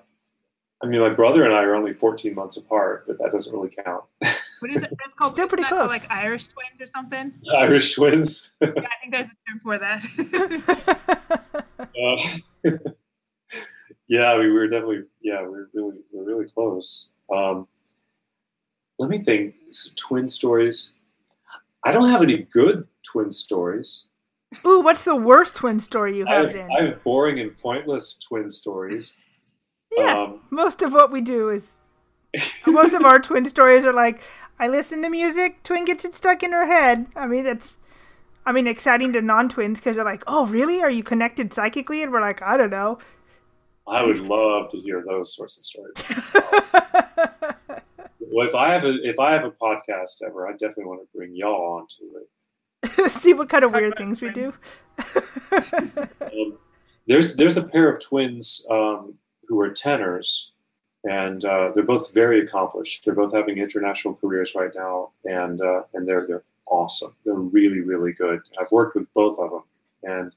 I 0.83 0.87
mean, 0.87 1.01
my 1.01 1.09
brother 1.09 1.45
and 1.45 1.55
I 1.55 1.63
are 1.63 1.75
only 1.75 1.95
14 1.95 2.35
months 2.35 2.57
apart, 2.59 3.05
but 3.07 3.17
that 3.19 3.31
doesn't 3.33 3.53
really 3.55 3.75
count. 3.85 4.05
What 4.61 4.71
is 4.71 4.83
it? 4.83 4.93
It's 5.05 5.13
called 5.15 5.33
Still 5.33 5.49
pretty 5.49 5.65
isn't 5.65 5.77
called, 5.77 5.91
close. 5.91 6.03
like 6.03 6.11
Irish 6.11 6.45
twins 6.45 6.81
or 6.81 6.87
something. 6.87 7.35
Irish 7.55 7.95
twins. 7.97 8.53
Yeah, 8.63 8.69
I 8.71 9.01
think 9.03 9.11
there's 9.13 9.27
a 9.27 9.37
term 9.51 9.61
for 9.63 9.79
that. 9.79 10.03
Uh, 12.65 12.79
yeah, 14.09 14.39
we 14.39 14.51
were 14.51 14.67
definitely. 14.69 15.03
Yeah, 15.21 15.43
we 15.43 15.49
were 15.49 15.71
really, 15.75 15.97
we 16.15 16.21
were 16.21 16.25
really 16.27 16.47
close. 16.49 17.13
Um, 17.35 17.67
let 18.99 19.11
me 19.11 19.19
think. 19.19 19.55
S- 19.69 19.93
Twin 19.99 20.29
stories. 20.29 20.95
I 21.85 21.91
don't 21.91 22.09
have 22.09 22.23
any 22.23 22.39
good 22.39 22.87
twin 23.03 23.31
stories. 23.31 24.09
Ooh, 24.67 24.81
what's 24.81 25.05
the 25.05 25.17
worst 25.17 25.57
twin 25.57 25.81
story 25.81 26.17
you 26.17 26.27
have 26.27 26.47
have, 26.49 26.57
in? 26.57 26.69
I 26.71 26.83
have 26.83 27.05
boring 27.05 27.39
and 27.41 27.57
pointless 27.59 28.19
twin 28.19 28.49
stories. 28.49 29.13
yeah, 29.97 30.23
Um, 30.23 30.41
most 30.51 30.83
of 30.83 30.93
what 30.93 31.11
we 31.13 31.21
do 31.21 31.51
is 31.51 31.81
most 32.67 32.95
of 32.95 33.03
our 33.03 33.19
twin 33.19 33.45
stories 33.45 33.85
are 33.85 33.93
like 33.93 34.23
I 34.59 34.69
listen 34.69 35.03
to 35.03 35.11
music, 35.11 35.63
twin 35.63 35.85
gets 35.85 36.05
it 36.05 36.15
stuck 36.15 36.43
in 36.43 36.53
her 36.53 36.67
head. 36.67 37.07
I 37.17 37.27
mean, 37.27 37.45
that's 37.45 37.79
I 38.47 38.53
mean 38.53 38.67
exciting 38.67 39.13
to 39.15 39.23
non-twins 39.23 39.81
because 39.81 39.97
they're 39.97 40.05
like, 40.05 40.23
"Oh, 40.27 40.47
really? 40.47 40.83
Are 40.83 40.91
you 40.91 41.03
connected 41.03 41.53
psychically?" 41.53 42.03
And 42.03 42.13
we're 42.13 42.21
like, 42.21 42.43
"I 42.43 42.57
don't 42.57 42.71
know." 42.71 42.99
I 43.87 44.03
would 44.03 44.21
love 44.21 44.71
to 44.71 44.79
hear 44.79 45.03
those 45.07 45.35
sorts 45.35 45.59
of 45.59 45.65
stories. 45.65 46.21
Well, 48.35 48.49
if 48.49 48.55
I 48.57 48.73
have 48.73 48.85
a 48.85 48.95
if 49.09 49.21
I 49.21 49.31
have 49.31 49.45
a 49.45 49.53
podcast 49.53 50.23
ever, 50.27 50.49
I 50.49 50.53
definitely 50.53 50.87
want 50.87 51.03
to 51.03 51.17
bring 51.17 51.37
y'all 51.37 51.79
onto 51.79 52.17
it. 52.19 52.29
See 53.09 53.35
what 53.35 53.49
kind 53.49 53.65
of 53.65 53.71
Talk 53.71 53.81
weird 53.81 53.93
about 53.93 53.99
things 53.99 54.23
we 54.23 54.31
do. 54.31 54.55
Um, 56.21 56.59
there's 57.07 57.37
there's 57.37 57.57
a 57.57 57.63
pair 57.63 57.89
of 57.89 58.01
twins 58.03 58.67
um, 58.71 59.15
who 59.47 59.61
are 59.61 59.71
tenors, 59.71 60.53
and 61.05 61.45
uh, 61.45 61.71
they're 61.75 61.85
both 61.85 62.13
very 62.15 62.41
accomplished. 62.41 63.05
They're 63.05 63.15
both 63.15 63.33
having 63.33 63.59
international 63.59 64.15
careers 64.15 64.55
right 64.55 64.73
now, 64.75 65.11
and 65.25 65.61
uh, 65.61 65.83
and 65.93 66.09
they're 66.09 66.27
they're 66.27 66.45
awesome. 66.67 67.15
They're 67.25 67.35
really 67.35 67.81
really 67.81 68.13
good. 68.13 68.41
I've 68.61 68.73
worked 68.73 68.97
with 68.97 69.13
both 69.15 69.39
of 69.39 69.51
them, 69.51 69.63
and 70.03 70.35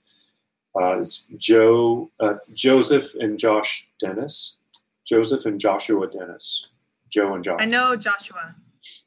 uh, 0.79 0.99
it's 0.99 1.27
Joe 1.37 2.11
uh, 2.19 2.35
Joseph 2.53 3.15
and 3.15 3.39
Josh 3.39 3.89
Dennis, 3.99 4.57
Joseph 5.05 5.45
and 5.45 5.59
Joshua 5.59 6.07
Dennis, 6.07 6.71
Joe 7.09 7.33
and 7.33 7.43
Josh. 7.43 7.61
I 7.61 7.65
know 7.65 7.95
Joshua. 7.95 8.55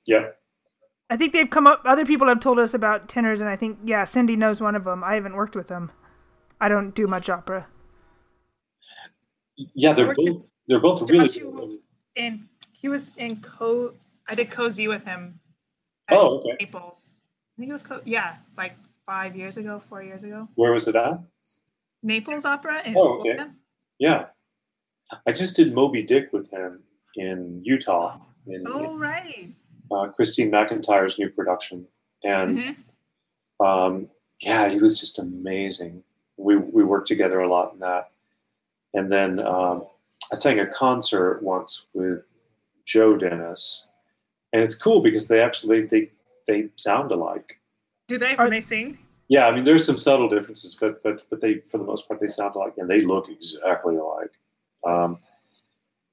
Yep. 0.06 0.39
I 1.10 1.16
think 1.16 1.32
they've 1.32 1.50
come 1.50 1.66
up. 1.66 1.82
Other 1.84 2.06
people 2.06 2.28
have 2.28 2.38
told 2.40 2.58
us 2.60 2.72
about 2.72 3.08
tenors, 3.08 3.40
and 3.40 3.50
I 3.50 3.56
think 3.56 3.78
yeah, 3.84 4.04
Cindy 4.04 4.36
knows 4.36 4.60
one 4.60 4.76
of 4.76 4.84
them. 4.84 5.02
I 5.02 5.14
haven't 5.14 5.34
worked 5.34 5.56
with 5.56 5.66
them. 5.68 5.90
I 6.60 6.68
don't 6.68 6.94
do 6.94 7.06
much 7.08 7.28
opera. 7.28 7.66
Yeah, 9.74 9.92
they're 9.92 10.14
both 10.14 10.42
they're 10.68 10.78
both 10.80 11.10
really 11.10 11.26
Joshua. 11.26 11.52
good. 11.52 11.78
And 12.16 12.46
he 12.72 12.88
was 12.88 13.10
in 13.16 13.40
Co. 13.40 13.94
I 14.28 14.34
did 14.34 14.50
Così 14.50 14.88
with 14.88 15.04
him. 15.04 15.40
at 16.08 16.16
Oh, 16.16 16.38
okay. 16.40 16.56
Naples. 16.60 17.10
I 17.12 17.60
think 17.60 17.70
it 17.70 17.72
was 17.72 17.82
Co. 17.82 18.00
Yeah, 18.04 18.36
like 18.56 18.74
five 19.04 19.36
years 19.36 19.56
ago, 19.56 19.80
four 19.88 20.02
years 20.02 20.22
ago. 20.22 20.48
Where 20.54 20.72
was 20.72 20.86
it 20.88 20.96
at? 20.96 21.18
Naples 22.02 22.44
Opera 22.44 22.82
in 22.86 22.96
Oh, 22.96 23.18
okay. 23.18 23.34
Florida. 23.34 23.50
Yeah. 23.98 24.26
I 25.26 25.32
just 25.32 25.56
did 25.56 25.74
Moby 25.74 26.02
Dick 26.04 26.32
with 26.32 26.50
him 26.52 26.84
in 27.16 27.60
Utah 27.64 28.18
in, 28.46 28.64
Oh 28.66 28.96
right. 28.96 29.52
Uh, 29.90 30.08
Kristine 30.16 30.50
McIntyre's 30.50 31.18
new 31.18 31.28
production. 31.28 31.86
And 32.22 32.58
Mhm. 32.60 32.76
um, 33.66 34.08
yeah, 34.40 34.68
he 34.68 34.78
was 34.78 35.00
just 35.00 35.18
amazing. 35.18 36.04
We, 36.36 36.56
we 36.56 36.84
worked 36.84 37.08
together 37.08 37.40
a 37.40 37.48
lot 37.48 37.72
in 37.72 37.80
that. 37.80 38.10
And 38.94 39.10
then 39.10 39.38
um, 39.40 39.84
I 40.32 40.36
sang 40.36 40.60
a 40.60 40.66
concert 40.66 41.42
once 41.42 41.86
with 41.92 42.34
Joe 42.84 43.16
Dennis. 43.16 43.88
And 44.52 44.62
it's 44.62 44.74
cool 44.74 45.00
because 45.02 45.28
they 45.28 45.40
actually 45.42 45.86
they 45.86 46.10
they 46.48 46.68
sound 46.76 47.12
alike. 47.12 47.60
Do 48.08 48.18
they 48.18 48.34
Are- 48.36 48.44
when 48.46 48.50
they 48.50 48.60
sing? 48.60 48.98
Yeah, 49.28 49.46
I 49.46 49.54
mean, 49.54 49.62
there's 49.62 49.84
some 49.86 49.96
subtle 49.96 50.28
differences, 50.28 50.74
but 50.74 51.02
but 51.04 51.22
but 51.30 51.40
they, 51.40 51.58
for 51.60 51.78
the 51.78 51.84
most 51.84 52.08
part, 52.08 52.18
they 52.18 52.26
sound 52.26 52.56
alike 52.56 52.74
and 52.78 52.90
they 52.90 53.02
look 53.02 53.28
exactly 53.28 53.94
alike. 53.96 54.32
Um, 54.84 55.18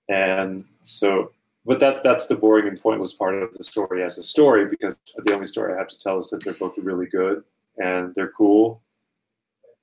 and 0.08 0.64
so, 0.82 1.32
but 1.68 1.81
that 1.81 2.02
that's 2.02 2.27
the 2.27 2.35
boring 2.35 2.65
and 2.68 2.81
pointless 2.81 3.11
part 3.14 3.35
of 3.44 3.53
the 3.56 3.64
story 3.64 4.02
as 4.02 4.18
a 4.18 4.23
story 4.23 4.65
because 4.69 4.98
the 5.18 5.34
only 5.34 5.45
story 5.45 5.73
I 5.73 5.77
have 5.77 5.89
to 5.89 5.98
tell 5.99 6.18
is 6.18 6.30
that 6.30 6.44
they're 6.44 6.53
both 6.53 6.77
really 6.80 7.07
good 7.07 7.44
and 7.77 8.15
they're 8.15 8.31
cool. 8.31 8.81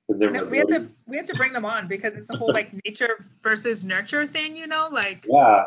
And 0.09 0.19
they're 0.19 0.31
No, 0.31 0.45
we 0.45 0.57
have 0.57 0.67
to 0.69 0.89
we 1.05 1.15
have 1.17 1.27
to 1.27 1.35
bring 1.35 1.53
them 1.53 1.63
on 1.63 1.87
because 1.87 2.15
it's 2.15 2.27
the 2.27 2.37
whole 2.37 2.51
like 2.51 2.71
nature 2.85 3.23
versus 3.43 3.85
nurture 3.85 4.25
thing, 4.25 4.57
you 4.57 4.65
know? 4.65 4.89
Like 4.91 5.25
yeah. 5.29 5.65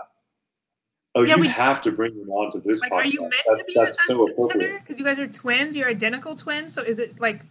Oh, 1.14 1.22
Yeah, 1.22 1.36
you 1.36 1.42
we- 1.42 1.48
have 1.48 1.80
to 1.82 1.92
bring 1.92 2.18
them 2.18 2.30
on 2.30 2.50
to 2.50 2.58
this 2.58 2.80
like 2.80 2.90
podcast. 2.90 2.96
are 2.96 3.06
you 3.06 3.20
meant 3.20 3.34
that's 3.48 3.66
to 3.66 3.72
be 3.72 3.80
that's 3.80 4.06
so 4.06 4.26
appropriate. 4.26 4.80
Because 4.80 4.98
you 4.98 5.04
guys 5.04 5.20
are 5.20 5.28
twins, 5.28 5.76
you're 5.76 5.88
identical 5.88 6.34
twins. 6.34 6.74
So 6.74 6.82
is 6.82 6.98
it 6.98 7.20
like 7.20 7.42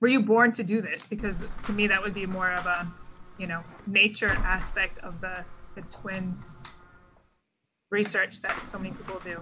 were 0.00 0.08
you 0.08 0.20
born 0.20 0.50
to 0.52 0.64
do 0.64 0.82
this? 0.82 1.06
Because 1.06 1.44
to 1.62 1.72
me 1.72 1.86
that 1.86 2.02
would 2.02 2.14
be 2.14 2.26
more 2.26 2.50
of 2.50 2.66
a, 2.66 2.92
you 3.38 3.46
know, 3.46 3.62
nature 3.86 4.30
aspect 4.44 4.98
of 4.98 5.20
the 5.20 5.44
the 5.76 5.82
twins 5.82 6.58
research 7.92 8.40
that 8.42 8.58
so 8.66 8.78
many 8.78 8.90
people 8.92 9.20
do. 9.24 9.40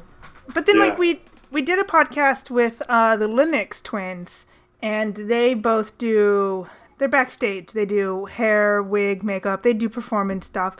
But 0.52 0.66
then, 0.66 0.76
Yeah. 0.76 0.82
like 0.88 0.98
we 0.98 1.22
we 1.50 1.62
did 1.62 1.78
a 1.78 1.84
podcast 1.84 2.50
with 2.50 2.82
uh, 2.88 3.16
the 3.16 3.26
Linux 3.28 3.82
twins, 3.82 4.46
and 4.82 5.14
they 5.16 5.54
both 5.54 5.96
do. 5.98 6.68
They're 6.98 7.08
backstage. 7.08 7.72
They 7.72 7.86
do 7.86 8.26
hair, 8.26 8.82
wig, 8.82 9.22
makeup. 9.22 9.62
They 9.62 9.72
do 9.72 9.88
performance 9.88 10.46
stuff. 10.46 10.76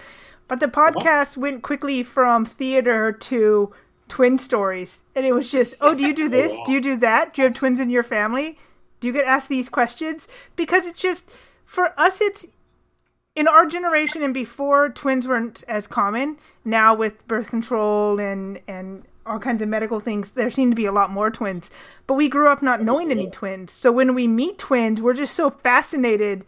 But 0.49 0.61
the 0.61 0.67
podcast 0.69 1.37
went 1.39 1.63
quickly 1.63 2.03
from 2.03 2.45
theater 2.45 3.11
to 3.13 3.73
twin 4.09 4.37
stories, 4.37 5.05
and 5.15 5.25
it 5.25 5.33
was 5.33 5.51
just, 5.51 5.77
oh, 5.81 5.95
do 5.95 6.05
you 6.05 6.15
do 6.15 6.29
this? 6.39 6.59
Do 6.67 6.73
you 6.73 6.81
do 6.81 6.97
that? 6.97 7.33
Do 7.35 7.43
you 7.43 7.47
have 7.47 7.55
twins 7.55 7.81
in 7.81 7.89
your 7.91 8.03
family? 8.03 8.59
Do 8.99 9.07
you 9.07 9.15
get 9.15 9.25
asked 9.25 9.49
these 9.49 9.69
questions? 9.71 10.29
Because 10.57 10.87
it's 10.87 11.01
just 11.01 11.31
for 11.65 11.99
us, 11.99 12.21
it's 12.21 12.47
in 13.41 13.49
our 13.49 13.65
generation 13.65 14.23
and 14.23 14.35
before, 14.35 14.91
twins 14.91 15.27
weren't 15.27 15.65
as 15.67 15.87
common. 15.87 16.37
Now 16.63 16.95
with 16.95 17.27
birth 17.27 17.49
control 17.49 18.21
and 18.21 18.61
and 18.69 19.05
all 19.25 19.39
kinds 19.39 19.63
of 19.63 19.69
medical 19.69 19.99
things, 19.99 20.33
there 20.33 20.51
seem 20.51 20.69
to 20.71 20.77
be 20.77 20.85
a 20.85 20.93
lot 20.93 21.11
more 21.11 21.31
twins. 21.31 21.71
But 22.07 22.15
we 22.15 22.29
grew 22.29 22.53
up 22.53 22.63
not 22.63 22.83
knowing 22.83 23.11
any 23.11 23.31
twins, 23.31 23.73
so 23.73 23.91
when 23.91 24.15
we 24.15 24.27
meet 24.27 24.59
twins, 24.59 25.01
we're 25.01 25.15
just 25.15 25.35
so 25.35 25.49
fascinated 25.49 26.45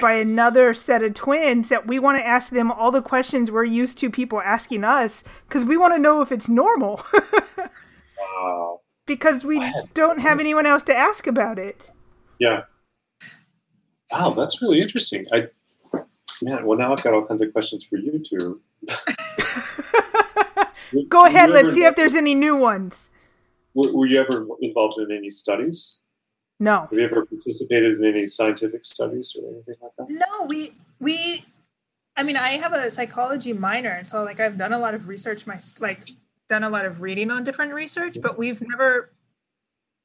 by 0.00 0.12
another 0.12 0.74
set 0.74 1.02
of 1.02 1.14
twins 1.14 1.68
that 1.68 1.86
we 1.86 1.98
want 1.98 2.18
to 2.18 2.26
ask 2.26 2.52
them 2.52 2.70
all 2.70 2.90
the 2.90 3.00
questions 3.00 3.50
we're 3.50 3.64
used 3.64 3.96
to 3.98 4.10
people 4.10 4.42
asking 4.42 4.84
us 4.84 5.24
because 5.48 5.64
we 5.64 5.78
want 5.78 5.94
to 5.94 5.98
know 5.98 6.20
if 6.20 6.30
it's 6.30 6.48
normal. 6.48 7.02
Wow. 8.18 8.80
because 9.06 9.44
we 9.44 9.58
don't 9.94 10.18
have 10.20 10.40
anyone 10.40 10.66
else 10.66 10.82
to 10.84 10.94
ask 10.94 11.26
about 11.26 11.58
it. 11.58 11.80
Yeah. 12.38 12.62
Wow, 14.10 14.30
that's 14.30 14.60
really 14.60 14.82
interesting. 14.82 15.26
I 15.32 15.46
man, 16.42 16.66
well 16.66 16.78
now 16.78 16.92
I've 16.92 17.02
got 17.02 17.14
all 17.14 17.24
kinds 17.24 17.42
of 17.42 17.52
questions 17.52 17.84
for 17.84 17.96
you 17.96 18.18
two. 18.18 18.60
Go 21.08 21.22
Were 21.22 21.28
ahead, 21.28 21.48
you 21.48 21.54
let's 21.54 21.68
ever 21.70 21.74
see 21.74 21.84
if 21.84 21.96
there's 21.96 22.14
any 22.14 22.34
new 22.34 22.56
ones. 22.56 23.08
Were, 23.74 23.92
were 23.94 24.06
you 24.06 24.20
ever 24.20 24.46
involved 24.60 24.98
in 24.98 25.10
any 25.10 25.30
studies? 25.30 26.00
No. 26.60 26.80
Have 26.80 26.92
you 26.92 27.02
ever 27.04 27.24
participated 27.24 27.98
in 27.98 28.04
any 28.04 28.26
scientific 28.26 28.84
studies 28.84 29.34
or 29.40 29.48
anything 29.50 29.76
like 29.80 29.92
that? 29.96 30.10
No, 30.10 30.46
we 30.46 30.74
we 31.00 31.44
I 32.16 32.22
mean, 32.24 32.36
I 32.36 32.58
have 32.58 32.74
a 32.74 32.90
psychology 32.90 33.54
minor 33.54 33.90
and 33.90 34.06
so 34.06 34.22
like 34.22 34.38
I've 34.38 34.58
done 34.58 34.74
a 34.74 34.78
lot 34.78 34.94
of 34.94 35.08
research 35.08 35.46
my 35.46 35.58
like 35.80 36.02
done 36.48 36.64
a 36.64 36.68
lot 36.70 36.84
of 36.84 37.00
reading 37.00 37.30
on 37.30 37.42
different 37.44 37.72
research, 37.72 38.18
but 38.20 38.36
we've 38.36 38.60
never 38.60 39.10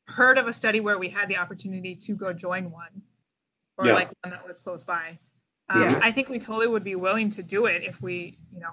heard 0.08 0.38
of 0.38 0.48
a 0.48 0.54
study 0.54 0.80
where 0.80 0.98
we 0.98 1.10
had 1.10 1.28
the 1.28 1.36
opportunity 1.36 1.94
to 1.94 2.14
go 2.14 2.32
join 2.32 2.72
one 2.72 3.02
or 3.78 3.88
Yeah. 3.88 3.94
like 3.94 4.10
one 4.24 4.32
that 4.32 4.48
was 4.48 4.60
close 4.60 4.86
by. 4.86 5.18
Um, 5.70 5.82
Yeah. 5.82 6.00
I 6.02 6.12
think 6.12 6.30
we 6.30 6.40
totally 6.40 6.68
would 6.68 6.84
be 6.84 6.96
willing 6.96 7.30
to 7.32 7.44
do 7.44 7.66
it 7.66 7.84
if 7.84 8.02
we, 8.02 8.38
you 8.54 8.60
know, 8.60 8.70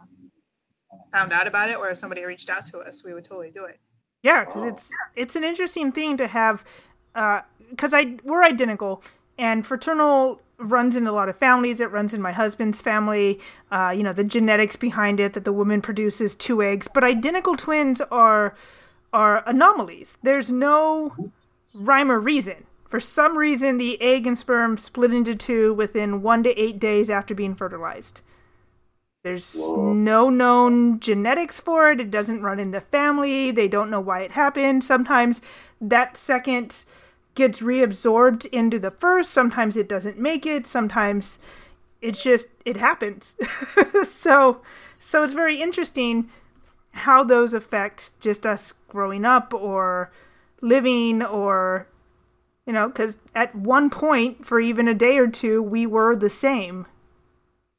found 1.13 1.33
out 1.33 1.47
about 1.47 1.71
it 1.71 1.77
or 1.77 1.91
if 1.91 1.99
somebody 1.99 2.25
reached 2.25 2.51
out 2.51 2.65
to 2.67 2.79
us, 2.79 3.05
we 3.05 3.13
would 3.13 3.25
totally 3.25 3.51
do 3.51 3.65
it. 3.65 3.81
Yeah, 4.23 4.45
because 4.45 4.65
it's 4.65 4.91
it's 5.17 5.37
an 5.37 5.45
interesting 5.45 5.93
thing 5.93 6.17
to 6.17 6.27
have, 6.27 6.65
because 7.13 7.93
I 7.93 8.17
we're 8.25 8.43
identical, 8.43 9.03
and 9.37 9.67
fraternal 9.67 10.41
runs 10.57 10.97
in 10.97 11.07
a 11.07 11.13
lot 11.13 11.29
of 11.29 11.37
families. 11.37 11.79
It 11.81 11.91
runs 11.91 12.15
in 12.15 12.23
my 12.23 12.33
husband's 12.33 12.81
family. 12.81 13.39
Uh, 13.71 13.93
you 13.95 14.03
know 14.03 14.15
the 14.15 14.25
genetics 14.25 14.77
behind 14.77 15.21
it 15.21 15.35
that 15.35 15.45
the 15.45 15.53
woman 15.53 15.83
produces 15.83 16.35
two 16.35 16.63
eggs, 16.63 16.89
but 16.89 17.05
identical 17.05 17.55
twins 17.55 18.01
are 18.11 18.55
are 19.13 19.43
anomalies. 19.47 20.17
There's 20.23 20.51
no 20.51 21.31
rhyme 21.75 22.11
or 22.11 22.19
reason. 22.19 22.65
For 22.95 23.01
some 23.01 23.37
reason, 23.37 23.77
the 23.77 24.01
egg 24.01 24.25
and 24.25 24.39
sperm 24.39 24.79
split 24.79 25.13
into 25.13 25.35
two 25.35 25.75
within 25.75 26.23
one 26.23 26.45
to 26.45 26.57
eight 26.57 26.79
days 26.79 27.11
after 27.11 27.35
being 27.35 27.57
fertilized. 27.57 28.21
There's 29.25 29.57
Whoa. 29.57 29.93
no 29.93 30.31
known 30.31 31.01
genetics 31.01 31.59
for 31.59 31.91
it. 31.91 31.99
It 31.99 32.13
doesn't 32.13 32.43
run 32.43 32.61
in 32.61 32.71
the 32.71 32.81
family. 32.81 33.51
They 33.51 33.67
don't 33.67 33.91
know 33.91 33.99
why 33.99 34.21
it 34.21 34.31
happened. 34.31 34.85
Sometimes 34.85 35.43
that 35.81 36.17
second 36.17 36.85
gets 37.35 37.61
reabsorbed 37.61 38.47
into 38.53 38.79
the 38.79 38.93
first. 38.93 39.33
Sometimes 39.33 39.77
it 39.77 39.89
doesn't 39.89 40.17
make 40.17 40.47
it. 40.47 40.65
Sometimes 40.65 41.41
it's 42.01 42.23
just 42.23 42.47
it 42.65 42.77
happens. 42.77 43.35
so 44.09 44.63
so 45.01 45.25
it's 45.25 45.35
very 45.35 45.61
interesting 45.61 46.31
how 46.93 47.25
those 47.25 47.55
affect 47.55 48.13
just 48.21 48.47
us 48.47 48.73
growing 48.87 49.25
up 49.25 49.53
or 49.53 50.13
living 50.61 51.25
or 51.25 51.89
you 52.67 52.73
know 52.73 52.89
because 52.89 53.19
at 53.35 53.55
one 53.55 53.91
point 53.91 54.47
for 54.47 54.61
even 54.61 54.89
a 54.89 54.95
day 54.95 55.19
or 55.19 55.27
two 55.27 55.63
we 55.63 55.87
were 55.87 56.15
the 56.17 56.31
same. 56.31 56.87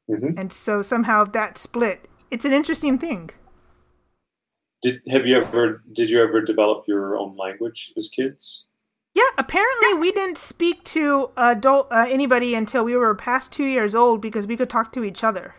Hmm 0.08 0.38
and 0.38 0.52
so 0.52 0.82
somehow 0.82 1.24
that 1.24 1.58
split. 1.58 2.08
It's 2.30 2.44
an 2.44 2.52
interesting 2.52 2.98
thing. 2.98 3.30
Did 4.82 5.02
have 5.08 5.26
you 5.26 5.36
ever 5.38 5.82
did 5.92 6.10
you 6.10 6.22
ever 6.22 6.40
develop 6.40 6.84
your 6.86 7.16
own 7.16 7.36
language 7.36 7.92
as 7.96 8.08
kids? 8.08 8.66
yeah 9.14 9.22
apparently 9.38 9.94
we 9.94 10.12
didn't 10.12 10.36
speak 10.36 10.84
to 10.84 11.30
adult 11.38 11.88
uh, 11.90 12.04
anybody 12.06 12.54
until 12.54 12.84
we 12.84 12.94
were 12.94 13.14
past 13.14 13.50
two 13.50 13.64
years 13.64 13.94
old 13.94 14.20
because 14.20 14.46
we 14.46 14.56
could 14.56 14.68
talk 14.68 14.92
to 14.92 15.04
each 15.04 15.24
other. 15.24 15.54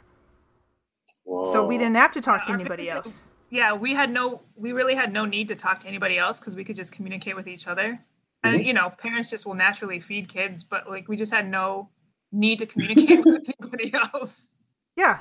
So 1.43 1.65
we 1.65 1.77
didn't 1.77 1.95
have 1.95 2.11
to 2.13 2.21
talk 2.21 2.45
to 2.45 2.53
anybody 2.53 2.85
parents- 2.85 3.07
else. 3.07 3.21
Yeah, 3.49 3.73
we 3.73 3.93
had 3.93 4.11
no, 4.11 4.41
we 4.55 4.73
really 4.73 4.95
had 4.95 5.13
no 5.13 5.25
need 5.25 5.47
to 5.47 5.55
talk 5.55 5.79
to 5.81 5.87
anybody 5.87 6.17
else 6.17 6.39
because 6.39 6.55
we 6.55 6.63
could 6.65 6.75
just 6.75 6.91
communicate 6.91 7.35
with 7.35 7.47
each 7.47 7.67
other. 7.67 7.99
And 8.43 8.65
you 8.65 8.73
know, 8.73 8.89
parents 8.89 9.29
just 9.29 9.45
will 9.45 9.55
naturally 9.55 9.99
feed 9.99 10.29
kids, 10.29 10.63
but 10.63 10.89
like 10.89 11.07
we 11.07 11.17
just 11.17 11.33
had 11.33 11.47
no 11.49 11.89
need 12.31 12.59
to 12.59 12.65
communicate 12.65 13.19
with 13.25 13.43
anybody 13.59 13.93
else. 13.93 14.49
yeah 14.95 15.19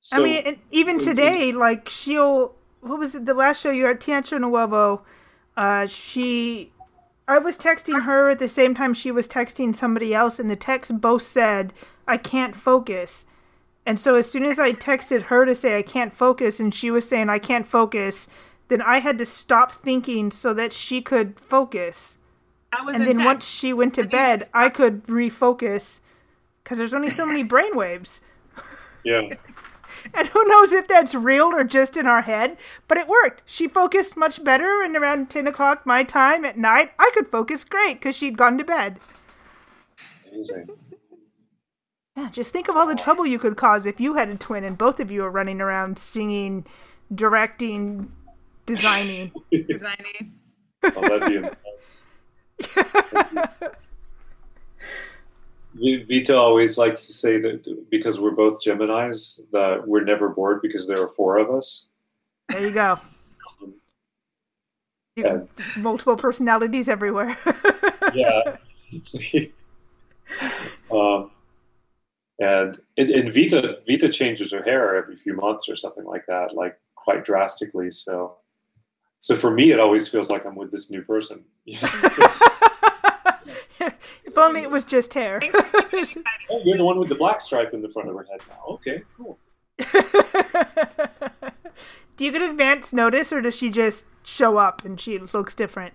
So, 0.00 0.20
I 0.20 0.24
mean, 0.24 0.42
and 0.46 0.58
even 0.70 0.98
today, 0.98 1.52
like 1.52 1.88
she'll. 1.88 2.54
What 2.80 2.98
was 2.98 3.14
it? 3.14 3.26
The 3.26 3.34
last 3.34 3.62
show 3.62 3.70
you 3.70 3.84
had 3.84 3.96
at 3.96 4.00
Teatro 4.00 4.38
Nuovo. 4.38 5.02
Uh, 5.56 5.86
she. 5.86 6.70
I 7.28 7.38
was 7.38 7.56
texting 7.56 8.02
her 8.02 8.30
at 8.30 8.40
the 8.40 8.48
same 8.48 8.74
time 8.74 8.94
she 8.94 9.12
was 9.12 9.28
texting 9.28 9.74
somebody 9.74 10.12
else, 10.14 10.40
and 10.40 10.50
the 10.50 10.56
text 10.56 11.00
both 11.00 11.22
said, 11.22 11.72
"I 12.08 12.16
can't 12.16 12.56
focus." 12.56 13.26
And 13.86 13.98
so 13.98 14.14
as 14.16 14.30
soon 14.30 14.44
as 14.44 14.58
I 14.58 14.72
texted 14.72 15.22
her 15.24 15.44
to 15.44 15.54
say 15.54 15.78
I 15.78 15.82
can't 15.82 16.12
focus, 16.12 16.60
and 16.60 16.74
she 16.74 16.90
was 16.90 17.08
saying 17.08 17.28
I 17.28 17.38
can't 17.38 17.66
focus, 17.66 18.28
then 18.72 18.82
I 18.82 18.98
had 18.98 19.18
to 19.18 19.26
stop 19.26 19.70
thinking 19.70 20.30
so 20.30 20.54
that 20.54 20.72
she 20.72 21.02
could 21.02 21.38
focus. 21.38 22.18
I 22.72 22.82
was 22.82 22.94
And 22.94 23.06
in 23.06 23.18
then 23.18 23.24
once 23.26 23.46
she 23.46 23.72
went 23.72 23.94
to 23.94 24.04
bed, 24.04 24.48
I 24.54 24.70
could 24.70 25.06
refocus 25.06 26.00
because 26.64 26.78
there's 26.78 26.94
only 26.94 27.10
so 27.10 27.26
many 27.26 27.42
brain 27.42 27.76
waves. 27.76 28.20
yeah. 29.04 29.28
And 30.14 30.26
who 30.26 30.44
knows 30.48 30.72
if 30.72 30.88
that's 30.88 31.14
real 31.14 31.54
or 31.54 31.62
just 31.62 31.96
in 31.96 32.06
our 32.08 32.22
head, 32.22 32.56
but 32.88 32.98
it 32.98 33.06
worked. 33.06 33.44
She 33.46 33.68
focused 33.68 34.16
much 34.16 34.42
better, 34.42 34.82
and 34.82 34.96
around 34.96 35.30
10 35.30 35.46
o'clock 35.46 35.86
my 35.86 36.02
time 36.02 36.44
at 36.44 36.58
night, 36.58 36.90
I 36.98 37.12
could 37.14 37.28
focus 37.28 37.62
great 37.62 38.00
because 38.00 38.16
she'd 38.16 38.36
gone 38.36 38.58
to 38.58 38.64
bed. 38.64 38.98
Amazing. 40.32 40.68
Yeah, 42.16 42.28
just 42.30 42.52
think 42.52 42.68
of 42.68 42.76
all 42.76 42.86
the 42.86 42.94
trouble 42.94 43.26
you 43.26 43.38
could 43.38 43.56
cause 43.56 43.86
if 43.86 44.00
you 44.00 44.14
had 44.14 44.28
a 44.28 44.36
twin 44.36 44.64
and 44.64 44.76
both 44.76 45.00
of 45.00 45.10
you 45.10 45.22
were 45.22 45.30
running 45.30 45.60
around 45.60 45.98
singing, 45.98 46.66
directing, 47.14 48.12
designing. 48.66 49.32
designing. 49.68 50.34
Oh, 50.84 51.00
that'd 51.00 51.28
be 51.28 51.36
a 51.36 51.56
Vita 55.74 56.36
always 56.36 56.76
likes 56.76 57.06
to 57.06 57.12
say 57.12 57.40
that 57.40 57.86
because 57.90 58.20
we're 58.20 58.32
both 58.32 58.62
Geminis, 58.62 59.40
that 59.52 59.86
we're 59.86 60.04
never 60.04 60.28
bored 60.28 60.60
because 60.60 60.86
there 60.86 61.00
are 61.02 61.08
four 61.08 61.38
of 61.38 61.50
us. 61.50 61.88
There 62.48 62.66
you 62.66 62.74
go. 62.74 62.98
You- 65.16 65.26
And 65.26 65.48
multiple 65.76 66.16
personalities 66.16 66.88
everywhere. 66.88 67.36
yeah. 68.14 68.56
um, 70.90 71.30
and, 72.38 72.78
and 72.98 73.10
and 73.10 73.32
Vita 73.34 73.78
Vita 73.88 74.08
changes 74.08 74.52
her 74.52 74.62
hair 74.62 74.96
every 74.96 75.16
few 75.16 75.34
months 75.34 75.68
or 75.68 75.76
something 75.76 76.04
like 76.04 76.26
that, 76.26 76.54
like 76.54 76.78
quite 76.96 77.24
drastically. 77.24 77.90
So, 77.90 78.36
so 79.22 79.36
for 79.36 79.52
me, 79.52 79.70
it 79.70 79.78
always 79.78 80.08
feels 80.08 80.28
like 80.28 80.44
I'm 80.44 80.56
with 80.56 80.72
this 80.72 80.90
new 80.90 81.00
person. 81.00 81.44
if 81.66 81.86
only 84.36 84.62
it 84.62 84.70
was 84.70 84.84
just 84.84 85.14
hair. 85.14 85.40
oh, 85.54 86.60
you're 86.64 86.76
the 86.76 86.84
one 86.84 86.98
with 86.98 87.08
the 87.08 87.14
black 87.14 87.40
stripe 87.40 87.72
in 87.72 87.82
the 87.82 87.88
front 87.88 88.08
of 88.08 88.16
her 88.16 88.26
head 88.28 88.40
now. 88.48 88.64
Okay, 88.68 89.04
cool. 89.16 89.38
Do 92.16 92.24
you 92.24 92.32
get 92.32 92.42
advance 92.42 92.92
notice, 92.92 93.32
or 93.32 93.40
does 93.40 93.56
she 93.56 93.70
just 93.70 94.06
show 94.24 94.58
up 94.58 94.84
and 94.84 95.00
she 95.00 95.20
looks 95.20 95.54
different? 95.54 95.94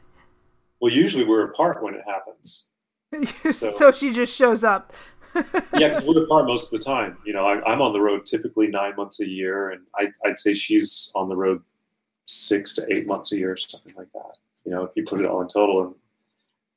Well, 0.80 0.94
usually 0.94 1.26
we're 1.26 1.50
apart 1.50 1.84
when 1.84 1.96
it 1.96 2.06
happens. 2.08 2.70
so, 3.44 3.72
So- 3.72 3.92
she 3.92 4.14
just 4.14 4.34
shows 4.34 4.64
up. 4.64 4.94
Yeah, 5.74 5.90
because 5.90 6.06
we're 6.06 6.24
apart 6.24 6.48
most 6.48 6.74
of 6.74 6.80
the 6.80 6.86
time. 6.86 7.18
You 7.26 7.34
know, 7.34 7.46
I, 7.46 7.62
I'm 7.70 7.82
on 7.82 7.92
the 7.92 8.00
road 8.00 8.26
typically 8.26 8.68
nine 8.68 8.96
months 8.96 9.20
a 9.20 9.28
year, 9.28 9.72
and 9.72 9.82
I, 9.96 10.08
I'd 10.26 10.40
say 10.40 10.54
she's 10.54 11.12
on 11.14 11.28
the 11.28 11.36
road 11.36 11.62
six 12.28 12.74
to 12.74 12.94
eight 12.94 13.08
months 13.08 13.32
a 13.32 13.38
year, 13.38 13.56
something 13.58 13.94
like 13.98 14.12
that. 14.14 14.38
You 14.66 14.72
know, 14.72 14.84
if 14.84 14.92
you 14.96 15.04
put 15.04 15.20
it 15.20 15.26
all 15.26 15.42
in 15.42 15.48
total, 15.48 15.86
and 15.86 15.96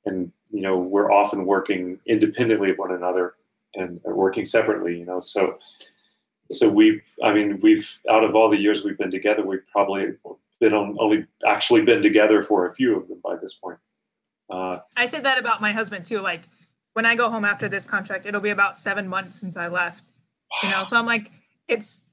and 0.07 0.33
you 0.51 0.63
know, 0.63 0.79
we're 0.79 1.13
often 1.13 1.45
working 1.45 1.99
independently 2.07 2.71
of 2.71 2.79
one 2.79 2.93
another 2.93 3.35
and 3.75 4.01
working 4.05 4.45
separately. 4.45 4.99
You 4.99 5.05
know, 5.05 5.21
so 5.21 5.59
so 6.51 6.69
we've, 6.69 7.03
I 7.23 7.33
mean, 7.33 7.61
we've 7.61 8.01
out 8.09 8.25
of 8.25 8.35
all 8.35 8.49
the 8.49 8.57
years 8.57 8.85
we've 8.85 8.99
been 8.99 9.11
together, 9.11 9.45
we've 9.45 9.67
probably 9.67 10.15
been 10.61 10.75
on, 10.75 10.97
only 10.99 11.27
actually 11.47 11.83
been 11.83 12.03
together 12.03 12.43
for 12.43 12.67
a 12.67 12.75
few 12.75 12.97
of 12.97 13.09
them 13.09 13.21
by 13.23 13.37
this 13.37 13.55
point. 13.55 13.79
Uh, 14.49 14.81
I 14.97 15.07
say 15.07 15.21
that 15.21 15.39
about 15.39 15.61
my 15.61 15.73
husband 15.73 16.05
too. 16.05 16.21
Like 16.21 16.43
when 16.95 17.07
I 17.07 17.15
go 17.15 17.31
home 17.31 17.45
after 17.45 17.69
this 17.69 17.85
contract, 17.85 18.27
it'll 18.27 18.41
be 18.41 18.51
about 18.51 18.77
seven 18.77 19.07
months 19.09 19.39
since 19.39 19.57
I 19.57 19.69
left. 19.69 20.11
You 20.63 20.71
know, 20.71 20.85
so 20.85 20.97
I'm 20.97 21.07
like, 21.07 21.31
it's. 21.69 22.05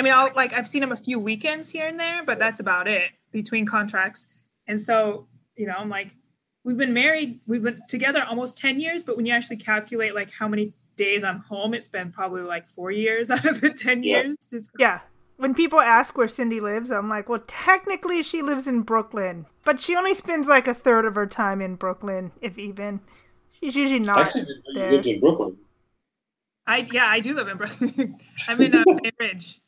I 0.00 0.02
mean, 0.02 0.14
I'll 0.14 0.30
like 0.34 0.54
I've 0.54 0.66
seen 0.66 0.82
him 0.82 0.92
a 0.92 0.96
few 0.96 1.18
weekends 1.18 1.70
here 1.70 1.86
and 1.86 2.00
there, 2.00 2.24
but 2.24 2.38
that's 2.38 2.58
about 2.58 2.88
it 2.88 3.10
between 3.32 3.66
contracts. 3.66 4.28
And 4.66 4.80
so, 4.80 5.26
you 5.56 5.66
know, 5.66 5.74
I'm 5.76 5.90
like, 5.90 6.08
we've 6.64 6.78
been 6.78 6.94
married, 6.94 7.38
we've 7.46 7.62
been 7.62 7.82
together 7.86 8.24
almost 8.26 8.56
ten 8.56 8.80
years, 8.80 9.02
but 9.02 9.18
when 9.18 9.26
you 9.26 9.34
actually 9.34 9.58
calculate 9.58 10.14
like 10.14 10.30
how 10.30 10.48
many 10.48 10.72
days 10.96 11.22
I'm 11.22 11.40
home, 11.40 11.74
it's 11.74 11.86
been 11.88 12.10
probably 12.12 12.40
like 12.40 12.66
four 12.66 12.90
years 12.90 13.30
out 13.30 13.44
of 13.44 13.60
the 13.60 13.68
ten 13.74 14.02
Yeah. 14.02 14.22
years. 14.22 14.38
Just 14.48 14.70
Yeah. 14.78 15.00
When 15.36 15.52
people 15.54 15.80
ask 15.80 16.16
where 16.16 16.28
Cindy 16.28 16.60
lives, 16.60 16.90
I'm 16.90 17.10
like, 17.10 17.28
well, 17.28 17.42
technically 17.46 18.22
she 18.22 18.40
lives 18.40 18.66
in 18.66 18.80
Brooklyn, 18.80 19.44
but 19.66 19.80
she 19.80 19.96
only 19.96 20.14
spends 20.14 20.48
like 20.48 20.66
a 20.66 20.72
third 20.74 21.04
of 21.04 21.14
her 21.14 21.26
time 21.26 21.60
in 21.60 21.74
Brooklyn, 21.74 22.32
if 22.40 22.58
even. 22.58 23.00
She's 23.52 23.76
usually 23.76 24.00
not 24.00 24.20
Actually, 24.20 24.46
you 24.48 24.62
there. 24.74 24.92
lived 24.92 25.06
in 25.06 25.20
Brooklyn. 25.20 25.58
I 26.66 26.88
yeah, 26.90 27.04
I 27.06 27.20
do 27.20 27.34
live 27.34 27.48
in 27.48 27.58
Brooklyn. 27.58 28.18
I'm 28.48 28.60
in 28.62 28.74
uh, 28.74 28.84
Bay 29.02 29.10
Ridge. 29.20 29.60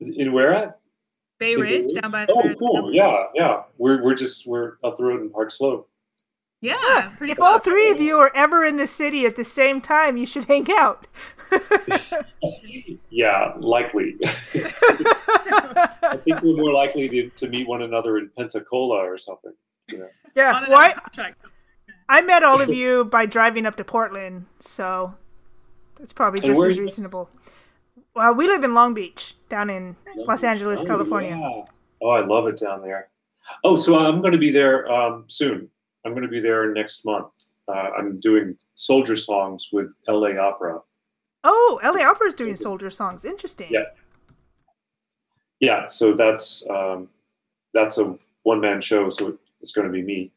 In 0.00 0.32
where 0.32 0.54
at? 0.54 0.74
Bay 1.38 1.52
In 1.52 1.58
Bay 1.60 1.62
Ridge 1.62 1.82
Ridge? 1.92 2.00
down 2.02 2.10
by 2.10 2.26
the 2.26 2.32
Oh, 2.32 2.54
cool. 2.58 2.90
Yeah, 2.94 3.24
yeah. 3.34 3.62
We're 3.78 4.02
we're 4.02 4.14
just 4.14 4.46
we're 4.46 4.74
up 4.84 4.96
the 4.96 5.04
road 5.04 5.20
in 5.20 5.30
Park 5.30 5.50
Slope. 5.50 5.88
Yeah, 6.62 7.12
pretty 7.16 7.32
If 7.32 7.38
close. 7.38 7.48
all 7.52 7.58
three 7.58 7.90
of 7.90 8.00
you 8.02 8.18
are 8.18 8.30
ever 8.34 8.66
in 8.66 8.76
the 8.76 8.86
city 8.86 9.24
at 9.24 9.34
the 9.36 9.44
same 9.44 9.80
time, 9.80 10.18
you 10.18 10.26
should 10.26 10.44
hang 10.44 10.66
out. 10.72 11.06
Yeah, 13.12 13.54
likely. 13.58 14.16
I 14.54 16.16
think 16.24 16.42
we're 16.42 16.56
more 16.56 16.72
likely 16.72 17.08
to, 17.08 17.28
to 17.28 17.48
meet 17.48 17.66
one 17.68 17.82
another 17.82 18.18
in 18.18 18.30
Pensacola 18.36 18.96
or 18.98 19.18
something. 19.18 19.52
Yeah. 19.88 20.04
yeah. 20.36 20.54
On 20.54 20.70
Well, 20.70 20.94
I, 22.08 22.20
met 22.22 22.42
all 22.44 22.60
of 22.60 22.68
you 22.72 23.04
by 23.06 23.26
driving 23.26 23.66
up 23.66 23.74
to 23.76 23.84
Portland, 23.84 24.46
so 24.60 25.14
that's 25.98 26.12
probably 26.12 26.38
And 26.46 26.54
just 26.56 26.60
as 26.60 26.64
are 26.66 26.80
you- 26.80 26.82
reasonable. 26.86 27.28
Well, 28.20 28.34
we 28.34 28.48
live 28.48 28.64
in 28.64 28.74
Long 28.74 28.92
Beach, 28.92 29.34
down 29.48 29.70
in 29.70 29.96
Los 30.14 30.44
Angeles, 30.44 30.80
Oh, 30.82 30.84
California. 30.84 31.30
yeah. 31.40 31.62
Oh, 32.02 32.10
I 32.10 32.20
love 32.22 32.46
it 32.48 32.58
down 32.58 32.82
there. 32.82 33.08
Oh, 33.64 33.76
so 33.76 33.98
I'm 33.98 34.20
going 34.20 34.34
to 34.34 34.38
be 34.38 34.50
there 34.50 34.92
um, 34.92 35.24
soon. 35.28 35.70
I'm 36.04 36.12
going 36.12 36.24
to 36.24 36.28
be 36.28 36.38
there 36.38 36.70
next 36.74 37.06
month. 37.06 37.32
Uh, 37.66 37.88
I'm 37.96 38.20
doing 38.20 38.58
soldier 38.74 39.16
songs 39.16 39.70
with 39.72 39.96
LA 40.06 40.32
Opera. 40.38 40.80
Oh, 41.44 41.80
LA 41.82 42.02
Opera 42.02 42.26
is 42.26 42.34
doing 42.34 42.56
soldier 42.56 42.90
songs. 42.90 43.24
Interesting. 43.24 43.68
Yeah. 43.70 43.84
Yeah, 45.60 45.86
so 45.86 46.12
that's 46.12 46.68
um, 46.68 47.08
that's 47.72 47.96
a 47.96 48.18
one 48.42 48.60
man 48.60 48.82
show. 48.82 49.08
So 49.08 49.38
it's 49.62 49.72
going 49.72 49.86
to 49.86 49.92
be 49.92 50.02
me. 50.02 50.30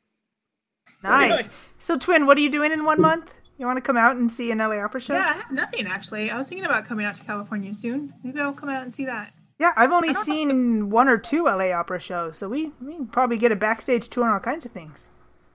Nice. 1.04 1.50
So, 1.80 1.98
Twin, 1.98 2.28
what 2.28 2.38
are 2.38 2.42
you 2.42 2.50
doing 2.50 2.72
in 2.72 2.86
one 2.86 3.02
month? 3.10 3.34
You 3.58 3.66
want 3.66 3.78
to 3.78 3.82
come 3.82 3.98
out 3.98 4.16
and 4.16 4.32
see 4.32 4.52
an 4.52 4.58
LA 4.58 4.84
Opera 4.84 5.00
show? 5.00 5.14
Yeah, 5.14 5.30
I 5.30 5.34
have 5.34 5.52
nothing 5.52 5.88
actually. 5.88 6.32
I 6.32 6.38
was 6.38 6.50
thinking 6.50 6.66
about 6.66 6.86
coming 6.86 7.06
out 7.06 7.16
to 7.16 7.24
California 7.24 7.74
soon. 7.74 8.14
Maybe 8.24 8.40
I'll 8.40 8.54
come 8.54 8.70
out 8.70 8.82
and 8.82 8.94
see 8.94 9.06
that. 9.06 9.34
Yeah, 9.60 9.72
I've 9.76 9.92
only 9.92 10.10
I 10.10 10.14
don't 10.14 10.28
know. 10.28 10.34
seen 10.34 10.90
one 10.90 11.08
or 11.08 11.18
two 11.18 11.44
LA 11.44 11.72
Opera 11.72 12.00
shows, 12.00 12.38
so 12.38 12.50
we, 12.50 12.72
we 12.82 12.96
can 12.96 13.08
probably 13.08 13.38
get 13.38 13.52
a 13.52 13.56
backstage 13.56 14.10
tour 14.10 14.26
and 14.26 14.34
all 14.34 14.40
kinds 14.40 14.66
of 14.66 14.72
things. 14.72 15.10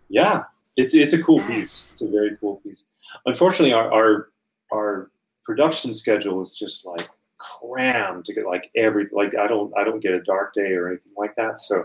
Yeah, 0.09 0.45
it's 0.77 0.95
it's 0.95 1.13
a 1.13 1.23
cool 1.23 1.41
piece. 1.41 1.91
It's 1.91 2.03
a 2.03 2.09
very 2.09 2.37
cool 2.41 2.57
piece. 2.65 2.85
Unfortunately, 3.27 3.73
our 3.73 3.93
our, 3.93 4.29
our 4.73 5.11
production 5.45 5.93
schedule 5.93 6.41
is 6.41 6.57
just 6.57 6.87
like 6.87 7.09
crammed 7.39 8.25
to 8.25 8.35
get 8.35 8.47
like 8.47 8.71
every 8.77 9.09
like 9.13 9.35
I 9.35 9.47
don't 9.49 9.77
I 9.77 9.85
don't 9.85 10.01
get 10.01 10.13
a 10.13 10.23
dark 10.23 10.55
day 10.55 10.73
or 10.73 10.89
anything 10.89 11.13
like 11.17 11.35
that. 11.37 11.59
So 11.59 11.85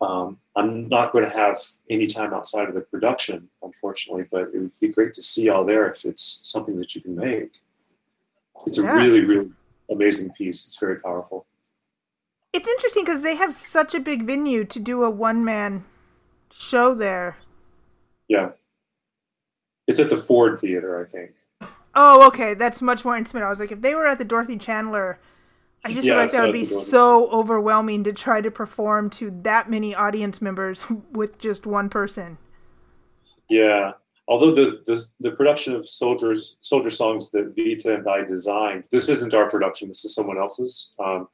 um, 0.00 0.38
I'm 0.56 0.88
not 0.88 1.12
going 1.12 1.24
to 1.24 1.36
have 1.36 1.60
any 1.88 2.06
time 2.06 2.32
outside 2.34 2.68
of 2.68 2.74
the 2.74 2.80
production, 2.80 3.48
unfortunately. 3.62 4.24
But 4.30 4.50
it 4.54 4.58
would 4.58 4.78
be 4.80 4.88
great 4.88 5.14
to 5.14 5.22
see 5.22 5.44
y'all 5.44 5.64
there 5.64 5.90
if 5.90 6.04
it's 6.04 6.40
something 6.44 6.74
that 6.76 6.94
you 6.94 7.00
can 7.00 7.16
make. 7.16 7.52
It's 8.66 8.78
a 8.78 8.82
really 8.82 9.24
really 9.24 9.50
amazing 9.90 10.30
piece. 10.32 10.66
It's 10.66 10.78
very 10.78 11.00
powerful. 11.00 11.46
It's 12.52 12.68
interesting 12.68 13.04
because 13.04 13.22
they 13.22 13.36
have 13.36 13.54
such 13.54 13.94
a 13.94 14.00
big 14.00 14.24
venue 14.24 14.64
to 14.64 14.80
do 14.80 15.04
a 15.04 15.10
one 15.10 15.44
man 15.44 15.84
show 16.50 16.94
there. 16.94 17.38
Yeah, 18.28 18.50
it's 19.86 19.98
at 19.98 20.08
the 20.08 20.16
Ford 20.16 20.60
Theater, 20.60 21.02
I 21.02 21.08
think. 21.08 21.32
Oh, 21.94 22.26
okay. 22.28 22.54
That's 22.54 22.80
much 22.80 23.04
more 23.04 23.16
intimate. 23.16 23.42
I 23.42 23.50
was 23.50 23.60
like, 23.60 23.72
if 23.72 23.80
they 23.80 23.94
were 23.94 24.06
at 24.06 24.18
the 24.18 24.24
Dorothy 24.24 24.56
Chandler, 24.56 25.18
I 25.84 25.92
just 25.92 26.04
Yeah, 26.04 26.12
feel 26.12 26.22
like 26.22 26.32
that 26.32 26.42
would 26.42 26.52
be 26.52 26.64
so 26.64 27.30
overwhelming 27.30 28.04
to 28.04 28.12
try 28.12 28.40
to 28.40 28.50
perform 28.50 29.08
to 29.10 29.30
that 29.42 29.70
many 29.70 29.94
audience 29.94 30.42
members 30.42 30.84
with 31.12 31.38
just 31.38 31.66
one 31.66 31.88
person. 31.88 32.38
Yeah. 33.48 33.92
Although 34.28 34.54
the, 34.54 34.82
the, 34.86 35.02
the 35.18 35.32
production 35.32 35.74
of 35.74 35.88
soldiers 35.88 36.56
soldier 36.60 36.90
songs 36.90 37.30
that 37.32 37.54
Vita 37.56 37.94
and 37.94 38.08
I 38.08 38.24
designed, 38.24 38.86
this 38.92 39.08
isn't 39.08 39.34
our 39.34 39.50
production, 39.50 39.88
this 39.88 40.04
is 40.04 40.14
someone 40.14 40.38
else's. 40.38 40.92
Um, 41.04 41.28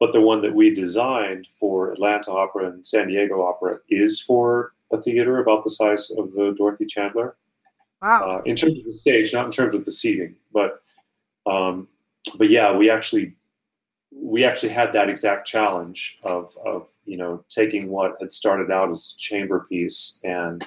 but 0.00 0.12
the 0.12 0.20
one 0.20 0.40
that 0.42 0.54
we 0.54 0.72
designed 0.72 1.46
for 1.46 1.92
Atlanta 1.92 2.32
Opera 2.32 2.70
and 2.70 2.84
San 2.84 3.08
Diego 3.08 3.42
Opera 3.42 3.76
is 3.88 4.20
for 4.20 4.72
a 4.92 5.00
theater 5.00 5.38
about 5.38 5.64
the 5.64 5.70
size 5.70 6.10
of 6.18 6.32
the 6.32 6.54
Dorothy 6.56 6.86
Chandler. 6.86 7.36
Wow. 8.00 8.38
Uh, 8.38 8.42
in 8.42 8.56
terms 8.56 8.78
of 8.78 8.84
the 8.84 8.92
stage, 8.92 9.32
not 9.32 9.46
in 9.46 9.50
terms 9.50 9.74
of 9.74 9.84
the 9.84 9.92
seating, 9.92 10.34
but 10.52 10.82
um, 11.46 11.88
but 12.38 12.50
yeah, 12.50 12.74
we 12.74 12.90
actually 12.90 13.34
we 14.24 14.42
actually 14.42 14.72
had 14.72 14.90
that 14.94 15.10
exact 15.10 15.46
challenge 15.46 16.18
of 16.24 16.56
of 16.64 16.88
you 17.04 17.18
know 17.18 17.44
taking 17.50 17.90
what 17.90 18.16
had 18.20 18.32
started 18.32 18.70
out 18.70 18.90
as 18.90 19.14
a 19.14 19.20
chamber 19.20 19.66
piece 19.68 20.18
and 20.24 20.66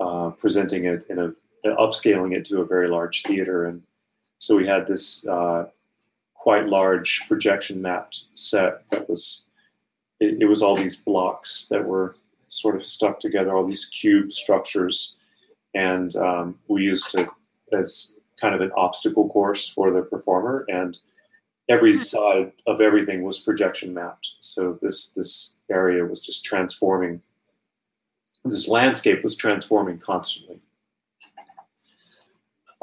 uh, 0.00 0.30
presenting 0.30 0.84
it 0.84 1.06
in 1.08 1.18
a 1.20 1.32
upscaling 1.78 2.34
it 2.34 2.44
to 2.44 2.60
a 2.60 2.66
very 2.66 2.88
large 2.88 3.22
theater, 3.22 3.66
and 3.66 3.80
so 4.38 4.56
we 4.56 4.66
had 4.66 4.86
this 4.86 5.26
uh, 5.28 5.66
quite 6.34 6.66
large 6.66 7.22
projection 7.28 7.80
mapped 7.80 8.26
set 8.34 8.86
that 8.88 9.08
was 9.08 9.46
it, 10.18 10.42
it 10.42 10.46
was 10.46 10.60
all 10.60 10.76
these 10.76 10.96
blocks 10.96 11.66
that 11.70 11.84
were 11.84 12.16
sort 12.48 12.74
of 12.74 12.84
stuck 12.84 13.20
together, 13.20 13.54
all 13.54 13.66
these 13.66 13.86
cube 13.86 14.32
structures. 14.32 15.18
And 15.74 16.14
um, 16.16 16.58
we 16.68 16.82
used 16.82 17.14
it 17.16 17.28
as 17.72 18.18
kind 18.40 18.54
of 18.54 18.60
an 18.60 18.70
obstacle 18.76 19.28
course 19.28 19.68
for 19.68 19.90
the 19.90 20.02
performer. 20.02 20.64
And 20.68 20.98
every 21.68 21.92
side 21.92 22.52
of 22.66 22.80
everything 22.80 23.22
was 23.22 23.38
projection 23.38 23.94
mapped 23.94 24.36
so 24.40 24.78
this 24.82 25.10
this 25.10 25.56
area 25.70 26.04
was 26.04 26.24
just 26.24 26.44
transforming 26.44 27.20
this 28.44 28.68
landscape 28.68 29.22
was 29.22 29.34
transforming 29.34 29.98
constantly 29.98 30.60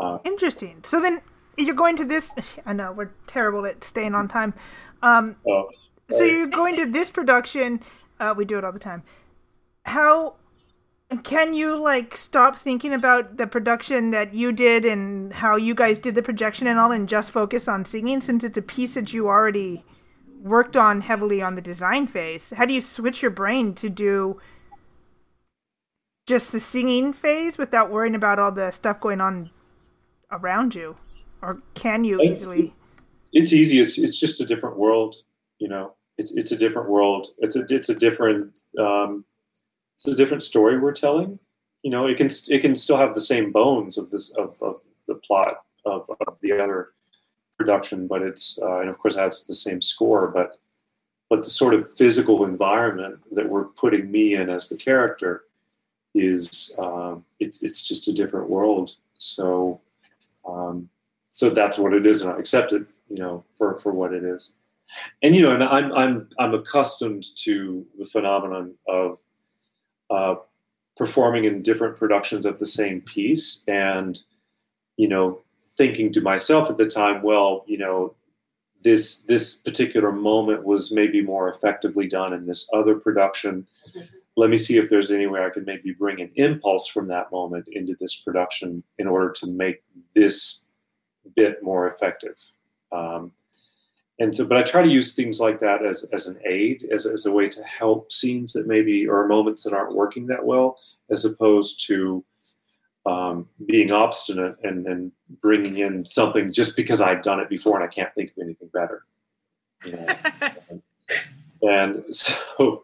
uh, 0.02 0.18
Interesting. 0.24 0.80
So 0.84 1.00
then 1.00 1.22
you're 1.58 1.76
going 1.76 1.96
to 1.98 2.06
this. 2.06 2.34
I 2.66 2.74
know 2.74 2.92
we're 2.92 3.12
terrible 3.28 3.66
at 3.66 3.84
staying 3.84 4.16
on 4.16 4.28
time. 4.28 4.54
Um, 5.02 5.36
oh, 5.48 5.70
so 6.10 6.24
you're 6.24 6.48
going 6.48 6.76
to 6.78 6.86
this 6.86 7.12
production. 7.12 7.82
Uh, 8.20 8.34
we 8.36 8.46
do 8.46 8.58
it 8.58 8.64
all 8.64 8.72
the 8.72 8.80
time. 8.80 9.04
How 9.86 10.36
can 11.18 11.54
you 11.54 11.78
like 11.78 12.16
stop 12.16 12.56
thinking 12.56 12.94
about 12.94 13.38
the 13.38 13.48
production 13.48 14.12
that 14.12 14.34
you 14.34 14.52
did 14.52 14.86
and 14.86 15.34
how 15.34 15.56
you 15.56 15.76
guys 15.76 16.00
did 16.00 16.16
the 16.16 16.22
projection 16.22 16.68
and 16.68 16.80
all, 16.80 16.92
and 16.92 17.08
just 17.10 17.32
focus 17.32 17.68
on 17.68 17.84
singing 17.86 18.22
since 18.22 18.44
it's 18.44 18.58
a 18.58 18.62
piece 18.62 18.94
that 18.96 19.14
you 19.14 19.28
already 19.28 19.84
worked 20.42 20.76
on 20.78 21.02
heavily 21.02 21.42
on 21.42 21.56
the 21.56 21.62
design 21.62 22.08
phase? 22.08 22.52
How 22.52 22.66
do 22.66 22.74
you 22.74 22.82
switch 22.82 23.22
your 23.22 23.32
brain 23.32 23.74
to 23.76 23.90
do 23.90 24.40
just 26.28 26.52
the 26.52 26.60
singing 26.60 27.12
phase 27.14 27.58
without 27.58 27.92
worrying 27.92 28.16
about 28.16 28.40
all 28.40 28.52
the 28.52 28.72
stuff 28.72 29.00
going 29.00 29.20
on 29.20 29.50
around 30.32 30.74
you, 30.76 30.96
or 31.42 31.62
can 31.74 32.04
you 32.04 32.20
It's- 32.22 32.40
easily? 32.40 32.74
it's 33.34 33.54
easy 33.54 33.80
it's, 33.80 33.98
it's 33.98 34.20
just 34.20 34.42
a 34.42 34.46
different 34.46 34.76
world 34.78 35.16
you 35.58 35.70
know 35.70 35.94
it's 36.18 36.36
it's 36.36 36.52
a 36.52 36.58
different 36.58 36.90
world 36.90 37.28
it's 37.38 37.56
a 37.56 37.62
it's 37.70 37.88
a 37.88 37.96
different 37.96 38.60
um, 38.78 39.24
it's 40.04 40.16
a 40.16 40.18
different 40.18 40.42
story 40.42 40.80
we're 40.80 40.94
telling. 40.94 41.38
You 41.84 41.92
know 41.92 42.08
it 42.08 42.18
can 42.18 42.30
it 42.50 42.60
can 42.60 42.76
still 42.76 42.98
have 42.98 43.14
the 43.14 43.22
same 43.22 43.52
bones 43.52 43.98
of 43.98 44.10
this 44.10 44.32
of, 44.38 44.58
of 44.62 44.80
the 45.08 45.16
plot 45.16 45.64
of, 45.86 46.10
of 46.28 46.40
the 46.42 46.52
other 46.54 46.90
production 47.58 48.08
but 48.08 48.22
it's 48.22 48.60
uh, 48.62 48.80
and 48.80 48.90
of 48.90 49.00
course 49.00 49.16
has 49.16 49.46
the 49.46 49.56
same 49.56 49.82
score 49.82 50.28
but 50.28 50.60
but 51.30 51.44
the 51.44 51.50
sort 51.50 51.74
of 51.74 51.96
physical 51.98 52.46
environment 52.46 53.20
that 53.32 53.50
we're 53.50 53.66
putting 53.66 54.12
me 54.12 54.36
in 54.36 54.50
as 54.50 54.70
the 54.70 54.78
character 54.78 55.46
is 56.14 56.78
um, 56.80 57.26
it's 57.40 57.64
it's 57.64 57.88
just 57.88 58.08
a 58.08 58.14
different 58.14 58.50
world. 58.50 58.96
So 59.18 59.82
um, 60.48 60.90
so 61.32 61.50
that's 61.50 61.80
what 61.80 61.94
it 61.94 62.06
is 62.06 62.22
and 62.22 62.34
I 62.34 62.38
accept 62.38 62.74
it 62.74 62.86
you 63.10 63.18
know 63.18 63.44
for 63.58 63.80
for 63.80 63.92
what 63.92 64.14
it 64.14 64.24
is. 64.24 64.56
And 65.24 65.36
you 65.36 65.42
know 65.42 65.54
and 65.54 65.64
i'm 65.64 65.94
i'm 65.94 66.28
i'm 66.38 66.54
accustomed 66.54 67.24
to 67.38 67.86
the 67.98 68.06
phenomenon 68.06 68.76
of 68.88 69.20
uh, 70.12 70.36
performing 70.98 71.46
in 71.46 71.62
different 71.62 71.98
productions 71.98 72.46
of 72.46 72.60
the 72.60 72.66
same 72.66 73.02
piece 73.02 73.64
and 73.68 74.20
you 74.98 75.08
know 75.08 75.40
thinking 75.78 76.12
to 76.12 76.22
myself 76.22 76.70
at 76.70 76.78
the 76.78 76.86
time 76.86 77.24
well 77.24 77.64
you 77.66 77.78
know 77.78 78.14
this 78.84 79.22
this 79.24 79.56
particular 79.56 80.12
moment 80.12 80.66
was 80.66 80.92
maybe 80.92 81.22
more 81.22 81.50
effectively 81.50 82.08
done 82.08 82.34
in 82.34 82.46
this 82.46 82.70
other 82.74 82.96
production. 82.96 83.68
Let 84.38 84.50
me 84.50 84.58
see 84.58 84.78
if 84.78 84.90
there's 84.90 85.12
any 85.12 85.28
way 85.28 85.44
i 85.44 85.50
could 85.50 85.66
maybe 85.66 85.92
bring 85.92 86.22
an 86.22 86.32
impulse 86.36 86.88
from 86.88 87.08
that 87.10 87.32
moment 87.32 87.68
into 87.72 87.96
this 88.00 88.16
production 88.16 88.84
in 88.98 89.08
order 89.08 89.32
to 89.32 89.48
make 89.48 89.84
this 90.16 90.70
bit 91.36 91.62
more 91.62 91.88
effective. 91.88 92.36
Um, 92.92 93.32
and 94.22 94.36
so 94.36 94.46
but 94.46 94.58
i 94.58 94.64
try 94.64 94.82
to 94.82 94.90
use 94.90 95.14
things 95.14 95.40
like 95.40 95.60
that 95.60 95.86
as, 95.86 96.10
as 96.14 96.28
an 96.28 96.38
aid 96.46 96.84
as, 96.92 97.06
as 97.06 97.26
a 97.26 97.32
way 97.32 97.50
to 97.50 97.64
help 97.64 98.12
scenes 98.12 98.54
that 98.54 98.68
maybe 98.68 99.08
or 99.08 99.28
moments 99.28 99.64
that 99.64 99.74
aren't 99.74 99.96
working 99.96 100.28
that 100.28 100.46
well 100.46 100.78
as 101.10 101.26
opposed 101.26 101.86
to 101.88 102.24
um, 103.06 103.48
being 103.66 103.92
obstinate 103.92 104.58
and, 104.64 104.86
and 104.86 105.12
bringing 105.42 105.78
in 105.78 106.06
something 106.08 106.52
just 106.52 106.76
because 106.76 107.02
I've 107.02 107.22
done 107.22 107.40
it 107.40 107.50
before 107.50 107.76
and 107.76 107.84
I 107.84 107.94
can't 107.94 108.14
think 108.14 108.32
of 108.32 108.44
anything 108.44 108.70
better. 108.74 109.06
You 109.84 109.94
know? 109.94 110.82
and 111.64 112.16
so, 112.16 112.84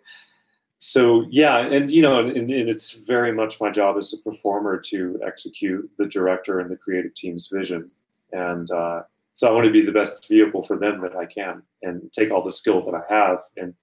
so 0.80 1.26
yeah, 1.30 1.60
and 1.60 1.90
you 1.90 2.02
know, 2.02 2.20
and, 2.20 2.36
and, 2.36 2.52
it's 2.52 2.94
very 2.94 3.32
much 3.32 3.60
my 3.60 3.70
job 3.70 3.98
as 3.98 4.14
a 4.14 4.30
performer 4.30 4.80
to 4.88 5.20
execute 5.26 5.90
the 5.98 6.08
director 6.08 6.60
and 6.60 6.70
the 6.70 6.78
creative 6.78 7.14
team's 7.14 7.48
vision. 7.48 7.92
And 8.32 8.70
uh, 8.72 9.04
so 9.38 9.48
I 9.48 9.52
want 9.52 9.66
to 9.66 9.72
be 9.72 9.86
the 9.86 9.92
best 9.92 10.28
vehicle 10.28 10.64
for 10.64 10.78
them 10.78 11.00
that 11.02 11.16
I 11.16 11.28
can 11.28 11.62
and 11.84 12.12
take 12.12 12.32
all 12.32 12.42
the 12.42 12.52
skill 12.52 12.84
that 12.84 12.96
I 12.96 13.14
have 13.14 13.42
and 13.56 13.76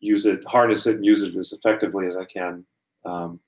use 0.00 0.24
it, 0.24 0.42
harness 0.46 0.86
it, 0.86 0.96
and 0.96 1.04
use 1.04 1.22
it 1.22 1.36
as 1.36 1.52
effectively 1.52 2.06
as 2.06 2.16
I 2.16 2.24
can 2.24 2.64
um, 3.04 3.38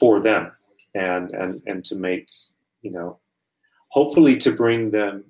for 0.00 0.20
them 0.20 0.50
and 0.94 1.30
and 1.30 1.62
and 1.66 1.84
to 1.84 1.94
make 1.94 2.28
you 2.82 2.90
know 2.90 3.20
hopefully 3.92 4.36
to 4.38 4.50
bring 4.50 4.90
them 4.90 5.24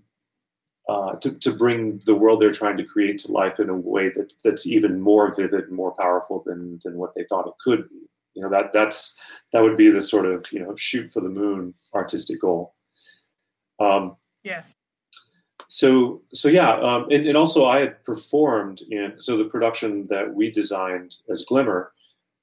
uh, 0.89 1.17
to, 1.17 1.39
to 1.41 1.53
bring 1.53 2.01
the 2.07 2.15
world 2.15 2.41
they're 2.41 2.51
trying 2.51 2.79
to 2.79 2.85
create 2.85 3.19
to 3.19 3.33
life 3.33 3.61
in 3.61 3.69
a 3.69 3.75
way 3.75 4.09
that 4.09 4.33
that's 4.43 4.67
even 4.67 4.99
more 4.99 5.35
vivid 5.35 5.65
and 5.65 5.73
more 5.73 5.95
powerful 5.97 6.43
than 6.47 6.81
than 6.83 6.97
what 6.97 7.15
they 7.15 7.27
thought 7.29 7.47
it 7.47 7.55
could 7.63 7.87
be. 7.91 8.09
You 8.33 8.43
know 8.43 8.49
that 8.49 8.73
that's 8.73 9.21
that 9.53 9.63
would 9.63 9.77
be 9.77 9.91
the 9.91 10.01
sort 10.01 10.25
of 10.25 10.51
you 10.51 10.61
know 10.61 10.75
shoot 10.77 11.11
for 11.11 11.21
the 11.21 11.29
moon 11.29 11.75
artistic 11.95 12.41
goal. 12.41 12.75
Um, 13.79 14.17
yeah 14.43 14.63
so 15.69 16.23
so 16.33 16.49
yeah 16.49 16.75
um, 16.75 17.07
and, 17.11 17.27
and 17.27 17.37
also 17.37 17.67
i 17.67 17.79
had 17.81 18.03
performed 18.05 18.83
in 18.91 19.13
so 19.19 19.37
the 19.37 19.45
production 19.45 20.07
that 20.07 20.33
we 20.33 20.51
designed 20.51 21.17
as 21.29 21.45
glimmer 21.45 21.93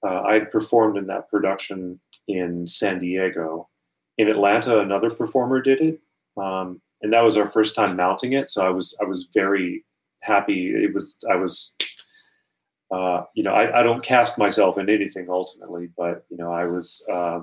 uh, 0.05 0.21
i 0.21 0.33
had 0.33 0.51
performed 0.51 0.97
in 0.97 1.07
that 1.07 1.29
production 1.29 1.99
in 2.27 2.65
San 2.65 2.99
Diego. 2.99 3.69
In 4.17 4.29
Atlanta, 4.29 4.79
another 4.79 5.09
performer 5.09 5.61
did 5.61 5.81
it, 5.81 5.99
um, 6.37 6.81
and 7.01 7.11
that 7.13 7.23
was 7.23 7.35
our 7.35 7.49
first 7.49 7.75
time 7.75 7.95
mounting 7.95 8.33
it. 8.33 8.47
So 8.47 8.65
I 8.65 8.69
was 8.69 8.95
I 9.01 9.05
was 9.05 9.27
very 9.33 9.83
happy. 10.21 10.67
It 10.67 10.93
was 10.93 11.17
I 11.29 11.35
was 11.35 11.73
uh, 12.91 13.23
you 13.33 13.41
know 13.41 13.53
I, 13.53 13.79
I 13.79 13.83
don't 13.83 14.03
cast 14.03 14.37
myself 14.37 14.77
in 14.77 14.89
anything 14.89 15.27
ultimately, 15.29 15.89
but 15.97 16.25
you 16.29 16.37
know 16.37 16.51
I 16.51 16.65
was 16.65 17.03
uh, 17.11 17.39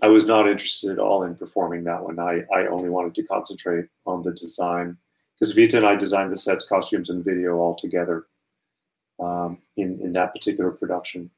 I 0.00 0.08
was 0.08 0.26
not 0.26 0.48
interested 0.48 0.90
at 0.90 0.98
all 0.98 1.24
in 1.24 1.34
performing 1.34 1.84
that 1.84 2.02
one. 2.02 2.18
I 2.18 2.42
I 2.54 2.66
only 2.68 2.88
wanted 2.88 3.14
to 3.16 3.24
concentrate 3.24 3.84
on 4.06 4.22
the 4.22 4.32
design 4.32 4.96
because 5.38 5.54
Vita 5.54 5.76
and 5.76 5.86
I 5.86 5.94
designed 5.94 6.30
the 6.30 6.36
sets, 6.36 6.66
costumes, 6.66 7.10
and 7.10 7.24
video 7.24 7.58
all 7.58 7.74
together 7.74 8.26
um, 9.20 9.58
in 9.76 10.00
in 10.00 10.12
that 10.12 10.34
particular 10.34 10.70
production 10.70 11.30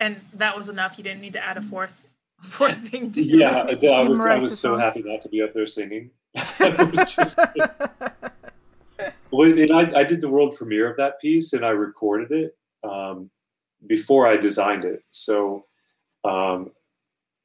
and 0.00 0.20
that 0.34 0.56
was 0.56 0.68
enough. 0.68 0.98
You 0.98 1.04
didn't 1.04 1.20
need 1.20 1.34
to 1.34 1.44
add 1.44 1.58
a 1.58 1.62
fourth 1.62 2.02
fourth 2.42 2.88
thing 2.88 3.12
to 3.12 3.22
yeah. 3.22 3.62
I 3.62 4.08
was 4.08 4.20
I 4.20 4.36
was 4.36 4.58
so 4.58 4.76
happy 4.76 5.02
not 5.02 5.20
to 5.20 5.28
be 5.28 5.42
up 5.42 5.52
there 5.52 5.66
singing. 5.66 6.10
just, 6.36 7.36
well, 9.30 9.50
and 9.50 9.70
I, 9.70 10.00
I 10.00 10.04
did 10.04 10.20
the 10.20 10.28
world 10.28 10.54
premiere 10.56 10.90
of 10.90 10.96
that 10.96 11.20
piece, 11.20 11.52
and 11.52 11.64
I 11.64 11.70
recorded 11.70 12.30
it 12.30 12.56
um, 12.88 13.30
before 13.86 14.26
I 14.28 14.36
designed 14.36 14.84
it. 14.84 15.02
So 15.10 15.66
um, 16.24 16.70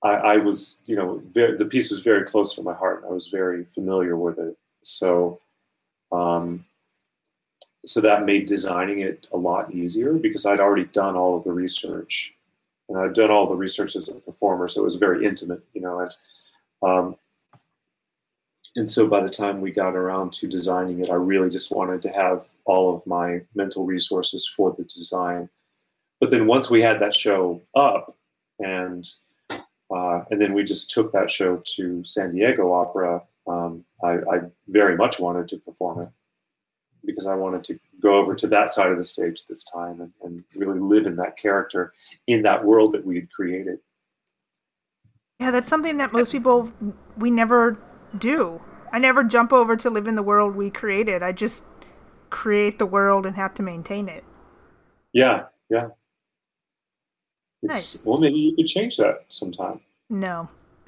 I, 0.03 0.09
I, 0.09 0.37
was, 0.37 0.83
you 0.85 0.95
know, 0.95 1.19
very, 1.33 1.57
the 1.57 1.65
piece 1.65 1.89
was 1.89 2.01
very 2.01 2.25
close 2.25 2.53
to 2.55 2.61
my 2.61 2.75
heart. 2.75 3.05
I 3.09 3.11
was 3.11 3.29
very 3.29 3.65
familiar 3.65 4.15
with 4.17 4.37
it. 4.37 4.55
So, 4.85 5.41
um, 6.11 6.65
so 7.85 8.01
that 8.01 8.25
made 8.25 8.45
designing 8.45 8.99
it 8.99 9.27
a 9.31 9.37
lot 9.37 9.73
easier 9.73 10.13
because 10.13 10.45
I'd 10.45 10.59
already 10.59 10.85
done 10.85 11.15
all 11.15 11.37
of 11.37 11.43
the 11.43 11.51
research 11.51 12.35
and 12.87 12.97
I'd 12.97 13.13
done 13.13 13.31
all 13.31 13.47
the 13.47 13.55
research 13.55 13.95
as 13.95 14.09
a 14.09 14.13
performer, 14.15 14.67
so 14.67 14.81
it 14.81 14.85
was 14.85 14.97
very 14.97 15.25
intimate, 15.25 15.63
you 15.73 15.81
know. 15.81 15.99
And 16.01 16.09
um, 16.83 17.15
and 18.75 18.89
so 18.89 19.07
by 19.07 19.21
the 19.21 19.29
time 19.29 19.61
we 19.61 19.71
got 19.71 19.95
around 19.95 20.33
to 20.33 20.47
designing 20.47 20.99
it, 20.99 21.09
I 21.09 21.15
really 21.15 21.49
just 21.49 21.75
wanted 21.75 22.01
to 22.03 22.09
have 22.09 22.45
all 22.65 22.93
of 22.93 23.05
my 23.07 23.41
mental 23.55 23.85
resources 23.85 24.47
for 24.47 24.71
the 24.71 24.83
design. 24.83 25.49
But 26.19 26.29
then 26.29 26.45
once 26.45 26.69
we 26.69 26.81
had 26.81 26.99
that 26.99 27.13
show 27.13 27.61
up, 27.73 28.15
and 28.59 29.07
uh, 29.49 30.25
and 30.29 30.39
then 30.41 30.53
we 30.53 30.63
just 30.63 30.91
took 30.91 31.11
that 31.13 31.31
show 31.31 31.61
to 31.75 32.03
San 32.03 32.33
Diego 32.33 32.71
Opera, 32.71 33.23
um, 33.47 33.85
I, 34.03 34.13
I 34.13 34.39
very 34.67 34.95
much 34.95 35.19
wanted 35.19 35.47
to 35.49 35.57
perform 35.57 36.01
it 36.01 36.09
because 37.05 37.27
I 37.27 37.35
wanted 37.35 37.63
to 37.65 37.79
go 38.01 38.15
over 38.15 38.35
to 38.35 38.47
that 38.47 38.69
side 38.69 38.91
of 38.91 38.97
the 38.97 39.03
stage 39.03 39.45
this 39.45 39.63
time 39.63 40.01
and, 40.01 40.11
and 40.23 40.43
really 40.55 40.79
live 40.79 41.05
in 41.05 41.15
that 41.17 41.37
character 41.37 41.93
in 42.27 42.41
that 42.43 42.65
world 42.65 42.93
that 42.93 43.05
we 43.05 43.15
had 43.15 43.31
created. 43.31 43.79
Yeah, 45.39 45.51
that's 45.51 45.67
something 45.67 45.97
that 45.97 46.13
most 46.13 46.31
people 46.31 46.71
we 47.17 47.29
never 47.29 47.77
do. 48.17 48.61
I 48.91 48.99
never 48.99 49.23
jump 49.23 49.51
over 49.51 49.75
to 49.75 49.89
live 49.89 50.07
in 50.07 50.15
the 50.15 50.23
world 50.23 50.55
we 50.55 50.69
created. 50.69 51.21
I 51.21 51.31
just 51.31 51.65
create 52.29 52.79
the 52.79 52.85
world 52.85 53.25
and 53.25 53.35
have 53.35 53.53
to 53.55 53.63
maintain 53.63 54.07
it. 54.07 54.23
Yeah, 55.13 55.45
yeah. 55.69 55.89
It's, 57.63 57.95
nice. 57.95 58.05
Well, 58.05 58.19
maybe 58.19 58.37
you 58.37 58.55
could 58.55 58.67
change 58.67 58.97
that 58.97 59.25
sometime. 59.27 59.81
No. 60.09 60.49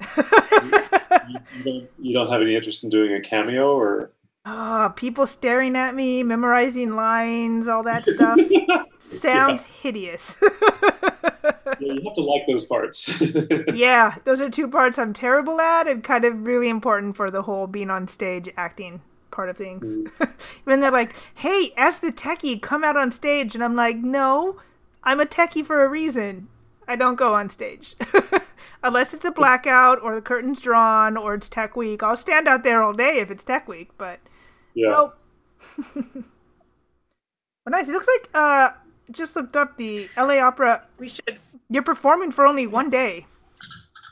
you, 1.28 1.64
don't, 1.64 1.90
you 1.98 2.14
don't 2.14 2.30
have 2.30 2.40
any 2.42 2.54
interest 2.54 2.84
in 2.84 2.90
doing 2.90 3.14
a 3.14 3.20
cameo 3.20 3.76
or 3.76 4.12
Oh, 4.50 4.92
people 4.96 5.26
staring 5.26 5.76
at 5.76 5.94
me, 5.94 6.22
memorizing 6.22 6.96
lines, 6.96 7.68
all 7.68 7.82
that 7.82 8.06
stuff. 8.06 8.40
Sounds 8.98 9.66
hideous. 9.66 10.38
yeah, 10.42 11.92
you 11.92 12.00
have 12.02 12.14
to 12.14 12.22
like 12.22 12.46
those 12.46 12.64
parts. 12.64 13.22
yeah, 13.74 14.14
those 14.24 14.40
are 14.40 14.48
two 14.48 14.66
parts 14.66 14.98
I'm 14.98 15.12
terrible 15.12 15.60
at 15.60 15.86
and 15.86 16.02
kind 16.02 16.24
of 16.24 16.46
really 16.46 16.70
important 16.70 17.14
for 17.14 17.30
the 17.30 17.42
whole 17.42 17.66
being 17.66 17.90
on 17.90 18.08
stage 18.08 18.48
acting 18.56 19.02
part 19.30 19.50
of 19.50 19.58
things. 19.58 19.86
Mm. 19.86 20.30
when 20.64 20.80
they're 20.80 20.90
like, 20.90 21.14
hey, 21.34 21.74
as 21.76 22.00
the 22.00 22.10
techie, 22.10 22.60
come 22.60 22.82
out 22.82 22.96
on 22.96 23.12
stage. 23.12 23.54
And 23.54 23.62
I'm 23.62 23.76
like, 23.76 23.98
no, 23.98 24.58
I'm 25.04 25.20
a 25.20 25.26
techie 25.26 25.64
for 25.64 25.84
a 25.84 25.88
reason. 25.88 26.48
I 26.86 26.96
don't 26.96 27.16
go 27.16 27.34
on 27.34 27.50
stage. 27.50 27.96
Unless 28.82 29.14
it's 29.14 29.24
a 29.24 29.30
blackout 29.30 30.02
or 30.02 30.14
the 30.14 30.22
curtain's 30.22 30.60
drawn 30.60 31.16
or 31.16 31.34
it's 31.34 31.48
tech 31.48 31.76
week. 31.76 32.02
I'll 32.02 32.16
stand 32.16 32.48
out 32.48 32.64
there 32.64 32.82
all 32.82 32.92
day 32.92 33.18
if 33.18 33.30
it's 33.30 33.44
tech 33.44 33.68
week, 33.68 33.90
but 33.98 34.20
yeah. 34.74 34.88
Nope. 34.90 35.18
well, 35.94 36.24
nice. 37.68 37.88
It 37.88 37.92
looks 37.92 38.08
like 38.08 38.30
uh 38.34 38.70
just 39.10 39.36
looked 39.36 39.56
up 39.56 39.76
the 39.76 40.08
LA 40.16 40.38
Opera. 40.38 40.84
We 40.98 41.08
should. 41.08 41.38
You're 41.70 41.82
performing 41.82 42.30
for 42.30 42.46
only 42.46 42.66
one 42.66 42.90
day. 42.90 43.26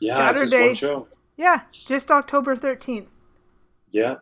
Yeah, 0.00 0.14
Saturday. 0.14 0.68
Just 0.68 0.80
show. 0.80 1.08
Yeah, 1.36 1.62
just 1.72 2.10
October 2.10 2.56
thirteenth. 2.56 3.08
Yeah. 3.90 4.16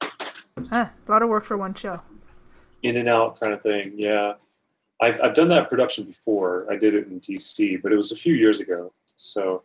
Huh, 0.00 0.88
a 1.06 1.10
lot 1.10 1.22
of 1.22 1.28
work 1.28 1.44
for 1.44 1.56
one 1.56 1.74
show. 1.74 2.00
In 2.82 2.96
and 2.96 3.08
out 3.08 3.40
kind 3.40 3.52
of 3.52 3.62
thing. 3.62 3.94
Yeah, 3.96 4.34
I've 5.00 5.20
I've 5.20 5.34
done 5.34 5.48
that 5.48 5.68
production 5.68 6.04
before. 6.04 6.66
I 6.70 6.76
did 6.76 6.94
it 6.94 7.08
in 7.08 7.20
DC, 7.20 7.82
but 7.82 7.92
it 7.92 7.96
was 7.96 8.12
a 8.12 8.16
few 8.16 8.34
years 8.34 8.60
ago. 8.60 8.92
So 9.22 9.62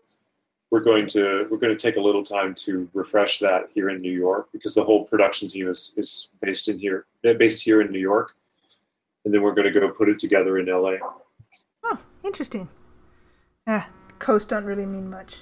we're 0.69 0.81
going 0.81 1.07
to 1.07 1.47
we're 1.49 1.57
going 1.57 1.75
to 1.75 1.81
take 1.81 1.95
a 1.97 2.01
little 2.01 2.23
time 2.23 2.53
to 2.55 2.89
refresh 2.93 3.39
that 3.39 3.69
here 3.73 3.89
in 3.89 4.01
New 4.01 4.11
York 4.11 4.49
because 4.51 4.75
the 4.75 4.83
whole 4.83 5.05
production 5.05 5.47
team 5.47 5.67
is 5.67 5.93
is 5.97 6.31
based 6.41 6.67
in 6.67 6.77
here 6.77 7.05
based 7.21 7.63
here 7.63 7.81
in 7.81 7.91
New 7.91 7.99
York, 7.99 8.35
and 9.25 9.33
then 9.33 9.41
we're 9.41 9.53
going 9.53 9.71
to 9.71 9.79
go 9.79 9.89
put 9.89 10.09
it 10.09 10.19
together 10.19 10.57
in 10.57 10.65
LA. 10.65 10.95
Oh, 11.83 11.99
interesting. 12.23 12.67
Yeah, 13.65 13.85
coast 14.19 14.49
don't 14.49 14.65
really 14.65 14.85
mean 14.85 15.09
much. 15.09 15.37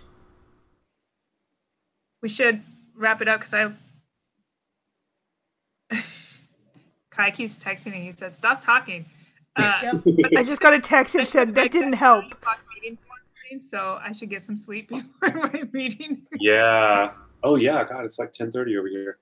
We 2.22 2.30
should 2.30 2.62
wrap 2.96 3.22
it 3.22 3.28
up 3.28 3.40
because 3.40 3.54
I. 3.54 3.72
Kai 7.12 7.32
keeps 7.32 7.58
texting 7.58 7.94
me. 7.94 8.02
He 8.02 8.12
said, 8.12 8.36
"Stop 8.36 8.62
talking." 8.62 9.06
Uh, 9.56 10.00
I 10.36 10.44
just 10.44 10.62
got 10.62 10.74
a 10.74 10.80
text 10.80 11.16
and 11.16 11.26
said 11.26 11.56
that 11.56 11.72
didn't 11.72 11.94
help 11.94 12.26
so 13.62 14.00
I 14.02 14.12
should 14.12 14.30
get 14.30 14.42
some 14.42 14.58
sleep 14.58 14.90
before 15.22 15.34
my 15.34 15.64
meeting. 15.72 16.24
yeah. 16.40 17.12
Oh 17.44 17.56
yeah. 17.56 17.84
God, 17.84 18.06
it's 18.06 18.20
like 18.20 18.32
ten 18.32 18.52
thirty 18.52 18.78
over 18.78 18.88
here. 18.88 19.20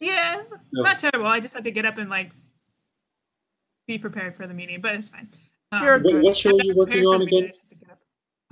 Yeah, 0.00 0.42
no. 0.72 0.82
not 0.82 0.98
terrible. 0.98 1.26
I 1.26 1.40
just 1.40 1.54
had 1.54 1.64
to 1.64 1.70
get 1.70 1.84
up 1.84 1.98
and 1.98 2.10
like 2.10 2.30
be 3.86 3.98
prepared 3.98 4.36
for 4.36 4.46
the 4.46 4.54
meeting, 4.54 4.80
but 4.80 4.94
it's 4.94 5.08
fine. 5.08 5.28
Um, 5.72 6.02
what, 6.02 6.22
what, 6.22 6.36
show 6.36 6.50
are 6.50 6.62
you 6.62 6.74
working 6.76 7.04
on 7.04 7.22
again? 7.22 7.50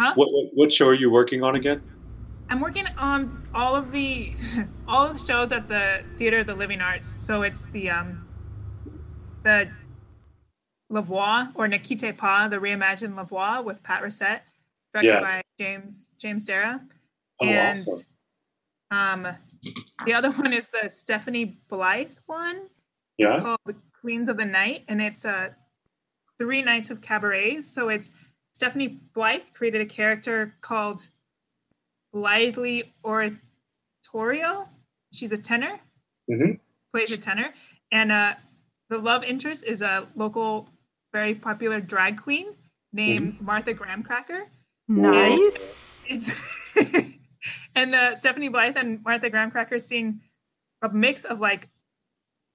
Huh? 0.01 0.15
What, 0.15 0.33
what, 0.33 0.51
what 0.55 0.73
show 0.73 0.89
are 0.89 0.95
you 0.95 1.11
working 1.11 1.43
on 1.43 1.57
again? 1.57 1.83
I'm 2.49 2.61
working 2.61 2.87
on 2.99 3.47
all 3.55 3.75
of 3.75 3.93
the 3.93 4.33
all 4.89 5.07
of 5.07 5.15
the 5.15 5.25
shows 5.25 5.53
at 5.53 5.69
the 5.69 6.03
Theater 6.19 6.41
of 6.41 6.47
the 6.47 6.55
Living 6.55 6.81
Arts. 6.81 7.15
So 7.19 7.43
it's 7.43 7.67
the 7.67 7.91
um 7.91 8.29
the 9.43 9.69
La 10.91 11.01
Voix 11.01 11.47
or 11.55 11.69
Ne 11.69 11.79
quittez 11.79 12.17
pas, 12.17 12.51
the 12.51 12.57
reimagined 12.57 13.17
La 13.17 13.25
Voix 13.25 13.63
with 13.63 13.83
Pat 13.83 14.03
Racette 14.03 14.41
directed 14.93 15.13
yeah. 15.13 15.21
by 15.21 15.43
James 15.59 16.11
James 16.19 16.45
Dara. 16.45 16.81
Oh, 17.41 17.47
and 17.47 17.79
awesome. 17.79 18.05
um, 18.91 19.37
the 20.07 20.15
other 20.15 20.31
one 20.33 20.53
is 20.53 20.71
the 20.71 20.89
Stephanie 20.89 21.61
Blythe 21.69 22.11
one. 22.27 22.69
Yeah. 23.19 23.35
It's 23.35 23.43
called 23.43 23.61
The 23.67 23.77
Queens 24.01 24.29
of 24.29 24.37
the 24.37 24.45
Night, 24.45 24.85
and 24.89 25.01
it's 25.01 25.25
uh, 25.25 25.51
three 26.39 26.63
nights 26.63 26.91
of 26.91 27.01
cabarets. 27.01 27.67
So 27.73 27.89
it's 27.89 28.11
Stephanie 28.53 29.01
Blythe 29.15 29.43
created 29.55 29.81
a 29.81 29.87
character 29.87 30.55
called 30.61 31.09
Blythely 32.15 32.93
Oratonio. 33.05 34.69
She's 35.13 35.33
a 35.33 35.39
tenor, 35.39 35.79
mm-hmm. 36.31 36.53
plays 36.93 37.13
a 37.13 37.19
tenor, 37.19 37.51
and 37.91 38.11
uh, 38.11 38.35
the 38.89 38.99
love 38.99 39.25
interest 39.25 39.65
is 39.65 39.83
a 39.83 40.07
local, 40.17 40.69
very 41.13 41.35
popular 41.35 41.81
drag 41.81 42.19
queen 42.19 42.47
named 42.93 43.41
Martha 43.41 43.73
Graham 43.73 44.03
Cracker. 44.03 44.47
Nice. 44.89 46.05
It's 46.07 47.17
and 47.75 47.95
uh, 47.95 48.17
Stephanie 48.17 48.49
Blythe 48.49 48.77
and 48.77 49.03
Martha 49.03 49.31
Graham 49.31 49.51
Cracker 49.51 49.79
sing 49.79 50.21
a 50.83 50.89
mix 50.91 51.25
of 51.25 51.41
like 51.41 51.69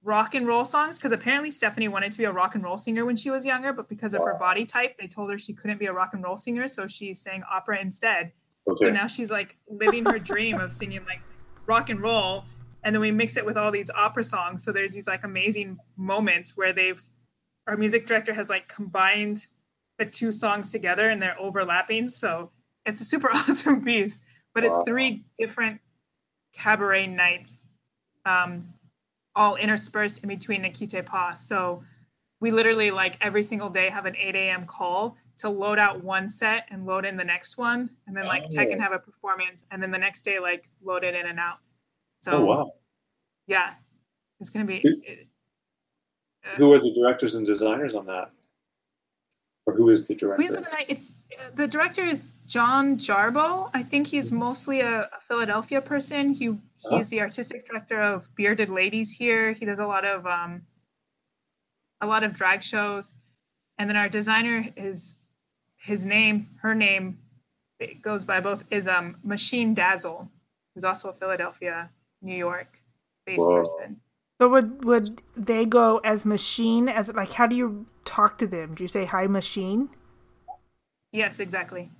rock 0.04 0.34
and 0.34 0.46
roll 0.46 0.64
songs 0.64 0.98
because 0.98 1.12
apparently 1.12 1.50
Stephanie 1.50 1.88
wanted 1.88 2.12
to 2.12 2.18
be 2.18 2.24
a 2.24 2.32
rock 2.32 2.54
and 2.54 2.62
roll 2.62 2.78
singer 2.78 3.04
when 3.04 3.16
she 3.16 3.30
was 3.30 3.44
younger, 3.44 3.72
but 3.72 3.88
because 3.88 4.14
of 4.14 4.22
her 4.22 4.34
body 4.34 4.64
type, 4.64 4.96
they 4.98 5.06
told 5.06 5.30
her 5.30 5.38
she 5.38 5.52
couldn't 5.52 5.78
be 5.78 5.86
a 5.86 5.92
rock 5.92 6.10
and 6.14 6.22
roll 6.22 6.36
singer, 6.36 6.68
so 6.68 6.86
she 6.86 7.14
sang 7.14 7.42
opera 7.50 7.80
instead. 7.80 8.32
So 8.80 8.90
now 8.90 9.06
she's 9.06 9.30
like 9.30 9.56
living 9.68 10.04
her 10.04 10.18
dream 10.18 10.60
of 10.60 10.72
singing 10.72 11.04
like 11.06 11.20
rock 11.66 11.88
and 11.88 12.00
roll, 12.00 12.44
and 12.84 12.94
then 12.94 13.00
we 13.00 13.10
mix 13.10 13.36
it 13.36 13.44
with 13.44 13.56
all 13.56 13.70
these 13.70 13.90
opera 13.90 14.22
songs. 14.22 14.62
So 14.62 14.72
there's 14.72 14.92
these 14.92 15.06
like 15.06 15.24
amazing 15.24 15.78
moments 15.96 16.56
where 16.56 16.72
they've 16.72 17.02
our 17.66 17.76
music 17.76 18.06
director 18.06 18.32
has 18.32 18.48
like 18.48 18.68
combined 18.68 19.46
the 19.98 20.06
two 20.06 20.30
songs 20.32 20.70
together 20.72 21.10
and 21.10 21.20
they're 21.20 21.38
overlapping. 21.40 22.08
So 22.08 22.50
it's 22.86 23.00
a 23.00 23.04
super 23.04 23.30
awesome 23.32 23.84
piece. 23.84 24.20
But 24.54 24.64
it's 24.64 24.72
Wow. 24.74 24.84
three 24.84 25.24
different 25.38 25.80
cabaret 26.52 27.06
nights, 27.06 27.66
um, 28.24 28.72
all 29.36 29.56
interspersed 29.56 30.22
in 30.22 30.28
between 30.28 30.62
Ne 30.62 30.70
quittez 30.70 31.04
pas. 31.04 31.40
So 31.46 31.82
we 32.40 32.50
literally 32.50 32.90
like 32.90 33.16
every 33.20 33.42
single 33.42 33.68
day 33.70 33.88
have 33.88 34.06
an 34.06 34.16
8 34.16 34.34
a.m. 34.34 34.64
call 34.64 35.16
to 35.38 35.48
load 35.48 35.78
out 35.78 36.02
one 36.02 36.28
set 36.28 36.66
and 36.70 36.86
load 36.86 37.04
in 37.04 37.16
the 37.16 37.24
next 37.24 37.56
one, 37.58 37.90
and 38.08 38.16
then 38.16 38.26
like 38.26 38.48
tech 38.48 38.70
and 38.70 38.80
Oh. 38.80 38.82
have 38.82 38.92
a 38.92 38.98
performance, 38.98 39.64
and 39.70 39.80
then 39.80 39.90
the 39.92 39.98
next 39.98 40.22
day 40.22 40.40
like 40.40 40.68
load 40.82 41.04
it 41.04 41.14
in 41.14 41.26
and 41.26 41.38
out. 41.38 41.58
So 42.22 42.32
oh 42.38 42.44
wow. 42.44 42.72
yeah, 43.46 43.74
it's 44.40 44.50
gonna 44.50 44.64
be. 44.64 44.80
Who- 44.80 45.00
it- 45.04 45.28
Who 46.56 46.72
are 46.72 46.78
the 46.80 46.92
directors 46.94 47.34
and 47.36 47.46
designers 47.46 47.94
on 47.94 48.06
that? 48.06 48.30
Or 49.68 49.72
who 49.74 49.90
is 49.90 50.08
the 50.08 50.14
director? 50.14 50.42
of 50.44 50.64
the 50.64 50.70
Night. 50.70 50.86
It's 50.88 51.12
the 51.54 51.68
director 51.68 52.02
is 52.02 52.32
John 52.46 52.96
Jarboe. 52.96 53.70
I 53.74 53.82
think 53.82 54.06
he's 54.06 54.32
mostly 54.32 54.80
a, 54.80 55.02
a 55.02 55.20
Philadelphia 55.28 55.82
person. 55.82 56.32
He 56.32 56.48
Uh-huh. 56.48 56.96
he's 56.96 57.10
the 57.10 57.20
artistic 57.20 57.66
director 57.66 58.00
of 58.00 58.34
Bearded 58.34 58.70
Ladies 58.70 59.12
here. 59.12 59.52
He 59.52 59.66
does 59.66 59.78
a 59.78 59.86
lot 59.86 60.06
of 60.06 60.26
um, 60.26 60.62
a 62.00 62.06
lot 62.06 62.24
of 62.24 62.32
drag 62.32 62.62
shows, 62.62 63.12
and 63.76 63.90
then 63.90 63.96
our 63.98 64.08
designer 64.08 64.64
is 64.74 65.16
his 65.76 66.06
name, 66.06 66.48
her 66.62 66.74
name, 66.74 67.18
it 67.78 68.00
goes 68.00 68.24
by 68.24 68.40
both 68.40 68.64
is 68.70 68.88
um 68.88 69.16
Machine 69.22 69.74
Dazzle, 69.74 70.30
who's 70.74 70.84
also 70.84 71.10
a 71.10 71.12
Philadelphia, 71.12 71.90
New 72.22 72.34
York 72.34 72.80
based 73.26 73.40
Whoa. 73.40 73.58
person. 73.58 74.00
But 74.38 74.50
would 74.50 74.84
would 74.84 75.22
they 75.36 75.64
go 75.64 75.98
as 75.98 76.24
machine? 76.24 76.88
As 76.88 77.12
like, 77.12 77.32
how 77.32 77.46
do 77.46 77.56
you 77.56 77.86
talk 78.04 78.38
to 78.38 78.46
them? 78.46 78.74
Do 78.74 78.84
you 78.84 78.88
say 78.88 79.04
hi, 79.04 79.26
machine? 79.26 79.88
Yes, 81.12 81.40
exactly. 81.40 81.90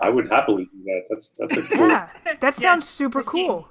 I 0.00 0.08
would 0.08 0.30
happily 0.30 0.64
do 0.72 0.84
that. 0.84 1.02
That's 1.10 1.30
that's 1.36 1.56
a 1.56 1.62
cool. 1.76 1.88
Yeah, 1.88 2.08
that 2.40 2.54
sounds 2.54 2.88
super 2.88 3.18
machine. 3.18 3.46
cool. 3.46 3.68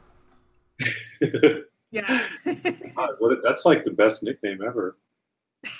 Yeah. 1.92 2.28
God, 2.96 3.10
what 3.20 3.40
that's 3.44 3.66
like 3.66 3.84
the 3.84 3.92
best 3.92 4.24
nickname 4.24 4.60
ever. 4.66 4.98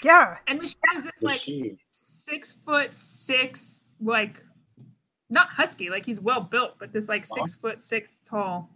Yeah, 0.04 0.38
and 0.48 0.60
Machine 0.60 0.76
is 0.96 1.04
this 1.04 1.22
like 1.22 1.42
six 1.90 2.54
foot 2.66 2.92
six, 2.92 3.82
like 4.00 4.44
not 5.30 5.50
husky, 5.50 5.90
like 5.90 6.06
he's 6.06 6.20
well 6.20 6.42
built, 6.42 6.76
but 6.80 6.92
this 6.92 7.10
like 7.10 7.26
six 7.26 7.56
foot 7.56 7.82
six 7.82 8.22
tall 8.26 8.70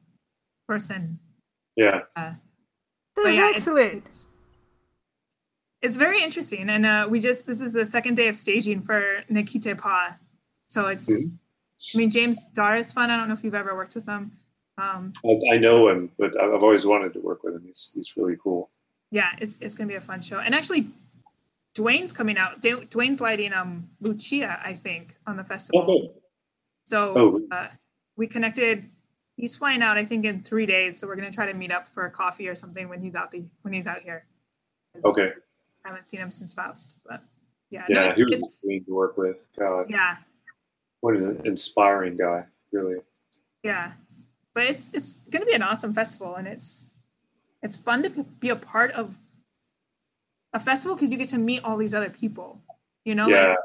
person. 0.68 1.20
Yeah. 1.76 2.02
That 3.16 3.24
But 3.24 3.34
yeah, 3.34 3.52
excellent. 3.54 4.06
It's, 4.06 4.34
it's 5.82 5.98
very 5.98 6.24
interesting, 6.24 6.70
and 6.70 6.86
uh, 6.86 7.08
we 7.10 7.20
just 7.20 7.46
this 7.48 7.62
is 7.62 7.74
the 7.74 7.86
second 7.86 8.16
day 8.16 8.28
of 8.28 8.36
staging 8.38 8.82
for 8.82 9.24
Ne 9.30 9.44
quittez 9.44 9.78
pas, 9.78 10.14
so 10.68 10.88
it's. 10.88 11.10
Mhm. 11.10 11.38
I 11.94 11.98
mean, 12.00 12.10
James 12.10 12.44
Darrah 12.58 12.80
is 12.80 12.92
fun. 12.92 13.12
I 13.12 13.18
don't 13.18 13.28
know 13.28 13.36
if 13.36 13.44
you've 13.44 13.54
ever 13.54 13.76
worked 13.76 13.94
with 13.94 14.08
him. 14.08 14.32
Um, 14.80 15.14
I, 15.24 15.54
I 15.54 15.58
know 15.58 15.88
him, 15.90 16.10
but 16.18 16.32
I've 16.42 16.54
I've 16.56 16.64
always 16.64 16.86
wanted 16.86 17.14
to 17.14 17.20
work 17.20 17.44
with 17.44 17.54
him. 17.56 17.64
He's 17.66 17.92
he's 17.94 18.14
really 18.18 18.36
cool. 18.42 18.72
yeah, 19.12 19.30
it's 19.40 19.58
it's 19.62 19.76
gonna 19.76 19.88
be 19.88 19.96
a 19.96 20.02
fun 20.02 20.22
show. 20.24 20.40
And 20.40 20.56
actually, 20.56 20.88
Dwayne's 21.76 22.12
coming 22.12 22.38
out. 22.40 22.62
Du- 22.62 22.82
Dwayne's 22.88 23.22
lighting 23.22 23.54
um 23.54 23.88
Lucia, 24.02 24.60
I 24.66 24.74
think, 24.74 25.16
on 25.28 25.38
the 25.38 25.44
festival. 25.44 25.86
Oh, 25.88 26.00
good. 26.00 26.10
So 26.86 27.14
Oh. 27.16 27.56
uh, 27.56 27.68
we 28.18 28.26
connected. 28.28 28.90
He's 29.38 29.56
flying 29.56 29.82
out, 29.82 29.98
I 29.98 30.06
think, 30.06 30.26
in 30.26 30.42
three 30.44 30.66
days. 30.66 30.98
So 30.98 31.08
we're 31.08 31.16
gonna 31.16 31.32
try 31.32 31.46
to 31.46 31.54
meet 31.54 31.72
up 31.72 31.88
for 31.88 32.06
a 32.06 32.12
coffee 32.12 32.48
or 32.48 32.56
something 32.56 32.88
when 32.90 33.02
he's 33.02 33.16
out 33.16 33.32
the 33.32 33.44
when 33.64 33.74
he's 33.74 33.88
out 33.88 34.02
here. 34.02 34.26
Okay. 35.04 35.32
I 35.84 35.90
haven't 35.90 36.08
seen 36.08 36.22
him 36.22 36.32
since 36.32 36.54
Faust, 36.54 36.96
but 37.06 37.22
yeah, 37.70 37.86
Yeah, 37.90 38.00
it's- 38.12 38.16
he 38.16 38.24
was 38.24 38.60
great 38.64 38.86
to 38.86 38.94
work 38.94 39.18
with. 39.18 39.44
God, 39.60 39.90
yeah, 39.90 40.18
what 41.02 41.16
an 41.16 41.42
inspiring 41.46 42.16
guy. 42.16 42.46
Really. 42.72 42.98
yeah. 43.64 43.94
But 44.54 44.66
it's 44.66 44.90
it's 44.94 45.14
gonna 45.30 45.46
be 45.46 45.54
an 45.54 45.62
awesome 45.64 45.94
festival, 45.94 46.36
and 46.36 46.48
it's 46.48 46.86
it's 47.62 47.76
fun 47.76 48.04
to 48.04 48.10
be 48.10 48.50
a 48.50 48.56
part 48.56 48.92
of 48.92 49.16
a 50.54 50.60
festival 50.60 50.96
because 50.96 51.12
you 51.12 51.18
get 51.18 51.30
to 51.30 51.38
meet 51.38 51.64
all 51.64 51.76
these 51.78 51.94
other 51.94 52.10
people. 52.10 52.62
You 53.04 53.16
know, 53.16 53.28
Yeah. 53.28 53.48
like 53.50 53.58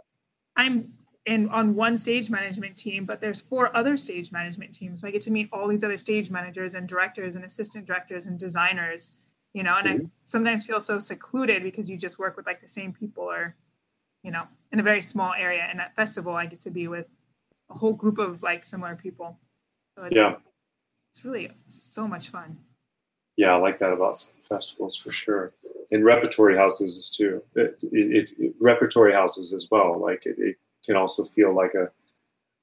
I'm 0.56 0.92
in 1.26 1.48
on 1.50 1.74
one 1.74 1.96
stage 1.96 2.30
management 2.30 2.76
team, 2.76 3.04
but 3.04 3.20
there's 3.20 3.40
four 3.40 3.74
other 3.76 3.96
stage 3.96 4.32
management 4.32 4.72
teams. 4.72 5.00
So 5.00 5.08
I 5.08 5.10
get 5.10 5.22
to 5.22 5.30
meet 5.30 5.48
all 5.52 5.68
these 5.68 5.84
other 5.84 5.98
stage 5.98 6.30
managers 6.30 6.74
and 6.74 6.88
directors 6.88 7.36
and 7.36 7.44
assistant 7.44 7.86
directors 7.86 8.26
and 8.26 8.38
designers, 8.38 9.12
you 9.52 9.62
know, 9.62 9.76
and 9.76 9.88
I 9.88 9.94
mm-hmm. 9.96 10.06
sometimes 10.24 10.64
feel 10.64 10.80
so 10.80 10.98
secluded 10.98 11.62
because 11.62 11.90
you 11.90 11.96
just 11.96 12.18
work 12.18 12.36
with 12.36 12.46
like 12.46 12.60
the 12.60 12.68
same 12.68 12.92
people 12.92 13.24
or, 13.24 13.54
you 14.22 14.30
know, 14.30 14.44
in 14.72 14.80
a 14.80 14.82
very 14.82 15.02
small 15.02 15.34
area. 15.34 15.66
And 15.68 15.80
at 15.80 15.94
festival, 15.94 16.34
I 16.34 16.46
get 16.46 16.62
to 16.62 16.70
be 16.70 16.88
with 16.88 17.06
a 17.70 17.74
whole 17.74 17.92
group 17.92 18.18
of 18.18 18.42
like 18.42 18.64
similar 18.64 18.96
people. 18.96 19.38
So 19.96 20.04
it's, 20.04 20.16
Yeah. 20.16 20.36
it's 21.12 21.24
really 21.24 21.50
so 21.68 22.08
much 22.08 22.30
fun. 22.30 22.58
Yeah, 23.36 23.54
I 23.54 23.58
like 23.58 23.78
that 23.78 23.92
about 23.92 24.18
festivals 24.48 24.96
for 24.96 25.12
sure. 25.12 25.52
And 25.92 26.04
repertory 26.04 26.56
houses 26.56 26.96
is 26.96 27.10
too. 27.10 27.42
It, 27.54 27.82
it, 27.92 28.32
it, 28.38 28.54
repertory 28.60 29.12
houses 29.12 29.52
as 29.52 29.68
well. 29.70 29.98
Like 30.00 30.24
it, 30.26 30.36
it 30.38 30.56
can 30.84 30.96
also 30.96 31.24
feel 31.24 31.54
like 31.54 31.74
a 31.74 31.90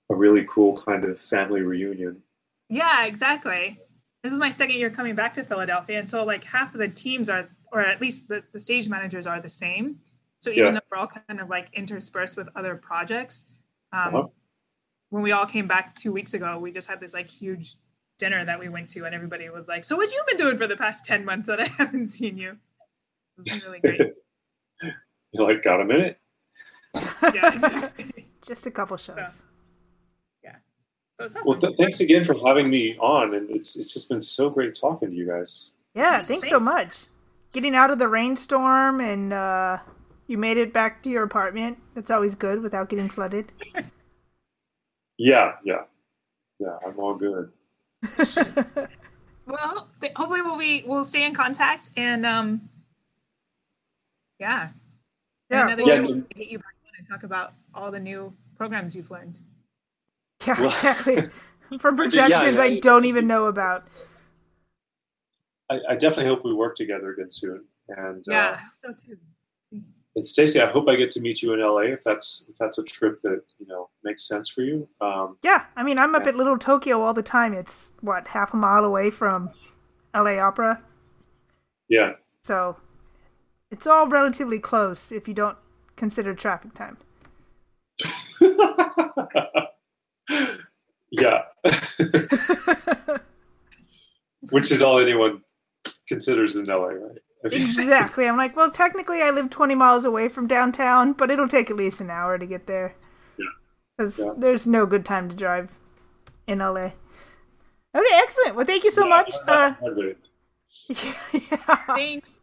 a 0.10 0.16
really 0.16 0.46
cool 0.50 0.82
kind 0.84 1.04
of 1.04 1.20
family 1.20 1.62
reunion. 1.62 2.22
Yeah, 2.70 3.06
exactly. 3.06 3.78
This 4.24 4.32
is 4.32 4.40
my 4.40 4.52
second 4.52 4.78
year 4.78 4.90
coming 4.90 5.16
back 5.16 5.34
to 5.34 5.44
Philadelphia. 5.44 6.00
And 6.00 6.08
so, 6.08 6.24
like, 6.24 6.46
half 6.46 6.74
of 6.74 6.80
the 6.80 6.88
teams 6.88 7.28
are, 7.30 7.50
or 7.74 7.82
at 7.82 8.00
least 8.00 8.30
the, 8.30 8.42
the 8.54 8.60
stage 8.60 8.88
managers 8.88 9.28
are 9.28 9.42
the 9.42 9.50
same. 9.50 10.00
So, 10.40 10.50
even 10.50 10.66
Yeah. 10.68 10.72
though 10.72 10.80
we're 10.90 10.98
all 10.98 11.08
kind 11.08 11.42
of 11.42 11.50
like 11.50 11.68
interspersed 11.74 12.38
with 12.38 12.48
other 12.56 12.76
projects, 12.76 13.48
um, 13.92 14.16
Uh-huh. 14.16 14.28
when 15.10 15.24
we 15.24 15.34
all 15.34 15.46
came 15.46 15.68
back 15.68 15.94
two 15.96 16.14
weeks 16.14 16.34
ago, 16.34 16.58
we 16.58 16.72
just 16.72 16.90
had 16.90 17.02
this 17.02 17.14
like 17.14 17.28
huge 17.28 17.76
dinner 18.18 18.46
that 18.46 18.60
we 18.60 18.70
went 18.70 18.88
to, 18.92 19.04
and 19.06 19.14
everybody 19.14 19.50
was 19.50 19.68
like, 19.68 19.84
So, 19.84 19.98
what 19.98 20.10
you 20.10 20.24
been 20.26 20.38
doing 20.38 20.58
for 20.58 20.68
the 20.68 20.78
past 20.78 21.04
10 21.04 21.26
months 21.26 21.48
that 21.48 21.60
I 21.60 21.66
haven't 21.78 22.08
seen 22.08 22.38
you? 22.38 22.52
It 22.52 23.52
was 23.52 23.66
really 23.66 23.80
great. 23.82 24.00
You're 25.34 25.48
like, 25.54 25.64
got 25.64 25.82
a 25.82 25.86
minute? 25.86 26.18
Yeah, 27.34 27.54
exactly. 27.54 28.26
Just 28.46 28.68
a 28.68 28.72
couple 28.72 28.98
shows. 28.98 29.44
So 31.20 31.26
it's 31.26 31.34
Well, 31.34 31.44
awesome. 31.50 31.62
th- 31.62 31.78
thanks 31.78 32.00
again 32.00 32.24
for 32.24 32.36
having 32.46 32.70
me 32.70 32.96
on, 33.00 33.34
and 33.34 33.50
it's 33.50 33.76
it's 33.76 33.92
just 33.92 34.08
been 34.08 34.22
so 34.22 34.52
great 34.52 34.76
talking 34.76 35.10
to 35.10 35.16
you 35.16 35.26
guys. 35.26 35.74
Yeah, 35.96 36.20
thanks 36.20 36.48
so 36.48 36.60
much. 36.60 37.06
Getting 37.54 37.74
out 37.76 37.90
of 37.90 37.98
the 37.98 38.08
rainstorm 38.08 39.00
and 39.02 39.34
uh, 39.34 39.80
you 40.28 40.38
made 40.38 40.58
it 40.58 40.74
back 40.74 41.02
to 41.02 41.10
your 41.10 41.24
apartment. 41.24 41.80
That's 41.96 42.12
always 42.12 42.36
good 42.36 42.62
without 42.62 42.90
getting 42.90 43.10
flooded. 43.10 43.52
Yeah, 45.20 45.54
yeah, 45.66 45.86
yeah. 46.60 46.78
I'm 46.86 47.00
all 47.00 47.16
good. 47.16 47.52
Well, 49.48 49.88
th- 50.02 50.14
hopefully 50.16 50.42
we'll 50.44 50.58
be 50.60 50.84
we'll 50.86 51.06
stay 51.06 51.26
in 51.26 51.34
contact 51.34 51.90
and 51.98 52.26
um 52.26 52.70
yeah. 54.40 54.70
Yeah, 55.50 55.62
And 55.62 55.70
another 55.72 55.86
well- 55.86 56.06
year 56.06 56.26
Yeah, 56.36 56.58
we'll 57.10 57.16
and- 57.16 57.20
get 57.20 57.22
you 57.22 57.22
back 57.22 57.22
on 57.22 57.22
and 57.22 57.22
talk 57.22 57.24
about 57.24 57.54
all 57.74 57.92
the 57.92 58.00
new 58.00 58.34
programs 58.58 58.96
you've 58.96 59.12
learned. 59.12 59.40
Yeah, 60.46 60.56
Well- 60.60 60.68
exactly. 60.70 61.30
For 61.80 61.92
yeah, 61.92 61.96
projections 61.98 62.60
I 62.60 62.80
don't 62.80 63.04
even 63.04 63.28
know 63.28 63.48
about. 63.48 63.88
I, 65.70 65.80
I 65.90 65.96
definitely 65.96 66.28
hope 66.34 66.46
we 66.46 66.54
work 66.54 66.76
together 66.78 67.12
again 67.12 67.30
soon. 67.30 67.66
And 67.90 68.24
Yeah, 68.28 68.52
uh, 68.52 68.58
so 68.76 68.94
too. 68.94 69.18
and 70.16 70.26
Stacey, 70.26 70.62
I 70.62 70.68
hope 70.68 70.88
I 70.88 70.96
get 70.96 71.12
to 71.12 71.20
meet 71.20 71.42
you 71.42 71.54
in 71.54 71.60
LA 71.60 71.92
if 71.94 72.02
that's 72.04 72.46
if 72.50 72.56
that's 72.56 72.78
a 72.78 72.84
trip 72.84 73.20
that 73.24 73.42
you 73.60 73.66
know 73.68 73.90
makes 74.04 74.26
sense 74.28 74.48
for 74.50 74.62
you. 74.62 74.88
Um, 75.02 75.38
Yeah, 75.44 75.66
I 75.76 75.84
mean, 75.84 76.00
I'm 76.00 76.16
up 76.16 76.26
at 76.26 76.36
Little 76.38 76.58
Tokyo 76.58 77.02
all 77.02 77.14
the 77.14 77.22
time. 77.22 77.54
It's, 77.54 77.92
what, 78.00 78.28
half 78.30 78.54
a 78.54 78.58
mile 78.58 78.86
away 78.86 79.10
from 79.10 79.50
LA 80.16 80.38
Opera? 80.40 80.82
yeah, 81.90 82.14
So 82.44 82.78
it's 83.72 83.86
all 83.88 84.08
relatively 84.08 84.60
close 84.60 85.12
if 85.12 85.28
you 85.28 85.34
don't 85.34 85.58
consider 85.98 86.34
traffic 86.34 86.74
time. 86.74 86.98
yeah. 91.12 91.42
which 94.52 94.72
is 94.72 94.82
all 94.82 95.00
anyone 95.00 95.42
considers 96.08 96.56
in 96.56 96.66
LA, 96.66 96.88
right? 96.88 97.20
Exactly. 97.44 98.28
I'm 98.28 98.38
like, 98.38 98.56
well, 98.56 98.72
technically, 98.72 99.22
I 99.22 99.30
live 99.32 99.50
20 99.50 99.76
miles 99.76 100.06
away 100.06 100.28
from 100.30 100.48
downtown, 100.48 101.14
but 101.14 101.30
it'll 101.30 101.48
take 101.48 101.70
at 101.70 101.78
least 101.78 102.02
an 102.02 102.10
hour 102.10 102.38
to 102.38 102.46
get 102.46 102.68
there. 102.68 102.96
Yeah. 103.38 103.46
Because 103.98 104.20
Yeah. 104.20 104.34
there's 104.38 104.66
no 104.68 104.86
good 104.86 105.06
time 105.06 105.30
to 105.30 105.36
drive 105.36 105.72
in 106.48 106.60
LA. 106.60 106.92
Okay, 107.96 108.14
excellent. 108.14 108.56
Well, 108.56 108.66
thank 108.66 108.84
you 108.84 108.92
so 108.92 109.08
much. 109.08 109.34
Uh, 109.48 109.74
yeah. 110.90 111.54
Thanks. 111.88 112.36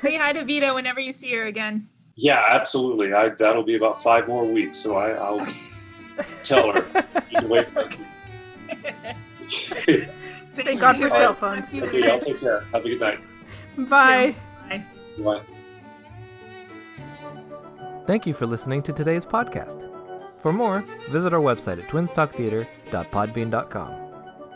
Say 0.00 0.16
hi 0.16 0.32
to 0.32 0.44
Vita 0.44 0.72
whenever 0.72 1.00
you 1.00 1.12
see 1.12 1.32
her 1.34 1.44
again. 1.46 1.88
Yeah, 2.18 2.44
absolutely. 2.50 3.14
I 3.14 3.28
that'll 3.28 3.62
be 3.62 3.76
about 3.76 4.02
five 4.02 4.26
more 4.26 4.44
weeks, 4.44 4.78
so 4.78 4.96
I, 4.96 5.10
I'll 5.12 5.46
tell 6.42 6.72
her. 6.72 6.84
Wait. 7.44 7.68
Thank 10.56 10.80
God 10.80 10.96
for 10.96 11.08
cell 11.10 11.32
phones. 11.32 11.72
Okay, 11.72 12.08
y'all 12.08 12.18
take 12.18 12.40
care. 12.40 12.62
Have 12.72 12.84
a 12.84 12.88
good 12.88 12.98
night. 13.00 13.20
Bye. 13.88 14.34
Bye. 15.18 15.40
Thank 18.08 18.26
you 18.26 18.34
for 18.34 18.46
listening 18.46 18.82
to 18.82 18.92
today's 18.92 19.24
podcast. 19.24 19.88
For 20.40 20.52
more, 20.52 20.84
visit 21.10 21.32
our 21.32 21.40
website 21.40 21.80
at 21.80 21.88
twinstalktheater.podbean.com 21.88 23.94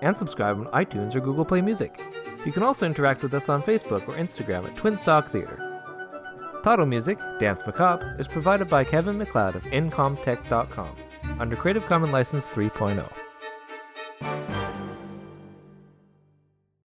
and 0.02 0.16
subscribe 0.16 0.59
on 0.59 0.66
iTunes 0.66 1.14
or 1.14 1.20
Google 1.20 1.44
Play 1.44 1.60
Music. 1.60 2.01
You 2.44 2.51
can 2.51 2.64
also 2.64 2.86
interact 2.86 3.22
with 3.22 3.34
us 3.34 3.48
on 3.48 3.62
Facebook 3.62 4.09
or 4.09 4.14
Instagram 4.14 4.64
at 4.64 4.74
Twinstalk 4.74 5.28
Theater. 5.28 5.61
Title 6.62 6.86
music, 6.86 7.18
Danse 7.40 7.66
Macabre, 7.66 8.14
is 8.20 8.28
provided 8.28 8.68
by 8.68 8.84
Kevin 8.84 9.18
MacLeod 9.18 9.56
of 9.56 9.64
Incompetech.com 9.64 10.97
under 11.40 11.56
Creative 11.56 11.84
Commons 11.86 12.12
License 12.12 12.47
oh. 12.52 12.55
3.0. 12.55 13.31